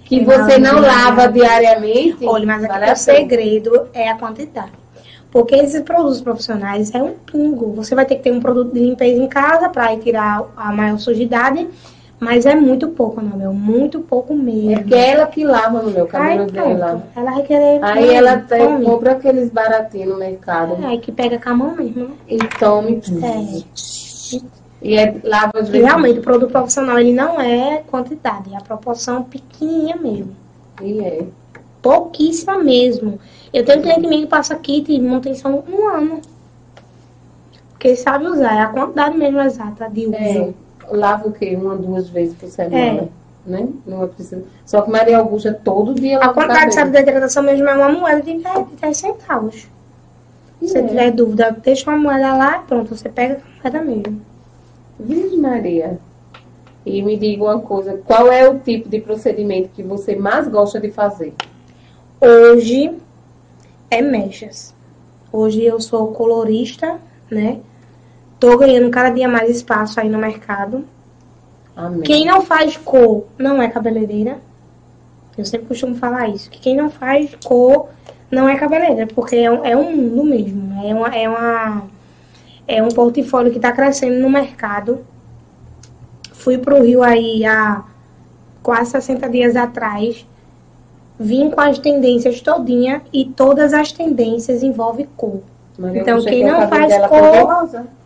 que 0.05 0.21
Não, 0.21 0.25
você 0.25 0.57
não 0.57 0.75
não. 0.75 0.81
lava 0.81 1.27
diariamente, 1.27 2.25
Olha, 2.25 2.45
mas 2.45 2.63
aqui 2.63 2.91
o 2.91 2.95
segredo 2.95 3.87
é 3.93 4.09
a 4.09 4.15
quantidade. 4.15 4.71
Porque 5.31 5.55
esses 5.55 5.81
produtos 5.81 6.21
profissionais 6.21 6.93
é 6.93 7.01
um 7.01 7.13
pingo. 7.13 7.73
Você 7.73 7.95
vai 7.95 8.05
ter 8.05 8.17
que 8.17 8.21
ter 8.21 8.31
um 8.31 8.39
produto 8.39 8.71
de 8.71 8.79
limpeza 8.79 9.21
em 9.21 9.27
casa 9.27 9.67
para 9.67 9.91
ir 9.93 9.99
tirar 9.99 10.43
a 10.55 10.71
maior 10.71 10.99
sujidade, 10.99 11.67
mas 12.23 12.45
é 12.45 12.55
muito 12.55 12.87
pouco, 12.89 13.21
não, 13.21 13.37
meu. 13.37 13.53
Muito 13.53 13.99
pouco 13.99 14.33
É 14.33 14.35
mesmo. 14.35 14.81
porque 14.81 14.95
é 14.95 15.09
ela 15.11 15.27
que 15.27 15.43
lava 15.43 15.81
no 15.81 15.91
meu 15.91 16.07
cabelo 16.07 16.51
pronto. 16.51 16.53
dela. 16.77 17.03
Ela 17.15 17.31
vai 17.31 17.43
querer. 17.43 17.83
Aí 17.83 18.13
ela 18.13 18.37
tem, 18.37 18.65
come. 18.65 18.85
compra 18.85 19.11
aqueles 19.11 19.49
baratinhos 19.49 20.09
no 20.09 20.17
mercado 20.17 20.83
É, 20.85 20.97
que 20.97 21.11
pega 21.11 21.37
com 21.39 21.49
a 21.49 21.53
mão 21.53 21.75
mesmo, 21.75 22.05
né? 22.09 22.13
e 22.27 22.37
tome. 22.59 23.01
É. 23.21 23.63
E 24.81 24.95
é, 24.97 25.15
lava 25.23 25.51
as 25.59 25.69
E 25.69 25.71
vezes. 25.71 25.87
realmente, 25.87 26.19
o 26.19 26.21
produto 26.23 26.51
profissional, 26.51 26.99
ele 26.99 27.13
não 27.13 27.39
é 27.39 27.83
quantidade, 27.89 28.53
é 28.53 28.57
a 28.57 28.61
proporção 28.61 29.23
pequenininha 29.23 29.95
mesmo. 29.95 30.35
E 30.81 30.99
é. 30.99 31.23
Pouquíssima 31.81 32.57
mesmo. 32.57 33.19
Eu 33.53 33.63
tenho 33.65 33.79
um 33.79 33.81
cliente 33.81 34.07
meu 34.07 34.19
que 34.19 34.27
passa 34.27 34.55
kit 34.55 34.91
de 34.91 34.99
manutenção 35.01 35.63
um 35.69 35.87
ano. 35.87 36.21
Porque 37.71 37.89
ele 37.89 37.97
sabe 37.97 38.25
usar, 38.25 38.55
é 38.55 38.61
a 38.61 38.67
quantidade 38.67 39.17
mesmo 39.17 39.39
exata 39.41 39.89
de 39.89 40.05
uso. 40.07 40.15
É, 40.15 40.53
lava 40.89 41.27
o 41.27 41.31
quê? 41.31 41.57
Uma, 41.59 41.75
duas 41.75 42.09
vezes 42.09 42.35
por 42.35 42.49
semana. 42.49 43.01
É. 43.01 43.07
Né? 43.45 43.67
Não 43.85 44.03
é 44.03 44.07
preciso. 44.07 44.45
Só 44.65 44.81
que 44.81 44.89
Maria 44.89 45.17
Augusta 45.17 45.53
todo 45.63 45.93
dia 45.93 46.17
A 46.17 46.27
lava 46.27 46.31
o 46.31 46.33
quantidade 46.35 46.91
de 46.91 46.99
hidratação 46.99 47.43
mesmo 47.43 47.67
é 47.67 47.75
uma 47.75 47.89
moeda 47.89 48.21
de 48.21 48.37
10, 48.37 48.69
de 48.69 48.75
10 48.77 48.97
centavos. 48.97 49.67
Se 50.61 50.77
É. 50.77 50.81
tiver 50.87 51.11
dúvida, 51.11 51.51
deixa 51.61 51.89
uma 51.89 51.99
moeda 51.99 52.33
lá 52.37 52.57
e 52.63 52.67
pronto, 52.67 52.95
você 52.95 53.09
pega 53.09 53.41
a 53.63 53.69
moeda 53.69 53.81
mesmo. 53.83 54.21
Virgem 54.97 55.39
Maria. 55.39 55.99
E 56.85 57.01
me 57.01 57.17
diga 57.17 57.43
uma 57.43 57.59
coisa, 57.59 57.99
qual 58.05 58.31
é 58.31 58.47
o 58.47 58.59
tipo 58.59 58.87
de 58.89 58.99
procedimento 58.99 59.69
que 59.75 59.83
você 59.83 60.15
mais 60.15 60.47
gosta 60.47 60.79
de 60.79 60.91
fazer? 60.91 61.33
Hoje 62.19 62.91
é 63.89 64.01
mechas. 64.01 64.73
Hoje 65.31 65.63
eu 65.63 65.79
sou 65.79 66.13
colorista, 66.13 66.97
né? 67.29 67.59
Tô 68.43 68.57
ganhando 68.57 68.89
cada 68.89 69.09
dia 69.09 69.25
mais 69.25 69.49
espaço 69.49 70.01
aí 70.01 70.09
no 70.09 70.17
mercado. 70.17 70.83
Amém. 71.73 72.01
Quem 72.01 72.25
não 72.25 72.41
faz 72.41 72.75
cor 72.75 73.25
não 73.37 73.61
é 73.61 73.69
cabeleireira. 73.69 74.37
Eu 75.37 75.45
sempre 75.45 75.67
costumo 75.67 75.95
falar 75.95 76.27
isso. 76.27 76.49
Que 76.49 76.59
quem 76.59 76.75
não 76.75 76.89
faz 76.89 77.33
cor 77.41 77.87
não 78.29 78.49
é 78.49 78.57
cabeleireira, 78.57 79.07
porque 79.15 79.37
é 79.37 79.49
um, 79.49 79.65
é 79.65 79.77
um 79.77 79.95
mundo 79.95 80.25
mesmo. 80.25 80.73
É, 80.83 80.93
uma, 80.93 81.07
é, 81.15 81.29
uma, 81.29 81.83
é 82.67 82.83
um 82.83 82.89
portfólio 82.89 83.49
que 83.49 83.59
está 83.59 83.71
crescendo 83.71 84.19
no 84.19 84.29
mercado. 84.29 84.99
Fui 86.33 86.57
pro 86.57 86.83
Rio 86.83 87.01
aí 87.01 87.45
há 87.45 87.81
quase 88.61 88.91
60 88.91 89.29
dias 89.29 89.55
atrás. 89.55 90.27
Vim 91.17 91.49
com 91.49 91.61
as 91.61 91.79
tendências 91.79 92.41
todinha 92.41 93.03
e 93.13 93.23
todas 93.23 93.73
as 93.73 93.93
tendências 93.93 94.63
envolvem 94.63 95.07
cor. 95.15 95.39
Maria 95.79 96.01
Então, 96.01 96.21
quem 96.21 96.43
o 96.43 96.47
não 96.51 96.67
cabelo 96.67 96.89
faz 96.89 97.07
cor-. 97.07 98.02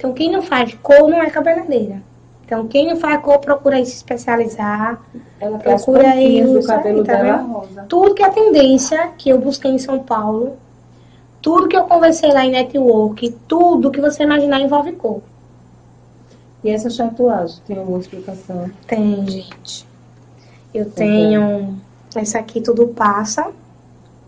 Então, 0.00 0.14
quem 0.14 0.32
não 0.32 0.40
faz 0.40 0.72
cor 0.82 1.10
não 1.10 1.22
é 1.22 1.28
cabeleireira. 1.28 2.02
Então, 2.42 2.66
quem 2.66 2.88
não 2.88 2.96
faz 2.96 3.20
cor 3.20 3.38
procura 3.38 3.76
aí 3.76 3.84
se 3.84 3.96
especializar. 3.96 4.98
Ela 5.38 5.58
Procura 5.58 6.08
aí 6.08 6.42
do 6.42 6.64
cabelo 6.64 7.04
tá 7.04 7.16
dela 7.16 7.36
rosa. 7.36 7.84
Tudo 7.86 8.14
que 8.14 8.22
é 8.22 8.30
tendência 8.30 9.10
que 9.18 9.28
eu 9.28 9.38
busquei 9.38 9.70
em 9.70 9.78
São 9.78 9.98
Paulo, 9.98 10.56
tudo 11.42 11.68
que 11.68 11.76
eu 11.76 11.84
conversei 11.84 12.32
lá 12.32 12.46
em 12.46 12.50
network, 12.50 13.30
tudo 13.46 13.90
que 13.90 14.00
você 14.00 14.22
imaginar 14.22 14.58
envolve 14.58 14.92
cor. 14.92 15.20
E 16.64 16.70
essa 16.70 16.88
tatuagem, 16.90 17.58
tem 17.66 17.76
alguma 17.76 17.98
explicação? 17.98 18.70
Tem, 18.86 19.28
gente. 19.28 19.86
Eu 20.72 20.90
tenho. 20.90 21.76
Essa 22.16 22.38
aqui 22.38 22.62
tudo 22.62 22.88
passa. 22.88 23.52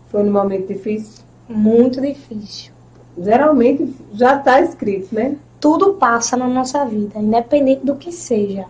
Foi 0.09 0.21
no 0.21 0.31
momento 0.31 0.67
difícil? 0.67 1.23
Muito 1.49 1.99
difícil. 1.99 2.71
Geralmente 3.17 3.91
já 4.13 4.37
está 4.37 4.61
escrito, 4.61 5.15
né? 5.15 5.35
Tudo 5.63 5.93
passa 5.93 6.35
na 6.35 6.45
nossa 6.45 6.83
vida, 6.83 7.17
independente 7.19 7.85
do 7.85 7.95
que 7.95 8.11
seja. 8.11 8.65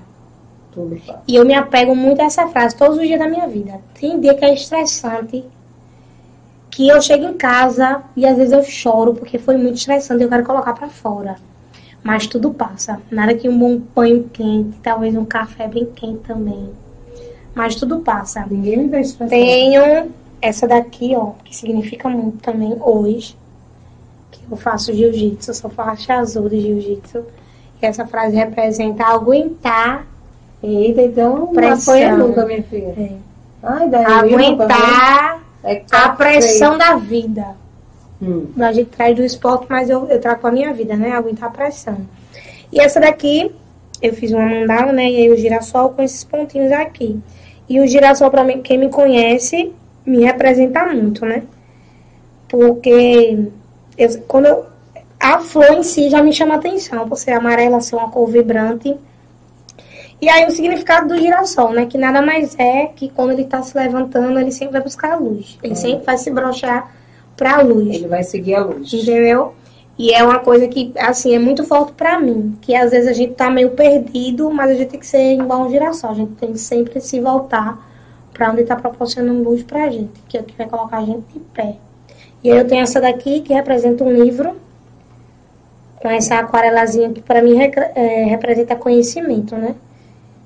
Tudo 0.72 0.96
passa. 1.04 1.24
E 1.28 1.36
eu 1.36 1.44
me 1.44 1.56
apego 1.56 1.96
muito 1.96 2.22
a 2.22 2.26
essa 2.26 2.48
frase 2.50 2.76
todos 2.76 3.00
os 3.00 3.08
dias 3.08 3.18
da 3.18 3.28
minha 3.28 3.48
vida. 3.48 3.82
Tem 4.00 4.20
dia 4.20 4.36
que 4.36 4.46
é 4.46 4.54
estressante, 4.54 5.44
que 6.70 6.88
eu 6.88 7.02
chego 7.02 7.26
em 7.26 7.34
casa 7.34 8.04
e 8.16 8.28
às 8.28 8.38
vezes 8.38 8.54
eu 8.54 8.64
choro 8.64 9.16
porque 9.16 9.40
foi 9.40 9.58
muito 9.58 9.78
estressante 9.78 10.22
e 10.22 10.26
eu 10.26 10.30
quero 10.30 10.44
colocar 10.44 10.74
pra 10.74 10.88
fora. 10.88 11.38
Mas 12.04 12.28
tudo 12.28 12.54
passa. 12.54 13.02
Nada 13.10 13.34
que 13.34 13.50
um 13.50 13.58
bom 13.58 13.82
banho 13.96 14.30
quente, 14.32 14.78
talvez 14.84 15.16
um 15.16 15.26
café 15.26 15.68
bem 15.68 15.88
quente 15.88 16.20
também. 16.20 16.70
Mas 17.56 17.74
tudo 17.74 18.02
passa. 18.02 18.46
Ninguém 18.46 18.78
me 18.78 18.88
vê 18.90 19.02
estressado. 19.02 19.32
Tenho 19.32 20.12
essa 20.40 20.68
daqui, 20.68 21.16
ó, 21.16 21.32
que 21.44 21.56
significa 21.56 22.08
muito 22.08 22.38
também 22.38 22.78
hoje. 22.80 23.36
Eu 24.54 24.58
faço 24.58 24.94
jiu-jitsu, 24.94 25.50
eu 25.50 25.56
sou 25.56 25.70
faixa 25.72 26.14
azul 26.14 26.48
de 26.48 26.62
jiu-jitsu. 26.62 27.24
E 27.82 27.86
essa 27.88 28.06
frase 28.06 28.36
representa 28.36 29.04
aguentar, 29.04 30.06
Eita, 30.62 31.02
então 31.02 31.38
não 31.40 31.48
Pressão. 31.48 31.94
apanha 31.96 32.16
nunca, 32.16 32.46
minha 32.46 32.62
filha. 32.64 32.94
é, 32.96 33.10
Ai, 33.64 33.90
daí 33.90 34.06
aguentar. 34.06 35.44
É 35.64 35.82
a 35.92 36.10
pressão 36.10 36.78
da 36.78 36.96
vida. 36.98 37.56
Hum. 38.22 38.46
A 38.60 38.72
gente 38.72 38.92
traz 38.92 39.16
do 39.16 39.24
esporte, 39.24 39.66
mas 39.68 39.90
eu, 39.90 40.08
eu 40.08 40.22
trago 40.22 40.46
a 40.48 40.52
minha 40.52 40.72
vida, 40.72 40.96
né? 40.96 41.12
Aguentar 41.14 41.50
a 41.50 41.52
pressão. 41.52 41.98
E 42.72 42.80
essa 42.80 43.00
daqui, 43.00 43.52
eu 44.02 44.14
fiz 44.14 44.32
uma 44.32 44.46
mandala, 44.46 44.94
né? 44.94 45.10
E 45.10 45.18
aí 45.18 45.32
o 45.32 45.36
girassol 45.36 45.90
com 45.90 46.04
esses 46.04 46.24
pontinhos 46.24 46.72
aqui. 46.72 47.20
E 47.68 47.80
o 47.82 47.88
girassol, 47.88 48.30
pra 48.30 48.44
mim, 48.44 48.62
quem 48.62 48.78
me 48.78 48.90
conhece, 48.90 49.74
me 50.06 50.24
representa 50.24 50.86
muito, 50.86 51.26
né? 51.26 51.42
Porque 52.48 53.48
eu, 53.98 54.10
quando 54.28 54.46
eu, 54.46 54.66
a 55.20 55.40
flor 55.40 55.72
em 55.74 55.84
si 55.84 56.10
já 56.10 56.22
me 56.22 56.34
chama 56.34 56.56
atenção, 56.56 57.08
por 57.08 57.18
ser 57.18 57.32
amarela, 57.32 57.80
ser 57.82 57.96
uma 57.96 58.10
cor 58.10 58.28
vibrante. 58.28 58.96
E 60.22 60.30
aí 60.30 60.46
o 60.46 60.52
significado 60.52 61.10
do 61.10 61.18
girassol, 61.20 61.72
né? 61.74 61.86
Que 61.86 61.98
nada 61.98 62.22
mais 62.22 62.58
é 62.58 62.86
que 62.88 63.10
quando 63.10 63.32
ele 63.32 63.44
tá 63.44 63.62
se 63.62 63.78
levantando, 63.78 64.40
ele 64.40 64.52
sempre 64.52 64.74
vai 64.74 64.82
buscar 64.82 65.14
a 65.14 65.18
luz. 65.18 65.58
Ele 65.62 65.74
É. 65.74 65.76
sempre 65.76 66.06
vai 66.06 66.18
se 66.18 66.32
brochar 66.32 66.92
pra 67.36 67.62
luz. 67.62 67.94
Ele 67.96 68.08
vai 68.08 68.24
seguir 68.24 68.56
a 68.56 68.64
luz. 68.64 68.94
Entendeu? 68.94 69.54
E 69.98 70.12
é 70.14 70.24
uma 70.24 70.40
coisa 70.40 70.68
que, 70.68 70.94
assim, 70.98 71.36
é 71.36 71.40
muito 71.40 71.64
forte 71.66 71.92
pra 71.92 72.20
mim. 72.20 72.58
Que 72.62 72.74
às 72.74 72.92
vezes 72.92 73.10
a 73.10 73.14
gente 73.14 73.34
tá 73.34 73.50
meio 73.50 73.72
perdido, 73.72 74.50
mas 74.50 74.72
a 74.72 74.76
gente 74.76 74.92
tem 74.92 75.00
que 75.00 75.06
ser 75.08 75.34
igual 75.34 75.64
um 75.64 75.70
girassol. 75.70 76.12
A 76.12 76.16
gente 76.16 76.32
tem 76.36 76.54
que 76.54 76.60
sempre 76.60 77.02
se 77.02 77.20
voltar 77.20 77.78
pra 78.34 78.50
onde 78.52 78.64
tá 78.64 78.76
proporcionando 78.78 79.44
luz 79.44 79.62
pra 79.62 79.90
gente. 79.90 80.22
Que 80.30 80.38
é 80.38 80.42
o 80.42 80.44
que 80.44 80.58
vai 80.58 80.68
colocar 80.68 81.00
a 81.00 81.06
gente 81.06 81.24
de 81.34 81.40
pé. 81.54 81.76
E 82.44 82.52
aí 82.52 82.58
eu 82.58 82.68
tenho 82.68 82.82
essa 82.84 83.00
daqui 83.00 83.42
que 83.42 83.54
representa 83.54 84.04
um 84.04 84.12
livro. 84.12 84.56
Com 86.02 86.10
essa 86.10 86.40
aquarelazinha 86.40 87.12
que 87.12 87.22
pra 87.22 87.42
mim 87.42 87.58
é, 87.62 88.26
representa 88.26 88.76
conhecimento, 88.76 89.56
né? 89.56 89.74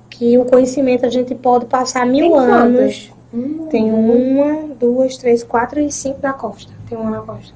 Que 0.08 0.38
o 0.38 0.44
conhecimento 0.44 1.04
a 1.04 1.08
gente 1.08 1.34
pode 1.34 1.66
passar 1.66 2.06
mil 2.06 2.30
Tem 2.30 2.38
anos. 2.38 3.12
Hum. 3.34 3.66
Tem 3.68 3.92
uma, 3.92 4.68
duas, 4.78 5.16
três, 5.16 5.42
quatro 5.42 5.80
e 5.80 5.90
cinco 5.90 6.20
na 6.22 6.32
costa. 6.32 6.72
Tem 6.88 6.96
uma 6.96 7.10
na 7.10 7.20
costa. 7.22 7.52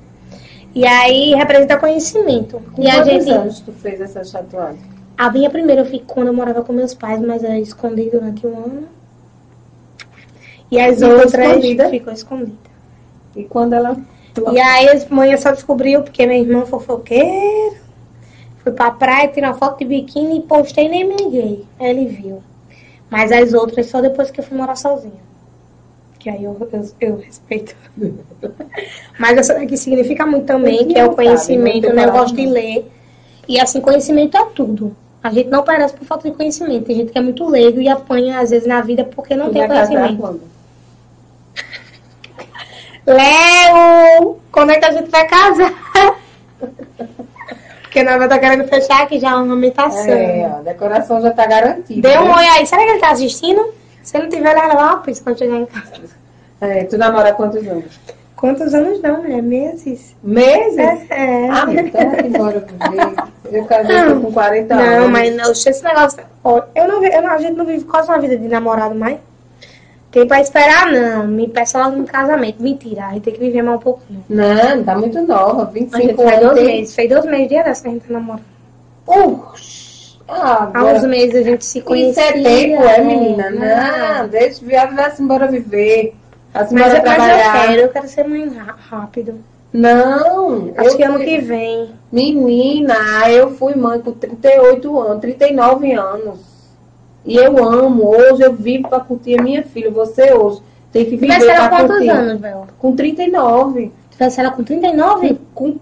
E 0.75 0.85
aí 0.85 1.35
representa 1.35 1.77
conhecimento. 1.79 2.61
Com 2.75 2.83
e 2.83 2.89
a 2.91 2.95
quantos 2.97 3.13
gente. 3.13 3.31
anos 3.31 3.61
tu 3.61 3.73
fez 3.73 4.01
essa 4.01 4.25
tatuagem? 4.25 4.81
A 5.17 5.31
minha 5.31 5.49
primeira 5.51 5.83
eu 5.83 5.87
fiz 5.87 6.03
quando 6.07 6.29
eu 6.29 6.35
morava 6.35 6.65
com 6.65 6.73
meus 6.73 6.95
pais, 6.95 7.21
mas 7.21 7.45
eu 7.45 7.53
escondi 7.57 8.11
durante 8.11 8.47
um 8.47 8.57
ano. 8.57 8.89
E 10.71 10.81
as 10.81 10.99
Ficou 10.99 11.19
outras 11.19 11.47
escondida? 11.49 11.89
ficou 11.89 12.13
escondida. 12.13 12.71
E 13.37 13.45
quando 13.45 13.75
ela... 13.75 13.97
E 14.53 14.61
aí 14.61 14.89
as 14.89 15.09
mães 15.09 15.41
só 15.41 15.51
descobriu 15.51 16.03
porque 16.03 16.27
meu 16.27 16.39
irmão 16.39 16.67
fofoqueiro. 16.67 17.77
Fui 18.63 18.73
pra 18.73 18.91
praia, 18.91 19.29
tirei 19.29 19.49
uma 19.49 19.57
foto 19.57 19.79
de 19.79 19.85
biquíni 19.85 20.39
e 20.39 20.43
postei 20.43 20.89
nem 20.89 21.05
me 21.05 21.17
liguei. 21.17 21.65
Aí 21.79 21.91
ele 21.91 22.07
viu. 22.07 22.43
Mas 23.11 23.33
as 23.33 23.53
outras 23.53 23.87
só 23.87 24.01
depois 24.01 24.31
que 24.31 24.41
eu 24.41 24.45
fui 24.45 24.57
morar 24.57 24.77
sozinha. 24.77 25.21
Que 26.19 26.31
aí 26.31 26.45
eu, 26.45 26.57
eu, 26.73 26.91
eu 27.01 27.17
respeito. 27.17 27.75
Mas 29.19 29.37
essa 29.37 29.55
daqui 29.55 29.77
significa 29.77 30.25
muito 30.25 30.47
também, 30.47 30.87
que 30.87 30.97
é 30.97 31.03
o 31.03 31.07
sabe, 31.07 31.17
conhecimento, 31.17 31.93
né? 31.93 32.07
Eu 32.07 32.13
gosto 32.13 32.37
de 32.37 32.47
ler. 32.47 32.91
E 33.49 33.61
assim, 33.61 33.81
conhecimento 33.81 34.37
é 34.37 34.45
tudo. 34.55 34.97
A 35.23 35.31
gente 35.31 35.51
não 35.51 35.63
parece 35.63 35.95
por 35.95 36.05
falta 36.05 36.31
de 36.31 36.37
conhecimento. 36.37 36.85
Tem 36.85 36.97
gente 36.97 37.13
que 37.13 37.19
é 37.19 37.21
muito 37.21 37.47
leigo 37.47 37.81
e 37.81 37.89
apanha, 37.89 38.41
às 38.41 38.51
vezes, 38.51 38.67
na 38.67 38.81
vida 38.81 39.05
porque 39.05 39.35
não 39.35 39.47
Tu 39.49 39.55
tem 39.55 39.67
conhecimento. 39.67 40.41
Léo! 43.07 44.39
Quando 44.51 44.71
é 44.71 44.79
que 44.79 44.85
a 44.85 44.93
gente 44.93 45.11
vai 45.11 45.27
casar? 45.27 45.73
Porque 47.83 48.03
nós 48.05 48.17
vai 48.17 48.27
estar 48.27 48.39
querendo 48.39 48.67
fechar 48.69 49.03
aqui 49.03 49.21
já 49.21 49.35
uma 49.35 49.43
ornamentação. 49.43 50.13
É, 50.13 50.45
a 50.47 50.63
decoração 50.63 51.21
já 51.21 51.31
tá 51.31 51.47
garantida. 51.47 52.09
Dê 52.09 52.19
um 52.19 52.25
né? 52.25 52.35
oi 52.37 52.47
aí. 52.47 52.67
Será 52.67 52.83
que 52.83 52.91
ele 52.91 53.01
tá 53.01 53.11
assistindo? 53.11 53.75
Se 54.03 54.17
ele 54.17 54.25
não 54.25 54.31
tiver, 54.31 54.55
levar 54.55 54.95
uma 54.95 54.99
pizza 55.03 55.23
quando 55.23 55.39
chegar 55.39 55.57
em 55.57 55.67
casa. 55.67 55.93
É, 56.61 56.85
tu 56.85 56.97
namora 56.97 57.29
há 57.29 57.33
quantos 57.35 57.67
anos? 57.67 58.01
Quantos 58.35 58.75
anos 58.75 59.01
não, 59.03 59.23
né? 59.23 59.43
Meses. 59.43 60.17
Meses? 60.23 60.79
É. 61.11 61.49
Ah, 61.51 61.67
mas 61.67 61.79
então 61.79 62.11
vai 62.11 62.27
embora 62.27 62.61
viver. 62.61 63.15
Eu 63.53 63.65
casei 63.67 64.15
com 64.21 64.33
40 64.33 64.75
anos. 64.75 64.87
Não, 64.87 65.09
mas 65.09 65.37
não, 65.37 65.53
esse 65.53 65.85
negócio. 65.85 66.23
ó, 66.43 66.63
eu 66.75 66.89
não, 66.89 67.05
eu 67.05 67.23
não, 67.23 67.31
a 67.31 67.39
gente 67.39 67.57
não 67.57 67.67
vive 67.67 67.85
quase 67.85 68.09
uma 68.09 68.19
vida 68.19 68.39
de 68.39 68.49
namorado 68.49 68.95
mais. 68.95 69.19
Tem 70.13 70.27
pra 70.29 70.41
esperar, 70.41 70.93
não. 70.93 71.27
Me 71.27 71.49
peça 71.49 71.83
logo 71.83 71.97
no 71.97 72.05
casamento. 72.05 72.63
Mentira, 72.63 73.07
a 73.07 73.13
gente 73.15 73.23
tem 73.23 73.33
que 73.35 73.41
viver 73.41 73.63
mais 73.63 73.79
um 73.79 73.81
pouquinho. 73.81 74.23
Não, 74.29 74.85
tá 74.85 74.97
muito 74.97 75.21
nova, 75.23 75.63
A 75.63 75.79
gente 75.79 75.91
25 75.91 76.23
faz 76.23 76.37
anos. 76.39 76.51
dois 76.53 76.59
tem- 76.67 76.77
meses. 76.79 76.95
Fez 76.95 77.09
dois 77.11 77.25
meses 77.25 77.49
dia 77.49 77.63
dessa 77.65 77.83
que 77.83 77.89
a 77.89 77.93
gente 77.93 78.07
tá 78.07 78.13
namorando. 78.13 78.45
Ah, 80.29 80.71
Há 80.73 80.85
uns 80.85 81.05
meses 81.05 81.35
a 81.37 81.43
gente 81.43 81.65
se 81.65 81.79
Isso 81.79 81.87
conhecia. 81.87 82.23
é 82.23 82.33
tempo, 82.33 82.83
é, 82.85 83.01
menina? 83.03 83.51
Não, 83.51 84.29
deixa 84.29 84.63
o 84.63 84.67
viado 84.67 84.95
vai-se 84.95 85.23
embora 85.23 85.47
viver. 85.49 86.15
Mas, 86.55 86.71
embora 86.71 86.87
mas 86.89 86.95
eu 86.99 87.03
trabalhar. 87.03 87.67
quero, 87.67 87.81
eu 87.83 87.89
quero 87.89 88.09
ser 88.09 88.29
mãe 88.29 88.53
rápido. 88.91 89.35
Não, 89.73 90.71
Acho 90.77 90.91
eu 90.91 90.97
que 90.97 91.03
ano 91.03 91.17
fui- 91.17 91.25
que 91.25 91.39
vem. 91.39 91.91
Menina, 92.11 92.95
eu 93.31 93.51
fui 93.57 93.75
mãe 93.75 93.99
com 94.01 94.13
38 94.13 95.01
anos, 95.01 95.21
39 95.21 95.93
anos. 95.93 96.52
E 97.25 97.37
eu 97.37 97.63
amo. 97.63 98.09
Hoje 98.09 98.43
eu 98.43 98.53
vivo 98.53 98.89
pra 98.89 99.01
curtir 99.01 99.39
a 99.39 99.43
minha 99.43 99.63
filha. 99.63 99.91
Você 99.91 100.33
hoje 100.33 100.61
tem 100.93 101.05
que 101.05 101.17
viver 101.17 101.47
ela 101.49 101.69
pra 101.69 101.79
quantos 101.79 101.97
curtir. 101.97 102.11
anos, 102.11 102.41
Bel? 102.41 102.67
Com 102.79 102.95
39. 102.95 103.93
Tivesse 104.11 104.41
ela 104.41 104.51
com 104.51 104.63
39? 104.63 105.39
Com... 105.55 105.77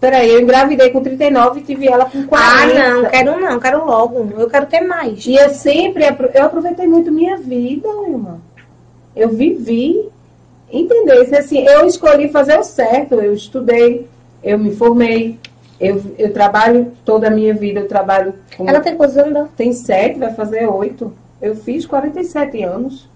Peraí, 0.00 0.30
eu 0.30 0.40
engravidei 0.40 0.90
com 0.90 1.02
39 1.02 1.60
e 1.60 1.62
tive 1.62 1.88
ela 1.88 2.04
com 2.04 2.26
40. 2.26 2.36
Ah, 2.36 2.90
não, 2.94 3.10
quero 3.10 3.40
não, 3.40 3.58
quero 3.58 3.86
logo. 3.86 4.28
Eu 4.38 4.48
quero 4.48 4.66
ter 4.66 4.82
mais. 4.82 5.24
E 5.26 5.34
eu 5.34 5.50
sempre, 5.50 6.04
eu 6.34 6.44
aproveitei 6.44 6.86
muito 6.86 7.10
minha 7.10 7.36
vida, 7.38 7.88
irmã. 8.06 8.38
Eu 9.16 9.30
vivi, 9.30 10.06
entendeu? 10.70 11.24
Se, 11.24 11.34
Assim, 11.34 11.66
eu 11.66 11.86
escolhi 11.86 12.28
fazer 12.28 12.58
o 12.58 12.62
certo, 12.62 13.14
eu 13.14 13.32
estudei, 13.32 14.06
eu 14.44 14.58
me 14.58 14.70
formei, 14.76 15.38
eu, 15.80 16.02
eu 16.18 16.32
trabalho 16.32 16.92
toda 17.04 17.26
a 17.28 17.30
minha 17.30 17.54
vida, 17.54 17.80
eu 17.80 17.88
trabalho 17.88 18.34
com... 18.56 18.68
Ela 18.68 18.80
tem 18.80 18.96
quantos 18.96 19.16
anos? 19.16 19.48
Tem 19.56 19.72
sete, 19.72 20.18
vai 20.18 20.32
fazer 20.32 20.66
oito. 20.66 21.12
Eu 21.40 21.54
fiz 21.54 21.84
47 21.86 22.62
anos. 22.62 23.08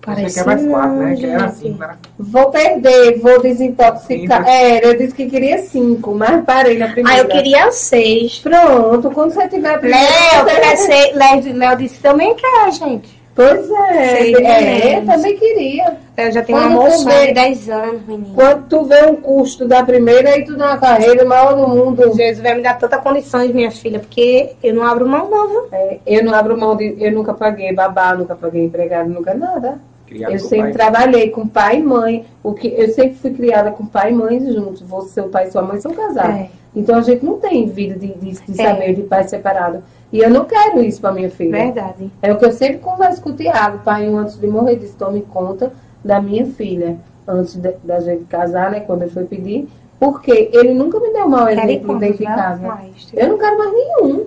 Parece 0.00 0.30
Você 0.30 0.40
quer 0.40 0.46
mais 0.46 0.66
quatro, 0.66 0.96
né? 0.96 1.16
Que 1.16 1.26
era 1.26 1.48
gente. 1.48 1.56
cinco, 1.58 1.82
era 1.84 1.98
Vou 2.18 2.50
perder, 2.50 3.18
vou 3.18 3.42
desintoxicar. 3.42 4.38
Cinco. 4.38 4.48
É, 4.48 4.86
eu 4.86 4.96
disse 4.96 5.14
que 5.14 5.28
queria 5.28 5.58
cinco, 5.58 6.14
mas 6.14 6.44
parei 6.44 6.78
na 6.78 6.88
primeira. 6.88 7.18
Ah, 7.18 7.22
eu 7.22 7.28
queria 7.28 7.70
seis. 7.72 8.38
Pronto, 8.38 9.10
quando 9.10 9.32
você 9.32 9.46
tiver 9.48 9.74
a 9.74 9.78
primeira. 9.78 10.06
Léo, 10.44 10.76
você- 10.76 11.52
Léo 11.52 11.76
disse 11.76 11.98
também 12.00 12.34
quer, 12.34 12.72
gente. 12.72 13.17
Pois 13.38 13.70
é, 13.70 14.30
é, 14.32 15.00
meses. 15.00 15.06
também 15.06 15.36
queria. 15.36 15.96
Eu 16.16 16.32
já 16.32 16.42
tenho 16.42 16.58
Quando 16.58 16.72
uma 16.72 16.82
moça 16.82 17.08
vê- 17.08 17.26
de 17.28 17.34
10 17.34 17.68
anos, 17.70 18.02
menino. 18.04 18.34
Quando 18.34 18.66
tu 18.68 18.84
vê 18.84 19.06
um 19.06 19.14
custo 19.14 19.64
da 19.64 19.84
primeira, 19.84 20.30
aí 20.30 20.44
tu 20.44 20.56
dá 20.56 20.66
uma 20.70 20.78
carreira 20.78 21.24
maior 21.24 21.54
do 21.54 21.68
mundo. 21.68 22.02
Jesus 22.16 22.40
vai 22.42 22.54
me 22.56 22.62
dar 22.62 22.76
tantas 22.76 23.00
condições, 23.00 23.52
minha 23.52 23.70
filha, 23.70 24.00
porque 24.00 24.54
eu 24.60 24.74
não 24.74 24.82
abro 24.82 25.06
mão, 25.08 25.30
não, 25.30 25.48
viu? 25.48 25.68
É, 25.70 25.98
eu 26.04 26.24
não 26.24 26.34
abro 26.34 26.58
mão 26.58 26.74
de. 26.76 26.96
Eu 26.98 27.12
nunca 27.12 27.32
paguei 27.32 27.72
babá, 27.72 28.12
nunca 28.16 28.34
paguei 28.34 28.64
empregado, 28.64 29.08
nunca 29.08 29.32
nada. 29.34 29.78
Criado 30.08 30.32
eu 30.32 30.38
com 30.40 30.48
sempre 30.48 30.64
pai. 30.64 30.72
trabalhei 30.72 31.30
com 31.30 31.46
pai 31.48 31.78
e 31.78 31.82
mãe. 31.82 32.24
O 32.42 32.52
que, 32.54 32.68
eu 32.68 32.88
sempre 32.92 33.14
fui 33.14 33.32
criada 33.32 33.70
com 33.70 33.86
pai 33.86 34.10
e 34.10 34.14
mãe 34.14 34.40
juntos. 34.52 34.82
Você, 34.82 35.08
seu 35.14 35.28
pai 35.28 35.46
e 35.48 35.50
sua 35.50 35.62
mãe 35.62 35.80
são 35.80 35.92
casados. 35.92 36.34
É. 36.36 36.50
Então 36.74 36.96
a 36.96 37.00
gente 37.02 37.24
não 37.24 37.38
tem 37.38 37.66
vida 37.68 37.94
de, 37.98 38.08
de, 38.14 38.32
de 38.32 38.60
É. 38.60 38.64
saber 38.68 38.94
de 38.94 39.02
pai 39.02 39.26
separado. 39.26 39.82
E 40.12 40.20
eu 40.20 40.30
não 40.30 40.44
quero 40.44 40.80
isso 40.82 41.00
pra 41.00 41.12
minha 41.12 41.28
filha. 41.30 41.50
Verdade. 41.52 42.10
É 42.22 42.32
o 42.32 42.38
que 42.38 42.44
eu 42.44 42.52
sempre 42.52 42.78
converso 42.78 43.20
com 43.22 43.30
o 43.30 43.34
Tiago. 43.34 43.76
O 43.76 43.80
pai, 43.80 44.06
antes 44.06 44.36
de 44.38 44.46
morrer, 44.46 44.76
disse: 44.76 44.94
tome 44.96 45.20
conta 45.22 45.72
da 46.04 46.20
minha 46.20 46.46
filha. 46.46 46.96
Antes 47.26 47.56
de- 47.56 47.74
da 47.84 48.00
gente 48.00 48.24
casar, 48.24 48.70
né? 48.70 48.80
Quando 48.80 49.02
ele 49.02 49.10
foi 49.10 49.24
pedir. 49.24 49.68
Porque 50.00 50.48
ele 50.52 50.72
nunca 50.72 50.98
me 51.00 51.12
deu 51.12 51.28
mau 51.28 51.48
exemplo 51.48 51.98
dentro 51.98 52.18
de 52.18 52.24
casa. 52.24 52.78
Eu 53.12 53.28
não 53.30 53.38
quero 53.38 53.58
mais 53.58 53.72
nenhum. 53.72 54.26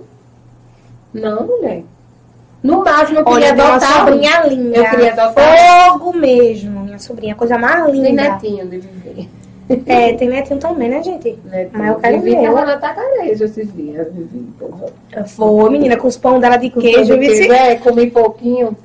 Não, 1.14 1.46
mulher. 1.46 1.82
No 2.62 2.84
máximo, 2.84 3.18
eu 3.20 3.24
queria 3.24 3.52
Olha, 3.52 3.64
adotar. 3.64 4.04
um. 4.04 4.06
sobrinha 4.10 4.46
linda. 4.46 4.76
Eu 4.78 4.84
queria 4.90 5.12
adotar. 5.12 5.88
Fogo 5.90 6.16
mesmo, 6.16 6.80
minha 6.80 6.98
sobrinha. 6.98 7.34
Coisa 7.34 7.58
mais 7.58 7.84
Tem 7.86 7.94
linda. 8.02 8.22
netinho 8.22 8.66
de 8.68 8.78
viver. 8.78 9.28
É, 9.86 10.12
tem 10.14 10.28
netinho 10.28 10.60
também, 10.60 10.88
né, 10.88 11.02
gente? 11.02 11.36
Netinho. 11.44 11.70
Mas 11.72 11.88
eu 11.88 11.94
quero 11.96 12.20
ver. 12.20 12.42
tava 12.42 12.64
na 12.64 12.76
tacareja 12.76 13.44
esses 13.46 13.74
dias. 13.74 14.06
Foi, 15.34 15.70
menina, 15.70 15.96
com 15.96 16.06
os 16.08 16.16
pão 16.16 16.38
dela 16.38 16.56
de 16.56 16.70
queijo. 16.70 16.96
Queijo, 16.96 17.18
vice- 17.18 17.50
é, 17.50 17.76
comi 17.76 18.10
pouquinho. 18.10 18.76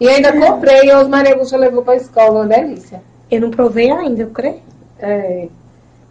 E 0.00 0.08
ainda 0.08 0.32
comprei, 0.32 0.88
e 0.88 0.94
os 0.94 1.06
Maria 1.08 1.32
Augusta 1.34 1.56
levou 1.56 1.82
pra 1.82 1.94
escola, 1.96 2.40
uma 2.40 2.46
delícia. 2.46 3.00
Eu 3.30 3.40
não 3.40 3.50
provei 3.50 3.90
ainda, 3.90 4.22
eu 4.22 4.30
creio. 4.30 4.56
É, 4.98 5.46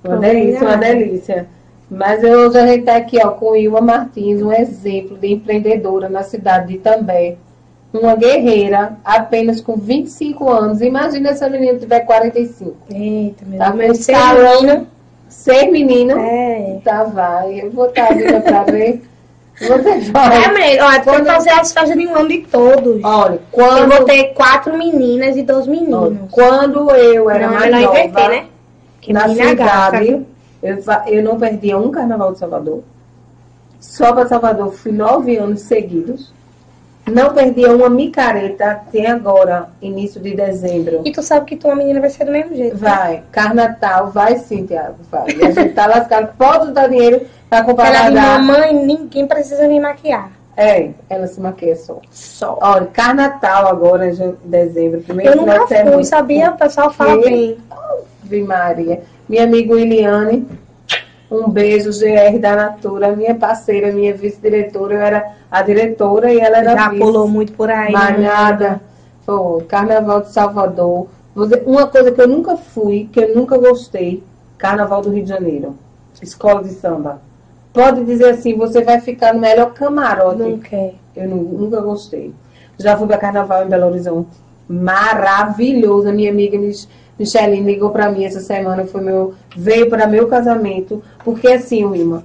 uma 0.04 0.14
Provei 0.18 0.34
delícia, 0.34 0.62
uma 0.68 0.78
delícia. 0.78 1.48
Mas 1.92 2.24
eu, 2.24 2.48
hoje 2.48 2.58
a 2.58 2.66
gente 2.66 2.86
tá 2.86 2.96
aqui, 2.96 3.20
ó, 3.22 3.32
com 3.32 3.54
Ilma 3.54 3.82
Martins, 3.82 4.42
um 4.42 4.52
exemplo 4.54 5.18
de 5.18 5.34
empreendedora 5.34 6.08
na 6.08 6.24
cidade 6.24 6.68
de 6.70 6.76
Itambé. 6.76 7.36
Uma 7.94 8.16
guerreira, 8.16 8.94
apenas 9.04 9.60
com 9.60 9.76
25 9.76 10.50
anos. 10.50 10.80
Imagina 10.80 11.34
se 11.36 11.44
a 11.44 11.50
menina 11.50 11.78
tiver 11.78 12.00
45. 12.00 12.74
Eita, 12.90 13.44
meu 13.46 13.60
Tá 13.60 13.70
Deus. 13.72 13.98
ser 13.98 14.16
salão, 14.16 14.62
menina- 14.62 14.86
Ser 15.28 15.66
menina, 15.72 16.14
É. 16.22 16.80
tá, 16.84 17.04
vai. 17.04 17.62
Eu 17.62 17.72
vou 17.72 17.88
estar 17.88 18.14
vindo 18.14 18.42
pra 18.42 18.64
ver. 18.64 19.02
Você 19.60 19.90
É, 19.90 20.00
vai. 20.12 20.52
mãe, 20.54 20.82
olha, 20.82 21.00
tem 21.02 21.14
Quando- 21.14 21.26
fazer 21.26 21.50
as 21.52 21.72
festas 21.74 21.98
de 21.98 22.08
um 22.08 22.16
ano 22.16 22.28
de 22.30 22.40
todos. 22.44 23.04
Olha, 23.04 23.34
Eu 23.36 23.40
quando, 23.52 23.90
vou 23.98 24.06
ter 24.06 24.24
quatro 24.34 24.78
meninas 24.78 25.36
e 25.38 25.44
dois 25.44 25.68
olha, 25.68 25.72
meninos. 25.80 26.18
quando 26.32 26.90
eu 26.92 27.30
era 27.30 27.48
não, 27.48 27.54
mais 27.54 27.72
não 27.72 27.82
nova, 27.82 28.00
inverter, 28.00 28.30
né? 28.30 28.46
Que 29.02 29.14
na 29.14 29.28
cidade, 29.30 30.06
viu? 30.06 30.26
Eu, 30.62 30.78
eu 31.08 31.24
não 31.24 31.40
perdia 31.40 31.78
um 31.78 31.92
carnaval 31.92 32.34
de 32.34 32.40
Salvador. 32.40 32.84
Só 33.80 34.14
para 34.14 34.28
Salvador 34.28 34.72
fui 34.72 34.92
nove 34.92 35.38
anos 35.38 35.62
seguidos. 35.62 36.32
Não 37.12 37.34
perdia 37.34 37.74
uma 37.74 37.90
micareta, 37.90 38.82
tem 38.92 39.08
agora, 39.08 39.70
início 39.82 40.22
de 40.22 40.36
dezembro. 40.36 41.02
E 41.04 41.12
tu 41.12 41.24
sabe 41.24 41.48
que 41.48 41.56
tua 41.56 41.76
menina 41.76 42.00
vai 42.00 42.12
ser 42.12 42.26
do 42.26 42.32
mesmo 42.32 42.56
jeito. 42.56 42.76
né? 42.76 42.80
Vai, 42.80 43.24
Carnatal, 43.32 44.12
vai 44.12 44.38
sim, 44.38 44.68
Tiago, 44.68 44.98
vai. 45.10 45.26
E 45.32 45.44
a 45.44 45.50
gente 45.52 45.74
tá 45.74 45.88
lascado, 45.88 46.32
pode 46.38 46.72
dar 46.72 46.88
dinheiro 46.88 47.26
para 47.50 47.66
comprar 47.66 47.88
Ela 47.88 48.02
diz, 48.04 48.12
guardar. 48.14 48.40
mamãe, 48.44 48.86
ninguém 48.86 49.26
precisa 49.26 49.68
me 49.68 49.80
maquiar. 49.80 50.30
É, 50.56 50.92
ela 51.10 51.26
se 51.26 51.42
maquia 51.42 51.76
só. 51.76 52.00
Só. 52.12 52.60
Olha, 52.62 52.86
Carnatal 52.86 53.68
agora, 53.68 54.08
em 54.08 54.36
dezembro, 54.46 55.02
primeiro 55.02 55.32
Eu 55.32 55.38
nunca 55.38 55.66
semana. 55.68 55.94
fui, 55.94 56.04
sabia? 56.04 56.52
O 56.52 56.58
pessoal 56.58 56.92
fala 56.92 57.20
bem. 57.20 57.58
Ave 58.24 58.44
Maria. 58.44 59.02
Minha 59.32 59.46
amiga 59.46 59.74
Williane, 59.76 60.46
um 61.32 61.50
beijo, 61.50 61.90
GR 61.92 62.38
da 62.38 62.54
Natura, 62.54 63.16
minha 63.16 63.34
parceira, 63.34 63.90
minha 63.90 64.14
vice-diretora. 64.14 64.94
Eu 64.96 65.02
era 65.02 65.32
a 65.50 65.62
diretora 65.62 66.34
e 66.34 66.38
ela 66.38 66.58
era 66.58 66.74
Já 66.76 66.90
vice. 66.90 67.02
pulou 67.02 67.30
muito 67.30 67.54
por 67.54 67.70
aí. 67.70 67.94
né? 67.94 67.98
Malhada. 67.98 68.82
Foi. 69.26 69.64
Carnaval 69.64 70.20
de 70.24 70.32
Salvador. 70.34 71.08
Uma 71.66 71.88
coisa 71.88 72.12
que 72.12 72.20
eu 72.20 72.28
nunca 72.28 72.58
fui, 72.58 73.08
que 73.10 73.22
eu 73.22 73.34
nunca 73.34 73.58
gostei, 73.58 74.22
Carnaval 74.58 75.02
do 75.02 75.10
Rio 75.12 75.24
de 75.24 75.30
Janeiro. 75.30 75.78
Escola 76.22 76.62
de 76.62 76.72
samba. 76.72 77.22
Pode 77.72 78.04
dizer 78.04 78.32
assim, 78.32 78.58
você 78.58 78.84
vai 78.84 79.00
ficar 79.00 79.34
no 79.34 79.40
melhor 79.40 79.72
camarote. 79.74 80.40
Não 80.40 80.58
quer. 80.60 80.96
Eu 81.16 81.30
nu- 81.30 81.58
nunca 81.58 81.80
gostei. 81.80 82.34
Já 82.78 82.98
fui 82.98 83.08
para 83.08 83.18
carnaval 83.18 83.64
em 83.66 83.70
Belo 83.70 83.88
Horizonte. 83.88 84.28
Maravilhoso. 84.68 86.10
A 86.10 86.12
minha 86.12 86.30
amiga 86.32 86.58
Mich- 86.60 86.90
Micheline 87.22 87.64
ligou 87.64 87.92
para 87.92 88.10
mim 88.10 88.26
essa 88.26 88.40
semana, 88.40 88.84
foi 88.86 89.02
meu, 89.02 89.36
veio 89.56 89.90
para 89.90 90.08
meu 90.08 90.28
casamento. 90.28 91.04
Porque 91.24 91.48
assim, 91.50 91.86
Wilma, 91.86 92.24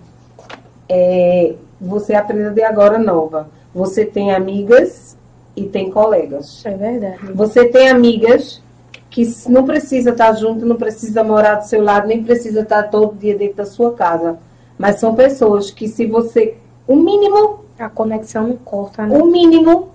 é, 0.88 1.54
você 1.78 2.14
aprende 2.14 2.54
de 2.54 2.62
agora 2.62 2.98
nova. 2.98 3.48
Você 3.74 4.06
tem 4.06 4.32
amigas 4.32 5.14
e 5.54 5.64
tem 5.64 5.90
colegas. 5.90 6.64
É 6.64 6.70
verdade. 6.70 7.18
Você 7.34 7.66
tem 7.66 7.90
amigas 7.90 8.62
que 9.10 9.22
não 9.48 9.64
precisa 9.64 10.10
estar 10.10 10.32
junto, 10.32 10.64
não 10.64 10.76
precisa 10.76 11.22
morar 11.22 11.56
do 11.56 11.66
seu 11.66 11.82
lado, 11.82 12.08
nem 12.08 12.24
precisa 12.24 12.60
estar 12.60 12.84
todo 12.84 13.18
dia 13.18 13.36
dentro 13.36 13.56
da 13.56 13.66
sua 13.66 13.92
casa. 13.92 14.38
Mas 14.78 14.98
são 14.98 15.14
pessoas 15.14 15.70
que 15.70 15.88
se 15.88 16.06
você, 16.06 16.56
o 16.88 16.96
mínimo 16.96 17.64
A 17.78 17.90
conexão 17.90 18.48
não 18.48 18.56
corta, 18.56 19.06
né? 19.06 19.16
o 19.16 19.26
mínimo, 19.26 19.90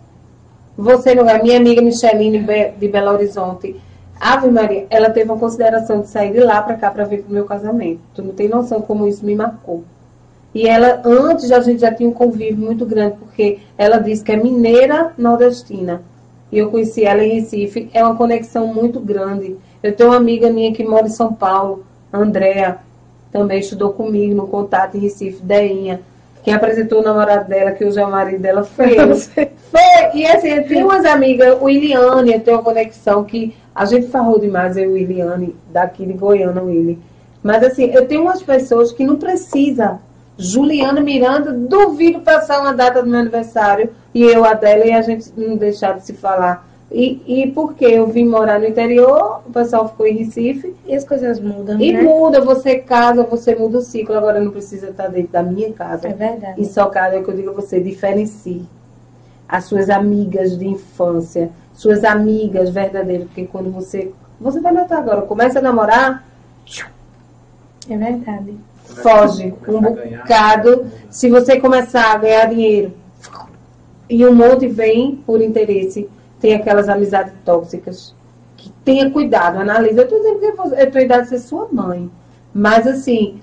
você 0.77 1.15
não 1.15 1.25
vai. 1.25 1.41
Minha 1.41 1.57
amiga 1.57 1.81
Micheline 1.81 2.45
de 2.77 2.87
Belo 2.87 3.11
Horizonte, 3.11 3.79
Ave 4.21 4.51
Maria, 4.51 4.85
ela 4.91 5.09
teve 5.09 5.31
uma 5.31 5.39
consideração 5.39 6.01
de 6.01 6.07
sair 6.07 6.31
de 6.31 6.39
lá 6.41 6.61
pra 6.61 6.75
cá 6.75 6.91
pra 6.91 7.05
vir 7.05 7.23
pro 7.23 7.33
meu 7.33 7.43
casamento. 7.45 8.01
Tu 8.13 8.21
não 8.21 8.33
tem 8.35 8.47
noção 8.47 8.79
como 8.79 9.07
isso 9.07 9.25
me 9.25 9.33
marcou. 9.33 9.83
E 10.53 10.67
ela, 10.67 11.01
antes 11.03 11.51
a 11.51 11.59
gente 11.59 11.81
já 11.81 11.91
tinha 11.91 12.07
um 12.07 12.13
convívio 12.13 12.63
muito 12.63 12.85
grande, 12.85 13.15
porque 13.17 13.57
ela 13.75 13.97
disse 13.97 14.23
que 14.23 14.31
é 14.31 14.37
mineira 14.37 15.11
nordestina. 15.17 16.03
E 16.51 16.59
eu 16.59 16.69
conheci 16.69 17.03
ela 17.03 17.23
em 17.23 17.39
Recife. 17.39 17.89
É 17.95 18.03
uma 18.03 18.15
conexão 18.15 18.67
muito 18.67 18.99
grande. 18.99 19.57
Eu 19.81 19.95
tenho 19.95 20.09
uma 20.11 20.17
amiga 20.17 20.51
minha 20.51 20.71
que 20.71 20.83
mora 20.83 21.07
em 21.07 21.09
São 21.09 21.33
Paulo, 21.33 21.83
Andréa, 22.13 22.77
também 23.31 23.59
estudou 23.59 23.91
comigo 23.91 24.35
no 24.35 24.45
contato 24.45 24.97
em 24.97 24.99
Recife, 24.99 25.41
Deinha. 25.41 25.99
Quem 26.43 26.53
apresentou 26.53 26.99
o 26.99 27.03
namorado 27.03 27.49
dela, 27.49 27.71
que 27.71 27.83
hoje 27.83 27.99
é 27.99 28.05
o 28.05 28.11
marido 28.11 28.41
dela, 28.41 28.63
foi 28.63 28.97
eu. 28.99 29.15
Foi, 29.15 29.81
e 30.13 30.27
assim, 30.27 30.49
eu 30.49 30.67
tenho 30.67 30.85
umas 30.85 31.05
amigas, 31.05 31.57
o 31.59 31.67
Iliane, 31.67 32.33
eu 32.33 32.39
tenho 32.39 32.57
uma 32.57 32.63
conexão 32.63 33.23
que 33.23 33.55
a 33.73 33.85
gente 33.85 34.07
farrou 34.07 34.39
demais, 34.39 34.77
eu 34.77 34.85
e 34.85 34.93
o 34.93 34.97
Iliane, 34.97 35.55
daqui 35.71 36.05
de 36.05 36.13
Goiânia, 36.13 36.61
o 36.61 36.67
Willi. 36.67 36.99
Mas 37.41 37.63
assim, 37.63 37.85
eu 37.85 38.07
tenho 38.07 38.21
umas 38.21 38.41
pessoas 38.43 38.91
que 38.91 39.03
não 39.03 39.15
precisa. 39.15 39.99
Juliana 40.37 41.01
Miranda, 41.01 41.51
duvido 41.51 42.19
passar 42.21 42.61
uma 42.61 42.73
data 42.73 43.01
do 43.01 43.09
meu 43.09 43.19
aniversário 43.19 43.89
e 44.13 44.23
eu, 44.23 44.43
a 44.43 44.53
dela, 44.53 44.85
e 44.85 44.91
a 44.91 45.01
gente 45.01 45.31
não 45.37 45.55
deixar 45.55 45.97
de 45.97 46.05
se 46.05 46.13
falar. 46.13 46.67
E, 46.91 47.21
e 47.25 47.47
porque 47.51 47.85
eu 47.85 48.07
vim 48.07 48.25
morar 48.25 48.59
no 48.59 48.67
interior, 48.67 49.41
o 49.47 49.51
pessoal 49.51 49.87
ficou 49.87 50.05
em 50.05 50.17
Recife, 50.17 50.75
E 50.85 50.93
as 50.93 51.05
coisas 51.05 51.39
mudam, 51.39 51.79
e 51.79 51.93
né? 51.93 52.01
muda, 52.01 52.41
você 52.41 52.79
casa, 52.79 53.23
você 53.23 53.55
muda 53.55 53.77
o 53.77 53.81
ciclo, 53.81 54.17
agora 54.17 54.41
não 54.41 54.51
precisa 54.51 54.89
estar 54.89 55.07
dentro 55.07 55.31
da 55.31 55.41
minha 55.41 55.71
casa. 55.71 56.09
É 56.09 56.13
verdade. 56.13 56.61
E 56.61 56.65
só 56.65 56.87
cada 56.87 57.15
é 57.15 57.19
o 57.19 57.23
que 57.23 57.31
eu 57.31 57.35
digo 57.35 57.51
a 57.51 57.53
você, 57.53 57.79
diferencie 57.79 58.65
as 59.47 59.65
suas 59.65 59.89
amigas 59.89 60.57
de 60.57 60.65
infância, 60.65 61.49
suas 61.73 62.03
amigas 62.03 62.69
verdadeiras, 62.69 63.27
porque 63.27 63.45
quando 63.45 63.71
você. 63.71 64.11
Você 64.39 64.59
vai 64.59 64.71
notar 64.71 64.97
agora, 64.97 65.21
começa 65.21 65.59
a 65.59 65.61
namorar, 65.61 66.25
É 67.89 67.97
verdade. 67.97 68.55
Foge 68.83 69.53
um 69.67 69.81
bocado. 69.81 70.85
Se 71.09 71.29
você 71.29 71.59
começar 71.59 72.11
a 72.11 72.17
ganhar 72.17 72.45
dinheiro 72.45 72.93
e 74.09 74.25
um 74.25 74.33
monte 74.33 74.67
vem 74.67 75.15
por 75.15 75.41
interesse, 75.41 76.09
tem 76.39 76.53
aquelas 76.53 76.89
amizades 76.89 77.33
tóxicas. 77.45 78.13
Que 78.57 78.69
tenha 78.83 79.09
cuidado, 79.09 79.59
analise. 79.59 79.97
Eu 79.97 80.03
estou 80.03 80.19
dizendo 80.19 80.39
que 80.39 80.45
eu 80.45 80.83
estou 80.83 81.01
idade 81.01 81.23
de 81.23 81.29
ser 81.29 81.39
sua 81.39 81.67
mãe. 81.71 82.09
Mas 82.53 82.85
assim, 82.85 83.41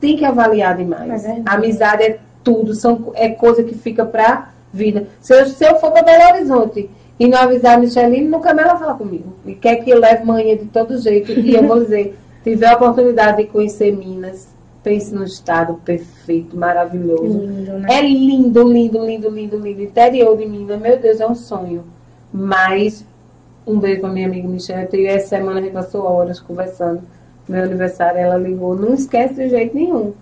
tem 0.00 0.16
que 0.16 0.24
avaliar 0.24 0.76
demais. 0.76 1.24
É. 1.24 1.42
Amizade 1.44 2.02
é 2.02 2.18
tudo, 2.44 2.74
são, 2.74 3.10
é 3.14 3.30
coisa 3.30 3.62
que 3.64 3.74
fica 3.74 4.04
pra 4.04 4.50
vida. 4.72 5.08
Se 5.20 5.34
eu, 5.34 5.46
se 5.46 5.64
eu 5.64 5.80
for 5.80 5.90
para 5.90 6.02
Belo 6.02 6.34
Horizonte 6.34 6.88
e 7.18 7.26
não 7.26 7.38
avisar 7.38 7.76
a 7.76 7.80
Micheline, 7.80 8.28
nunca 8.28 8.52
mais 8.52 8.68
ela 8.68 8.78
fala 8.78 8.94
comigo. 8.94 9.32
E 9.46 9.54
quer 9.54 9.76
que 9.76 9.90
eu 9.90 9.98
leve 9.98 10.24
manhã 10.24 10.56
de 10.56 10.66
todo 10.66 10.98
jeito. 10.98 11.32
E 11.32 11.54
eu 11.54 11.66
vou 11.66 11.80
dizer, 11.80 12.16
tiver 12.44 12.66
a 12.66 12.76
oportunidade 12.76 13.38
de 13.38 13.44
conhecer 13.44 13.90
Minas, 13.96 14.48
pense 14.82 15.14
no 15.14 15.24
estado 15.24 15.74
perfeito, 15.84 16.56
maravilhoso. 16.56 17.38
lindo, 17.38 17.72
né? 17.72 17.88
É 17.90 18.02
lindo, 18.02 18.62
lindo, 18.70 19.04
lindo, 19.04 19.30
lindo, 19.30 19.58
lindo. 19.58 19.82
Interior 19.82 20.36
de 20.36 20.46
Minas, 20.46 20.80
meu 20.80 20.98
Deus, 20.98 21.20
é 21.20 21.26
um 21.26 21.34
sonho. 21.34 21.84
Mas, 22.32 23.04
um 23.66 23.78
beijo 23.78 24.00
pra 24.02 24.10
minha 24.10 24.26
amiga 24.26 24.46
Michelle. 24.46 24.88
Eu 24.92 25.10
essa 25.10 25.28
semana 25.28 25.60
a 25.60 25.62
gente 25.62 25.72
passou 25.72 26.04
horas 26.04 26.38
conversando. 26.38 27.00
Meu 27.48 27.62
aniversário, 27.62 28.18
ela 28.18 28.36
ligou. 28.36 28.76
Não 28.76 28.92
esquece 28.92 29.34
de 29.34 29.48
jeito 29.48 29.74
nenhum, 29.74 30.12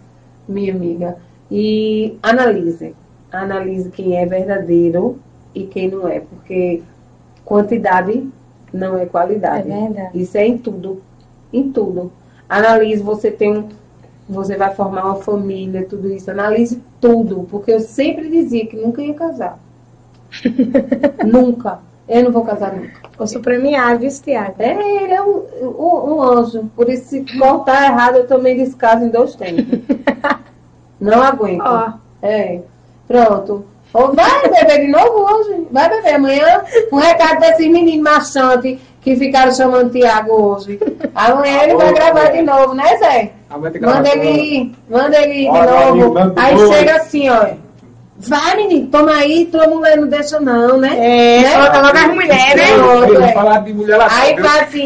minha 0.49 0.73
amiga. 0.73 1.17
E 1.51 2.17
analise. 2.23 2.95
Analise 3.33 3.91
quem 3.91 4.17
é 4.17 4.25
verdadeiro 4.25 5.19
e 5.55 5.65
quem 5.65 5.91
não 5.91 6.07
é. 6.09 6.21
Porque 6.21 6.83
quantidade 7.45 8.29
não 8.73 8.97
é 8.99 9.03
É 9.03 9.07
qualidade. 9.07 9.69
verdade. 9.69 10.21
Isso 10.21 10.37
é 10.37 10.47
em 10.47 10.59
tudo. 10.59 11.01
Em 11.53 11.71
tudo. 11.71 12.11
Analise, 12.49 13.03
você 13.03 13.31
tem 13.31 13.57
um. 13.57 13.69
Você 14.29 14.57
vai 14.57 14.75
formar 14.75 15.05
uma 15.05 15.17
família, 15.17 15.87
tudo 15.89 16.11
isso. 16.13 16.31
Analise 16.31 16.83
tudo. 17.01 17.47
Porque 17.51 17.71
eu 17.73 17.81
sempre 17.81 18.29
dizia 18.31 18.67
que 18.67 18.77
nunca 18.77 19.03
ia 19.03 19.15
casar. 19.15 19.59
nunca. 21.25 21.79
Eu 22.09 22.25
não 22.25 22.33
vou 22.33 22.45
casar 22.45 22.75
nunca. 22.75 23.05
Ouço 23.19 23.41
premiado, 23.41 24.01
viu, 24.01 24.11
Tiago? 24.11 24.55
É, 24.59 25.03
ele 25.03 25.13
é 25.13 25.23
um, 25.23 25.43
um, 25.63 26.15
um 26.15 26.23
anjo. 26.23 26.65
Por 26.77 26.89
isso, 26.91 27.09
se 27.09 27.39
cortar 27.39 27.85
errado, 27.85 28.17
eu 28.17 28.27
também 28.27 28.57
descaso 28.57 29.05
em 29.05 29.09
dois 29.09 29.35
tempos. 29.35 29.65
Não 31.01 31.23
aguento. 31.23 31.63
Ó, 31.65 31.93
É. 32.23 32.61
Pronto. 33.07 33.65
Ou 33.95 34.13
vai 34.13 34.43
beber 34.43 34.81
de 34.81 34.89
novo 34.89 35.21
hoje? 35.33 35.67
Vai 35.71 35.89
beber 35.89 36.15
amanhã? 36.17 36.63
Um 36.93 36.97
recado 36.97 37.39
desses 37.41 37.69
meninos 37.69 38.03
machantes 38.03 38.79
que 39.01 39.15
ficaram 39.17 39.53
chamando 39.55 39.91
Tiago 39.91 40.33
hoje. 40.33 40.81
Amanhã 41.15 41.63
ele 41.63 41.77
vai 41.77 41.93
gravar 41.95 42.27
de 42.33 42.43
novo, 42.43 42.75
né, 42.75 42.97
Zé? 42.97 43.31
Amanhã 43.49 43.71
tem 43.71 43.81
Manda 43.83 44.09
ele 44.09 44.31
ir, 44.31 44.75
manda 44.91 45.17
ele 45.23 45.35
ir 45.35 45.43
de 45.45 45.49
Olha, 45.49 45.95
novo. 45.95 46.33
Aí 46.37 46.59
chega 46.59 46.97
assim, 46.97 47.29
ó. 47.29 47.47
Vai, 48.17 48.57
menino, 48.57 48.87
toma 48.89 49.13
aí, 49.13 49.45
tua 49.47 49.67
mulher 49.67 49.97
não 49.97 50.09
deixa 50.09 50.41
não, 50.41 50.79
né? 50.79 50.97
é, 50.97 51.43
Né? 51.43 51.53
coloca 51.53 51.81
logo 51.83 51.99
as 51.99 52.15
mulheres, 52.15 52.55
né? 52.55 53.29
É. 53.29 53.33
falar 53.33 53.59
de 53.59 53.73
mulher 53.75 53.97
lá 53.97 54.09
Aí 54.11 54.37
fala 54.37 54.63
assim, 54.63 54.85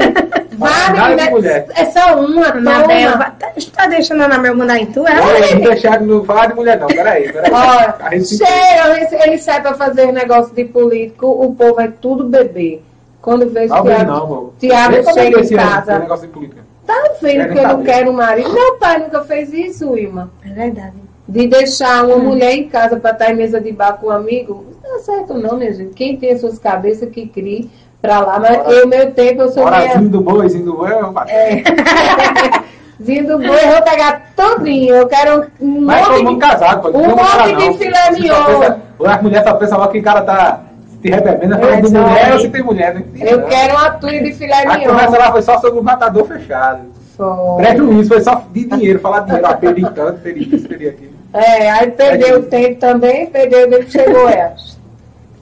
vai, 0.58 0.70
Nada 0.92 0.92
de 0.92 1.00
menina, 1.16 1.30
mulher. 1.30 1.66
é 1.74 1.84
só 1.86 2.20
uma, 2.20 2.46
Anabel, 2.48 3.10
toma. 3.12 3.16
vai- 3.18 3.30
tá, 3.38 3.52
tá 3.76 3.86
deixando 3.86 4.22
a 4.22 4.24
Anabel 4.26 4.56
mandar 4.56 4.78
em 4.78 4.86
tu, 4.86 5.06
é? 5.06 5.14
Não 5.54 5.60
deixar 5.60 6.00
falar 6.26 6.46
de 6.46 6.54
mulher, 6.54 6.78
não. 6.78 6.86
Peraí, 6.88 7.32
peraí. 7.32 7.50
Olha, 7.52 7.94
A 8.00 8.10
gente- 8.16 8.36
chega, 8.36 8.96
ele, 9.00 9.22
ele 9.22 9.38
sai 9.38 9.60
pra 9.62 9.74
fazer 9.74 10.12
negócio 10.12 10.54
de 10.54 10.64
político, 10.64 11.26
o 11.26 11.54
povo 11.54 11.80
é 11.80 11.88
tudo 11.88 12.24
bebê. 12.24 12.80
Quando 13.20 13.48
vê 13.50 13.64
o 13.66 13.82
Tiago. 13.84 14.54
Tiago 14.58 15.12
chega 15.12 15.40
em 15.40 15.54
ano, 15.54 15.56
casa. 15.56 15.92
tem 15.92 16.00
negócio 16.00 16.26
de 16.26 16.32
política. 16.32 16.62
tá 16.86 16.94
vendo 17.20 17.32
Querem 17.40 17.52
que 17.52 17.58
eu 17.58 17.68
não 17.68 17.82
quero 17.82 18.10
um 18.10 18.14
marido? 18.14 18.52
Meu 18.52 18.74
pai 18.76 18.98
nunca 18.98 19.22
fez 19.24 19.52
isso, 19.52 19.90
Wilma. 19.90 20.30
É 20.46 20.48
verdade. 20.50 20.94
De 21.28 21.46
deixar 21.46 22.04
Hum. 22.04 22.08
uma 22.14 22.18
mulher 22.18 22.52
em 22.54 22.68
casa 22.68 22.96
pra 22.96 23.10
estar 23.10 23.30
em 23.30 23.36
mesa 23.36 23.60
de 23.60 23.70
bar 23.72 23.94
com 24.00 24.06
um 24.06 24.10
amigo, 24.10 24.64
não 24.82 24.92
dá 24.96 24.98
certo 25.00 25.34
não, 25.34 25.58
minha 25.58 25.72
gente. 25.74 25.92
Quem 25.94 26.16
tem 26.16 26.32
as 26.32 26.40
suas 26.40 26.58
cabeças 26.58 27.10
que 27.10 27.26
crie 27.28 27.68
pra 28.02 28.20
lá. 28.20 28.38
Mas 28.38 28.56
Bora. 28.58 28.70
eu, 28.72 28.88
meu 28.88 29.10
tempo, 29.12 29.42
eu 29.42 29.48
sou 29.50 29.64
meia... 29.70 29.82
Horazinho 29.90 30.08
do 30.10 30.20
boi, 30.20 30.48
zinho 30.48 30.64
do 30.64 30.74
boi, 30.76 30.90
é. 31.28 31.62
Zinho 33.02 33.26
do 33.28 33.38
boi, 33.38 33.64
eu 33.64 33.68
vou 33.72 33.82
pegar 33.82 34.22
tudinho. 34.34 34.94
Eu 34.94 35.06
quero 35.06 35.46
um 35.60 35.80
Mas 35.82 36.08
monte 36.08 36.34
de... 36.34 36.38
casado, 36.40 36.82
pô. 36.82 36.98
um 36.98 37.02
Não 37.08 37.16
monte 37.16 37.56
de 37.56 37.66
não. 37.68 37.74
filé 37.78 38.04
Você 38.10 38.20
mignon. 38.20 38.74
as 39.06 39.22
mulheres 39.22 39.48
só 39.48 39.54
pensam 39.54 39.78
logo 39.78 39.92
que 39.92 39.98
o 40.00 40.02
cara 40.02 40.22
tá 40.22 40.60
se 41.00 41.08
rebebendo, 41.08 41.54
é 41.54 41.58
falando 41.58 41.88
de 41.88 41.96
É, 41.96 42.00
mulher 42.00 42.26
só- 42.26 42.32
ou 42.34 42.40
se 42.40 42.48
tem 42.48 42.62
mulher, 42.64 42.94
né? 42.94 43.04
Eu 43.20 43.42
quero 43.44 43.74
uma 43.76 43.90
tuia 43.92 44.20
de 44.22 44.32
filé 44.32 44.64
A 44.66 44.76
mignon. 44.76 44.90
conversa 44.92 45.16
lá 45.18 45.30
foi 45.30 45.42
só 45.42 45.58
sobre 45.60 45.78
o 45.78 45.82
matador 45.82 46.24
fechado. 46.26 46.80
Foi. 47.16 47.64
Prejuízo, 47.64 48.08
foi 48.08 48.20
só 48.20 48.42
de 48.52 48.64
dinheiro, 48.64 48.98
falar 48.98 49.20
de 49.20 49.26
dinheiro. 49.26 49.46
Ah, 49.48 49.54
perdi 49.56 49.90
tanto, 49.90 50.20
perdi 50.20 50.56
isso, 50.56 50.68
perdi 50.68 50.88
aquilo. 50.88 51.12
É, 51.34 51.70
aí 51.70 51.90
perdeu 51.92 52.38
o 52.40 52.42
tempo 52.44 52.80
também, 52.80 53.26
perdeu 53.26 53.66
o 53.66 53.70
tempo 53.70 53.90
chegou 53.90 54.28
ela. 54.28 54.54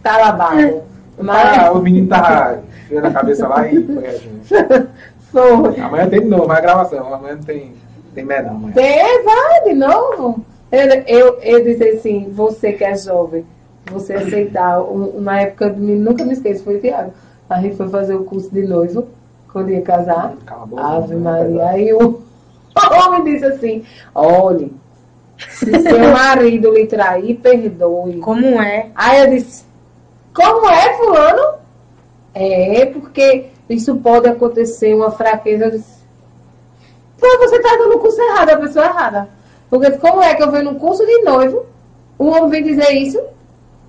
Tá 0.02 0.16
lavado. 0.18 0.82
Ah, 1.18 1.22
Mas 1.22 1.70
o 1.74 1.80
menino 1.80 2.08
tava 2.08 2.62
tirando 2.88 3.06
a 3.06 3.10
cabeça 3.10 3.48
lá 3.48 3.66
e 3.68 3.82
foi 3.84 4.02
reagindo. 4.02 4.40
foi. 5.32 5.80
Amanhã 5.80 6.08
tem 6.08 6.20
de 6.20 6.26
novo, 6.26 6.46
vai 6.46 6.58
a 6.58 6.60
gravação. 6.60 7.12
Amanhã 7.14 7.36
não 7.36 7.42
tem, 7.42 7.72
tem 8.14 8.24
merda 8.24 8.50
não, 8.50 8.56
amanhã. 8.56 8.74
Tem, 8.74 9.24
vai 9.24 9.64
de 9.64 9.74
novo. 9.74 10.44
Eu, 10.70 10.88
eu, 11.06 11.38
eu 11.42 11.64
disse 11.64 11.84
assim, 11.88 12.30
você 12.32 12.72
que 12.72 12.84
é 12.84 12.96
jovem, 12.96 13.44
você 13.90 14.14
aceitar. 14.14 14.80
Um- 14.82 15.10
Uma 15.18 15.40
época, 15.40 15.68
nunca 15.70 16.24
me 16.24 16.32
esqueço, 16.32 16.64
foi 16.64 16.78
Tiago. 16.78 17.12
A 17.48 17.60
gente 17.60 17.76
foi 17.76 17.88
fazer 17.88 18.14
o 18.14 18.24
curso 18.24 18.50
de 18.52 18.62
noivo, 18.66 19.06
quando 19.52 19.70
ia 19.70 19.80
casar. 19.82 20.34
A 20.46 20.54
boca. 20.66 20.82
Ave 20.82 21.14
né? 21.14 21.20
Maria. 21.20 21.66
Aí 21.68 21.92
o 21.94 22.20
homem 22.74 23.24
disse 23.24 23.44
assim: 23.44 23.84
olhe, 24.14 24.72
se 25.38 25.70
seu 25.82 25.98
marido 26.12 26.72
lhe 26.72 26.86
trair, 26.86 27.36
perdoe. 27.36 28.18
Como 28.18 28.44
é? 28.60 28.86
Aí 28.94 29.20
eu 29.20 29.30
disse, 29.30 29.64
como 30.36 30.68
é, 30.68 30.96
fulano? 30.98 31.54
É, 32.34 32.86
porque 32.86 33.46
isso 33.70 33.96
pode 33.96 34.28
acontecer, 34.28 34.94
uma 34.94 35.10
fraqueza. 35.10 35.70
Disse, 35.70 35.96
pô, 37.18 37.26
você 37.38 37.58
tá 37.58 37.70
dando 37.76 37.96
o 37.96 37.98
curso 37.98 38.20
errado, 38.20 38.50
a 38.50 38.58
pessoa 38.58 38.84
errada. 38.84 39.28
Porque 39.70 39.90
como 39.92 40.22
é 40.22 40.34
que 40.34 40.42
eu 40.42 40.50
venho 40.50 40.64
num 40.64 40.78
curso 40.78 41.04
de 41.04 41.22
noivo, 41.22 41.64
o 42.18 42.26
homem 42.26 42.50
vem 42.50 42.62
dizer 42.62 42.92
isso? 42.92 43.18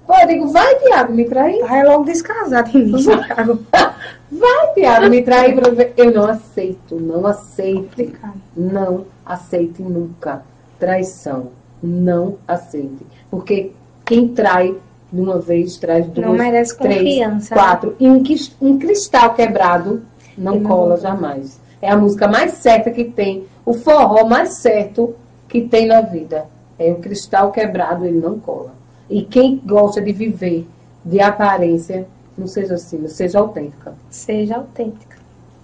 Pô, 0.07 0.13
eu 0.21 0.27
digo, 0.27 0.47
vai, 0.47 0.75
Tiago, 0.75 1.13
me 1.13 1.25
trair. 1.25 1.59
Tá 1.59 1.83
logo 1.83 2.05
descasado 2.05 2.77
início, 2.77 3.11
Thiago. 3.25 3.59
Vai, 4.29 4.73
Tiago, 4.73 5.09
me 5.09 5.23
trair 5.23 5.55
pra 5.55 5.69
ver. 5.71 5.93
Eu 5.95 6.11
não 6.11 6.25
aceito, 6.25 6.95
não 6.95 7.25
aceito. 7.25 8.13
Não 8.55 9.05
aceite 9.25 9.81
nunca 9.81 10.43
traição. 10.77 11.51
Não 11.81 12.37
aceite. 12.45 13.05
Porque 13.31 13.71
quem 14.05 14.27
trai 14.29 14.75
de 15.11 15.21
uma 15.21 15.39
vez, 15.39 15.77
traz 15.77 16.05
duas, 16.07 16.27
Não 16.27 16.33
merece 16.33 16.77
três, 16.77 16.97
confiança. 16.97 17.55
quatro. 17.55 17.95
E 17.99 18.09
um, 18.09 18.23
um 18.61 18.77
cristal 18.77 19.33
quebrado 19.33 20.01
não 20.37 20.55
E 20.57 20.59
não- 20.59 20.69
cola 20.69 20.97
jamais. 20.97 21.59
É 21.81 21.89
a 21.89 21.95
música 21.97 22.27
mais 22.27 22.53
certa 22.53 22.91
que 22.91 23.03
tem. 23.05 23.45
O 23.65 23.73
forró 23.73 24.25
mais 24.25 24.53
certo 24.55 25.15
que 25.47 25.61
tem 25.61 25.85
na 25.87 26.01
vida. 26.01 26.45
É 26.79 26.91
o 26.91 26.95
cristal 26.95 27.51
quebrado, 27.51 28.05
ele 28.05 28.19
não 28.19 28.37
cola. 28.39 28.71
E 29.09 29.21
quem 29.23 29.61
gosta 29.65 30.01
de 30.01 30.11
viver 30.11 30.67
de 31.05 31.19
aparência, 31.21 32.05
não 32.37 32.47
seja 32.47 32.75
assim, 32.75 33.07
seja 33.07 33.39
autêntica. 33.39 33.93
Seja 34.09 34.57
autêntica. 34.57 35.17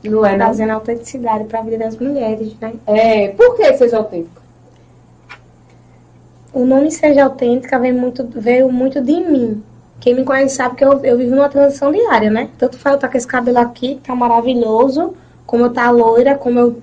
Não 0.03 0.26
é? 0.26 0.36
Trazendo 0.36 0.72
autenticidade 0.72 1.45
para 1.45 1.60
a 1.60 1.64
vida 1.64 1.78
das 1.78 1.98
mulheres, 1.98 2.56
né? 2.60 2.74
É, 2.88 3.30
por 3.30 3.56
que 3.56 3.74
seja 3.78 3.98
autêntica? 3.98 4.41
O 6.53 6.65
nome 6.65 6.91
Seja 6.91 7.23
Autêntica 7.23 7.80
veio 7.80 7.95
muito, 7.95 8.23
veio 8.35 8.71
muito 8.71 9.01
de 9.01 9.19
mim. 9.19 9.63
Quem 9.99 10.13
me 10.13 10.23
conhece 10.23 10.55
sabe 10.55 10.75
que 10.75 10.85
eu, 10.85 11.03
eu 11.03 11.17
vivo 11.17 11.35
numa 11.35 11.49
transição 11.49 11.91
diária, 11.91 12.30
né? 12.30 12.49
Tanto 12.57 12.77
faz 12.77 12.93
eu 12.93 12.97
estar 12.97 13.07
com 13.09 13.17
esse 13.17 13.27
cabelo 13.27 13.57
aqui, 13.57 13.95
que 13.95 14.01
tá 14.01 14.13
maravilhoso, 14.13 15.15
como 15.45 15.65
eu 15.65 15.69
tá 15.71 15.89
loira, 15.89 16.35
como 16.35 16.59
eu 16.59 16.81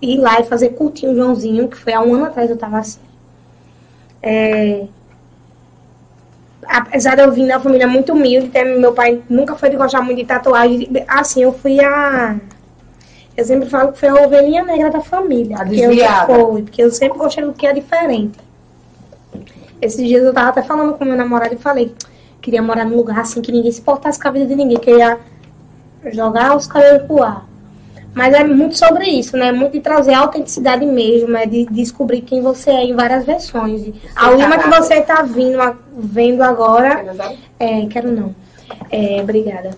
ir 0.00 0.18
lá 0.18 0.40
e 0.40 0.44
fazer 0.44 0.70
curtinho 0.70 1.12
o 1.12 1.16
Joãozinho, 1.16 1.68
que 1.68 1.76
foi 1.76 1.92
há 1.92 2.00
um 2.00 2.14
ano 2.14 2.24
atrás 2.24 2.48
eu 2.48 2.56
tava 2.56 2.78
assim. 2.78 3.00
É, 4.22 4.86
apesar 6.66 7.16
de 7.16 7.22
eu 7.22 7.32
vir 7.32 7.44
uma 7.44 7.60
família 7.60 7.86
muito 7.86 8.12
humilde, 8.12 8.46
até 8.46 8.64
meu 8.64 8.92
pai 8.92 9.22
nunca 9.28 9.56
foi 9.56 9.70
de 9.70 9.76
gostar 9.76 10.00
muito 10.00 10.18
de 10.18 10.24
tatuagem. 10.24 10.88
Assim, 11.06 11.42
eu 11.42 11.52
fui 11.52 11.80
a. 11.80 12.36
Eu 13.36 13.44
sempre 13.44 13.68
falo 13.68 13.92
que 13.92 13.98
foi 13.98 14.08
a 14.08 14.14
ovelhinha 14.14 14.62
negra 14.62 14.90
da 14.90 15.00
família. 15.00 15.56
A 15.56 15.64
porque 15.64 15.80
eu 15.80 15.90
desviada. 15.90 16.34
foi, 16.34 16.62
porque 16.62 16.82
eu 16.82 16.90
sempre 16.90 17.18
gostei 17.18 17.44
do 17.44 17.52
que 17.52 17.66
é 17.66 17.72
diferente. 17.72 18.38
Esses 19.82 20.06
dias 20.06 20.24
eu 20.24 20.32
tava 20.32 20.50
até 20.50 20.62
falando 20.62 20.94
com 20.94 21.04
meu 21.04 21.16
namorado 21.16 21.54
e 21.54 21.58
falei, 21.58 21.92
queria 22.40 22.62
morar 22.62 22.84
num 22.84 22.94
lugar 22.94 23.18
assim 23.18 23.42
que 23.42 23.50
ninguém 23.50 23.72
se 23.72 23.80
importasse 23.80 24.18
com 24.18 24.28
a 24.28 24.30
vida 24.30 24.46
de 24.46 24.54
ninguém, 24.54 24.78
que 24.78 24.88
eu 24.88 24.98
ia 24.98 25.18
jogar 26.12 26.56
os 26.56 26.68
cabelos 26.68 27.02
pro 27.02 27.20
ar. 27.20 27.44
Mas 28.14 28.32
é 28.32 28.44
muito 28.44 28.78
sobre 28.78 29.06
isso, 29.06 29.36
né? 29.36 29.50
Muito 29.50 29.72
de 29.72 29.80
trazer 29.80 30.12
a 30.12 30.20
autenticidade 30.20 30.86
mesmo, 30.86 31.36
é 31.36 31.46
de 31.46 31.66
descobrir 31.66 32.20
quem 32.20 32.40
você 32.42 32.70
é 32.70 32.84
em 32.84 32.94
várias 32.94 33.24
versões. 33.24 33.92
A 34.14 34.30
Wilma 34.30 34.58
que 34.58 34.64
caráter. 34.64 34.82
você 34.82 35.00
tá 35.00 35.22
vindo, 35.22 35.58
vendo 35.96 36.42
agora, 36.42 37.04
é, 37.58 37.86
quero 37.86 38.12
não. 38.12 38.34
É, 38.90 39.20
obrigada. 39.20 39.70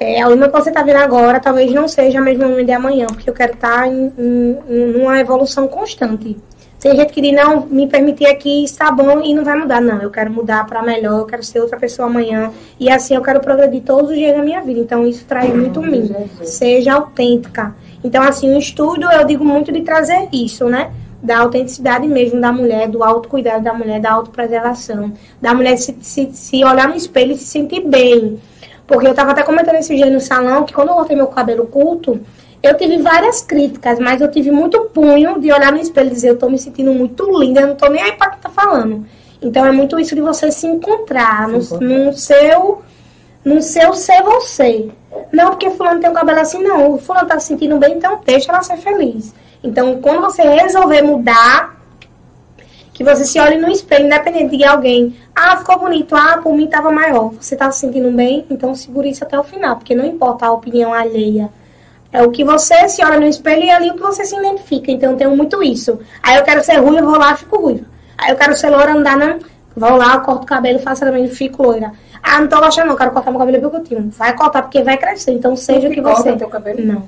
É, 0.00 0.20
a 0.20 0.28
Luma 0.28 0.48
que 0.48 0.52
você 0.52 0.70
tá 0.70 0.82
vendo 0.82 0.98
agora 0.98 1.40
talvez 1.40 1.72
não 1.72 1.88
seja 1.88 2.18
a 2.18 2.22
mesma 2.22 2.46
Luma 2.46 2.64
de 2.64 2.72
amanhã, 2.72 3.06
porque 3.06 3.30
eu 3.30 3.34
quero 3.34 3.54
estar 3.54 3.86
em, 3.86 4.12
em, 4.18 4.58
em 4.68 4.96
uma 4.96 5.18
evolução 5.20 5.68
constante. 5.68 6.36
Tem 6.80 6.94
gente 6.94 7.12
que 7.12 7.20
diz, 7.20 7.32
não, 7.32 7.66
me 7.66 7.86
permitir 7.86 8.26
aqui 8.26 8.62
está 8.62 8.90
bom 8.90 9.20
e 9.20 9.34
não 9.34 9.44
vai 9.44 9.58
mudar. 9.58 9.80
Não, 9.80 10.00
eu 10.00 10.10
quero 10.10 10.30
mudar 10.30 10.66
para 10.66 10.82
melhor, 10.82 11.20
eu 11.20 11.26
quero 11.26 11.42
ser 11.42 11.60
outra 11.60 11.78
pessoa 11.78 12.06
amanhã. 12.06 12.52
E 12.78 12.90
assim 12.90 13.14
eu 13.14 13.22
quero 13.22 13.40
progredir 13.40 13.82
todos 13.82 14.10
os 14.10 14.16
dias 14.16 14.36
da 14.36 14.42
minha 14.42 14.60
vida. 14.60 14.80
Então 14.80 15.06
isso 15.06 15.24
traz 15.24 15.52
muito 15.54 15.80
mim. 15.80 16.14
Seja 16.42 16.94
autêntica. 16.94 17.74
Então, 18.04 18.22
assim, 18.22 18.54
o 18.54 18.58
estudo 18.58 19.10
eu 19.10 19.26
digo 19.26 19.44
muito 19.44 19.72
de 19.72 19.80
trazer 19.80 20.28
isso, 20.32 20.66
né? 20.66 20.92
Da 21.20 21.38
autenticidade 21.40 22.06
mesmo 22.06 22.40
da 22.40 22.52
mulher, 22.52 22.88
do 22.88 23.02
autocuidado 23.02 23.64
da 23.64 23.72
mulher, 23.72 24.00
da 24.00 24.12
autopreservação. 24.12 25.12
Da 25.40 25.54
mulher 25.54 25.76
se, 25.76 25.96
se, 26.02 26.30
se 26.32 26.64
olhar 26.64 26.88
no 26.88 26.94
espelho 26.94 27.32
e 27.32 27.36
se 27.36 27.46
sentir 27.46 27.80
bem. 27.80 28.38
Porque 28.86 29.08
eu 29.08 29.14
tava 29.14 29.32
até 29.32 29.42
comentando 29.42 29.76
esse 29.76 29.94
dia 29.96 30.08
no 30.08 30.20
salão 30.20 30.64
que 30.64 30.72
quando 30.72 30.90
eu 30.90 30.94
cortei 30.94 31.16
meu 31.16 31.26
cabelo 31.26 31.66
curto, 31.66 32.20
eu 32.62 32.76
tive 32.76 32.98
várias 32.98 33.42
críticas, 33.42 33.98
mas 33.98 34.20
eu 34.20 34.30
tive 34.30 34.50
muito 34.50 34.80
punho 34.92 35.40
de 35.40 35.52
olhar 35.52 35.72
no 35.72 35.78
espelho 35.78 36.08
e 36.08 36.14
dizer, 36.14 36.30
eu 36.30 36.38
tô 36.38 36.48
me 36.48 36.58
sentindo 36.58 36.92
muito 36.92 37.24
linda, 37.38 37.60
eu 37.60 37.68
não 37.68 37.74
tô 37.76 37.88
nem 37.88 38.02
aí 38.02 38.12
pra 38.12 38.30
que 38.30 38.40
tá 38.40 38.48
falando. 38.48 39.06
Então 39.40 39.64
é 39.64 39.72
muito 39.72 39.98
isso 39.98 40.14
de 40.14 40.20
você 40.20 40.50
se 40.50 40.66
encontrar 40.66 41.48
no, 41.48 41.58
no 41.80 42.12
seu 42.12 42.82
no 43.44 43.62
seu 43.62 43.94
ser 43.94 44.22
você. 44.22 44.90
Não 45.32 45.50
porque 45.50 45.70
fulano 45.70 46.00
tem 46.00 46.10
um 46.10 46.14
cabelo 46.14 46.40
assim, 46.40 46.60
não. 46.60 46.94
O 46.94 46.98
fulano 46.98 47.28
tá 47.28 47.38
se 47.38 47.46
sentindo 47.46 47.78
bem, 47.78 47.96
então 47.96 48.20
deixa 48.26 48.50
ela 48.50 48.62
ser 48.62 48.76
feliz. 48.76 49.32
Então, 49.62 50.00
quando 50.00 50.20
você 50.20 50.42
resolver 50.42 51.02
mudar, 51.02 51.76
que 52.96 53.04
você 53.04 53.26
se 53.26 53.38
olhe 53.38 53.58
no 53.58 53.70
espelho, 53.70 54.06
independente 54.06 54.56
de 54.56 54.64
alguém. 54.64 55.14
Ah, 55.34 55.58
ficou 55.58 55.78
bonito. 55.78 56.16
Ah, 56.16 56.40
por 56.42 56.54
mim 56.54 56.66
tava 56.66 56.90
maior. 56.90 57.30
Você 57.38 57.54
tá 57.54 57.70
se 57.70 57.80
sentindo 57.80 58.10
bem? 58.10 58.46
Então 58.48 58.74
segure 58.74 59.10
isso 59.10 59.22
até 59.22 59.38
o 59.38 59.44
final, 59.44 59.76
porque 59.76 59.94
não 59.94 60.06
importa 60.06 60.46
a 60.46 60.52
opinião 60.52 60.94
alheia. 60.94 61.50
É 62.12 62.22
o 62.22 62.30
que 62.30 62.44
você 62.44 62.88
se 62.88 63.04
olha 63.04 63.20
no 63.20 63.26
espelho 63.26 63.64
e 63.64 63.68
é 63.70 63.74
ali 63.74 63.90
o 63.90 63.94
que 63.94 64.02
você 64.02 64.24
se 64.24 64.36
identifica. 64.36 64.90
Então 64.90 65.12
eu 65.12 65.16
tenho 65.16 65.36
muito 65.36 65.62
isso. 65.62 65.98
Aí 66.22 66.36
eu 66.36 66.44
quero 66.44 66.62
ser 66.64 66.76
ruim, 66.76 66.96
eu 66.96 67.04
vou 67.04 67.18
lá, 67.18 67.36
fico 67.36 67.58
ruim. 67.58 67.84
Aí 68.16 68.30
eu 68.30 68.36
quero 68.36 68.56
ser 68.56 68.70
loira, 68.70 68.92
andar 68.94 69.16
na. 69.16 69.38
Vou 69.76 69.96
lá, 69.96 70.18
corto 70.20 70.44
o 70.44 70.46
cabelo, 70.46 70.78
faço 70.78 71.04
também, 71.04 71.28
fico 71.28 71.62
loira. 71.62 71.92
Ah, 72.22 72.40
não 72.40 72.48
tô 72.48 72.58
gostando, 72.58 72.88
não, 72.88 72.96
quero 72.96 73.10
cortar 73.12 73.30
meu 73.30 73.38
cabelo 73.38 73.70
pequenininho. 73.70 74.10
Vai 74.12 74.34
cortar 74.34 74.62
porque 74.62 74.82
vai 74.82 74.96
crescer. 74.96 75.32
Então 75.32 75.54
seja 75.54 75.88
o 75.88 75.90
que 75.90 76.00
você. 76.00 76.34
teu 76.36 76.48
cabelo? 76.48 76.84
Não. 76.84 77.02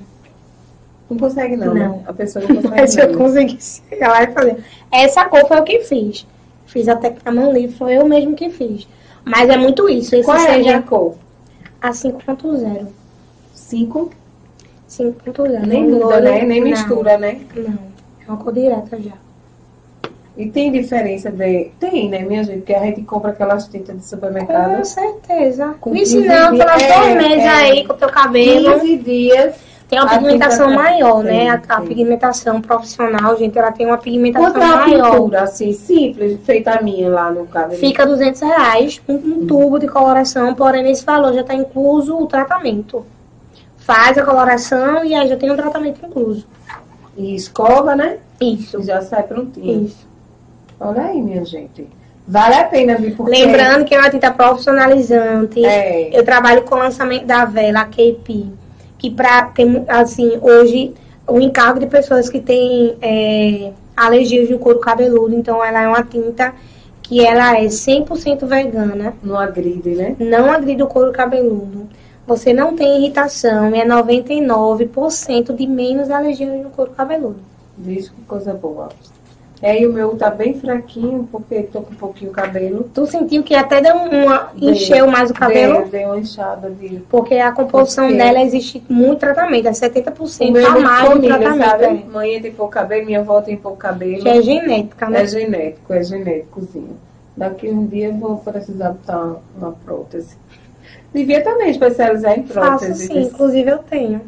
Não 1.09 1.17
consegue, 1.17 1.57
não. 1.57 1.67
Não. 1.67 1.73
né? 1.73 1.99
A 2.05 2.13
pessoa 2.13 2.45
não 2.47 2.55
consegue. 2.55 2.81
Mas 2.81 2.93
se 2.93 3.01
eu 3.01 3.17
conseguisse 3.17 3.81
chegar 3.89 4.09
lá 4.09 4.23
e 4.23 4.27
fazer. 4.31 4.63
Essa 4.91 5.25
cor 5.25 5.47
foi 5.47 5.57
eu 5.57 5.63
que 5.63 5.79
fiz. 5.79 6.25
Fiz 6.67 6.87
até 6.87 7.15
a 7.25 7.31
mão 7.31 7.51
livre, 7.51 7.75
foi 7.75 7.97
eu 7.97 8.07
mesmo 8.07 8.35
que 8.35 8.49
fiz. 8.49 8.87
Mas 9.25 9.49
é 9.49 9.57
muito 9.57 9.89
isso. 9.89 10.15
Esse 10.15 10.23
Qual 10.23 10.37
é 10.37 10.41
a 10.51 10.53
seja 10.53 10.81
cor? 10.83 11.15
a 11.81 11.89
5.0. 11.89 12.87
5? 13.53 14.11
5.0. 14.89 15.65
Nem 15.67 15.83
Não 15.87 15.91
muda, 15.99 16.05
loiro, 16.05 16.23
né? 16.23 16.41
Nem 16.43 16.61
não. 16.61 16.67
mistura, 16.69 17.17
né? 17.17 17.39
Não. 17.55 17.77
É 18.27 18.31
uma 18.31 18.37
cor 18.37 18.53
direta 18.53 18.97
já. 19.01 19.13
E 20.37 20.49
tem 20.49 20.71
diferença 20.71 21.29
de. 21.29 21.69
Tem, 21.79 22.09
né, 22.09 22.19
minha 22.19 22.43
gente? 22.43 22.59
Porque 22.59 22.73
a 22.73 22.79
gente 22.85 23.01
compra 23.03 23.31
aquelas 23.31 23.67
tintas 23.67 23.97
de 23.97 24.05
supermercado. 24.05 24.77
Com 24.77 24.83
certeza. 24.85 25.75
Com 25.81 25.91
15 25.91 26.17
ensinando 26.17 26.57
pelas 26.57 26.77
dias. 26.77 26.95
dois 26.95 27.07
É, 27.09 27.15
meses 27.15 27.43
é. 27.43 27.49
aí 27.49 27.85
com 27.87 27.93
o 27.93 27.97
teu 27.97 28.09
cabelo. 28.09 28.79
15 28.79 28.97
dias. 28.97 29.55
Tem 29.89 29.99
uma 29.99 30.05
A 30.05 30.19
pigmentação 30.19 30.67
tinta- 30.69 30.81
maior, 30.83 31.23
né? 31.23 31.31
Tem, 31.39 31.49
A, 31.49 31.53
a 31.55 31.57
tem. 31.77 31.87
pigmentação 31.87 32.61
profissional, 32.61 33.35
gente, 33.37 33.57
ela 33.57 33.71
tem 33.71 33.87
uma 33.87 33.97
pigmentação 33.97 34.51
Quanto 34.51 34.61
é 34.61 34.65
a 34.65 34.77
maior. 34.77 35.11
pintura, 35.11 35.41
assim, 35.41 35.73
simples, 35.73 36.39
feita 36.45 36.71
a 36.77 36.81
minha 36.81 37.09
lá 37.09 37.31
no 37.31 37.47
cabelo? 37.47 37.79
Fica 37.79 38.05
200 38.05 38.39
reais, 38.41 39.01
um, 39.09 39.15
um 39.15 39.47
tubo 39.47 39.79
de 39.79 39.87
coloração, 39.87 40.53
porém 40.53 40.83
nesse 40.83 41.03
valor 41.03 41.33
já 41.33 41.41
está 41.41 41.55
incluso 41.55 42.15
o 42.15 42.27
tratamento. 42.27 43.03
Faz 43.89 44.15
a 44.19 44.23
coloração 44.23 45.03
e 45.03 45.15
aí 45.15 45.27
já 45.27 45.35
tem 45.35 45.49
um 45.49 45.55
tratamento 45.55 46.05
incluso. 46.05 46.45
E 47.17 47.33
escova, 47.33 47.95
né? 47.95 48.17
Isso. 48.39 48.79
E 48.79 48.83
já 48.83 49.01
sai 49.01 49.23
prontinho. 49.23 49.85
Isso. 49.85 50.07
Olha 50.79 51.05
aí, 51.05 51.19
minha 51.19 51.43
gente. 51.43 51.87
Vale 52.27 52.53
a 52.53 52.65
pena 52.65 52.95
vir 52.97 53.15
porque... 53.15 53.31
Lembrando 53.31 53.85
que 53.85 53.95
é 53.95 53.97
uma 53.97 54.11
tinta 54.11 54.29
profissionalizante. 54.29 55.65
É. 55.65 56.15
Eu 56.15 56.23
trabalho 56.23 56.61
com 56.61 56.75
o 56.75 56.77
lançamento 56.77 57.25
da 57.25 57.45
vela, 57.45 57.79
a 57.79 57.85
KP. 57.85 58.45
Que 58.99 59.09
pra, 59.09 59.45
tem, 59.45 59.83
assim, 59.87 60.37
hoje, 60.39 60.93
o 61.25 61.39
encargo 61.39 61.79
de 61.79 61.87
pessoas 61.87 62.29
que 62.29 62.39
têm 62.39 62.95
é, 63.01 63.71
alergias 63.97 64.51
no 64.51 64.59
couro 64.59 64.77
cabeludo. 64.77 65.33
Então, 65.33 65.65
ela 65.65 65.81
é 65.81 65.87
uma 65.87 66.03
tinta 66.03 66.53
que 67.01 67.25
ela 67.25 67.57
é 67.57 67.65
100% 67.65 68.45
vegana. 68.45 69.15
Não 69.23 69.39
agride, 69.39 69.95
né? 69.95 70.15
não 70.19 70.51
agride 70.51 70.83
o 70.83 70.87
couro 70.87 71.11
cabeludo. 71.11 71.89
Você 72.29 72.53
não 72.53 72.75
tem 72.75 72.97
irritação 72.99 73.75
e 73.75 73.79
é 73.81 73.85
99% 73.85 75.55
de 75.55 75.65
menos 75.65 76.11
alergia 76.11 76.45
no 76.45 76.69
couro 76.69 76.91
cabeludo. 76.91 77.39
Diz 77.75 78.07
que 78.09 78.21
coisa 78.21 78.53
boa. 78.53 78.89
É, 79.61 79.81
e 79.81 79.87
o 79.87 79.91
meu 79.91 80.15
tá 80.15 80.29
bem 80.29 80.53
fraquinho, 80.53 81.27
porque 81.31 81.63
tô 81.63 81.81
com 81.81 81.91
um 81.91 81.95
pouquinho 81.97 82.31
cabelo. 82.31 82.89
Tu 82.93 83.05
sentiu 83.07 83.41
que 83.43 83.55
até 83.55 83.81
deu 83.81 83.95
uma, 83.95 84.51
Deu. 84.55 84.69
encheu 84.69 85.07
mais 85.07 85.31
o 85.31 85.33
cabelo? 85.33 85.79
Deu, 85.79 85.87
deu 85.89 86.07
uma 86.09 86.19
inchada 86.19 86.69
de... 86.69 86.99
Porque 87.09 87.33
a 87.35 87.51
composição 87.51 88.05
Porque- 88.05 88.19
dela 88.23 88.41
existe 88.41 88.81
muito 88.87 89.19
tratamento, 89.19 89.67
é 89.67 89.71
O 89.71 89.73
70% 89.73 90.51
meu 90.51 90.61
é 90.61 90.65
a 90.65 90.71
muito 90.71 90.83
mais 90.85 91.19
tratamento. 91.25 91.65
sabe? 91.65 91.83
é. 91.85 92.03
Mãe 92.13 92.41
tem 92.41 92.51
pouco 92.53 92.71
cabelo, 92.71 93.05
minha 93.07 93.19
avó 93.21 93.41
tem 93.41 93.57
pouco 93.57 93.77
cabelo. 93.77 94.21
Que 94.21 94.29
é 94.29 94.41
genética, 94.41 95.09
né? 95.09 95.23
É 95.23 95.27
genético, 95.27 95.93
é 95.93 96.03
genéticozinho. 96.03 96.95
Daqui 97.35 97.69
um 97.69 97.85
dia 97.85 98.07
eu 98.07 98.13
vou 98.13 98.37
precisar 98.37 98.91
botar 98.91 99.35
uma 99.57 99.71
prótese. 99.83 100.37
Devia 101.13 101.43
também 101.43 101.69
especializar 101.71 102.37
em 102.37 102.43
Faço 102.45 102.79
prótese. 102.85 103.07
sim, 103.07 103.21
inclusive 103.23 103.69
eu 103.69 103.79
tenho. 103.79 104.21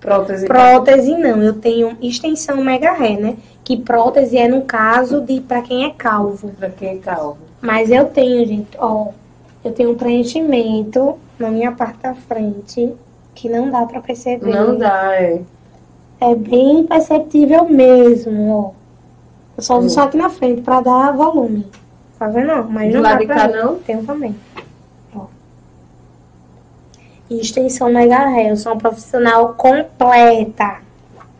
Prótese. 0.00 0.46
Prótese 0.46 1.10
não, 1.16 1.42
eu 1.42 1.54
tenho 1.54 1.96
extensão 2.02 2.56
mega 2.62 2.92
ré, 2.92 3.16
né? 3.16 3.36
Que 3.62 3.76
prótese 3.76 4.36
é 4.36 4.46
no 4.48 4.62
caso 4.62 5.20
de 5.22 5.40
para 5.40 5.62
quem 5.62 5.84
é 5.86 5.90
calvo. 5.90 6.50
Pra 6.58 6.68
quem 6.68 6.88
é 6.90 6.96
calvo. 6.96 7.38
Mas 7.62 7.90
eu 7.90 8.04
tenho, 8.06 8.46
gente, 8.46 8.68
ó, 8.78 9.08
eu 9.64 9.72
tenho 9.72 9.92
um 9.92 9.94
preenchimento 9.94 11.16
na 11.38 11.48
minha 11.50 11.72
parte 11.72 11.98
da 12.02 12.14
frente 12.14 12.92
que 13.34 13.48
não 13.48 13.70
dá 13.70 13.86
pra 13.86 14.00
perceber. 14.00 14.50
Não 14.50 14.76
dá, 14.76 15.14
é. 15.14 15.40
É 16.20 16.34
bem 16.34 16.84
perceptível 16.84 17.64
mesmo, 17.68 18.50
ó. 18.50 18.70
Eu 19.56 19.62
só 19.62 19.78
uso 19.78 19.86
Hum. 19.86 19.90
só 19.90 20.02
aqui 20.02 20.16
na 20.18 20.28
frente 20.28 20.60
pra 20.62 20.80
dar 20.80 21.12
volume. 21.12 21.66
Tá 22.18 22.28
vendo? 22.28 22.46
Não, 22.48 22.64
Mas 22.70 22.88
Do 22.90 22.96
não 22.96 23.02
lado 23.02 23.14
dá 23.14 23.18
de 23.20 23.26
cá, 23.26 23.48
não? 23.48 23.76
Tenho 23.78 24.04
também. 24.04 24.34
Ó. 27.34 27.38
E 27.38 27.40
extensão 27.40 27.90
mega 27.90 28.18
ré, 28.28 28.50
eu 28.50 28.56
sou 28.56 28.72
uma 28.72 28.78
profissional 28.80 29.54
completa. 29.54 30.76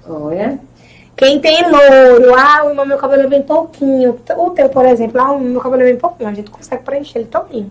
Olha. 0.09 0.59
Quem 1.17 1.39
tem 1.41 1.63
louro, 1.63 2.35
ah, 2.37 2.65
o 2.65 2.85
meu 2.87 2.99
cabelo 2.99 3.23
é 3.23 3.27
bem 3.29 3.43
pouquinho. 3.43 4.19
O 4.37 4.51
teu, 4.51 4.69
por 4.69 4.85
exemplo, 4.85 5.21
ah, 5.21 5.33
o 5.33 5.41
meu 5.41 5.61
cabelo 5.61 5.83
é 5.83 5.87
bem 5.87 5.97
pouquinho. 5.97 6.29
A 6.29 6.35
gente 6.35 6.51
consegue 6.51 6.83
preencher 6.83 7.21
ele 7.21 7.29
todinho. 7.29 7.71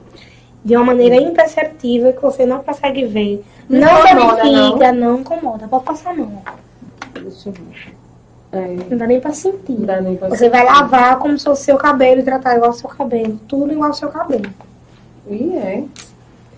De 0.64 0.76
uma 0.78 0.86
maneira 0.86 1.16
imperceptível 1.16 2.14
que 2.14 2.22
você 2.22 2.46
não 2.46 2.64
consegue 2.64 3.06
ver. 3.06 3.44
Não 3.68 3.80
Não, 3.82 4.94
não. 4.94 5.20
incomoda. 5.20 5.68
Pode 5.68 5.84
passar 5.84 6.12
a 6.12 6.14
mão. 6.14 6.42
Deixa 7.22 7.50
eu 7.50 7.54
ver. 7.54 7.94
É. 8.54 8.78
Não 8.90 8.98
dá 8.98 9.08
nem 9.08 9.20
pra 9.20 9.34
sentir. 9.34 9.74
Não 9.74 9.86
dá 9.86 10.00
nem 10.00 10.16
pra 10.16 10.30
Você 10.30 10.48
vai 10.50 10.64
lavar 10.64 11.20
como 11.20 11.38
se 11.38 11.44
fosse 11.44 11.66
seu 11.66 11.76
cabelo 11.78 12.24
tratar 12.24 12.56
igual 12.56 12.70
ao 12.72 12.78
seu 12.78 12.90
cabelo. 12.90 13.38
Tudo 13.48 13.74
igual 13.74 13.90
ao 13.90 13.94
seu 13.96 14.08
cabelo. 14.10 14.50
E 15.28 15.58
é. 15.58 15.84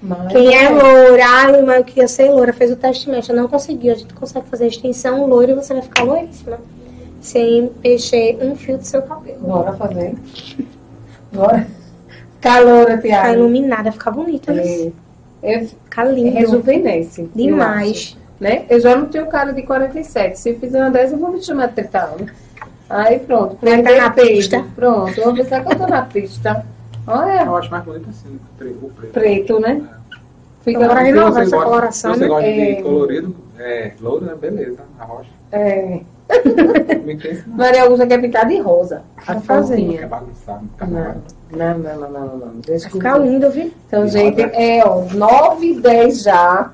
Mas 0.07 0.31
Quem 0.31 0.55
é 0.55 0.69
loura, 0.69 1.23
ai, 1.25 1.61
mas 1.63 1.77
eu 1.77 1.83
queria 1.83 2.07
ser 2.07 2.29
loura, 2.29 2.53
fez 2.53 2.71
o 2.71 2.75
teste 2.75 3.09
médico, 3.09 3.33
não 3.35 3.47
conseguiu. 3.47 3.93
A 3.93 3.95
gente 3.95 4.13
consegue 4.13 4.45
fazer 4.49 4.67
extensão 4.67 5.25
loira 5.25 5.51
e 5.53 5.55
você 5.55 5.73
vai 5.73 5.81
ficar 5.81 6.03
loiríssima. 6.03 6.57
Sem 7.21 7.71
mexer 7.83 8.37
um 8.41 8.55
fio 8.55 8.77
do 8.77 8.83
seu 8.85 9.01
cabelo. 9.01 9.39
Bora 9.39 9.73
fazer. 9.73 10.13
Bora. 11.33 11.67
Calor, 12.39 12.85
Ficar 13.01 13.01
Tiago. 13.01 13.33
iluminada, 13.33 13.91
ficar 13.91 14.11
bonita, 14.11 14.53
né? 14.53 14.63
É. 14.63 14.91
Eu, 15.61 15.67
Ficar 15.67 16.05
lindo. 16.05 16.37
rejuvenesce. 16.37 17.21
eu 17.21 17.29
Demais. 17.35 18.15
né? 18.39 18.65
Eu 18.69 18.79
já 18.79 18.95
não 18.95 19.07
tenho 19.07 19.25
cara 19.27 19.51
de 19.53 19.63
47. 19.63 20.37
Se 20.39 20.49
eu 20.51 20.59
fizer 20.59 20.79
uma 20.81 20.91
dessa, 20.91 21.15
eu 21.15 21.19
vou 21.19 21.31
me 21.31 21.41
chamar 21.43 21.67
de 21.69 21.73
30 21.75 21.99
anos. 21.99 22.31
Aí 22.87 23.17
pronto. 23.19 23.57
Vai 23.61 23.81
tá 23.81 23.95
na 23.97 24.09
pista. 24.11 24.63
Pronto. 24.75 25.17
Eu 25.17 25.23
vou 25.25 25.33
pensar 25.35 25.63
que 25.65 25.73
eu 25.73 25.77
tô 25.79 25.87
na 25.87 26.03
pista. 26.03 26.63
Olha, 27.07 27.43
Eu 27.43 27.55
acho 27.55 27.71
mais 27.71 27.83
bonito 27.83 28.07
assim, 28.09 28.35
o 28.35 28.39
preto. 28.57 28.85
o 28.85 28.89
preto. 28.91 29.11
preto, 29.13 29.59
né? 29.59 29.81
Fica 30.65 30.93
renovar 30.95 31.31
você 31.33 31.41
essa 31.41 31.51
gosta- 31.55 31.65
coloração, 31.69 32.13
você 32.13 32.19
né? 32.21 32.27
gosta 32.27 32.47
É. 32.47 32.73
de 32.75 32.81
colorido, 32.83 33.35
é, 33.59 33.91
louro, 34.01 34.25
né? 34.25 34.35
Beleza, 34.35 34.79
a 34.99 35.03
rocha. 35.05 35.29
É. 35.51 35.99
Maria 37.47 37.83
Augusta 37.83 38.07
quer 38.07 38.19
pintar 38.19 38.47
de 38.47 38.59
rosa. 38.59 39.03
A 39.27 39.39
frontinha. 39.39 40.07
bagunçar, 40.07 40.61
não 40.81 41.15
Não, 41.51 41.77
não, 41.77 41.99
não, 41.99 42.09
não, 42.37 42.37
Vai 42.67 42.77
que 42.77 42.89
ficar 42.89 43.17
lindo, 43.19 43.49
viu? 43.51 43.71
Então, 43.87 44.07
gente, 44.07 44.41
é, 44.41 44.83
ó, 44.85 45.03
9 45.13 45.67
e 45.67 45.79
10 45.79 46.23
já. 46.23 46.71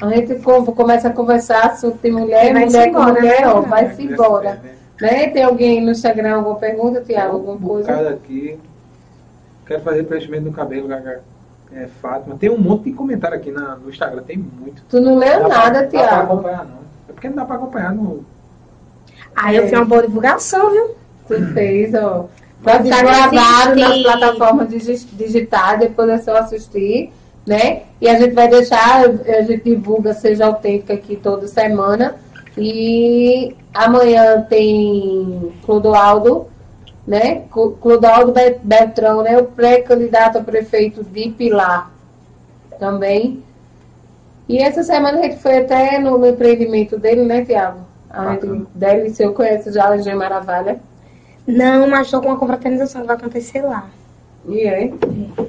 A 0.00 0.08
gente 0.08 0.34
co- 0.36 0.64
começa 0.72 1.08
a 1.08 1.12
conversar 1.12 1.66
assunto 1.66 1.98
de 2.02 2.10
mulher, 2.10 2.52
mulher 2.52 2.90
com 2.90 2.98
embora, 2.98 3.12
mulher, 3.12 3.40
né? 3.42 3.46
ó, 3.48 3.62
É, 3.62 3.66
vai-se 3.66 4.02
embora. 4.02 4.60
né? 4.62 4.70
Né? 5.00 5.28
Tem 5.30 5.42
alguém 5.44 5.80
no 5.82 5.92
Instagram, 5.92 6.36
alguma 6.36 6.56
pergunta, 6.56 7.00
Tiago, 7.00 7.34
alguma 7.36 7.54
Um 7.54 7.60
coisa? 7.60 8.10
aqui. 8.10 8.58
Quero 9.66 9.82
fazer 9.82 10.02
preenchimento 10.04 10.44
no 10.46 10.52
cabelo, 10.52 10.88
Gaga. 10.88 11.22
É, 11.74 11.86
Fátima. 12.02 12.36
Tem 12.38 12.50
um 12.50 12.58
monte 12.58 12.84
de 12.84 12.92
comentário 12.92 13.36
aqui 13.36 13.50
na- 13.50 13.76
no 13.76 13.90
Instagram, 13.90 14.22
tem 14.22 14.36
muito. 14.38 14.82
Tu 14.88 15.00
não 15.00 15.16
leu 15.16 15.40
Dá 15.40 15.46
pra- 15.46 15.58
nada, 15.58 15.82
Dá 15.82 15.88
pra 15.88 16.00
Tiago. 16.00 16.32
acompanhar, 16.32 16.64
não. 16.64 16.78
É 17.08 17.12
porque 17.12 17.28
não 17.28 17.36
dá 17.36 17.44
pra 17.44 17.56
acompanhar 17.56 17.94
no. 17.94 18.24
Aí 19.36 19.56
eu 19.56 19.62
fiz 19.64 19.72
uma 19.72 19.84
boa 19.84 20.02
divulgação, 20.02 20.70
viu? 20.70 20.90
Tu 21.28 21.46
fez, 21.54 21.94
ó. 21.94 22.26
Pode 22.62 22.82
ficar 22.84 23.02
gravado 23.02 23.76
nas 23.80 24.02
plataformas 24.02 24.68
digi- 24.68 25.06
digitais, 25.12 25.78
depois 25.80 26.08
é 26.10 26.18
só 26.18 26.36
assistir, 26.36 27.10
né? 27.46 27.82
E 28.00 28.08
a 28.08 28.18
gente 28.18 28.34
vai 28.34 28.48
deixar, 28.48 29.04
a 29.06 29.42
gente 29.42 29.64
divulga 29.64 30.12
Seja 30.12 30.46
Autêntica 30.46 30.92
aqui 30.92 31.16
toda 31.16 31.46
semana. 31.48 32.16
E 32.58 33.56
amanhã 33.72 34.42
tem 34.42 35.52
Clodoaldo, 35.64 36.48
né? 37.10 37.42
Clo- 37.50 37.72
Clodoaldo 37.72 38.30
Be- 38.30 38.60
Beltrão, 38.62 39.20
né? 39.22 39.36
O 39.36 39.44
pré-candidato 39.44 40.38
a 40.38 40.42
prefeito 40.44 41.02
de 41.02 41.30
Pilar 41.30 41.90
também. 42.78 43.42
E 44.48 44.58
essa 44.58 44.84
semana 44.84 45.18
a 45.18 45.22
gente 45.22 45.38
foi 45.38 45.58
até 45.58 45.98
no, 45.98 46.16
no 46.16 46.26
empreendimento 46.28 46.96
dele, 46.96 47.24
né, 47.24 47.44
Tiago? 47.44 47.80
A 48.08 48.32
gente 48.34 48.66
deve 48.74 49.10
ser, 49.10 49.24
eu 49.24 49.34
conheço 49.34 49.72
já 49.72 49.86
a 49.86 49.90
Legião 49.90 50.16
Maravilha. 50.16 50.78
Não, 51.46 51.88
mas 51.88 52.06
estou 52.06 52.20
com 52.20 52.28
uma 52.28 52.38
confraternização 52.38 53.00
que 53.00 53.06
vai 53.08 53.16
acontecer 53.16 53.62
lá. 53.62 53.88
E 54.48 54.60
é, 54.60 54.92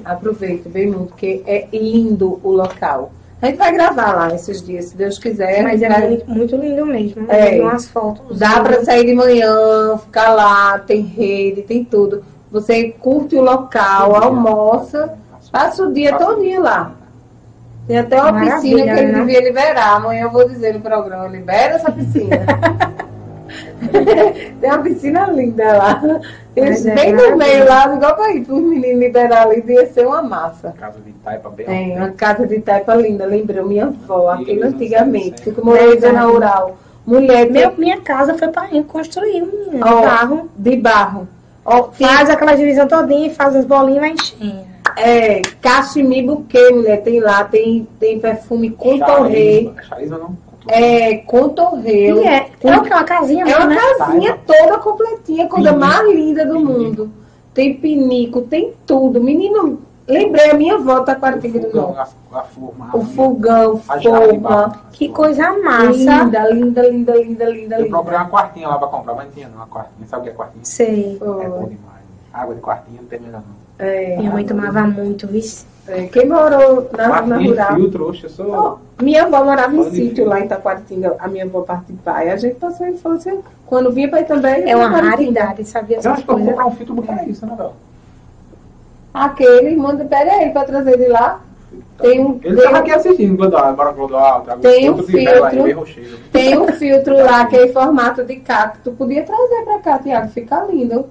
aproveito 0.04 0.68
bem 0.68 0.88
muito, 0.88 1.10
porque 1.10 1.42
é 1.46 1.68
lindo 1.72 2.40
o 2.42 2.50
local. 2.50 3.12
A 3.42 3.46
gente 3.46 3.56
vai 3.58 3.72
gravar 3.72 4.12
lá 4.14 4.32
esses 4.34 4.64
dias, 4.64 4.86
se 4.86 4.96
Deus 4.96 5.18
quiser. 5.18 5.62
Mas 5.64 5.82
é 5.82 5.88
vai- 5.88 6.06
muito, 6.08 6.30
muito 6.30 6.56
lindo 6.56 6.86
mesmo. 6.86 7.26
É. 7.28 7.60
Umas 7.60 7.88
fotos. 7.88 8.38
Dá 8.38 8.60
pra 8.60 8.84
sair 8.84 9.04
de 9.04 9.14
manhã, 9.14 9.98
ficar 9.98 10.32
lá, 10.32 10.78
tem 10.78 11.02
rede, 11.02 11.62
tem 11.62 11.84
tudo. 11.84 12.22
Você 12.52 12.90
curte 12.90 13.34
o 13.34 13.42
local, 13.42 14.14
almoça, 14.14 15.14
passa 15.50 15.82
o 15.84 15.92
dia 15.92 16.16
todo 16.16 16.40
dia 16.40 16.60
lá. 16.60 16.92
Tem 17.88 17.98
até 17.98 18.20
uma 18.22 18.30
Maravilha, 18.30 18.60
piscina 18.60 18.94
que 18.94 19.00
ele 19.00 19.12
né? 19.12 19.18
devia 19.20 19.40
liberar. 19.42 19.96
Amanhã 19.96 20.22
eu 20.22 20.30
vou 20.30 20.48
dizer 20.48 20.74
no 20.74 20.80
programa, 20.80 21.26
libera 21.26 21.74
essa 21.74 21.90
piscina. 21.90 22.46
tem 24.60 24.70
uma 24.70 24.78
piscina 24.78 25.30
linda 25.30 25.76
lá. 25.76 26.02
Mas 26.56 26.84
é 26.84 26.94
bem 26.94 27.12
no 27.12 27.36
meio 27.36 27.66
lá, 27.66 27.94
igual 27.94 28.14
pra 28.14 28.30
ir 28.32 28.44
para 28.44 28.54
os 28.54 28.62
meninos 28.62 29.00
liberar 29.00 29.46
ali, 29.46 29.62
devia 29.62 29.86
ser 29.86 30.06
uma 30.06 30.22
massa. 30.22 30.74
Casa 30.78 30.98
de 31.00 31.12
Taipa 31.12 31.48
bem 31.50 31.66
Tem 31.66 31.96
uma 31.96 32.10
casa 32.10 32.46
de 32.46 32.60
taipa 32.60 32.94
linda, 32.94 33.24
lembrou 33.24 33.66
minha 33.66 33.86
avó, 33.86 34.30
aquele 34.30 34.58
Isso, 34.60 34.66
antigamente, 34.66 35.42
sim. 35.42 35.52
que 35.52 35.60
em 35.60 35.64
Verdade. 35.64 36.00
zona 36.00 36.22
rural. 36.26 36.78
Mulher 37.06 37.50
Meu, 37.50 37.72
minha 37.76 38.00
casa 38.00 38.34
foi 38.38 38.48
para 38.48 38.68
mim 38.68 38.82
construir 38.82 39.42
um 39.42 39.80
Ó, 39.80 40.02
carro. 40.02 40.48
de 40.56 40.76
barro. 40.76 41.26
Ó, 41.64 41.90
Faz 41.92 42.28
aquela 42.30 42.54
divisão 42.54 42.86
todinha 42.86 43.26
e 43.26 43.34
faz 43.34 43.56
as 43.56 43.64
bolinhas 43.64 43.96
e 43.96 44.00
vai 44.00 44.10
enchendo. 44.10 44.72
É, 44.96 45.40
cachemir 45.60 46.26
buquê, 46.26 46.70
mulher, 46.70 47.02
tem 47.02 47.18
lá, 47.20 47.44
tem, 47.44 47.86
tem 47.98 48.18
perfume 48.18 48.70
com 48.70 48.98
torre, 48.98 49.72
Charisma 49.88 50.18
não. 50.18 50.36
É, 50.68 51.16
com 51.18 51.48
torreio. 51.50 52.20
E 52.22 52.26
é, 52.26 52.50
é 52.62 52.76
o 52.78 52.82
que? 52.82 52.88
Uma 52.90 53.04
casinha, 53.04 53.44
É 53.44 53.56
uma 53.56 53.66
né? 53.66 53.76
casinha 53.98 54.38
toda 54.46 54.78
completinha, 54.78 55.48
coisa 55.48 55.72
mais 55.72 56.08
linda 56.08 56.44
do 56.46 56.60
mundo. 56.60 57.10
Tem 57.54 57.74
pinico, 57.74 58.42
tem 58.42 58.72
tudo. 58.86 59.20
Menino, 59.22 59.80
lembrei 60.08 60.50
a 60.50 60.54
minha 60.54 60.74
avó 60.76 61.00
Taquaritinga 61.00 61.60
do 61.60 61.66
Fogão, 61.70 61.94
Norte. 61.94 62.12
a, 62.32 62.38
a 62.38 62.42
forma. 62.42 62.90
O 62.94 63.04
fogão, 63.04 63.80
a 63.88 64.00
forma. 64.00 64.80
Que 64.92 65.08
coisa 65.08 65.52
massa. 65.58 65.90
Linda, 65.92 66.48
linda, 66.48 66.88
linda, 66.88 67.14
linda, 67.16 67.44
linda, 67.50 67.80
Eu 67.80 67.88
procurei 67.88 68.18
linda. 68.18 68.24
uma 68.24 68.30
quartinha 68.30 68.68
lá 68.68 68.78
pra 68.78 68.88
comprar, 68.88 69.14
mas 69.14 69.26
não 69.26 69.32
tinha 69.32 69.48
não, 69.48 69.56
uma 69.56 69.66
quartinha. 69.66 70.08
Sabe 70.08 70.20
o 70.20 70.24
que 70.24 70.30
é 70.30 70.32
quartinha? 70.32 70.64
Sei. 70.64 71.16
É 71.20 71.24
bom 71.48 71.64
demais. 71.68 72.02
Água 72.32 72.54
de 72.54 72.60
quartinha 72.62 73.00
não 73.02 73.08
tem 73.08 73.20
melhor 73.20 73.42
não. 73.46 73.61
É, 73.78 74.16
Minha 74.16 74.30
mãe 74.30 74.44
tomava 74.44 74.82
muito, 74.82 75.26
viu? 75.26 75.42
é, 75.88 76.06
Quem 76.06 76.28
morou 76.28 76.88
na 76.96 77.22
zona 77.22 77.38
rural? 77.38 77.74
filtro, 77.74 78.08
oxe, 78.08 78.24
eu 78.24 78.30
sou... 78.30 78.50
Ó, 78.50 78.76
minha 79.02 79.24
avó 79.24 79.42
morava 79.44 79.74
em 79.74 79.90
sítio 79.90 80.26
lá 80.26 80.40
em 80.40 80.46
Taquaritinga, 80.46 81.16
a 81.18 81.26
minha 81.26 81.44
avó 81.44 81.62
parte 81.62 81.92
de 81.92 81.98
pai. 81.98 82.30
A 82.30 82.36
gente 82.36 82.54
passou 82.56 82.86
a 82.86 82.90
infância, 82.90 83.36
quando 83.66 83.90
vinha 83.90 84.08
para 84.08 84.22
também. 84.24 84.70
É 84.70 84.76
uma 84.76 84.88
raridade, 84.88 85.64
sabia 85.64 85.98
Eu 86.02 86.12
acho 86.12 86.24
que 86.24 86.30
eu 86.30 86.38
vou 86.38 86.46
comprar 86.46 86.66
um 86.66 86.70
filtro 86.72 86.94
bom 86.94 87.02
pra 87.02 87.24
isso, 87.24 87.44
né, 87.44 87.54
velho? 87.56 87.70
Aquele, 89.12 89.76
manda, 89.76 90.06
aí, 90.16 90.50
para 90.50 90.64
trazer 90.64 90.96
de 90.96 91.08
lá. 91.08 91.40
Tem 91.98 92.20
um, 92.20 92.40
Ele 92.42 92.56
tem, 92.56 92.64
tava 92.64 92.78
aqui 92.78 92.90
assistindo, 92.90 93.36
Clodoaldo, 93.36 93.76
bora 93.76 94.40
traga 94.42 94.60
Tem 94.60 94.90
um 94.90 95.02
filtro. 95.02 95.78
rochedo. 95.78 96.18
tem 96.32 96.58
um 96.58 96.68
filtro 96.68 97.16
lá 97.16 97.46
que 97.46 97.56
é 97.56 97.66
em 97.66 97.72
formato 97.72 98.24
de 98.24 98.36
cacto. 98.36 98.92
Podia 98.92 99.22
trazer 99.22 99.62
para 99.64 99.78
cá, 99.78 99.98
Tiago, 99.98 100.28
fica 100.28 100.64
lindo. 100.64 101.06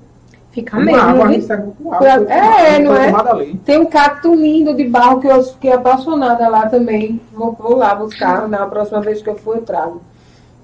Fica 0.52 0.76
Com 0.76 0.84
mesmo, 0.84 1.00
água, 1.00 1.30
a 1.30 1.42
serve 1.42 1.72
com 1.82 1.94
água. 1.94 2.08
É, 2.08 2.76
foi 2.76 2.84
não 2.84 2.96
é? 2.96 3.32
ali. 3.32 3.58
Tem 3.66 3.80
um 3.80 3.86
cacto 3.86 4.36
lindo 4.36 4.76
de 4.76 4.84
barro 4.84 5.22
que 5.22 5.28
eu 5.28 5.42
fiquei 5.44 5.72
apaixonada 5.72 6.48
lá 6.50 6.68
também. 6.68 7.22
Vou, 7.32 7.54
vou 7.54 7.78
lá 7.78 7.96
buscar, 7.96 8.50
na 8.50 8.66
próxima 8.66 9.00
vez 9.00 9.22
que 9.22 9.30
eu 9.30 9.36
for 9.36 9.56
eu 9.56 9.62
trago. 9.62 10.02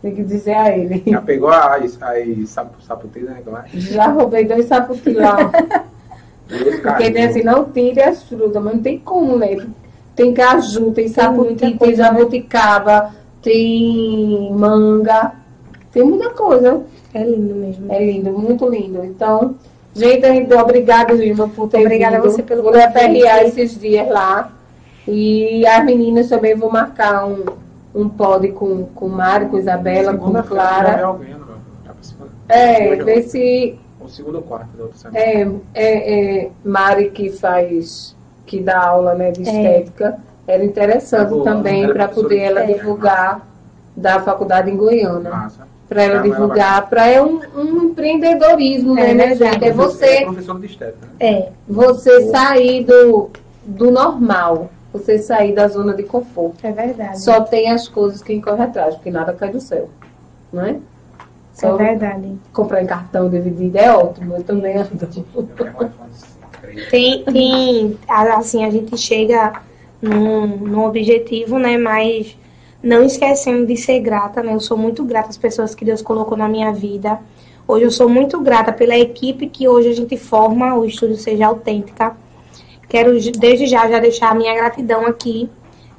Tem 0.01 0.13
que 0.13 0.23
dizer 0.23 0.55
a 0.55 0.77
ele. 0.77 1.03
Já 1.07 1.21
pegou 1.21 1.49
as, 1.49 1.97
as 2.01 2.49
sap, 2.49 2.69
né? 3.15 3.41
é? 3.45 3.79
Já 3.79 4.07
roubei 4.07 4.45
dois 4.45 4.65
saputi 4.65 5.13
lá. 5.13 5.37
Dois 6.47 6.79
Porque 6.81 7.11
tem 7.11 7.25
assim, 7.25 7.43
não 7.43 7.65
tire 7.65 8.01
as 8.01 8.23
frutas, 8.23 8.61
mas 8.61 8.75
não 8.75 8.81
tem 8.81 8.99
como, 8.99 9.37
né? 9.37 9.57
Tem 10.15 10.33
caju, 10.33 10.91
tem 10.91 11.07
saputi, 11.07 11.55
tem 11.77 11.89
né? 11.89 11.95
jabuticaba, 11.95 13.13
tem 13.41 14.51
manga, 14.53 15.33
tem 15.91 16.03
muita 16.03 16.29
coisa. 16.29 16.81
É 17.13 17.23
lindo 17.23 17.55
mesmo. 17.55 17.91
É 17.91 18.05
lindo, 18.05 18.31
muito 18.31 18.69
lindo. 18.69 19.03
Então, 19.03 19.55
gente, 19.97 20.25
a 20.25 20.31
gente, 20.33 20.53
obrigada, 20.53 21.17
Gilma, 21.17 21.47
por 21.49 21.67
ter 21.69 21.79
Obrigada 21.81 22.17
a 22.17 22.21
vindo. 22.21 22.31
você 22.31 22.43
pelo 22.43 22.63
Vou 22.63 22.79
aperrear 22.81 23.43
esses 23.43 23.79
dias 23.79 24.07
lá. 24.07 24.51
E 25.07 25.65
as 25.65 25.85
meninas 25.85 26.27
também 26.29 26.55
vou 26.55 26.69
marcar 26.71 27.25
um, 27.25 27.45
um 27.95 28.09
pod 28.09 28.47
com, 28.49 28.85
com 28.85 29.07
Mário, 29.07 29.49
com 29.49 29.57
Isabela, 29.57 30.13
com 30.17 30.31
Clara. 30.43 31.05
alguém, 31.05 31.33
né, 31.33 31.39
É, 32.49 32.95
ver 32.95 33.23
se 33.23 33.77
Ou 33.99 34.09
segunda 34.09 34.37
ou 34.37 34.43
quarta 34.43 34.67
da 34.77 34.83
outra 34.83 34.97
semana. 34.97 35.17
É, 35.19 35.47
é, 35.73 36.39
é 36.45 36.49
Mari 36.63 37.09
que 37.11 37.29
faz, 37.31 38.15
que 38.45 38.59
dá 38.59 38.79
aula 38.85 39.13
né, 39.15 39.31
de 39.31 39.47
É. 39.47 39.51
estética. 39.51 40.19
Era 40.47 40.63
interessante 40.63 41.23
Tá 41.23 41.29
boa, 41.29 41.43
também 41.43 41.85
é 41.85 41.93
para 41.93 42.07
poder 42.07 42.35
de 42.37 42.41
ela 42.43 42.61
estética, 42.61 42.79
divulgar 42.83 43.47
da 43.95 44.19
faculdade 44.21 44.69
em 44.71 44.77
Goiânia. 44.77 45.29
Massa. 45.29 45.67
Para 45.87 46.03
ela 46.03 46.13
Ela 46.15 46.23
divulgar, 46.23 46.89
para 46.89 47.07
é 47.07 47.21
um, 47.21 47.39
um 47.55 47.83
empreendedorismo, 47.85 48.97
É 48.97 49.13
né, 49.13 49.27
né, 49.27 49.35
gente? 49.35 49.63
É 49.63 49.67
É 49.69 49.71
você, 49.71 50.21
professor 50.21 50.59
de 50.59 50.65
estética, 50.65 51.05
né? 51.05 51.11
É. 51.19 51.49
você 51.67 52.29
sair 52.29 52.83
do, 52.83 53.29
do 53.65 53.89
normal, 53.89 54.69
você 54.91 55.17
sair 55.19 55.53
da 55.53 55.67
zona 55.67 55.93
de 55.93 56.03
conforto. 56.03 56.57
É 56.63 56.71
verdade. 56.71 57.21
Só 57.21 57.41
tem 57.41 57.71
as 57.71 57.87
coisas 57.87 58.21
quem 58.21 58.41
corre 58.41 58.63
atrás, 58.63 58.95
porque 58.95 59.11
nada 59.11 59.33
cai 59.33 59.49
do 59.49 59.61
céu, 59.61 59.89
não 60.51 60.65
é? 60.65 60.71
É 60.71 60.79
Só 61.53 61.75
verdade. 61.75 62.37
comprar 62.53 62.83
em 62.83 62.85
cartão 62.85 63.29
dividido 63.29 63.77
é 63.77 63.91
ótimo, 63.91 64.35
eu 64.35 64.43
também 64.43 64.77
3. 66.61 66.89
Tem, 66.89 67.23
tem, 67.23 67.97
assim, 68.07 68.63
a 68.63 68.69
gente 68.69 68.97
chega 68.97 69.53
num, 70.01 70.47
num 70.47 70.85
objetivo, 70.85 71.57
né? 71.57 71.77
Mas 71.77 72.37
não 72.81 73.03
esquecendo 73.03 73.65
de 73.65 73.75
ser 73.75 73.99
grata, 73.99 74.43
né? 74.43 74.53
Eu 74.53 74.59
sou 74.59 74.77
muito 74.77 75.03
grata 75.03 75.29
às 75.29 75.37
pessoas 75.37 75.73
que 75.73 75.83
Deus 75.83 76.01
colocou 76.01 76.37
na 76.37 76.47
minha 76.47 76.71
vida. 76.71 77.19
Hoje 77.67 77.83
eu 77.83 77.91
sou 77.91 78.07
muito 78.07 78.39
grata 78.39 78.71
pela 78.71 78.97
equipe 78.97 79.47
que 79.47 79.67
hoje 79.67 79.89
a 79.89 79.93
gente 79.93 80.15
forma, 80.15 80.75
o 80.75 80.85
Estúdio 80.85 81.17
Seja 81.17 81.47
Autêntica. 81.47 82.15
Quero 82.87 83.11
desde 83.37 83.67
já 83.67 83.89
já 83.89 83.99
deixar 83.99 84.31
a 84.31 84.35
minha 84.35 84.55
gratidão 84.55 85.05
aqui 85.05 85.49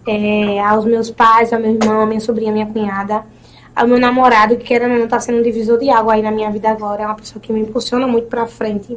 é, 0.07 0.59
aos 0.61 0.87
meus 0.87 1.11
pais, 1.11 1.53
ao 1.53 1.61
meu 1.61 1.73
irmão, 1.73 2.01
à 2.01 2.07
minha 2.07 2.21
sobrinha, 2.21 2.51
à 2.51 2.55
minha 2.55 2.67
cunhada, 2.67 3.23
ao 3.77 3.87
meu 3.87 3.99
namorado, 3.99 4.57
que 4.57 4.65
querendo 4.65 4.93
ou 4.93 4.99
não 5.01 5.09
tá 5.09 5.21
sendo 5.21 5.39
um 5.39 5.43
divisor 5.43 5.79
de 5.79 5.91
água 5.91 6.15
aí 6.15 6.23
na 6.23 6.31
minha 6.31 6.51
vida 6.51 6.71
agora. 6.71 7.03
É 7.03 7.07
uma 7.07 7.15
pessoa 7.15 7.43
que 7.43 7.53
me 7.53 7.61
impulsiona 7.61 8.07
muito 8.07 8.29
pra 8.29 8.47
frente. 8.47 8.97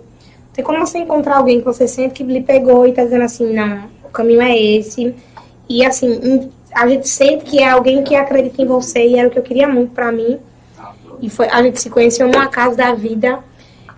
Tem 0.53 0.63
como 0.63 0.79
você 0.79 0.99
encontrar 0.99 1.37
alguém 1.37 1.59
que 1.59 1.65
você 1.65 1.87
sente 1.87 2.13
que 2.13 2.23
lhe 2.23 2.41
pegou 2.41 2.87
e 2.87 2.93
tá 2.93 3.03
dizendo 3.03 3.23
assim, 3.23 3.53
não, 3.53 3.83
o 4.05 4.09
caminho 4.09 4.41
é 4.41 4.57
esse. 4.57 5.13
E 5.67 5.85
assim, 5.85 6.49
a 6.73 6.87
gente 6.87 7.07
sente 7.07 7.43
que 7.43 7.59
é 7.59 7.69
alguém 7.69 8.03
que 8.03 8.15
acredita 8.15 8.61
em 8.61 8.65
você 8.65 9.05
e 9.05 9.17
era 9.17 9.27
o 9.27 9.31
que 9.31 9.39
eu 9.39 9.43
queria 9.43 9.67
muito 9.67 9.93
pra 9.93 10.11
mim. 10.11 10.39
E 11.21 11.29
foi, 11.29 11.47
a 11.47 11.61
gente 11.61 11.79
se 11.79 11.89
conheceu 11.89 12.27
numa 12.27 12.47
casa 12.47 12.75
da 12.75 12.93
vida. 12.93 13.39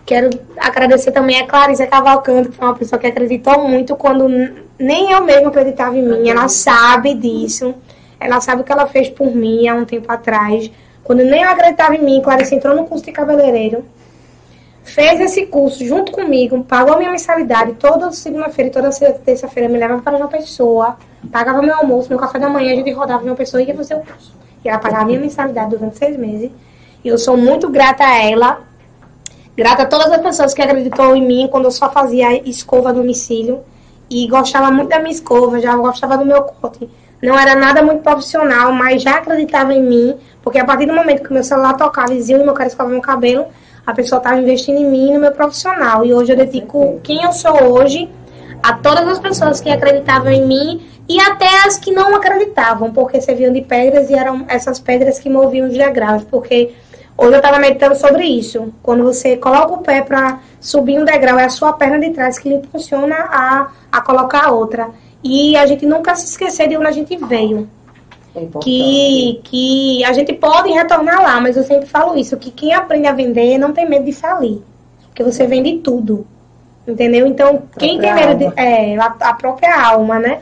Quero 0.05 0.29
agradecer 0.57 1.11
também 1.11 1.39
a 1.39 1.47
Clarissa 1.47 1.87
Cavalcante, 1.87 2.49
que 2.49 2.57
foi 2.57 2.67
uma 2.67 2.75
pessoa 2.75 2.99
que 2.99 3.07
acreditou 3.07 3.67
muito 3.67 3.95
quando 3.95 4.27
nem 4.77 5.11
eu 5.11 5.23
mesma 5.23 5.49
acreditava 5.49 5.97
em 5.97 6.05
mim. 6.05 6.29
Ela 6.29 6.47
sabe 6.49 7.13
disso. 7.13 7.73
Ela 8.19 8.41
sabe 8.41 8.61
o 8.61 8.63
que 8.65 8.71
ela 8.71 8.87
fez 8.87 9.09
por 9.09 9.33
mim 9.33 9.67
há 9.67 9.75
um 9.75 9.85
tempo 9.85 10.11
atrás. 10.11 10.69
Quando 11.03 11.23
nem 11.23 11.43
eu 11.43 11.49
acreditava 11.49 11.95
em 11.95 12.03
mim, 12.03 12.21
Clarissa 12.21 12.55
entrou 12.55 12.75
no 12.75 12.85
curso 12.85 13.05
de 13.05 13.11
cabeleireiro 13.11 13.85
fez 14.83 15.19
esse 15.21 15.45
curso 15.45 15.83
junto 15.85 16.11
comigo, 16.11 16.63
pagou 16.63 16.97
minha 16.97 17.09
mensalidade 17.09 17.73
toda 17.73 18.11
segunda-feira 18.11 18.69
e 18.69 18.73
toda 18.73 18.89
terça-feira 18.91 19.69
me 19.69 19.79
levava 19.79 20.01
para 20.01 20.17
uma 20.17 20.27
pessoa, 20.27 20.97
pagava 21.31 21.61
meu 21.61 21.75
almoço, 21.75 22.09
meu 22.09 22.19
café 22.19 22.37
da 22.37 22.49
manhã, 22.49 22.73
a 22.73 22.75
gente 22.75 22.91
rodava 22.91 23.23
uma 23.23 23.35
pessoa 23.35 23.61
e 23.61 23.67
ia 23.67 23.75
fazer 23.75 23.95
o 23.95 24.01
curso. 24.01 24.33
E 24.63 24.69
ela 24.69 24.79
pagava 24.79 25.05
minha 25.05 25.19
mensalidade 25.19 25.71
durante 25.71 25.97
seis 25.97 26.17
meses. 26.17 26.51
E 27.03 27.07
eu 27.07 27.17
sou 27.17 27.35
muito 27.35 27.69
grata 27.69 28.03
a 28.03 28.23
ela, 28.23 28.61
grata 29.57 29.83
a 29.83 29.85
todas 29.85 30.11
as 30.11 30.21
pessoas 30.21 30.53
que 30.53 30.61
acreditou 30.61 31.15
em 31.15 31.25
mim 31.25 31.47
quando 31.49 31.65
eu 31.65 31.71
só 31.71 31.89
fazia 31.89 32.47
escova 32.47 32.89
a 32.89 32.93
domicílio. 32.93 33.61
e 34.09 34.27
gostava 34.27 34.69
muito 34.69 34.89
da 34.89 34.99
minha 34.99 35.11
escova, 35.11 35.59
já 35.59 35.75
gostava 35.75 36.17
do 36.17 36.25
meu 36.25 36.43
corte. 36.43 36.89
Não 37.21 37.39
era 37.39 37.55
nada 37.55 37.81
muito 37.81 38.03
profissional, 38.03 38.71
mas 38.73 39.01
já 39.01 39.15
acreditava 39.15 39.73
em 39.73 39.81
mim, 39.81 40.15
porque 40.41 40.59
a 40.59 40.65
partir 40.65 40.85
do 40.85 40.93
momento 40.93 41.23
que 41.23 41.33
meu 41.33 41.43
celular 41.43 41.73
tocava 41.75 42.13
e 42.13 42.33
meu 42.33 42.53
cara 42.53 42.67
escovava 42.67 42.91
meu 42.91 43.01
cabelo, 43.01 43.47
a 43.85 43.93
pessoa 43.93 44.17
estava 44.17 44.39
investindo 44.39 44.77
em 44.77 44.85
mim 44.85 45.09
e 45.09 45.13
no 45.13 45.19
meu 45.19 45.31
profissional. 45.31 46.05
E 46.05 46.13
hoje 46.13 46.31
eu 46.31 46.37
dedico 46.37 46.99
quem 47.03 47.23
eu 47.23 47.31
sou 47.31 47.73
hoje 47.73 48.09
a 48.61 48.73
todas 48.73 49.07
as 49.07 49.19
pessoas 49.19 49.59
que 49.59 49.69
acreditavam 49.69 50.31
em 50.31 50.45
mim 50.45 50.81
e 51.07 51.19
até 51.19 51.67
as 51.67 51.77
que 51.77 51.91
não 51.91 52.15
acreditavam, 52.15 52.91
porque 52.93 53.19
serviam 53.19 53.51
de 53.51 53.61
pedras 53.61 54.09
e 54.09 54.13
eram 54.13 54.45
essas 54.47 54.79
pedras 54.79 55.19
que 55.19 55.29
moviam 55.29 55.67
os 55.67 55.77
degraus, 55.77 56.23
porque 56.23 56.73
hoje 57.17 57.33
eu 57.33 57.37
estava 57.37 57.59
meditando 57.59 57.95
sobre 57.95 58.25
isso. 58.25 58.73
Quando 58.81 59.03
você 59.03 59.35
coloca 59.35 59.73
o 59.73 59.79
pé 59.79 60.01
para 60.01 60.39
subir 60.61 60.97
um 60.97 61.03
degrau, 61.03 61.37
é 61.37 61.43
a 61.43 61.49
sua 61.49 61.73
perna 61.73 61.99
de 61.99 62.11
trás 62.11 62.39
que 62.39 62.47
lhe 62.47 62.55
impulsiona 62.55 63.15
a, 63.15 63.67
a 63.91 64.01
colocar 64.01 64.45
a 64.45 64.51
outra. 64.51 64.89
E 65.21 65.57
a 65.57 65.65
gente 65.65 65.85
nunca 65.85 66.15
se 66.15 66.25
esquecer 66.25 66.69
de 66.69 66.77
onde 66.77 66.87
a 66.87 66.91
gente 66.91 67.17
veio. 67.17 67.69
É 68.35 68.47
que, 68.61 69.41
que 69.43 70.03
a 70.03 70.13
gente 70.13 70.33
pode 70.33 70.69
retornar 70.71 71.21
lá, 71.21 71.39
mas 71.39 71.55
eu 71.55 71.63
sempre 71.63 71.85
falo 71.85 72.17
isso, 72.17 72.35
que 72.37 72.49
quem 72.49 72.73
aprende 72.73 73.07
a 73.07 73.13
vender 73.13 73.57
não 73.57 73.71
tem 73.71 73.87
medo 73.87 74.05
de 74.05 74.11
falir. 74.11 74.59
Porque 75.07 75.23
você 75.23 75.45
vende 75.45 75.77
tudo. 75.77 76.25
Entendeu? 76.87 77.27
Então, 77.27 77.63
quem 77.77 77.99
tem 77.99 78.13
medo 78.13 78.37
de. 78.37 78.51
É, 78.59 78.97
a, 78.97 79.15
a 79.19 79.33
própria 79.35 79.79
alma, 79.79 80.19
né? 80.19 80.41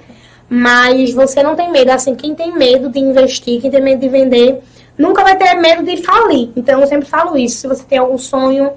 Mas 0.49 1.13
você 1.13 1.43
não 1.43 1.55
tem 1.55 1.71
medo, 1.71 1.91
assim, 1.91 2.15
quem 2.15 2.33
tem 2.33 2.51
medo 2.51 2.89
de 2.89 2.99
investir, 2.99 3.61
quem 3.61 3.69
tem 3.69 3.81
medo 3.81 4.01
de 4.01 4.09
vender, 4.09 4.61
nunca 4.97 5.23
vai 5.23 5.37
ter 5.37 5.53
medo 5.55 5.83
de 5.83 5.97
falir. 5.97 6.49
Então 6.55 6.81
eu 6.81 6.87
sempre 6.87 7.07
falo 7.07 7.37
isso. 7.37 7.59
Se 7.59 7.67
você 7.67 7.83
tem 7.83 7.99
algum 7.99 8.17
sonho, 8.17 8.71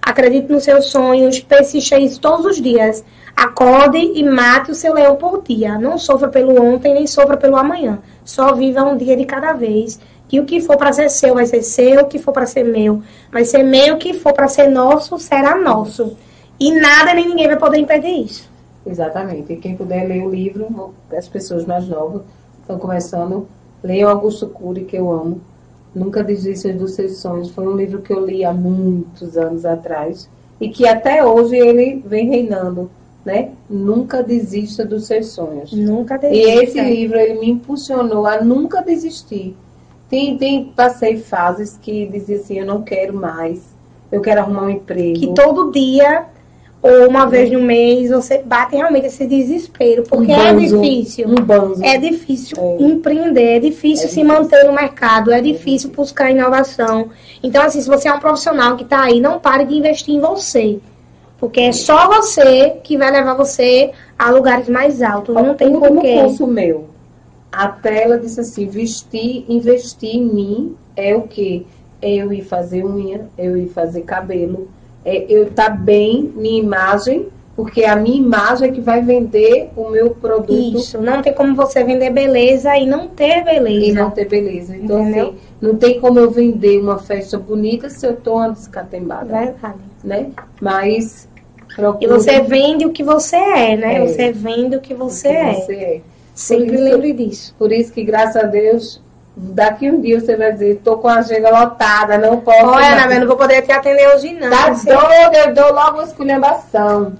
acredite 0.00 0.50
nos 0.50 0.64
seus 0.64 0.86
sonhos, 0.86 1.38
persista 1.40 1.98
isso 1.98 2.20
todos 2.20 2.46
os 2.46 2.60
dias. 2.60 3.04
Acorde 3.36 3.98
e 3.98 4.24
mate 4.24 4.70
o 4.70 4.74
seu 4.74 4.94
leão 4.94 5.16
por 5.16 5.42
dia. 5.42 5.78
Não 5.78 5.98
sofra 5.98 6.28
pelo 6.28 6.60
ontem, 6.60 6.94
nem 6.94 7.06
sofra 7.06 7.36
pelo 7.36 7.56
amanhã. 7.56 8.00
Só 8.24 8.54
viva 8.54 8.82
um 8.84 8.96
dia 8.96 9.16
de 9.16 9.24
cada 9.24 9.52
vez. 9.52 9.98
Que 10.28 10.38
o 10.38 10.44
que 10.44 10.60
for 10.60 10.76
para 10.76 10.92
ser 10.92 11.10
seu 11.10 11.34
vai 11.34 11.46
ser 11.46 11.62
seu, 11.62 12.02
o 12.02 12.06
que 12.06 12.18
for 12.18 12.32
para 12.32 12.46
ser 12.46 12.62
meu 12.62 13.02
vai 13.32 13.44
ser 13.44 13.62
meu, 13.62 13.94
o 13.94 13.98
que 13.98 14.12
for 14.14 14.32
para 14.32 14.48
ser 14.48 14.68
nosso 14.68 15.18
será 15.18 15.56
nosso. 15.56 16.16
E 16.58 16.72
nada 16.72 17.14
nem 17.14 17.28
ninguém 17.28 17.46
vai 17.46 17.58
poder 17.58 17.78
impedir 17.78 18.24
isso. 18.24 18.50
Exatamente. 18.86 19.52
E 19.52 19.56
quem 19.56 19.76
puder 19.76 20.06
ler 20.06 20.22
o 20.22 20.30
livro, 20.30 20.94
as 21.16 21.28
pessoas 21.28 21.64
mais 21.64 21.86
novas 21.86 22.22
estão 22.60 22.78
começando, 22.78 23.46
leiam 23.82 24.10
Augusto 24.10 24.46
Cury, 24.48 24.84
que 24.84 24.96
eu 24.96 25.10
amo. 25.10 25.40
Nunca 25.94 26.22
desista 26.22 26.72
dos 26.72 26.92
seus 26.92 27.18
sonhos. 27.18 27.50
Foi 27.50 27.66
um 27.66 27.76
livro 27.76 28.00
que 28.00 28.12
eu 28.12 28.24
li 28.24 28.44
há 28.44 28.52
muitos 28.52 29.36
anos 29.36 29.64
atrás 29.64 30.28
e 30.60 30.68
que 30.68 30.86
até 30.86 31.24
hoje 31.24 31.56
ele 31.56 32.02
vem 32.06 32.28
reinando, 32.28 32.90
né? 33.24 33.50
Nunca 33.68 34.22
desista 34.22 34.84
dos 34.84 35.06
seus 35.06 35.26
sonhos. 35.28 35.72
Nunca 35.72 36.16
desista. 36.16 36.48
E 36.48 36.64
esse 36.64 36.80
livro 36.80 37.18
ele 37.18 37.38
me 37.38 37.50
impulsionou 37.50 38.26
a 38.26 38.40
nunca 38.42 38.82
desistir. 38.82 39.56
Tem, 40.08 40.36
tem 40.36 40.64
passei 40.74 41.18
fases 41.18 41.78
que 41.80 42.06
dizia 42.06 42.36
assim, 42.36 42.58
eu 42.58 42.66
não 42.66 42.82
quero 42.82 43.14
mais, 43.14 43.62
eu 44.10 44.20
quero 44.20 44.40
arrumar 44.40 44.64
um 44.64 44.70
emprego. 44.70 45.20
Que 45.20 45.32
todo 45.34 45.70
dia 45.70 46.26
ou 46.82 47.08
uma 47.08 47.26
vez 47.26 47.50
no 47.52 47.60
mês, 47.60 48.08
você 48.08 48.38
bate 48.38 48.74
realmente 48.74 49.06
esse 49.06 49.26
desespero, 49.26 50.02
porque 50.04 50.32
um 50.32 50.40
é 50.40 50.52
banzo, 50.54 50.80
difícil. 50.80 51.28
Um 51.28 51.34
banzo. 51.34 51.84
É 51.84 51.98
difícil 51.98 52.56
É. 52.58 52.82
empreender, 52.82 53.56
é 53.56 53.58
difícil 53.58 54.06
É 54.06 54.08
se 54.08 54.14
difícil. 54.20 54.24
manter 54.24 54.64
no 54.64 54.72
mercado, 54.72 55.30
é 55.30 55.42
difícil 55.42 55.90
buscar 55.90 56.30
inovação. 56.30 57.10
Então, 57.42 57.62
assim, 57.62 57.82
se 57.82 57.86
você 57.88 58.08
é 58.08 58.12
um 58.14 58.18
profissional 58.18 58.76
que 58.76 58.84
está 58.84 59.02
aí, 59.02 59.20
não 59.20 59.38
pare 59.38 59.66
de 59.66 59.74
investir 59.74 60.14
em 60.14 60.20
você. 60.20 60.78
Porque 61.40 61.60
é 61.60 61.72
só 61.72 62.06
você 62.08 62.76
que 62.84 62.98
vai 62.98 63.10
levar 63.10 63.34
você 63.34 63.90
a 64.18 64.30
lugares 64.30 64.68
mais 64.68 65.00
altos. 65.00 65.34
Não 65.34 65.54
tem 65.54 65.68
o 65.68 65.76
último 65.76 65.94
porquê. 65.94 66.20
curso 66.20 66.46
meu, 66.46 66.84
até 67.50 68.04
ela 68.04 68.18
disse 68.18 68.40
assim, 68.40 68.66
vestir, 68.66 69.44
investir 69.48 70.16
em 70.16 70.24
mim 70.24 70.76
é 70.94 71.16
o 71.16 71.22
quê? 71.22 71.62
É 72.02 72.14
eu 72.14 72.32
ir 72.32 72.42
fazer 72.42 72.84
unha, 72.84 73.22
eu 73.38 73.56
ir 73.56 73.68
fazer 73.68 74.02
cabelo, 74.02 74.68
é 75.04 75.24
eu 75.28 75.44
estar 75.48 75.70
bem, 75.70 76.30
minha 76.34 76.60
imagem, 76.62 77.26
porque 77.56 77.84
a 77.84 77.96
minha 77.96 78.16
imagem 78.16 78.68
é 78.68 78.72
que 78.72 78.80
vai 78.80 79.02
vender 79.02 79.70
o 79.76 79.90
meu 79.90 80.10
produto 80.10 80.78
Isso, 80.78 80.98
não 81.00 81.20
tem 81.20 81.32
como 81.34 81.54
você 81.54 81.82
vender 81.84 82.10
beleza 82.10 82.76
e 82.76 82.86
não 82.86 83.08
ter 83.08 83.44
beleza. 83.44 83.86
e 83.86 83.92
não 83.92 84.10
ter 84.10 84.26
beleza. 84.28 84.76
Então, 84.76 85.00
Entendeu? 85.02 85.28
assim, 85.28 85.38
não 85.60 85.74
tem 85.76 86.00
como 86.00 86.18
eu 86.18 86.30
vender 86.30 86.78
uma 86.80 86.98
festa 86.98 87.36
bonita 87.38 87.90
se 87.90 88.06
eu 88.06 88.16
tô 88.16 88.36
uma 88.36 88.50
descatembada, 88.50 89.36
Verdade. 89.38 89.78
né? 90.02 90.30
Mas 90.60 91.28
E 91.72 91.74
procure 91.76 92.06
você 92.08 92.40
vende 92.40 92.84
o 92.86 92.90
que 92.90 93.02
você 93.02 93.36
é, 93.36 93.76
né? 93.76 93.94
É. 94.02 94.06
Você 94.06 94.32
vende 94.32 94.76
o 94.76 94.80
que 94.80 94.94
o 94.94 94.96
você 94.98 95.28
que 95.28 95.34
é. 95.36 95.54
você 95.54 95.74
é. 95.74 96.00
Sempre 96.34 96.74
isso- 96.74 96.84
lembre 96.84 97.12
disso. 97.12 97.54
Por 97.58 97.70
isso 97.72 97.92
que, 97.92 98.02
graças 98.02 98.36
a 98.36 98.46
Deus, 98.46 99.00
daqui 99.36 99.90
um 99.90 100.00
dia 100.00 100.20
você 100.20 100.36
vai 100.36 100.52
dizer, 100.52 100.80
tô 100.84 100.96
com 100.98 101.08
a 101.08 101.16
agenda 101.16 101.50
lotada, 101.50 102.16
não 102.18 102.38
posso. 102.40 102.58
Olha, 102.66 102.70
mais." 102.72 103.04
Ana, 103.04 103.14
eu 103.14 103.20
não 103.20 103.26
vou 103.26 103.36
poder 103.36 103.62
te 103.62 103.72
atender 103.72 104.08
hoje, 104.14 104.32
não. 104.34 104.50
Tá 104.50 104.70
doida, 104.70 105.38
eu 105.48 105.54
dou 105.54 105.72
logo 105.72 105.98
uma 105.98 106.04
esculhambação. 106.04 107.12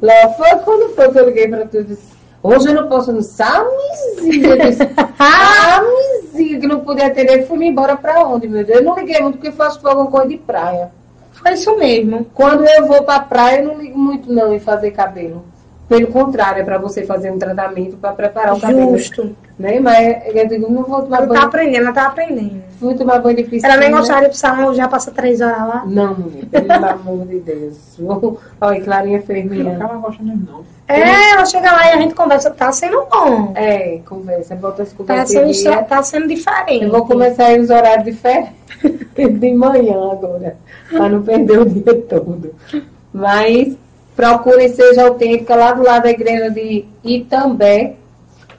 Lá 0.00 0.28
foi 0.36 0.50
quando 0.64 0.94
foi 0.94 1.10
que 1.10 1.18
eu 1.18 1.26
liguei 1.26 1.48
pra 1.48 1.66
tu 1.66 1.78
e 1.78 1.84
disse, 1.84 2.12
hoje 2.42 2.68
eu 2.68 2.74
não 2.74 2.88
posso 2.88 3.12
no 3.12 3.22
Samizinho. 3.22 4.46
Eu 4.46 4.58
disse, 4.58 4.82
Samizinho, 5.18 6.60
que 6.60 6.66
não 6.66 6.80
pude 6.80 7.02
atender, 7.02 7.46
fui 7.46 7.64
embora 7.66 7.96
pra 7.96 8.24
onde, 8.26 8.48
meu 8.48 8.64
Deus? 8.64 8.78
Eu 8.78 8.84
não 8.84 8.96
liguei 8.96 9.20
muito, 9.20 9.38
porque 9.38 9.52
faço 9.52 9.86
alguma 9.86 10.10
coisa 10.10 10.28
de 10.28 10.38
praia. 10.38 10.90
Foi 11.42 11.52
isso 11.54 11.76
mesmo. 11.76 12.26
Quando 12.32 12.64
eu 12.64 12.86
vou 12.86 13.02
pra 13.02 13.20
praia, 13.20 13.60
eu 13.60 13.68
não 13.68 13.80
ligo 13.80 13.98
muito 13.98 14.32
não 14.32 14.54
em 14.54 14.60
fazer 14.60 14.92
cabelo. 14.92 15.44
Pelo 15.88 16.06
contrário, 16.06 16.62
é 16.62 16.64
pra 16.64 16.78
você 16.78 17.04
fazer 17.04 17.30
um 17.30 17.38
tratamento 17.38 17.96
pra 17.96 18.12
preparar 18.12 18.54
o 18.54 18.60
cabelo. 18.60 18.96
Justo. 18.96 19.36
Né? 19.62 19.78
Mas 19.78 20.34
eu 20.34 20.48
digo, 20.48 20.68
não 20.68 20.82
vou 20.82 21.02
tomar 21.02 21.18
Ela 21.18 21.26
tá 21.28 21.34
banho. 21.34 21.46
aprendendo, 21.46 21.84
ela 21.84 21.92
tá 21.92 22.06
aprendendo. 22.08 22.62
Fui 22.80 22.94
tomar 22.96 23.20
banho 23.20 23.36
de 23.36 23.44
piscina. 23.44 23.72
Ela 23.72 23.80
nem 23.80 23.92
gostaria 23.92 24.28
de 24.28 24.36
salão, 24.36 24.74
já 24.74 24.88
passa 24.88 25.12
três 25.12 25.40
horas 25.40 25.58
lá. 25.60 25.84
Não, 25.86 26.14
mulher, 26.16 26.46
pelo 26.46 26.84
amor 26.84 27.26
de 27.28 27.38
Deus. 27.38 27.96
Olha, 28.60 28.80
Clarinha 28.80 29.22
fez 29.22 29.46
acaba 29.68 29.94
gostando 29.98 30.30
mesmo, 30.30 30.48
não. 30.50 30.64
É, 30.88 31.30
ela 31.30 31.46
chega 31.46 31.70
lá 31.70 31.86
e 31.86 31.92
a 31.92 31.96
gente 31.98 32.12
conversa, 32.12 32.50
tá 32.50 32.72
sendo 32.72 33.06
bom. 33.08 33.52
É, 33.54 34.00
conversa, 34.04 34.56
bota 34.56 34.82
as 34.82 34.92
Tá 34.92 35.24
sendo, 35.24 35.84
tá 35.86 36.02
sendo 36.02 36.26
diferente. 36.26 36.84
Eu 36.84 36.90
vou 36.90 37.06
começar 37.06 37.44
aí 37.44 37.58
nos 37.58 37.70
horários 37.70 38.04
diferentes 38.04 38.52
de 39.14 39.54
manhã 39.54 40.10
agora, 40.10 40.56
para 40.90 41.08
não 41.08 41.22
perder 41.22 41.60
o 41.60 41.64
dia 41.64 42.02
todo. 42.08 42.52
Mas 43.14 43.76
procure 44.16 44.68
seja 44.70 45.04
autêntica 45.04 45.54
lá 45.54 45.70
do 45.70 45.84
lado 45.84 46.02
da 46.02 46.10
igreja 46.10 46.50
de 46.50 46.84
Itambé, 47.04 47.94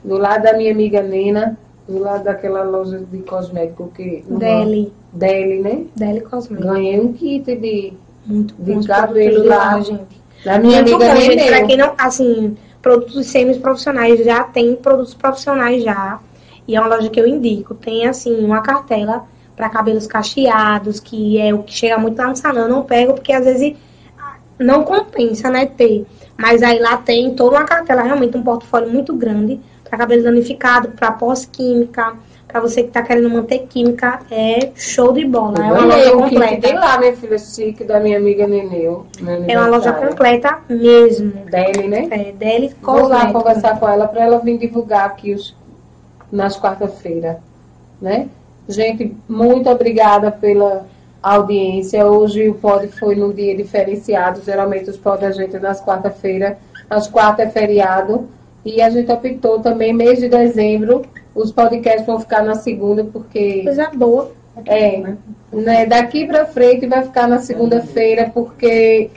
do 0.04 0.18
lado 0.18 0.42
da 0.42 0.52
minha 0.52 0.70
amiga 0.70 1.02
Nena, 1.02 1.58
do 1.88 1.98
lado 1.98 2.24
daquela 2.24 2.62
loja 2.62 2.98
de 2.98 3.18
cosmético 3.22 3.90
que. 3.94 4.22
Deli. 4.28 4.92
Deli, 5.12 5.60
né? 5.60 5.84
Deli 5.96 6.20
Cosméticos. 6.20 6.72
Ganhei 6.72 7.00
um 7.00 7.12
kit 7.12 7.56
de, 7.56 7.92
Muito 8.26 8.54
de 8.58 8.86
cabelo 8.86 9.46
lá, 9.46 9.76
lá, 9.76 9.80
gente. 9.80 10.20
da 10.44 10.58
minha 10.58 10.82
Muito 10.82 10.94
amiga 10.94 11.14
bom, 11.14 11.20
gente. 11.20 11.36
Nenê. 11.36 11.48
Pra 11.48 11.66
quem 11.66 11.76
não, 11.76 11.94
assim, 11.96 12.56
produtos 12.82 13.26
semi-profissionais 13.26 14.24
já 14.24 14.44
tem 14.44 14.76
produtos 14.76 15.14
profissionais 15.14 15.82
já. 15.82 16.20
E 16.66 16.74
é 16.74 16.80
uma 16.80 16.96
loja 16.96 17.08
que 17.08 17.20
eu 17.20 17.26
indico. 17.26 17.74
Tem, 17.74 18.06
assim, 18.06 18.44
uma 18.44 18.60
cartela 18.60 19.24
para 19.54 19.68
cabelos 19.68 20.06
cacheados, 20.06 20.98
que 20.98 21.38
é 21.38 21.54
o 21.54 21.62
que 21.62 21.72
chega 21.72 21.96
muito 21.96 22.18
lá 22.18 22.28
no 22.28 22.36
salão. 22.36 22.64
Eu 22.64 22.68
não 22.68 22.82
pego, 22.82 23.14
porque 23.14 23.32
às 23.32 23.44
vezes 23.44 23.76
não 24.58 24.82
compensa, 24.82 25.50
né, 25.50 25.66
ter. 25.66 26.06
Mas 26.36 26.62
aí 26.62 26.78
lá 26.80 26.96
tem 26.96 27.34
toda 27.34 27.56
uma 27.56 27.64
cartela, 27.64 28.02
realmente 28.02 28.36
um 28.36 28.42
portfólio 28.42 28.90
muito 28.90 29.14
grande 29.14 29.60
para 29.94 29.98
cabelo 29.98 30.24
danificado, 30.24 30.88
para 30.88 31.12
pós-química, 31.12 32.14
para 32.48 32.60
você 32.60 32.82
que 32.82 32.90
tá 32.90 33.02
querendo 33.02 33.30
manter 33.30 33.60
química, 33.60 34.20
é 34.30 34.70
show 34.74 35.12
de 35.12 35.24
bola. 35.24 35.54
É 35.58 35.72
uma 35.72 35.84
loja 35.84 36.12
completa. 36.12 36.68
de 36.68 36.72
lá, 36.74 36.98
minha 36.98 37.16
filha 37.16 37.38
chique, 37.38 37.84
da 37.84 38.00
minha 38.00 38.18
amiga 38.18 38.46
Neneu. 38.46 39.06
É 39.48 39.58
uma 39.58 39.68
loja 39.68 39.92
completa 39.92 40.58
mesmo. 40.68 41.32
Deli, 41.50 41.88
né? 41.88 42.08
É, 42.10 42.32
Deli 42.32 42.74
Vou 42.80 43.08
lá 43.08 43.32
conversar 43.32 43.78
com 43.78 43.88
ela 43.88 44.06
para 44.06 44.24
ela 44.24 44.38
vir 44.38 44.58
divulgar 44.58 45.06
aqui 45.06 45.32
os, 45.32 45.56
nas 46.30 46.58
quarta-feira, 46.58 47.38
né? 48.00 48.28
Gente, 48.68 49.16
muito 49.28 49.68
obrigada 49.68 50.30
pela 50.30 50.86
audiência. 51.22 52.06
Hoje 52.06 52.48
o 52.48 52.54
pod 52.54 52.86
foi 52.88 53.14
num 53.14 53.32
dia 53.32 53.56
diferenciado. 53.56 54.42
Geralmente 54.44 54.90
os 54.90 54.96
pod 54.96 55.24
a 55.24 55.30
gente 55.30 55.56
é 55.56 55.58
nas 55.60 55.84
quarta-feira, 55.84 56.58
às 56.88 57.08
quarta 57.08 57.42
é 57.42 57.48
feriado. 57.48 58.28
E 58.64 58.80
a 58.80 58.88
gente 58.90 59.10
optou 59.12 59.60
também, 59.60 59.92
mês 59.92 60.18
de 60.18 60.28
dezembro, 60.28 61.02
os 61.34 61.52
podcasts 61.52 62.06
vão 62.06 62.18
ficar 62.20 62.42
na 62.42 62.54
segunda, 62.54 63.04
porque 63.04 63.62
Coisa 63.62 63.90
boa. 63.94 64.30
é, 64.66 65.14
né, 65.52 65.86
daqui 65.86 66.26
pra 66.26 66.46
frente 66.46 66.86
vai 66.86 67.02
ficar 67.02 67.28
na 67.28 67.38
segunda-feira, 67.38 68.30
porque 68.32 69.10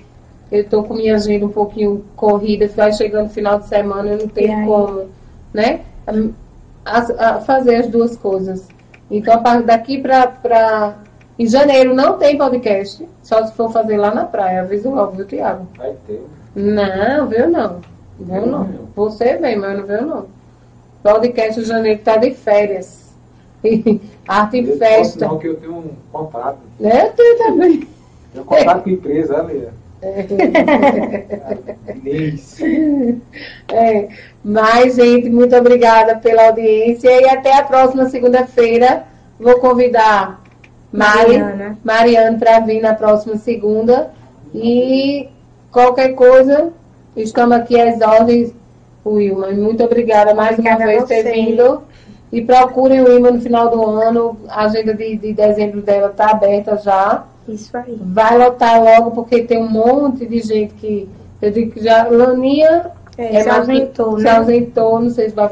eu 0.52 0.68
tô 0.68 0.84
com 0.84 0.96
minha 0.96 1.16
agenda 1.16 1.46
um 1.46 1.50
pouquinho 1.50 2.04
corrida, 2.16 2.68
vai 2.76 2.92
chegando 2.92 3.26
no 3.26 3.30
final 3.30 3.60
de 3.60 3.68
semana, 3.68 4.10
eu 4.12 4.18
não 4.20 4.28
tenho 4.28 4.66
como, 4.66 5.06
né? 5.54 5.82
as- 6.86 7.12
a 7.12 7.40
fazer 7.42 7.76
as 7.76 7.88
duas 7.88 8.16
coisas. 8.16 8.68
Então, 9.12 9.42
a 9.44 9.62
daqui 9.62 9.98
pra, 10.02 10.28
pra. 10.28 10.96
Em 11.40 11.46
janeiro 11.48 11.94
não 11.94 12.18
tem 12.18 12.38
podcast, 12.38 13.08
só 13.24 13.46
se 13.46 13.54
for 13.54 13.72
fazer 13.72 13.98
lá 13.98 14.14
na 14.14 14.26
praia. 14.26 14.62
Aviso 14.62 14.90
logo, 14.90 15.12
viu, 15.14 15.26
Tiago? 15.26 15.68
Vai 15.78 15.94
ter. 16.08 16.26
Não, 16.56 17.28
viu 17.28 17.50
não. 17.50 17.82
Veio 18.20 18.46
não. 18.46 18.68
Você 18.96 19.38
vem, 19.38 19.56
mas 19.56 19.72
eu 19.72 19.78
não 19.78 19.86
veio 19.86 20.06
não. 20.06 20.26
Podcast 21.04 21.62
de 21.62 21.68
janeiro 21.68 22.02
tá 22.04 22.18
de 22.18 22.32
férias. 22.32 23.14
Arte 24.28 24.58
e 24.58 24.70
Eu 24.70 24.78
festa. 24.78 25.28
Não, 25.28 25.40
que 25.40 25.48
eu 25.48 25.56
tenho 25.56 25.78
um 25.78 25.92
contato. 26.12 26.60
Né? 26.80 27.12
Tu 27.16 27.24
também. 27.38 27.88
Tenho 28.34 28.46
contato 28.46 28.84
com 28.84 28.90
a 28.90 28.94
empresa, 28.94 29.40
ali. 29.40 29.68
Inês. 31.96 32.58
É. 33.72 34.10
Mas, 34.44 34.96
gente, 34.96 35.30
muito 35.30 35.56
obrigada 35.56 36.18
pela 36.18 36.48
audiência 36.48 37.10
e 37.10 37.30
até 37.30 37.58
a 37.58 37.64
próxima 37.64 38.08
segunda-feira. 38.10 39.06
Vou 39.40 39.60
convidar 39.60 40.42
Mari, 40.92 41.38
Mariana. 41.38 41.78
Mariana 41.84 42.38
para 42.38 42.60
vir 42.62 42.82
na 42.82 42.94
próxima 42.94 43.38
segunda. 43.38 44.12
E 44.54 45.30
qualquer 45.72 46.14
coisa, 46.14 46.72
estamos 47.24 47.58
aqui 47.58 47.80
às 47.80 48.00
ordens, 48.02 48.52
Wilma. 49.06 49.48
Muito 49.52 49.84
obrigada 49.84 50.34
mais 50.34 50.52
Obrigada 50.58 50.80
uma 50.82 50.88
vez 50.88 51.00
por 51.02 51.08
ter 51.08 51.24
vindo. 51.32 51.82
E 52.32 52.42
procurem 52.42 53.02
o 53.02 53.06
Wilma 53.06 53.32
no 53.32 53.42
final 53.42 53.70
do 53.70 53.82
ano. 53.86 54.38
A 54.50 54.64
agenda 54.66 54.94
de, 54.94 55.16
de 55.18 55.34
dezembro 55.34 55.82
dela 55.82 56.10
está 56.10 56.32
aberta 56.32 56.76
já. 56.78 57.24
Isso 57.48 57.76
aí. 57.78 57.98
Vai 58.02 58.38
lotar 58.38 58.84
logo, 58.84 59.12
porque 59.12 59.44
tem 59.44 59.58
um 59.58 59.70
monte 59.70 60.26
de 60.26 60.40
gente 60.42 60.74
que. 60.74 61.08
Eu 61.42 61.52
digo 61.52 61.72
que 61.72 61.84
já. 61.84 62.08
Laninha 62.10 62.92
É, 63.18 63.42
se 63.42 63.48
mais- 63.48 63.60
ausentou, 63.70 64.18
se 64.18 64.24
né? 64.26 64.32
ausentou, 64.32 65.00
não 65.00 65.10
sei 65.10 65.30
se 65.30 65.36
vai 65.36 65.50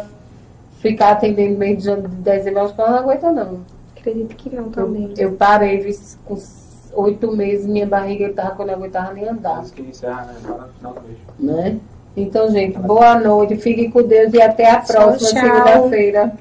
ficar 0.81 1.11
atendendo 1.11 1.57
meio 1.57 1.77
de 1.77 1.83
de 1.95 2.07
dezembro, 2.07 2.61
acho 2.63 2.75
que 2.75 2.81
ela 2.81 2.91
não 2.91 2.99
aguenta, 2.99 3.31
não. 3.31 3.59
Acredito 3.97 4.35
que 4.35 4.53
não 4.55 4.65
Eu, 4.65 4.69
também. 4.71 5.13
eu 5.17 5.31
parei 5.31 5.77
viu, 5.79 5.95
com 6.25 6.35
oito 6.95 7.35
meses, 7.35 7.65
minha 7.65 7.85
barriga 7.85 8.27
estava 8.27 8.51
quando 8.55 8.69
eu 8.69 8.77
não 8.77 8.83
aguentava 8.83 9.13
nem 9.13 9.27
andar. 9.27 9.59
Acho 9.59 9.73
que 9.73 9.81
encerra, 9.81 10.23
né? 10.23 10.33
No 10.43 10.67
final 10.69 10.93
do 10.93 11.01
mês. 11.01 11.17
Né? 11.39 11.79
Então, 12.17 12.49
gente, 12.49 12.77
boa 12.79 13.19
noite, 13.19 13.57
fiquem 13.57 13.91
com 13.91 14.01
Deus 14.01 14.33
e 14.33 14.41
até 14.41 14.71
a 14.71 14.79
próxima 14.79 15.29
tchau. 15.29 15.41
segunda-feira. 15.41 16.33